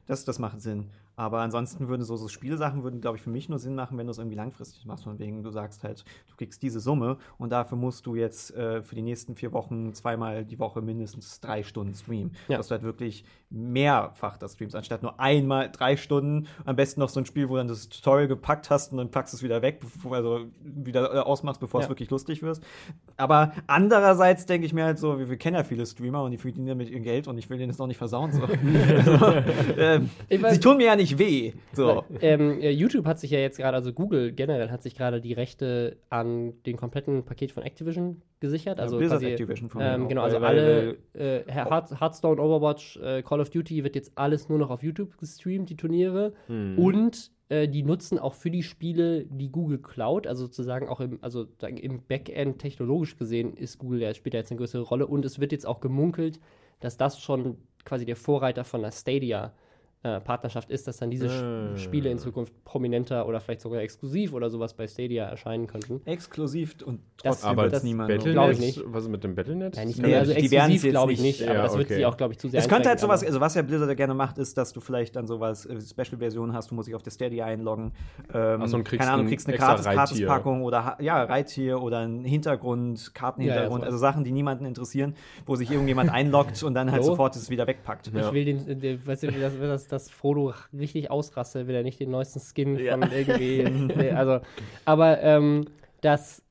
das, 0.06 0.24
das 0.24 0.38
macht 0.38 0.60
Sinn. 0.60 0.86
Aber 1.18 1.40
ansonsten 1.40 1.88
würden 1.88 2.02
so, 2.04 2.14
so 2.16 2.28
Spielsachen, 2.28 2.82
würden, 2.82 3.00
glaube 3.00 3.16
ich, 3.16 3.22
für 3.22 3.30
mich 3.30 3.48
nur 3.48 3.58
Sinn 3.58 3.74
machen, 3.74 3.96
wenn 3.96 4.06
du 4.06 4.10
es 4.10 4.18
irgendwie 4.18 4.36
langfristig 4.36 4.84
machst. 4.84 5.04
Von 5.04 5.18
wegen, 5.18 5.42
du 5.42 5.50
sagst 5.50 5.82
halt, 5.82 6.04
du 6.28 6.36
kriegst 6.36 6.62
diese 6.62 6.78
Summe 6.78 7.16
und 7.38 7.50
dafür 7.52 7.78
musst 7.78 8.04
du 8.04 8.16
jetzt 8.16 8.54
äh, 8.54 8.82
für 8.82 8.94
die 8.94 9.00
nächsten 9.02 9.34
vier 9.34 9.52
Wochen 9.52 9.94
zweimal 9.94 10.44
die 10.44 10.58
Woche 10.58 10.82
mindestens 10.82 11.40
drei 11.40 11.62
Stunden 11.62 11.94
streamen. 11.94 12.32
Ja. 12.48 12.58
Dass 12.58 12.68
du 12.68 12.72
halt 12.72 12.82
wirklich 12.82 13.24
mehrfach 13.48 14.36
das 14.36 14.54
streamst, 14.54 14.76
anstatt 14.76 15.02
nur 15.02 15.18
einmal 15.18 15.70
drei 15.70 15.96
Stunden. 15.96 16.48
Am 16.66 16.76
besten 16.76 17.00
noch 17.00 17.08
so 17.08 17.18
ein 17.20 17.24
Spiel, 17.24 17.48
wo 17.48 17.54
du 17.54 17.58
dann 17.58 17.68
das 17.68 17.88
Tutorial 17.88 18.28
gepackt 18.28 18.68
hast 18.68 18.92
und 18.92 18.98
dann 18.98 19.10
packst 19.10 19.32
du 19.32 19.38
es 19.38 19.42
wieder 19.42 19.62
weg, 19.62 19.80
bevor, 19.80 20.16
also 20.16 20.40
wieder 20.62 21.14
äh, 21.14 21.18
ausmachst, 21.20 21.60
bevor 21.60 21.80
es 21.80 21.86
Ja. 21.86 21.90
wirklich 21.90 22.10
lustig 22.10 22.42
wird. 22.42 22.60
Aber 23.16 23.52
andererseits 23.66 24.44
denke 24.44 24.66
ich 24.66 24.74
mir 24.74 24.84
halt 24.84 24.98
so, 24.98 25.18
wir, 25.18 25.30
wir 25.30 25.38
kennen 25.38 25.56
ja 25.56 25.64
viele 25.64 25.86
Streamer 25.86 26.22
und 26.24 26.32
die 26.32 26.36
verdienen 26.36 26.66
damit 26.66 26.90
ihr 26.90 27.00
Geld 27.00 27.26
und 27.26 27.38
ich 27.38 27.48
will 27.48 27.56
denen 27.56 27.70
das 27.70 27.80
auch 27.80 27.86
nicht 27.86 27.96
versauen. 27.96 28.32
So. 28.32 28.42
also, 29.82 29.95
ähm, 29.96 30.42
weiß- 30.42 30.50
sie 30.54 30.60
tun 30.60 30.76
mir 30.76 30.86
ja 30.86 30.96
nicht 30.96 31.18
weh. 31.18 31.52
So. 31.72 32.04
ähm, 32.20 32.60
äh, 32.60 32.70
YouTube 32.70 33.06
hat 33.06 33.18
sich 33.18 33.30
ja 33.30 33.38
jetzt 33.38 33.58
gerade, 33.58 33.76
also 33.76 33.92
Google 33.92 34.32
generell 34.32 34.70
hat 34.70 34.82
sich 34.82 34.94
gerade 34.94 35.20
die 35.20 35.32
Rechte 35.32 35.96
an 36.10 36.54
dem 36.64 36.76
kompletten 36.76 37.24
Paket 37.24 37.52
von 37.52 37.62
Activision 37.62 38.22
gesichert. 38.40 38.78
Also 38.78 38.98
Blizzard 38.98 39.20
quasi, 39.20 39.32
Activision 39.32 39.68
von 39.70 39.82
ähm, 39.82 40.08
genau, 40.08 40.22
also 40.22 40.38
alle 40.38 40.96
äh, 41.14 41.42
Heart- 41.50 42.00
Hearthstone, 42.00 42.40
Overwatch, 42.40 42.98
äh, 42.98 43.22
Call 43.22 43.40
of 43.40 43.50
Duty 43.50 43.82
wird 43.84 43.94
jetzt 43.96 44.12
alles 44.14 44.48
nur 44.48 44.58
noch 44.58 44.70
auf 44.70 44.82
YouTube 44.82 45.16
gestreamt, 45.18 45.70
die 45.70 45.76
Turniere. 45.76 46.32
Hm. 46.46 46.78
Und 46.78 47.30
äh, 47.48 47.68
die 47.68 47.82
nutzen 47.82 48.18
auch 48.18 48.34
für 48.34 48.50
die 48.50 48.62
Spiele 48.64 49.24
die 49.24 49.50
Google 49.50 49.78
Cloud, 49.78 50.26
also 50.26 50.46
sozusagen 50.46 50.88
auch 50.88 51.00
im, 51.00 51.18
also 51.22 51.46
im 51.62 52.02
Backend 52.02 52.58
technologisch 52.58 53.16
gesehen 53.16 53.54
ist 53.56 53.78
Google, 53.78 54.00
der 54.00 54.14
spielt 54.14 54.34
da 54.34 54.38
jetzt 54.38 54.50
eine 54.50 54.58
größere 54.58 54.82
Rolle 54.82 55.06
und 55.06 55.24
es 55.24 55.38
wird 55.38 55.52
jetzt 55.52 55.66
auch 55.66 55.80
gemunkelt, 55.80 56.40
dass 56.80 56.96
das 56.96 57.20
schon 57.20 57.56
quasi 57.84 58.04
der 58.04 58.16
Vorreiter 58.16 58.64
von 58.64 58.82
der 58.82 58.90
Stadia 58.90 59.52
äh, 60.02 60.20
Partnerschaft 60.20 60.70
ist, 60.70 60.86
dass 60.86 60.98
dann 60.98 61.10
diese. 61.10 61.26
Sch- 61.28 61.76
Spiele 61.78 62.10
in 62.10 62.18
Zukunft 62.18 62.52
prominenter 62.64 63.26
oder 63.26 63.40
vielleicht 63.40 63.60
sogar 63.60 63.80
exklusiv 63.80 64.32
oder 64.32 64.50
sowas 64.50 64.74
bei 64.74 64.86
Stadia 64.86 65.24
erscheinen 65.26 65.66
könnten. 65.66 66.00
Exklusiv 66.04 66.76
und 66.84 67.00
Das- 67.22 67.40
trotzdem 67.40 67.50
Aber 67.50 67.68
das 67.68 67.82
niemand. 67.82 68.08
Glaub 68.10 68.24
Battlenet, 68.24 68.52
ich 68.52 68.76
nicht. 68.76 68.82
was 68.86 69.04
ist 69.04 69.08
mit 69.10 69.24
dem 69.24 69.34
Battlenet? 69.34 69.74
Nein, 69.76 69.88
nicht 69.88 69.98
Nee, 70.00 70.14
also 70.14 70.32
die 70.32 70.50
werden 70.50 70.70
exklusiv 70.72 70.90
glaube 70.90 71.12
ich 71.12 71.20
nicht- 71.20 71.40
nicht, 71.40 71.48
aber 71.48 71.58
ja, 71.58 71.62
das 71.64 71.76
wird 71.76 71.86
okay. 71.86 71.96
sie 71.96 72.06
auch, 72.06 72.16
glaube 72.16 72.32
ich, 72.34 72.38
zu 72.38 72.48
sehr 72.48 72.60
Es 72.60 72.68
könnte 72.68 72.88
halt 72.88 73.00
sowas, 73.00 73.24
also 73.24 73.40
was 73.40 73.54
ja 73.54 73.62
Blizzard 73.62 73.88
ja 73.88 73.94
gerne 73.94 74.14
macht, 74.14 74.38
ist, 74.38 74.56
dass 74.56 74.72
du 74.72 74.80
vielleicht 74.80 75.16
dann 75.16 75.26
sowas, 75.26 75.66
äh, 75.66 75.80
Special-Version 75.80 76.52
hast, 76.52 76.70
du 76.70 76.74
musst 76.76 76.88
dich 76.88 76.94
auf 76.94 77.02
der 77.02 77.10
Stadia 77.10 77.46
einloggen. 77.46 77.92
Ähm, 78.32 78.60
Ach 78.62 78.68
so, 78.68 78.76
und 78.76 78.84
kriegst 78.84 79.00
keine 79.00 79.12
Ahnung, 79.12 79.26
kriegst 79.26 79.48
eine 79.48 79.56
Gratis. 79.56 79.86
Gratispackung 79.86 80.62
oder 80.62 80.84
ha- 80.84 80.98
ja, 81.00 81.22
Reittier 81.24 81.82
oder 81.82 82.00
ein 82.00 82.24
Hintergrund, 82.24 83.14
Kartenhintergrund, 83.14 83.80
Ja, 83.80 83.86
ja, 83.86 83.86
also 83.86 83.98
Sachen, 83.98 84.24
die 84.24 84.32
niemanden 84.32 84.66
interessieren, 84.66 85.14
wo 85.46 85.56
sich 85.56 85.70
irgendjemand 85.70 86.10
einloggt 86.12 86.62
und 86.62 86.74
dann 86.74 86.90
halt 86.92 87.02
Hallo? 87.02 87.12
sofort 87.12 87.34
es 87.36 87.50
wieder 87.50 87.66
wegpackt. 87.66 88.12
Ja. 88.14 88.26
Ich 88.28 88.32
will 88.32 88.44
den, 88.44 88.80
der, 88.80 89.04
weißt 89.06 89.24
du, 89.24 89.34
wie 89.34 89.40
das, 89.40 89.85
wie 89.86 89.90
das, 89.90 90.04
das 90.04 90.10
Frodo 90.10 90.52
richtig 90.72 91.10
ausrastet, 91.10 91.66
will 91.66 91.74
er 91.74 91.82
nicht 91.82 92.00
den 92.00 92.10
neuesten 92.10 92.40
Skin 92.40 92.78
Ja. 92.78 92.92
von 92.92 93.10
irgendwie. 93.10 93.64
also, 94.14 94.40
aber 94.84 95.22
ähm, 95.22 95.66
das, 96.00 96.42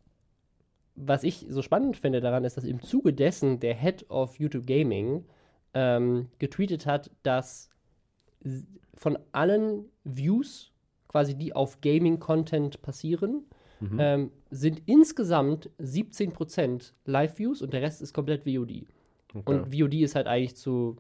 was 0.96 1.24
ich 1.24 1.46
so 1.50 1.62
spannend 1.62 1.98
finde 1.98 2.22
daran, 2.22 2.44
ist, 2.46 2.58
dass 2.58 2.64
im 2.64 2.82
Zuge 2.82 3.14
dessen 3.14 3.60
der 3.60 3.76
Head 3.76 4.10
of 4.10 4.40
YouTube 4.40 4.66
Gaming 4.66 5.26
ähm, 5.74 6.28
getweetet 6.40 6.86
hat, 6.86 7.12
dass 7.24 7.70
von 8.94 9.18
allen 9.34 9.86
Views, 10.04 10.72
quasi 11.08 11.36
die 11.36 11.54
auf 11.54 11.82
Gaming-Content 11.82 12.82
passieren, 12.82 13.44
Mhm. 13.82 13.98
ähm, 14.00 14.32
sind 14.52 14.84
insgesamt 14.86 15.70
17% 15.82 16.94
Live-Views 17.06 17.62
und 17.62 17.74
der 17.74 17.82
Rest 17.82 18.02
ist 18.02 18.14
komplett 18.14 18.44
VOD. 18.46 18.86
Okay. 19.34 19.44
Und 19.44 19.66
VOD 19.76 19.96
ist 19.96 20.16
halt 20.16 20.28
eigentlich 20.28 20.56
zu 20.56 20.96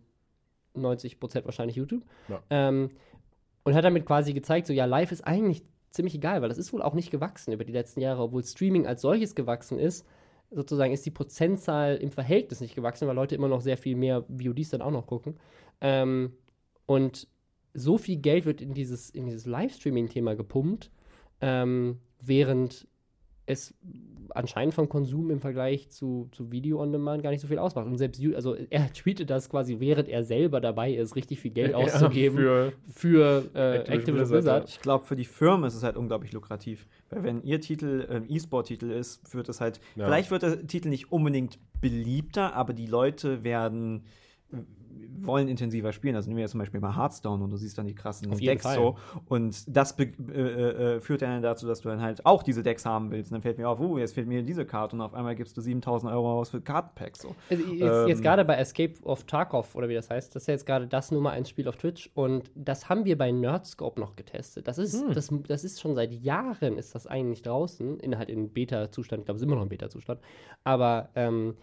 90% 0.77 1.45
wahrscheinlich 1.45 1.75
YouTube. 1.75 2.03
Ja. 2.27 2.41
Ähm, 2.49 2.89
und 3.63 3.73
hat 3.73 3.83
damit 3.83 4.05
quasi 4.05 4.33
gezeigt, 4.33 4.67
so 4.67 4.73
ja, 4.73 4.85
live 4.85 5.11
ist 5.11 5.25
eigentlich 5.25 5.63
ziemlich 5.91 6.15
egal, 6.15 6.41
weil 6.41 6.49
das 6.49 6.57
ist 6.57 6.73
wohl 6.73 6.81
auch 6.81 6.93
nicht 6.93 7.09
gewachsen 7.09 7.53
über 7.53 7.63
die 7.63 7.73
letzten 7.73 8.01
Jahre, 8.01 8.21
obwohl 8.21 8.43
Streaming 8.43 8.85
als 8.85 9.01
solches 9.01 9.33
gewachsen 9.33 9.79
ist. 9.79 10.05
Sozusagen 10.51 10.93
ist 10.93 11.05
die 11.05 11.11
Prozentzahl 11.11 11.95
im 11.95 12.11
Verhältnis 12.11 12.61
nicht 12.61 12.75
gewachsen, 12.75 13.07
weil 13.07 13.15
Leute 13.15 13.35
immer 13.35 13.47
noch 13.47 13.61
sehr 13.61 13.77
viel 13.77 13.95
mehr 13.95 14.23
VODs 14.27 14.69
dann 14.69 14.81
auch 14.81 14.91
noch 14.91 15.07
gucken. 15.07 15.37
Ähm, 15.81 16.33
und 16.85 17.27
so 17.73 17.97
viel 17.97 18.17
Geld 18.17 18.45
wird 18.45 18.61
in 18.61 18.73
dieses, 18.73 19.09
in 19.09 19.25
dieses 19.25 19.45
Livestreaming-Thema 19.45 20.35
gepumpt, 20.35 20.91
ähm, 21.41 21.99
während 22.21 22.87
es 23.45 23.73
anscheinend 24.35 24.73
vom 24.73 24.89
Konsum 24.89 25.31
im 25.31 25.39
Vergleich 25.39 25.89
zu, 25.89 26.27
zu 26.31 26.51
Video 26.51 26.81
on 26.81 26.91
Demand 26.91 27.23
gar 27.23 27.29
nicht 27.29 27.41
so 27.41 27.47
viel 27.47 27.57
ausmacht. 27.57 27.85
Und 27.85 27.97
selbst, 27.97 28.21
also 28.35 28.55
er 28.55 28.91
tweetet 28.93 29.29
das 29.29 29.49
quasi, 29.49 29.79
während 29.79 30.09
er 30.09 30.23
selber 30.23 30.59
dabei 30.59 30.93
ist, 30.93 31.15
richtig 31.15 31.39
viel 31.39 31.51
Geld 31.51 31.73
auszugeben 31.73 32.37
für, 32.37 32.73
für 32.93 33.45
äh, 33.53 33.77
Activision 33.77 34.15
Blizzard. 34.15 34.29
Blizzard. 34.29 34.69
Ich 34.69 34.81
glaube, 34.81 35.05
für 35.05 35.15
die 35.15 35.25
Firmen 35.25 35.65
ist 35.67 35.75
es 35.75 35.83
halt 35.83 35.95
unglaublich 35.95 36.33
lukrativ. 36.33 36.87
Weil 37.09 37.23
wenn 37.23 37.43
ihr 37.43 37.61
Titel 37.61 38.07
ein 38.09 38.23
ähm, 38.23 38.25
E-Sport-Titel 38.29 38.91
ist, 38.91 39.33
wird 39.33 39.47
es 39.47 39.61
halt, 39.61 39.79
ja. 39.95 40.05
vielleicht 40.05 40.31
wird 40.31 40.43
der 40.43 40.67
Titel 40.67 40.89
nicht 40.89 41.11
unbedingt 41.11 41.59
beliebter, 41.79 42.55
aber 42.55 42.73
die 42.73 42.87
Leute 42.87 43.43
werden 43.43 44.03
wollen 45.19 45.47
intensiver 45.47 45.91
spielen. 45.91 46.15
Also 46.15 46.29
nehmen 46.29 46.37
wir 46.37 46.43
jetzt 46.43 46.51
zum 46.51 46.59
Beispiel 46.59 46.79
mal 46.79 46.95
Hearthstone 46.95 47.43
und 47.43 47.49
du 47.49 47.57
siehst 47.57 47.77
dann 47.77 47.87
die 47.87 47.95
krassen 47.95 48.29
Decks 48.37 48.73
so. 48.73 48.97
Und 49.27 49.63
das 49.67 49.95
äh, 49.99 50.03
äh, 50.03 50.99
führt 50.99 51.21
dann 51.21 51.41
dazu, 51.41 51.67
dass 51.67 51.81
du 51.81 51.89
dann 51.89 52.01
halt 52.01 52.25
auch 52.25 52.43
diese 52.43 52.63
Decks 52.63 52.85
haben 52.85 53.11
willst. 53.11 53.31
Und 53.31 53.35
dann 53.35 53.41
fällt 53.41 53.57
mir 53.57 53.69
auf, 53.69 53.79
oh, 53.79 53.97
jetzt 53.97 54.13
fehlt 54.13 54.27
mir 54.27 54.43
diese 54.43 54.65
Karte 54.65 54.95
und 54.95 55.01
auf 55.01 55.13
einmal 55.13 55.35
gibst 55.35 55.55
du 55.57 55.61
7000 55.61 56.11
Euro 56.11 56.39
aus 56.39 56.49
für 56.49 56.61
Kartenpacks. 56.61 57.21
So. 57.21 57.35
Also 57.49 57.63
jetzt, 57.63 57.81
ähm, 57.81 58.07
jetzt 58.07 58.21
gerade 58.21 58.45
bei 58.45 58.55
Escape 58.55 58.93
of 59.03 59.23
Tarkov 59.23 59.75
oder 59.75 59.89
wie 59.89 59.95
das 59.95 60.09
heißt, 60.09 60.35
das 60.35 60.43
ist 60.43 60.47
ja 60.47 60.53
jetzt 60.53 60.65
gerade 60.65 60.87
das 60.87 61.11
Nummer 61.11 61.31
1 61.31 61.49
Spiel 61.49 61.67
auf 61.67 61.77
Twitch 61.77 62.09
und 62.13 62.51
das 62.55 62.89
haben 62.89 63.05
wir 63.05 63.17
bei 63.17 63.31
Nerdscope 63.31 63.99
noch 63.99 64.15
getestet. 64.15 64.67
Das 64.67 64.77
ist, 64.77 65.01
hm. 65.01 65.13
das, 65.13 65.29
das 65.47 65.63
ist 65.63 65.81
schon 65.81 65.95
seit 65.95 66.13
Jahren 66.13 66.77
ist 66.77 66.95
das 66.95 67.07
eigentlich 67.07 67.41
draußen, 67.41 67.99
in 67.99 68.17
halt 68.17 68.29
in 68.29 68.49
Beta-Zustand, 68.49 69.21
ich 69.21 69.25
glaube, 69.25 69.37
es 69.37 69.41
ist 69.41 69.47
immer 69.47 69.55
noch 69.55 69.63
in 69.63 69.69
Beta-Zustand. 69.69 70.19
Aber 70.63 71.09
ähm, 71.15 71.55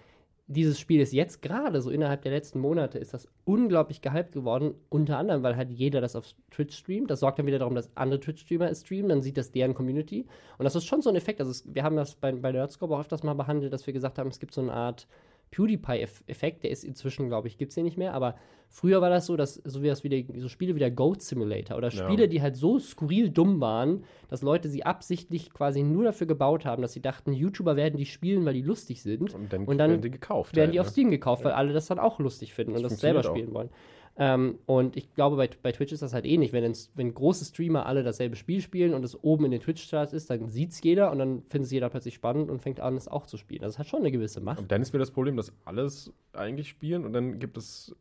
dieses 0.47 0.79
Spiel 0.79 1.01
ist 1.01 1.13
jetzt 1.13 1.41
gerade, 1.41 1.81
so 1.81 1.91
innerhalb 1.91 2.23
der 2.23 2.33
letzten 2.33 2.59
Monate, 2.59 2.99
ist 2.99 3.15
das 3.15 3.29
unglaublich 3.45 4.01
gehypt 4.03 4.33
geworden. 4.33 4.75
Unter 4.89 5.19
anderem, 5.19 5.43
weil 5.43 5.57
halt 5.57 5.71
jeder 5.71 6.01
das 6.01 6.17
auf 6.17 6.27
Twitch 6.51 6.77
streamt. 6.77 7.11
Das 7.11 7.21
sorgt 7.21 7.39
dann 7.39 7.47
wieder 7.47 7.59
darum, 7.59 7.75
dass 7.75 7.91
andere 7.97 8.21
Twitch-Streamer 8.21 8.69
es 8.69 8.81
streamen. 8.81 9.09
Dann 9.09 9.23
sieht 9.23 9.37
das 9.37 9.53
deren 9.53 9.75
Community. 9.75 10.27
Und 10.59 10.65
das 10.65 10.77
ist 10.77 10.85
schon 10.85 11.01
so 11.01 11.11
ein 11.11 11.17
Effekt. 11.17 11.41
Also, 11.41 11.51
es, 11.53 11.65
wir 11.73 11.85
haben 11.85 11.97
das 11.97 12.17
bei, 12.17 12.33
bei 12.33 12.53
Nerdscope 12.53 12.95
auch 12.95 13.01
öfters 13.01 13.23
mal 13.23 13.35
behandelt, 13.35 13.73
dass 13.73 13.87
wir 13.87 13.95
gesagt 13.95 14.19
haben, 14.19 14.29
es 14.29 14.41
gibt 14.41 14.53
so 14.53 14.61
eine 14.61 14.73
Art 14.73 15.07
PewDiePie-Effekt, 15.53 16.65
der 16.65 16.71
ist 16.71 16.83
inzwischen, 16.83 17.29
glaube 17.29 17.47
ich, 17.47 17.59
gibt 17.59 17.71
es 17.71 17.77
den 17.77 17.85
nicht 17.85 17.97
mehr, 17.97 18.15
aber 18.15 18.35
früher 18.69 19.01
war 19.01 19.11
das 19.11 19.27
so, 19.27 19.37
dass 19.37 19.55
so 19.55 19.83
wie 19.83 19.87
das 19.87 20.03
wieder, 20.03 20.19
so 20.41 20.49
Spiele 20.49 20.75
wie 20.75 20.81
der 20.81 20.91
Goat 20.91 21.23
Simulator 21.23 21.77
oder 21.77 21.91
Spiele, 21.91 22.23
ja. 22.23 22.27
die 22.27 22.43
halt 22.43 22.57
so 22.57 22.79
skurril 22.79 23.29
dumm 23.29 23.61
waren, 23.61 24.05
dass 24.29 24.43
Leute 24.43 24.69
sie 24.69 24.85
absichtlich 24.85 25.53
quasi 25.53 25.83
nur 25.83 26.05
dafür 26.05 26.27
gebaut 26.27 26.65
haben, 26.65 26.83
dass 26.83 26.95
sie 26.95 27.03
dachten, 27.03 27.33
YouTuber 27.33 27.77
werden 27.77 27.99
die 27.99 28.07
spielen, 28.07 28.45
weil 28.45 28.55
die 28.55 28.63
lustig 28.63 29.03
sind. 29.03 29.35
Und 29.35 29.53
dann, 29.53 29.67
und 29.67 29.79
dann 29.79 29.91
werden 29.91 30.03
die 30.03 30.11
gekauft. 30.11 30.57
Werden 30.57 30.69
halt, 30.69 30.75
die 30.75 30.81
auf 30.81 30.87
ne? 30.87 30.93
Steam 30.93 31.11
gekauft, 31.11 31.43
ja. 31.43 31.51
weil 31.51 31.53
alle 31.53 31.73
das 31.73 31.87
dann 31.87 31.99
auch 31.99 32.19
lustig 32.19 32.55
finden 32.55 32.73
das 32.73 32.83
und 32.83 32.91
das 32.91 33.01
selber 33.01 33.23
spielen 33.23 33.51
auch. 33.51 33.55
wollen. 33.55 33.71
Ähm, 34.17 34.59
und 34.67 34.97
ich 34.97 35.15
glaube, 35.15 35.37
bei, 35.37 35.49
bei 35.63 35.73
Twitch 35.73 35.93
ist 35.93 36.03
das 36.03 36.13
halt 36.13 36.27
ähnlich. 36.27 36.53
Wenn, 36.53 36.71
wenn 36.95 37.15
große 37.15 37.45
Streamer 37.47 37.87
alle 37.87 38.03
dasselbe 38.03 38.37
Spiel 38.37 38.61
spielen 38.61 38.93
und 38.93 39.05
es 39.05 39.23
oben 39.23 39.47
in 39.47 39.51
den 39.53 39.61
Twitch-Charts 39.61 40.13
ist, 40.13 40.29
dann 40.29 40.51
sieht 40.51 40.73
es 40.73 40.83
jeder 40.83 41.11
und 41.11 41.19
dann 41.19 41.43
findet 41.49 41.67
es 41.67 41.73
jeder 41.73 41.89
plötzlich 41.89 42.15
spannend 42.15 42.51
und 42.51 42.61
fängt 42.61 42.81
an, 42.81 42.97
es 42.97 43.09
auch 43.09 43.27
zu 43.27 43.39
spielen. 43.39 43.63
Das 43.63 43.79
hat 43.79 43.87
schon 43.87 44.01
eine 44.01 44.11
gewisse 44.11 44.41
Macht. 44.41 44.59
Und 44.59 44.71
dann 44.71 44.83
ist 44.83 44.93
mir 44.93 44.99
das 44.99 45.11
Problem, 45.11 45.37
dass 45.37 45.53
alles 45.65 46.13
eigentlich 46.35 46.69
spielen 46.69 47.05
und 47.05 47.13
dann 47.13 47.39
gibt 47.39 47.57
es, 47.57 47.95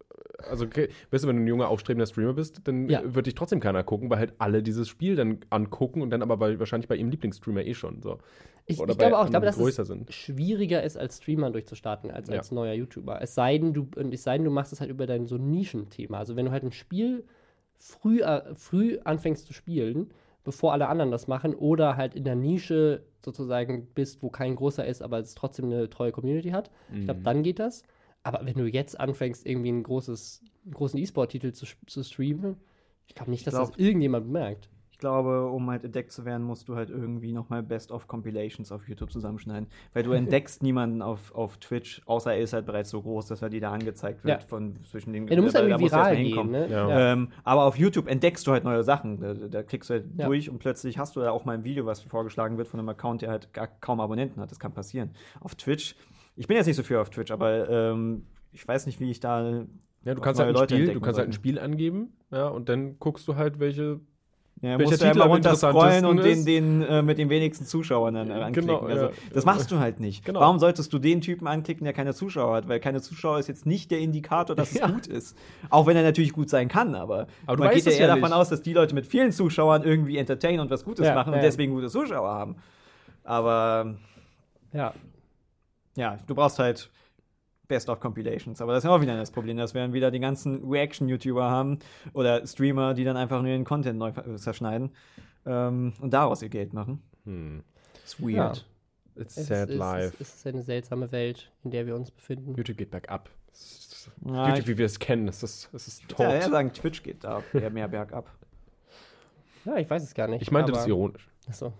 also, 0.49 0.65
okay, 0.65 0.89
weißt 1.11 1.23
du, 1.23 1.27
wenn 1.27 1.37
du 1.37 1.43
ein 1.43 1.47
junger, 1.47 1.69
aufstrebender 1.69 2.05
Streamer 2.05 2.33
bist, 2.33 2.61
dann 2.65 2.89
ja. 2.89 3.01
wird 3.03 3.27
dich 3.27 3.35
trotzdem 3.35 3.59
keiner 3.59 3.83
gucken, 3.83 4.09
weil 4.09 4.19
halt 4.19 4.33
alle 4.37 4.63
dieses 4.63 4.89
Spiel 4.89 5.15
dann 5.15 5.39
angucken 5.49 6.01
und 6.01 6.09
dann 6.09 6.21
aber 6.21 6.37
bei, 6.37 6.59
wahrscheinlich 6.59 6.87
bei 6.87 6.95
ihrem 6.95 7.09
Lieblingsstreamer 7.09 7.65
eh 7.65 7.73
schon 7.73 8.01
so. 8.01 8.19
Ich, 8.65 8.79
ich 8.79 8.97
glaube 8.97 9.17
auch, 9.17 9.25
ich 9.25 9.31
glaube, 9.31 9.45
dass 9.45 9.57
es 9.57 9.75
sind. 9.75 10.13
schwieriger 10.13 10.83
ist, 10.83 10.97
als 10.97 11.17
Streamer 11.17 11.49
durchzustarten, 11.51 12.11
als 12.11 12.29
ja. 12.29 12.37
als 12.37 12.51
neuer 12.51 12.73
YouTuber. 12.73 13.21
Es 13.21 13.35
sei 13.35 13.57
denn, 13.57 13.73
du, 13.73 13.87
es 14.11 14.23
sei 14.23 14.37
denn, 14.37 14.45
du 14.45 14.51
machst 14.51 14.71
es 14.71 14.79
halt 14.79 14.89
über 14.89 15.07
dein 15.07 15.25
so 15.25 15.37
Nischenthema. 15.37 16.00
Also 16.09 16.35
wenn 16.35 16.45
du 16.45 16.51
halt 16.51 16.63
ein 16.63 16.71
Spiel 16.71 17.25
früh, 17.77 18.21
äh, 18.21 18.55
früh 18.55 18.99
anfängst 19.03 19.45
zu 19.45 19.53
spielen, 19.53 20.11
bevor 20.43 20.73
alle 20.73 20.87
anderen 20.87 21.11
das 21.11 21.27
machen, 21.27 21.53
oder 21.53 21.97
halt 21.97 22.15
in 22.15 22.23
der 22.23 22.35
Nische 22.35 23.03
sozusagen 23.23 23.87
bist, 23.93 24.23
wo 24.23 24.29
kein 24.29 24.55
großer 24.55 24.85
ist, 24.85 25.01
aber 25.01 25.19
es 25.19 25.35
trotzdem 25.35 25.65
eine 25.65 25.89
treue 25.89 26.11
Community 26.11 26.49
hat, 26.49 26.71
mhm. 26.89 26.99
ich 26.99 27.05
glaube, 27.05 27.21
dann 27.21 27.43
geht 27.43 27.59
das. 27.59 27.83
Aber 28.23 28.45
wenn 28.45 28.55
du 28.55 28.65
jetzt 28.67 28.99
anfängst, 28.99 29.45
irgendwie 29.45 29.71
ein 29.71 29.83
großes, 29.83 30.43
einen 30.65 30.73
großen 30.73 30.99
E-Sport-Titel 30.99 31.53
zu, 31.53 31.65
zu 31.85 32.03
streamen, 32.03 32.57
ich 33.07 33.15
glaube 33.15 33.31
nicht, 33.31 33.45
dass 33.45 33.55
glaub, 33.55 33.71
das 33.71 33.77
irgendjemand 33.77 34.27
bemerkt 34.27 34.69
glaube, 35.01 35.47
um 35.47 35.69
halt 35.69 35.83
entdeckt 35.83 36.13
zu 36.13 36.23
werden, 36.23 36.43
musst 36.43 36.69
du 36.69 36.77
halt 36.77 36.89
irgendwie 36.89 37.33
nochmal 37.33 37.61
Best-of-Compilations 37.61 38.71
auf 38.71 38.87
YouTube 38.87 39.11
zusammenschneiden. 39.11 39.67
Weil 39.93 40.03
du 40.03 40.11
entdeckst 40.13 40.63
niemanden 40.63 41.01
auf, 41.01 41.35
auf 41.35 41.57
Twitch, 41.57 42.01
außer 42.05 42.33
er 42.33 42.39
ist 42.39 42.53
halt 42.53 42.65
bereits 42.65 42.89
so 42.89 43.01
groß, 43.01 43.27
dass 43.27 43.41
er 43.41 43.49
dir 43.49 43.59
da 43.59 43.73
angezeigt 43.73 44.23
wird 44.23 44.41
ja. 44.41 44.47
von 44.47 44.81
zwischen 44.85 45.11
den 45.11 45.27
ja, 45.27 45.35
du 45.35 45.41
musst 45.41 45.55
halt 45.55 45.67
irgendwie 45.67 45.91
viral 45.91 46.15
gehen, 46.15 46.51
ne? 46.51 46.67
ja. 46.69 47.11
ähm, 47.11 47.29
aber 47.43 47.65
auf 47.65 47.77
YouTube 47.77 48.07
entdeckst 48.07 48.47
du 48.47 48.53
halt 48.53 48.63
neue 48.63 48.83
Sachen. 48.83 49.19
Da, 49.19 49.33
da 49.33 49.63
klickst 49.63 49.89
du 49.89 49.95
halt 49.95 50.05
ja. 50.17 50.27
durch 50.27 50.49
und 50.49 50.59
plötzlich 50.59 50.97
hast 50.97 51.17
du 51.17 51.19
da 51.19 51.31
auch 51.31 51.43
mal 51.43 51.53
ein 51.53 51.65
Video, 51.65 51.85
was 51.85 51.99
vorgeschlagen 52.01 52.57
wird 52.57 52.69
von 52.69 52.79
einem 52.79 52.89
Account, 52.89 53.23
der 53.23 53.29
halt 53.29 53.51
gar 53.51 53.67
kaum 53.67 53.99
Abonnenten 53.99 54.39
hat. 54.39 54.51
Das 54.51 54.59
kann 54.59 54.71
passieren. 54.71 55.11
Auf 55.41 55.55
Twitch, 55.55 55.95
ich 56.37 56.47
bin 56.47 56.55
jetzt 56.55 56.67
nicht 56.67 56.77
so 56.77 56.83
viel 56.83 56.97
auf 56.97 57.09
Twitch, 57.09 57.31
aber 57.31 57.69
ähm, 57.69 58.23
ich 58.53 58.65
weiß 58.65 58.85
nicht, 58.85 59.01
wie 59.01 59.11
ich 59.11 59.19
da 59.19 59.65
ja, 60.03 60.15
du 60.15 60.21
kannst 60.21 60.41
halt 60.41 60.55
ein 60.55 60.67
Spiel, 60.67 60.93
du 60.93 60.99
kannst 60.99 61.19
halt 61.19 61.29
ein 61.29 61.33
Spiel 61.33 61.59
angeben, 61.59 62.13
ja, 62.31 62.47
und 62.47 62.69
dann 62.69 62.97
guckst 62.97 63.27
du 63.27 63.35
halt, 63.35 63.59
welche 63.59 63.99
ja, 64.61 64.77
Welcher 64.77 64.91
musst 64.91 65.01
du 65.01 65.07
Titel 65.07 65.21
runter 65.21 65.55
scrollen 65.55 66.05
und 66.05 66.23
den, 66.23 66.45
den 66.45 66.81
äh, 66.83 67.01
mit 67.01 67.17
den 67.17 67.29
wenigsten 67.29 67.65
Zuschauern 67.65 68.13
dann 68.13 68.29
äh, 68.29 68.33
anklicken. 68.33 68.67
Genau, 68.69 68.81
also, 68.81 69.05
ja. 69.05 69.11
das 69.33 69.43
machst 69.43 69.71
du 69.71 69.79
halt 69.79 69.99
nicht. 69.99 70.23
Genau. 70.23 70.39
Warum 70.39 70.59
solltest 70.59 70.93
du 70.93 70.99
den 70.99 71.21
Typen 71.21 71.47
anklicken, 71.47 71.83
der 71.83 71.93
keine 71.93 72.13
Zuschauer 72.13 72.57
hat? 72.57 72.67
Weil 72.67 72.79
keine 72.79 73.01
Zuschauer 73.01 73.39
ist 73.39 73.47
jetzt 73.47 73.65
nicht 73.65 73.89
der 73.89 73.99
Indikator, 73.99 74.55
dass 74.55 74.73
ja. 74.75 74.85
es 74.85 74.93
gut 74.93 75.07
ist. 75.07 75.37
Auch 75.71 75.87
wenn 75.87 75.97
er 75.97 76.03
natürlich 76.03 76.31
gut 76.31 76.47
sein 76.49 76.67
kann, 76.67 76.93
aber, 76.93 77.25
aber 77.47 77.65
man 77.65 77.73
geht 77.73 77.85
ja 77.85 77.91
eher 77.91 78.07
davon 78.07 78.31
aus, 78.33 78.49
dass 78.49 78.61
die 78.61 78.73
Leute 78.73 78.93
mit 78.93 79.07
vielen 79.07 79.31
Zuschauern 79.31 79.81
irgendwie 79.81 80.17
entertainen 80.17 80.59
und 80.59 80.69
was 80.69 80.85
Gutes 80.85 81.07
machen 81.07 81.33
und 81.33 81.41
deswegen 81.41 81.73
gute 81.73 81.89
Zuschauer 81.89 82.29
haben. 82.29 82.55
Aber 83.23 83.95
ja. 84.73 84.93
Ja, 85.95 86.19
du 86.27 86.35
brauchst 86.35 86.59
halt 86.59 86.91
Best 87.71 87.87
of 87.87 88.01
Compilations. 88.01 88.61
Aber 88.61 88.73
das 88.73 88.83
ist 88.83 88.89
ja 88.89 88.93
auch 88.93 88.99
wieder 88.99 89.15
das 89.15 89.31
Problem, 89.31 89.55
dass 89.55 89.73
wir 89.73 89.81
dann 89.81 89.93
wieder 89.93 90.11
die 90.11 90.19
ganzen 90.19 90.61
Reaction-YouTuber 90.69 91.49
haben 91.49 91.79
oder 92.11 92.45
Streamer, 92.45 92.93
die 92.93 93.05
dann 93.05 93.15
einfach 93.15 93.41
nur 93.41 93.49
ihren 93.49 93.63
Content 93.63 93.97
neu 93.97 94.11
zerschneiden 94.35 94.91
ähm, 95.45 95.93
und 96.01 96.11
daraus 96.13 96.41
ihr 96.41 96.49
Geld 96.49 96.73
machen. 96.73 97.01
Hm. 97.23 97.63
It's 98.03 98.21
weird. 98.21 98.65
Ja. 99.15 99.21
It's 99.21 99.37
es 99.37 99.47
sad 99.47 99.69
ist, 99.69 99.77
life. 99.77 100.17
Es 100.19 100.35
ist 100.35 100.47
eine 100.47 100.63
seltsame 100.63 101.13
Welt, 101.13 101.49
in 101.63 101.71
der 101.71 101.87
wir 101.87 101.95
uns 101.95 102.11
befinden. 102.11 102.55
YouTube 102.55 102.75
geht 102.75 102.91
bergab. 102.91 103.29
Ja, 104.25 104.49
YouTube, 104.49 104.67
wie 104.67 104.77
wir 104.79 104.85
es 104.85 104.99
kennen, 104.99 105.29
es 105.29 105.41
ist, 105.41 105.69
es 105.71 105.87
ist 105.87 106.09
tot. 106.09 106.19
Ja, 106.19 106.49
sagen, 106.49 106.73
Twitch 106.73 107.03
geht 107.03 107.23
da 107.23 107.41
eher 107.53 107.69
mehr 107.69 107.87
bergab. 107.87 108.29
Ja, 109.63 109.77
ich 109.77 109.89
weiß 109.89 110.03
es 110.03 110.13
gar 110.13 110.27
nicht. 110.27 110.41
Ich 110.41 110.51
meinte 110.51 110.73
das 110.73 110.87
ironisch. 110.87 111.29
Achso. 111.47 111.71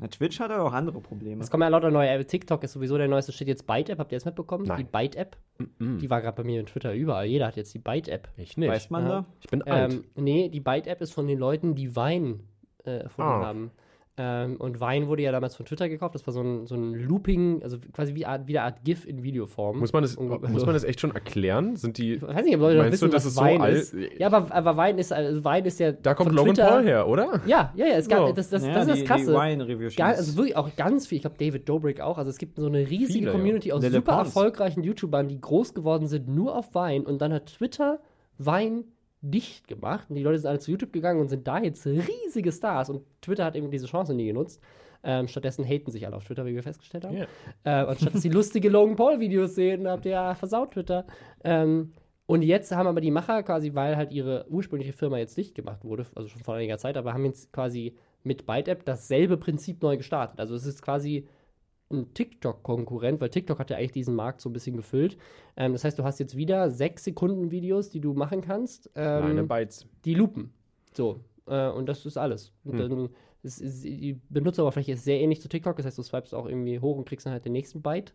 Na, 0.00 0.08
Twitch 0.08 0.40
hat 0.40 0.50
aber 0.50 0.64
auch 0.64 0.72
andere 0.72 1.00
Probleme. 1.00 1.42
Es 1.42 1.50
kommen 1.50 1.62
ja 1.62 1.68
lauter 1.68 1.90
neue 1.90 2.08
Apps. 2.08 2.26
TikTok 2.26 2.62
ist 2.64 2.72
sowieso 2.72 2.96
der 2.98 3.08
neueste 3.08 3.32
Shit. 3.32 3.48
Jetzt 3.48 3.66
Byte-App, 3.66 3.98
habt 3.98 4.12
ihr 4.12 4.16
das 4.16 4.24
mitbekommen? 4.24 4.64
Nein. 4.64 4.78
Die 4.78 4.84
Byte-App. 4.84 5.36
Mm 5.58 5.64
-mm. 5.78 5.98
Die 5.98 6.10
war 6.10 6.20
gerade 6.20 6.36
bei 6.36 6.44
mir 6.44 6.60
in 6.60 6.66
Twitter 6.66 6.92
überall. 6.94 7.26
Jeder 7.26 7.46
hat 7.46 7.56
jetzt 7.56 7.74
die 7.74 7.78
Byte-App. 7.78 8.28
Ich 8.36 8.56
nicht. 8.56 8.68
Weiß 8.68 8.90
man 8.90 9.04
ja. 9.04 9.08
da? 9.08 9.24
Ich 9.40 9.48
bin 9.48 9.62
alt. 9.62 9.92
Ähm, 9.92 10.04
nee, 10.16 10.48
die 10.48 10.60
Byte-App 10.60 11.00
ist 11.00 11.12
von 11.12 11.26
den 11.26 11.38
Leuten, 11.38 11.74
die 11.74 11.94
Wein 11.96 12.40
äh, 12.84 12.98
erfunden 12.98 13.30
ah. 13.30 13.44
haben. 13.44 13.70
Ähm, 14.20 14.56
und 14.56 14.80
Wein 14.80 15.06
wurde 15.06 15.22
ja 15.22 15.30
damals 15.30 15.54
von 15.54 15.64
Twitter 15.64 15.88
gekauft. 15.88 16.14
Das 16.14 16.26
war 16.26 16.34
so 16.34 16.42
ein, 16.42 16.66
so 16.66 16.74
ein 16.74 16.92
Looping, 16.94 17.62
also 17.62 17.78
quasi 17.92 18.16
wie, 18.16 18.26
Art, 18.26 18.48
wie 18.48 18.58
eine 18.58 18.66
Art 18.66 18.84
GIF 18.84 19.06
in 19.06 19.22
Videoform. 19.22 19.78
Muss 19.78 19.92
man 19.92 20.02
das, 20.02 20.18
muss 20.18 20.66
man 20.66 20.74
das 20.74 20.82
echt 20.82 21.00
schon 21.00 21.12
erklären? 21.12 21.76
Sind 21.76 21.98
die. 21.98 22.14
Ich 22.14 22.22
weiß 22.22 22.44
nicht, 22.44 22.56
ob 22.56 22.62
Leute 22.62 22.78
meinst 22.78 22.94
wissen, 22.94 23.10
du, 23.10 23.12
das 23.12 23.24
was 23.24 23.32
ist 23.32 23.38
Wein 23.38 23.60
so 23.60 23.96
ist. 23.96 24.18
Ja, 24.18 24.26
aber, 24.26 24.52
aber 24.52 24.76
Wein 24.76 24.98
ist, 24.98 25.12
also 25.12 25.44
Wein 25.44 25.64
ist 25.64 25.78
ja. 25.78 25.92
Da 25.92 26.14
kommt 26.14 26.32
Logan 26.32 26.54
Twitter. 26.54 26.68
Paul 26.68 26.84
her, 26.84 27.06
oder? 27.06 27.40
Ja, 27.46 27.72
ja, 27.76 27.86
ja. 27.86 27.94
Es 27.94 28.08
gab, 28.08 28.26
so. 28.26 28.32
das, 28.32 28.50
das, 28.50 28.66
ja, 28.66 28.74
das 28.74 28.88
ist 28.88 29.00
das 29.00 29.04
Krasse. 29.04 29.90
Die 29.96 30.02
also 30.02 30.36
wirklich 30.36 30.56
auch 30.56 30.74
ganz 30.74 31.06
viel. 31.06 31.16
Ich 31.16 31.22
glaube, 31.22 31.36
David 31.38 31.68
Dobrik 31.68 32.00
auch. 32.00 32.18
Also 32.18 32.30
es 32.30 32.38
gibt 32.38 32.58
so 32.58 32.66
eine 32.66 32.78
riesige 32.78 33.20
Viele, 33.20 33.32
Community 33.32 33.68
ja. 33.68 33.74
aus 33.76 33.84
super 33.84 34.12
erfolgreichen 34.14 34.82
YouTubern, 34.82 35.28
die 35.28 35.40
groß 35.40 35.74
geworden 35.74 36.08
sind, 36.08 36.28
nur 36.28 36.56
auf 36.56 36.74
Wein. 36.74 37.06
Und 37.06 37.22
dann 37.22 37.32
hat 37.32 37.46
Twitter 37.46 38.00
Wein 38.38 38.84
dicht 39.20 39.68
gemacht. 39.68 40.06
Und 40.08 40.16
die 40.16 40.22
Leute 40.22 40.38
sind 40.38 40.48
alle 40.48 40.58
zu 40.58 40.70
YouTube 40.70 40.92
gegangen 40.92 41.20
und 41.20 41.28
sind 41.28 41.46
da 41.46 41.58
jetzt 41.58 41.86
riesige 41.86 42.52
Stars. 42.52 42.90
Und 42.90 43.02
Twitter 43.20 43.44
hat 43.44 43.56
eben 43.56 43.70
diese 43.70 43.86
Chance 43.86 44.14
nie 44.14 44.26
genutzt. 44.26 44.62
Ähm, 45.04 45.28
stattdessen 45.28 45.64
haten 45.64 45.90
sich 45.90 46.06
alle 46.06 46.16
auf 46.16 46.24
Twitter, 46.24 46.44
wie 46.44 46.54
wir 46.54 46.62
festgestellt 46.62 47.04
haben. 47.04 47.16
Yeah. 47.16 47.28
Äh, 47.64 47.86
anstatt 47.86 48.14
dass 48.14 48.22
sie 48.22 48.28
lustige 48.30 48.68
Logan 48.68 48.96
Paul-Videos 48.96 49.54
sehen, 49.54 49.86
habt 49.86 50.04
ihr 50.06 50.12
ja 50.12 50.34
versaut 50.34 50.72
Twitter. 50.72 51.06
Ähm, 51.44 51.92
und 52.26 52.42
jetzt 52.42 52.72
haben 52.72 52.86
aber 52.86 53.00
die 53.00 53.10
Macher 53.10 53.42
quasi, 53.42 53.74
weil 53.74 53.96
halt 53.96 54.12
ihre 54.12 54.46
ursprüngliche 54.50 54.92
Firma 54.92 55.18
jetzt 55.18 55.36
dicht 55.36 55.54
gemacht 55.54 55.84
wurde, 55.84 56.04
also 56.14 56.28
schon 56.28 56.42
vor 56.42 56.56
einiger 56.56 56.76
Zeit, 56.78 56.96
aber 56.96 57.14
haben 57.14 57.24
jetzt 57.24 57.52
quasi 57.52 57.94
mit 58.22 58.44
ByteApp 58.44 58.84
dasselbe 58.84 59.36
Prinzip 59.36 59.82
neu 59.82 59.96
gestartet. 59.96 60.38
Also 60.40 60.54
es 60.54 60.66
ist 60.66 60.82
quasi 60.82 61.26
ein 61.90 62.12
TikTok-Konkurrent, 62.14 63.20
weil 63.20 63.30
TikTok 63.30 63.58
hat 63.58 63.70
ja 63.70 63.76
eigentlich 63.76 63.92
diesen 63.92 64.14
Markt 64.14 64.40
so 64.40 64.48
ein 64.48 64.52
bisschen 64.52 64.76
gefüllt. 64.76 65.16
Ähm, 65.56 65.72
das 65.72 65.84
heißt, 65.84 65.98
du 65.98 66.04
hast 66.04 66.18
jetzt 66.20 66.36
wieder 66.36 66.70
sechs 66.70 67.04
Sekunden 67.04 67.50
Videos, 67.50 67.90
die 67.90 68.00
du 68.00 68.12
machen 68.14 68.40
kannst. 68.42 68.90
Ähm, 68.94 69.22
Kleine 69.22 69.44
Bytes. 69.44 69.86
Die 70.04 70.14
lupen. 70.14 70.52
So. 70.92 71.20
Äh, 71.46 71.68
und 71.70 71.88
das 71.88 72.04
ist 72.04 72.16
alles. 72.16 72.52
Und 72.64 72.78
Hm. 72.78 72.88
dann 72.90 73.08
ist, 73.42 73.60
ist, 73.60 73.84
die 73.84 74.20
Benutzeroberfläche 74.28 74.92
ist 74.92 75.04
sehr 75.04 75.20
ähnlich 75.20 75.40
zu 75.40 75.48
TikTok. 75.48 75.76
Das 75.76 75.86
heißt, 75.86 75.96
du 75.98 76.02
swipest 76.02 76.34
auch 76.34 76.46
irgendwie 76.46 76.78
hoch 76.80 76.96
und 76.96 77.06
kriegst 77.08 77.24
dann 77.26 77.32
halt 77.32 77.44
den 77.44 77.52
nächsten 77.52 77.80
Byte. 77.82 78.12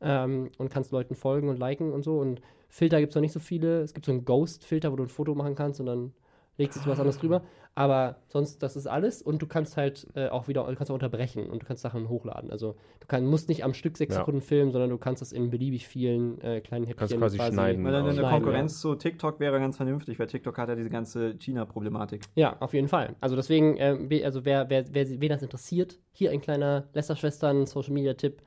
Ähm, 0.00 0.50
und 0.58 0.68
kannst 0.70 0.92
Leuten 0.92 1.14
folgen 1.14 1.48
und 1.48 1.58
liken 1.58 1.92
und 1.92 2.02
so. 2.02 2.18
Und 2.18 2.42
Filter 2.68 3.00
gibt 3.00 3.10
es 3.10 3.14
noch 3.14 3.22
nicht 3.22 3.32
so 3.32 3.40
viele. 3.40 3.80
Es 3.80 3.94
gibt 3.94 4.06
so 4.06 4.12
einen 4.12 4.24
Ghost-Filter, 4.24 4.92
wo 4.92 4.96
du 4.96 5.04
ein 5.04 5.08
Foto 5.08 5.34
machen 5.34 5.54
kannst 5.54 5.80
und 5.80 5.86
dann 5.86 6.12
legst 6.56 6.84
du 6.84 6.90
was 6.90 6.98
anderes 6.98 7.18
drüber. 7.18 7.42
Aber 7.78 8.16
sonst, 8.28 8.62
das 8.62 8.74
ist 8.74 8.86
alles. 8.86 9.20
Und 9.20 9.42
du 9.42 9.46
kannst 9.46 9.76
halt 9.76 10.06
äh, 10.14 10.28
auch 10.28 10.48
wieder, 10.48 10.64
du 10.64 10.74
kannst 10.74 10.90
auch 10.90 10.94
unterbrechen 10.94 11.50
und 11.50 11.62
du 11.62 11.66
kannst 11.66 11.82
Sachen 11.82 12.08
hochladen. 12.08 12.50
Also 12.50 12.76
du 13.00 13.06
kann, 13.06 13.26
musst 13.26 13.50
nicht 13.50 13.64
am 13.64 13.74
Stück 13.74 13.98
sechs 13.98 14.14
Ja. 14.14 14.20
Sekunden 14.20 14.40
filmen, 14.40 14.72
sondern 14.72 14.88
du 14.88 14.96
kannst 14.96 15.20
das 15.20 15.30
in 15.30 15.50
beliebig 15.50 15.86
vielen 15.86 16.40
äh, 16.40 16.62
kleinen 16.62 16.86
Häppchen 16.86 17.20
Kannst 17.20 17.36
quasi 17.36 17.36
schneiden. 17.36 17.84
Weil 17.84 17.92
dann 17.92 18.04
eine 18.06 18.14
Schneiden, 18.14 18.30
Konkurrenz 18.30 18.80
zu 18.80 18.94
TikTok 18.94 19.40
wäre 19.40 19.60
ganz 19.60 19.76
vernünftig, 19.76 20.18
weil 20.18 20.26
TikTok 20.26 20.56
hat 20.56 20.70
ja 20.70 20.74
diese 20.74 20.88
ganze 20.88 21.36
China-Problematik. 21.36 22.22
Ja, 22.34 22.56
auf 22.60 22.72
jeden 22.72 22.88
Fall. 22.88 23.14
Also 23.20 23.36
deswegen, 23.36 23.76
äh, 23.76 24.22
also 24.24 24.46
wer, 24.46 24.70
wer, 24.70 24.86
wer, 24.94 25.20
wen 25.20 25.28
das 25.28 25.42
interessiert, 25.42 25.98
hier 26.12 26.30
ein 26.30 26.40
kleiner 26.40 26.84
Lästerschwestern 26.94 27.66
Social 27.66 27.92
Media 27.92 28.14
Tipp, 28.14 28.40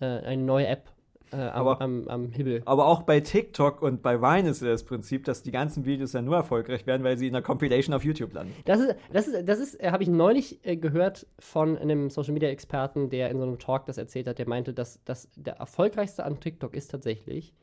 äh, 0.00 0.06
eine 0.06 0.42
neue 0.42 0.66
App 0.66 0.90
äh, 1.32 1.36
am, 1.36 1.66
Aber- 1.66 1.80
am, 1.80 2.08
am 2.08 2.32
Hibbel. 2.32 2.62
Aber 2.64 2.86
auch 2.86 3.02
bei 3.02 3.20
TikTok 3.20 3.82
und 3.82 4.02
bei 4.02 4.20
Vine 4.20 4.48
ist 4.50 4.62
ja 4.62 4.68
das 4.68 4.84
Prinzip, 4.84 5.24
dass 5.24 5.42
die 5.42 5.50
ganzen 5.50 5.84
Videos 5.84 6.12
ja 6.12 6.22
nur 6.22 6.36
erfolgreich 6.36 6.86
werden, 6.86 7.04
weil 7.04 7.16
sie 7.18 7.26
in 7.26 7.32
der 7.32 7.42
Compilation 7.42 7.94
auf 7.94 8.04
YouTube 8.04 8.32
landen. 8.34 8.54
Das 8.64 8.80
ist, 8.80 8.94
das 9.12 9.28
ist, 9.28 9.48
das 9.48 9.58
ist, 9.60 9.74
äh, 9.82 9.90
habe 9.90 10.02
ich 10.02 10.08
neulich 10.08 10.64
äh, 10.64 10.76
gehört 10.76 11.26
von 11.38 11.78
einem 11.78 12.10
Social 12.10 12.32
Media 12.32 12.48
Experten, 12.48 13.10
der 13.10 13.30
in 13.30 13.38
so 13.38 13.44
einem 13.44 13.58
Talk 13.58 13.86
das 13.86 13.98
erzählt 13.98 14.26
hat, 14.26 14.38
der 14.38 14.48
meinte, 14.48 14.72
dass, 14.72 15.02
dass 15.04 15.28
der 15.36 15.54
erfolgreichste 15.56 16.24
an 16.24 16.40
TikTok 16.40 16.74
ist 16.74 16.90
tatsächlich, 16.90 17.54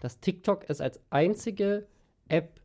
dass 0.00 0.20
TikTok 0.20 0.64
es 0.68 0.80
als 0.80 1.00
einzige 1.10 1.86
App 2.28 2.60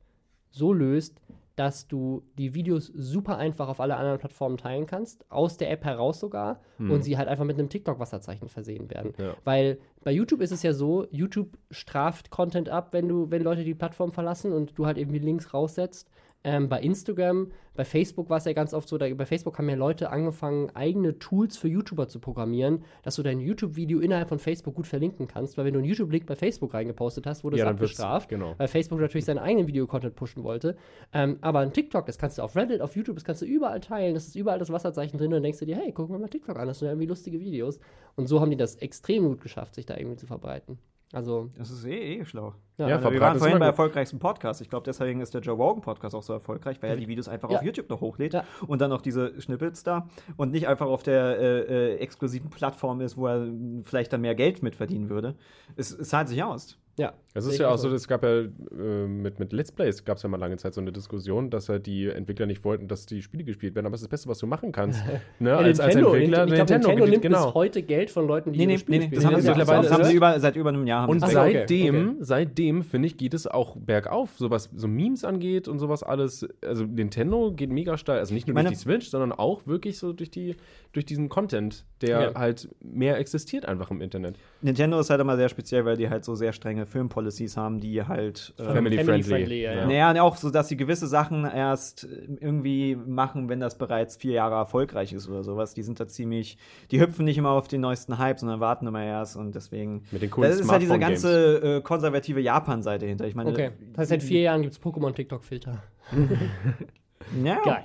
so 0.51 0.71
löst, 0.71 1.19
dass 1.55 1.87
du 1.87 2.23
die 2.37 2.53
Videos 2.55 2.87
super 2.87 3.37
einfach 3.37 3.67
auf 3.67 3.79
alle 3.79 3.95
anderen 3.95 4.17
Plattformen 4.17 4.57
teilen 4.57 4.87
kannst, 4.87 5.25
aus 5.29 5.57
der 5.57 5.69
App 5.71 5.85
heraus 5.85 6.19
sogar, 6.19 6.61
und 6.79 7.03
sie 7.03 7.17
halt 7.17 7.29
einfach 7.29 7.45
mit 7.45 7.57
einem 7.57 7.69
TikTok-Wasserzeichen 7.69 8.49
versehen 8.49 8.89
werden. 8.89 9.13
Ja. 9.17 9.35
Weil 9.43 9.77
bei 10.03 10.11
YouTube 10.11 10.41
ist 10.41 10.51
es 10.51 10.63
ja 10.63 10.73
so, 10.73 11.07
YouTube 11.11 11.57
straft 11.71 12.29
Content 12.29 12.69
ab, 12.69 12.89
wenn 12.91 13.07
du, 13.07 13.31
wenn 13.31 13.43
Leute 13.43 13.63
die 13.63 13.75
Plattform 13.75 14.11
verlassen 14.11 14.51
und 14.51 14.77
du 14.77 14.85
halt 14.85 14.97
irgendwie 14.97 15.19
Links 15.19 15.53
raussetzt. 15.53 16.09
Ähm, 16.43 16.67
bei 16.67 16.81
Instagram, 16.81 17.51
bei 17.73 17.85
Facebook 17.85 18.29
war 18.29 18.37
es 18.37 18.45
ja 18.45 18.53
ganz 18.53 18.73
oft 18.73 18.87
so, 18.89 18.97
da, 18.97 19.11
bei 19.13 19.25
Facebook 19.25 19.57
haben 19.57 19.69
ja 19.69 19.75
Leute 19.75 20.09
angefangen, 20.09 20.69
eigene 20.75 21.17
Tools 21.17 21.57
für 21.57 21.67
YouTuber 21.67 22.07
zu 22.07 22.19
programmieren, 22.19 22.83
dass 23.01 23.15
du 23.15 23.23
dein 23.23 23.39
YouTube-Video 23.39 23.99
innerhalb 23.99 24.29
von 24.29 24.39
Facebook 24.39 24.75
gut 24.75 24.85
verlinken 24.85 25.27
kannst, 25.27 25.57
weil 25.57 25.65
wenn 25.65 25.73
du 25.73 25.79
einen 25.79 25.87
YouTube-Link 25.87 26.25
bei 26.25 26.35
Facebook 26.35 26.73
reingepostet 26.73 27.25
hast, 27.25 27.43
wurde 27.43 27.57
Ja, 27.57 27.65
es 27.65 27.71
abgestraft, 27.71 28.29
genau. 28.29 28.55
weil 28.57 28.67
Facebook 28.67 28.99
natürlich 28.99 29.25
seinen 29.25 29.39
eigenen 29.39 29.67
Videocontent 29.67 30.15
pushen 30.15 30.43
wollte. 30.43 30.75
Ähm, 31.13 31.37
aber 31.41 31.59
ein 31.59 31.71
TikTok, 31.71 32.05
das 32.05 32.17
kannst 32.17 32.37
du 32.37 32.41
auf 32.41 32.55
Reddit, 32.55 32.81
auf 32.81 32.95
YouTube, 32.95 33.15
das 33.15 33.23
kannst 33.23 33.41
du 33.41 33.45
überall 33.45 33.79
teilen, 33.79 34.13
das 34.13 34.27
ist 34.27 34.35
überall 34.35 34.59
das 34.59 34.71
Wasserzeichen 34.71 35.17
drin 35.17 35.27
und 35.27 35.33
dann 35.35 35.43
denkst 35.43 35.59
du 35.59 35.65
dir, 35.65 35.77
hey, 35.77 35.91
guck 35.93 36.09
mal 36.09 36.19
mal 36.19 36.27
TikTok 36.27 36.57
an, 36.59 36.67
das 36.67 36.79
sind 36.79 36.87
ja 36.87 36.91
irgendwie 36.91 37.07
lustige 37.07 37.39
Videos. 37.39 37.79
Und 38.15 38.27
so 38.27 38.41
haben 38.41 38.51
die 38.51 38.57
das 38.57 38.75
extrem 38.75 39.23
gut 39.23 39.41
geschafft, 39.41 39.75
sich 39.75 39.85
da 39.85 39.97
irgendwie 39.97 40.17
zu 40.17 40.27
verbreiten. 40.27 40.77
Also, 41.13 41.49
Das 41.57 41.69
ist 41.69 41.85
eh, 41.85 42.15
eh 42.19 42.25
schlau. 42.25 42.55
ja, 42.77 42.87
Ja, 42.89 42.95
Also 42.97 43.11
wir 43.11 43.21
waren 43.21 43.37
vorhin 43.37 43.59
bei 43.59 43.67
erfolgreichsten 43.67 44.17
Podcasts. 44.17 44.61
Ich 44.61 44.69
glaube, 44.69 44.83
deswegen 44.83 45.21
ist 45.21 45.33
der 45.33 45.41
Joe 45.41 45.55
Rogan 45.55 45.81
Podcast 45.81 46.15
auch 46.15 46.23
so 46.23 46.33
erfolgreich, 46.33 46.81
weil 46.81 46.89
er 46.89 46.95
die 46.97 47.07
Videos 47.07 47.27
einfach 47.29 47.49
Ja. 47.51 47.59
auf 47.59 47.63
YouTube 47.63 47.87
noch 47.89 48.01
hochlädt 48.01 48.33
Ja. 48.33 48.43
und 48.67 48.81
dann 48.81 48.89
noch 48.89 49.01
diese 49.01 49.39
Schnippets 49.39 49.83
da 49.83 50.09
und 50.37 50.51
nicht 50.51 50.67
einfach 50.67 50.87
auf 50.87 51.03
der 51.03 51.39
äh, 51.39 51.59
äh, 51.93 51.95
exklusiven 51.99 52.49
Plattform 52.49 52.99
ist, 52.99 53.15
wo 53.15 53.27
er 53.27 53.47
vielleicht 53.83 54.11
dann 54.11 54.21
mehr 54.21 54.33
Geld 54.35 54.63
mit 54.63 54.75
verdienen 54.75 55.09
würde. 55.09 55.35
Es, 55.75 55.91
es 55.91 56.09
zahlt 56.09 56.27
sich 56.29 56.43
aus. 56.43 56.77
ja. 56.97 57.13
Es 57.35 57.45
ist 57.47 57.57
ja 57.57 57.69
auch 57.69 57.77
so, 57.77 57.89
es 57.93 58.07
gab 58.07 58.21
ja 58.23 58.41
äh, 58.41 59.07
mit, 59.07 59.39
mit 59.39 59.53
Let's 59.53 59.71
Plays 59.71 60.05
gab 60.05 60.17
es 60.17 60.23
ja 60.23 60.29
mal 60.29 60.37
lange 60.39 60.57
Zeit 60.57 60.73
so 60.73 60.81
eine 60.81 60.91
Diskussion, 60.91 61.49
dass 61.49 61.67
halt 61.69 61.85
die 61.87 62.07
Entwickler 62.07 62.45
nicht 62.45 62.63
wollten, 62.63 62.87
dass 62.87 63.05
die 63.07 63.21
Spiele 63.23 63.43
gespielt 63.43 63.73
werden. 63.75 63.87
Aber 63.87 63.95
es 63.95 64.01
ist 64.01 64.05
das 64.07 64.09
Beste, 64.11 64.29
was 64.29 64.37
du 64.37 64.45
machen 64.47 64.71
kannst. 64.71 65.01
ne? 65.39 65.49
Ja, 65.49 65.57
als, 65.57 65.79
als 65.79 65.95
Nintendo, 65.95 66.13
Entwickler. 66.15 66.43
ich 66.45 66.53
glaub, 66.53 66.69
Nintendo, 66.69 66.95
gibt- 66.95 67.09
nimmt 67.09 67.21
genau. 67.23 67.45
bis 67.45 67.53
heute 67.55 67.81
Geld 67.81 68.11
von 68.11 68.27
Leuten, 68.27 68.53
die 68.53 68.59
ihre 68.63 68.77
Spiele 68.77 68.99
das 68.99 69.05
spielen. 69.07 69.25
haben 69.25 69.41
sie, 69.41 69.47
Ja, 69.47 69.53
das 69.53 69.57
mittlerweile 69.67 69.89
haben 69.89 70.01
ist- 70.01 70.07
sie 70.09 70.15
über, 70.15 70.39
seit 70.39 70.55
über 70.55 70.69
einem 70.69 70.85
Jahr. 70.85 71.01
Haben 71.03 71.09
Und 71.11 71.21
das 71.23 71.31
so, 71.31 71.39
okay, 71.39 71.53
seitdem, 71.53 71.95
okay. 72.09 72.15
seitdem, 72.19 72.83
finde 72.83 73.07
ich, 73.07 73.17
geht 73.17 73.33
es 73.33 73.47
auch 73.47 73.75
bergauf, 73.77 74.29
so 74.37 74.51
was 74.51 74.69
so 74.75 74.87
Memes 74.87 75.23
angeht 75.23 75.67
und 75.67 75.79
sowas 75.79 76.03
alles. 76.03 76.47
Also 76.63 76.85
Nintendo 76.85 77.51
geht 77.51 77.71
mega 77.71 77.97
steil. 77.97 78.19
Also 78.19 78.33
nicht 78.33 78.47
nur 78.47 78.53
Meine- 78.53 78.69
durch 78.69 78.77
die 78.77 78.83
Switch, 78.83 79.09
sondern 79.09 79.31
auch 79.31 79.65
wirklich 79.65 79.97
so 79.97 80.13
durch, 80.13 80.29
die, 80.29 80.55
durch 80.91 81.05
diesen 81.05 81.29
Content, 81.29 81.85
der 82.01 82.21
Ja. 82.21 82.33
halt 82.35 82.69
mehr 82.83 83.17
existiert 83.17 83.65
einfach 83.65 83.89
im 83.89 84.01
Internet. 84.01 84.35
Nintendo 84.61 84.99
ist 84.99 85.09
halt 85.09 85.19
immer 85.19 85.35
sehr 85.35 85.49
speziell, 85.49 85.83
weil 85.85 85.97
die 85.97 86.09
halt 86.09 86.23
so 86.23 86.35
sehr 86.35 86.53
strenge 86.53 86.85
Filmpolicies 87.23 87.57
haben, 87.57 87.79
die 87.79 88.03
halt 88.03 88.53
äh, 88.57 88.63
Family 88.63 89.03
friendly. 89.03 89.61
ja, 89.61 89.73
ja. 89.73 89.89
Ja. 89.89 90.13
Naja, 90.13 90.23
auch 90.23 90.35
so, 90.35 90.49
dass 90.49 90.67
sie 90.67 90.77
gewisse 90.77 91.07
Sachen 91.07 91.45
erst 91.45 92.07
irgendwie 92.39 92.95
machen, 92.95 93.49
wenn 93.49 93.59
das 93.59 93.77
bereits 93.77 94.17
vier 94.17 94.33
Jahre 94.33 94.55
erfolgreich 94.55 95.13
ist 95.13 95.29
oder 95.29 95.43
sowas. 95.43 95.73
Die 95.73 95.83
sind 95.83 95.99
da 95.99 96.07
ziemlich, 96.07 96.57
die 96.91 96.99
hüpfen 96.99 97.25
nicht 97.25 97.37
immer 97.37 97.51
auf 97.51 97.67
den 97.67 97.81
neuesten 97.81 98.17
Hype, 98.17 98.39
sondern 98.39 98.59
warten 98.59 98.87
immer 98.87 99.03
erst 99.03 99.35
und 99.35 99.55
deswegen. 99.55 100.03
Mit 100.11 100.21
den 100.21 100.31
coolen 100.31 100.49
Das 100.49 100.59
ist 100.59 100.71
halt 100.71 100.81
diese 100.81 100.99
ganze 100.99 101.77
äh, 101.77 101.81
konservative 101.81 102.39
Japan-Seite 102.39 103.05
hinter. 103.05 103.25
Ich 103.25 103.35
meine, 103.35 103.51
Okay. 103.53 103.71
Das 103.91 103.99
heißt, 103.99 104.09
seit 104.09 104.23
vier 104.23 104.41
Jahren 104.41 104.61
gibt 104.61 104.73
es 104.73 104.81
Pokémon-TikTok-Filter. 104.81 105.83
ja, 107.43 107.61
Geil. 107.63 107.83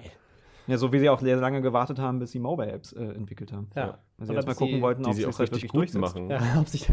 Ja, 0.69 0.77
so 0.79 0.93
wie 0.93 1.01
sie 1.01 1.09
auch 1.09 1.19
sehr 1.21 1.37
lange 1.37 1.61
gewartet 1.63 1.99
haben, 1.99 2.19
bis 2.21 2.31
sie 2.31 2.39
Mobile-Apps 2.39 2.93
äh, 2.93 3.03
entwickelt 3.03 3.53
haben. 3.53 3.69
Ja. 3.75 3.99
Also 4.19 4.31
Oder 4.33 4.37
erst 4.39 4.47
mal 4.47 4.53
bis 4.53 4.59
gucken 4.59 4.75
sie- 4.77 4.83
wollten, 4.83 5.03
Die 5.03 5.09
ob 5.09 5.15
sie 5.15 5.21
sie 5.23 5.27
auch 5.27 5.31
es 5.31 5.39
halt 5.41 5.53
richtig 5.53 5.73
wirklich 5.75 5.93
gut 5.93 6.03
durchsetzt. 6.03 6.15
machen. 6.17 6.31
Ja, 6.31 6.41
ob 6.61 6.69
sich, 6.69 6.89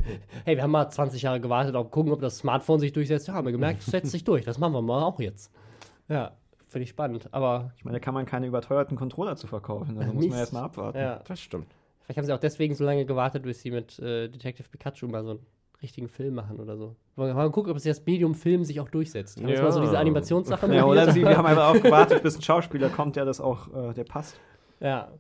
hey, 0.46 0.56
wir 0.56 0.64
haben 0.64 0.72
mal 0.72 0.90
20 0.90 1.22
Jahre 1.22 1.40
gewartet, 1.40 1.76
auch 1.76 1.92
gucken, 1.92 2.12
ob 2.12 2.22
das 2.22 2.38
Smartphone 2.40 2.80
sich 2.80 2.94
durchsetzt. 2.94 3.28
Ja, 3.28 3.34
haben 3.36 3.46
wir 3.46 3.52
gemerkt, 3.52 3.82
es 3.82 3.88
setzt 3.88 4.12
sich 4.12 4.24
durch. 4.24 4.46
Das 4.46 4.58
machen 4.58 4.74
wir 4.74 4.82
mal 4.82 5.04
auch 5.04 5.20
jetzt. 5.20 5.52
Ja, 6.08 6.32
finde 6.70 6.84
ich 6.84 6.90
spannend. 6.90 7.28
Aber 7.34 7.72
Ich 7.78 7.86
meine, 7.86 7.98
da 7.98 8.00
kann 8.00 8.14
man 8.14 8.26
keine 8.26 8.48
überteuerten 8.48 8.98
Controller 8.98 9.36
zu 9.36 9.48
verkaufen. 9.48 9.96
Da 10.00 10.06
muss 10.08 10.16
Mist. 10.16 10.30
man 10.30 10.40
erst 10.40 10.54
mal 10.54 10.64
abwarten. 10.64 10.98
ja, 10.98 11.22
Das 11.28 11.40
stimmt. 11.40 11.68
vielleicht 12.04 12.18
haben 12.18 12.26
sie 12.26 12.34
auch 12.34 12.40
deswegen 12.40 12.76
so 12.76 12.84
lange 12.86 13.06
gewartet, 13.06 13.44
bis 13.44 13.62
sie 13.62 13.72
mit 13.72 14.00
äh, 14.00 14.28
Detective 14.30 14.68
Pikachu 14.70 15.08
mal 15.08 15.24
so 15.24 15.32
einen 15.32 15.40
richtigen 15.86 16.10
Film 16.10 16.34
machen 16.36 16.60
oder 16.60 16.76
so. 16.78 16.96
Mal 17.16 17.50
gucken, 17.52 17.72
ob 17.72 17.80
sich 17.80 17.90
das 17.90 18.06
Medium 18.06 18.36
Film 18.36 18.64
sich 18.66 18.80
auch 18.82 18.90
durchsetzt. 18.90 19.38
Haben 19.38 19.48
Ja. 19.48 19.62
mal 19.62 19.72
so 19.72 19.80
diese 19.82 19.98
Animationssache 19.98 20.74
Ja, 20.76 20.86
oder 20.86 21.12
sie, 21.14 21.22
wir 21.22 21.38
haben 21.38 21.46
einfach 21.46 21.70
auch 21.70 21.82
gewartet, 21.82 22.22
bis 22.24 22.36
ein 22.36 22.42
Schauspieler 22.42 22.90
kommt, 22.90 23.16
der 23.16 23.24
das 23.26 23.40
auch, 23.40 23.74
äh, 23.74 23.94
der 23.94 24.04
passt. 24.04 24.38
Ja, 24.82 25.12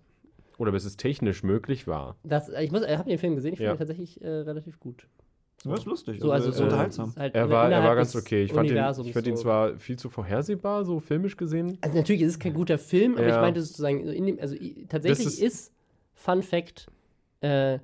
Oder 0.57 0.71
bis 0.73 0.83
es 0.85 0.97
technisch 0.97 1.43
möglich 1.43 1.87
war. 1.87 2.15
das, 2.23 2.49
ich 2.49 2.71
muss, 2.71 2.81
ich 2.83 2.97
habe 2.97 3.09
den 3.09 3.17
Film 3.19 3.35
gesehen, 3.35 3.53
ich 3.53 3.57
finde 3.59 3.69
Ja. 3.69 3.75
ihn 3.75 3.79
tatsächlich 3.79 4.21
äh, 4.21 4.27
relativ 4.27 4.79
gut. 4.79 5.07
Das 5.63 5.79
ist 5.79 5.85
lustig. 5.85 6.19
So, 6.21 6.31
also 6.31 6.49
ist 6.49 6.57
so, 6.57 6.65
unterhaltsam. 6.65 7.13
halt 7.17 7.33
Er 7.33 7.49
war, 7.49 7.71
er 7.71 7.83
war 7.83 7.95
ganz 7.95 8.15
okay. 8.15 8.43
Ich 8.43 8.53
fand, 8.53 8.69
ihn, 8.69 8.77
ich 8.77 9.13
fand 9.13 9.25
ihn 9.27 9.35
so. 9.35 9.41
zwar 9.43 9.77
viel 9.77 9.97
zu 9.97 10.09
vorhersehbar, 10.09 10.85
so 10.85 10.99
filmisch 10.99 11.37
gesehen. 11.37 11.77
Also 11.81 11.97
natürlich 11.97 12.21
ist 12.21 12.31
es 12.33 12.39
kein 12.39 12.53
guter 12.53 12.77
Film, 12.77 13.13
aber 13.15 13.23
Ja. 13.27 13.35
ich 13.35 13.41
meinte 13.41 13.61
sozusagen, 13.61 14.05
so 14.05 14.11
in 14.11 14.25
dem, 14.27 14.39
also 14.39 14.55
tatsächlich 14.89 15.25
ist, 15.27 15.39
ist- 15.41 15.71
Fun 16.13 16.43
Fact, 16.43 16.87
äh, 17.41 17.79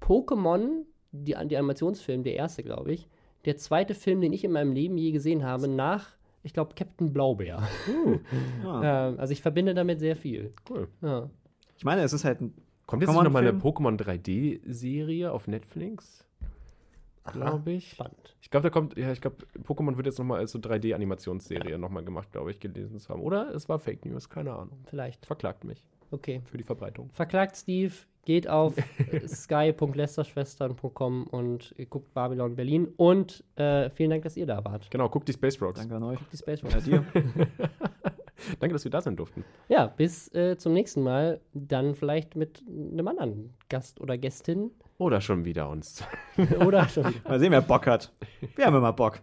Pokémon, 0.00 0.84
die, 1.16 1.34
die 1.46 1.56
Animationsfilm, 1.56 2.22
der 2.22 2.34
erste, 2.36 2.62
glaube 2.62 2.92
ich, 2.92 3.08
der 3.44 3.56
zweite 3.56 3.94
Film, 3.94 4.20
den 4.20 4.32
ich 4.32 4.44
in 4.44 4.52
meinem 4.52 4.72
Leben 4.72 4.96
je 4.98 5.12
gesehen 5.12 5.44
habe, 5.44 5.68
nach, 5.68 6.16
ich 6.42 6.52
glaube, 6.52 6.74
Captain 6.74 7.12
Blaubeer. 7.12 7.62
Ja. 8.62 8.80
Ähm, 9.08 9.20
also 9.20 9.32
ich 9.32 9.42
verbinde 9.42 9.74
damit 9.74 10.00
sehr 10.00 10.16
viel. 10.16 10.52
Cool. 10.68 10.88
Ja. 11.00 11.30
Ich 11.76 11.84
meine, 11.84 12.02
es 12.02 12.12
ist 12.12 12.24
halt 12.24 12.40
ein. 12.40 12.54
Kommt 12.86 13.02
jetzt 13.02 13.10
Pokémon 13.10 13.24
noch 13.24 13.30
mal 13.30 13.46
eine? 13.46 13.58
Pokémon 13.58 13.96
3D-Serie 13.96 15.30
auf 15.32 15.46
Netflix? 15.46 16.24
Glaube 17.24 17.72
ich. 17.72 17.90
Spannend. 17.90 18.36
Ich 18.40 18.50
glaube, 18.50 18.64
da 18.64 18.70
kommt, 18.70 18.96
ja, 18.96 19.10
ich 19.12 19.20
glaube, 19.20 19.36
Pokémon 19.64 19.96
wird 19.96 20.06
jetzt 20.06 20.18
nochmal 20.18 20.38
als 20.40 20.52
so 20.52 20.58
3D-Animationsserie 20.58 21.70
ja. 21.70 21.78
nochmal 21.78 22.04
gemacht, 22.04 22.30
glaube 22.32 22.50
ich, 22.50 22.60
gelesen 22.60 22.98
zu 22.98 23.08
haben. 23.08 23.22
Oder 23.22 23.52
es 23.54 23.68
war 23.68 23.78
Fake 23.78 24.04
News, 24.04 24.28
keine 24.28 24.52
Ahnung. 24.52 24.78
Vielleicht. 24.84 25.26
Verklagt 25.26 25.64
mich 25.64 25.84
Okay. 26.10 26.40
für 26.44 26.56
die 26.58 26.64
Verbreitung. 26.64 27.10
Verklagt 27.10 27.56
Steve, 27.56 27.94
geht 28.26 28.46
auf 28.48 28.74
sky.lesterschwestern.com 29.26 31.26
und 31.28 31.74
guckt 31.88 32.12
Babylon 32.12 32.56
Berlin. 32.56 32.88
Und 32.98 33.42
äh, 33.56 33.88
vielen 33.88 34.10
Dank, 34.10 34.24
dass 34.24 34.36
ihr 34.36 34.44
da 34.44 34.62
wart. 34.64 34.90
Genau, 34.90 35.08
guckt 35.08 35.28
die 35.28 35.32
Space 35.32 35.62
Rocks. 35.62 35.80
Danke 35.80 35.96
an 35.96 36.02
euch. 36.02 36.18
Die 36.30 36.36
Space 36.36 36.60
Ja, 36.62 36.68
Rocks. 36.68 36.84
dir. 36.84 37.04
Danke, 38.60 38.74
dass 38.74 38.84
wir 38.84 38.90
da 38.90 39.00
sein 39.00 39.16
durften. 39.16 39.44
Ja, 39.68 39.86
bis 39.86 40.28
äh, 40.34 40.58
zum 40.58 40.74
nächsten 40.74 41.02
Mal. 41.02 41.40
Dann 41.54 41.94
vielleicht 41.94 42.36
mit 42.36 42.62
einem 42.68 43.08
anderen 43.08 43.54
Gast 43.70 43.98
oder 44.00 44.18
Gästin. 44.18 44.72
Oder 44.98 45.22
schon 45.22 45.46
wieder 45.46 45.70
uns. 45.70 46.04
oder 46.66 46.86
schon. 46.88 47.14
Mal 47.24 47.40
sehen, 47.40 47.52
wer 47.52 47.62
Bock 47.62 47.86
hat. 47.86 48.12
Wir 48.56 48.66
haben 48.66 48.76
immer 48.76 48.92
Bock. 48.92 49.22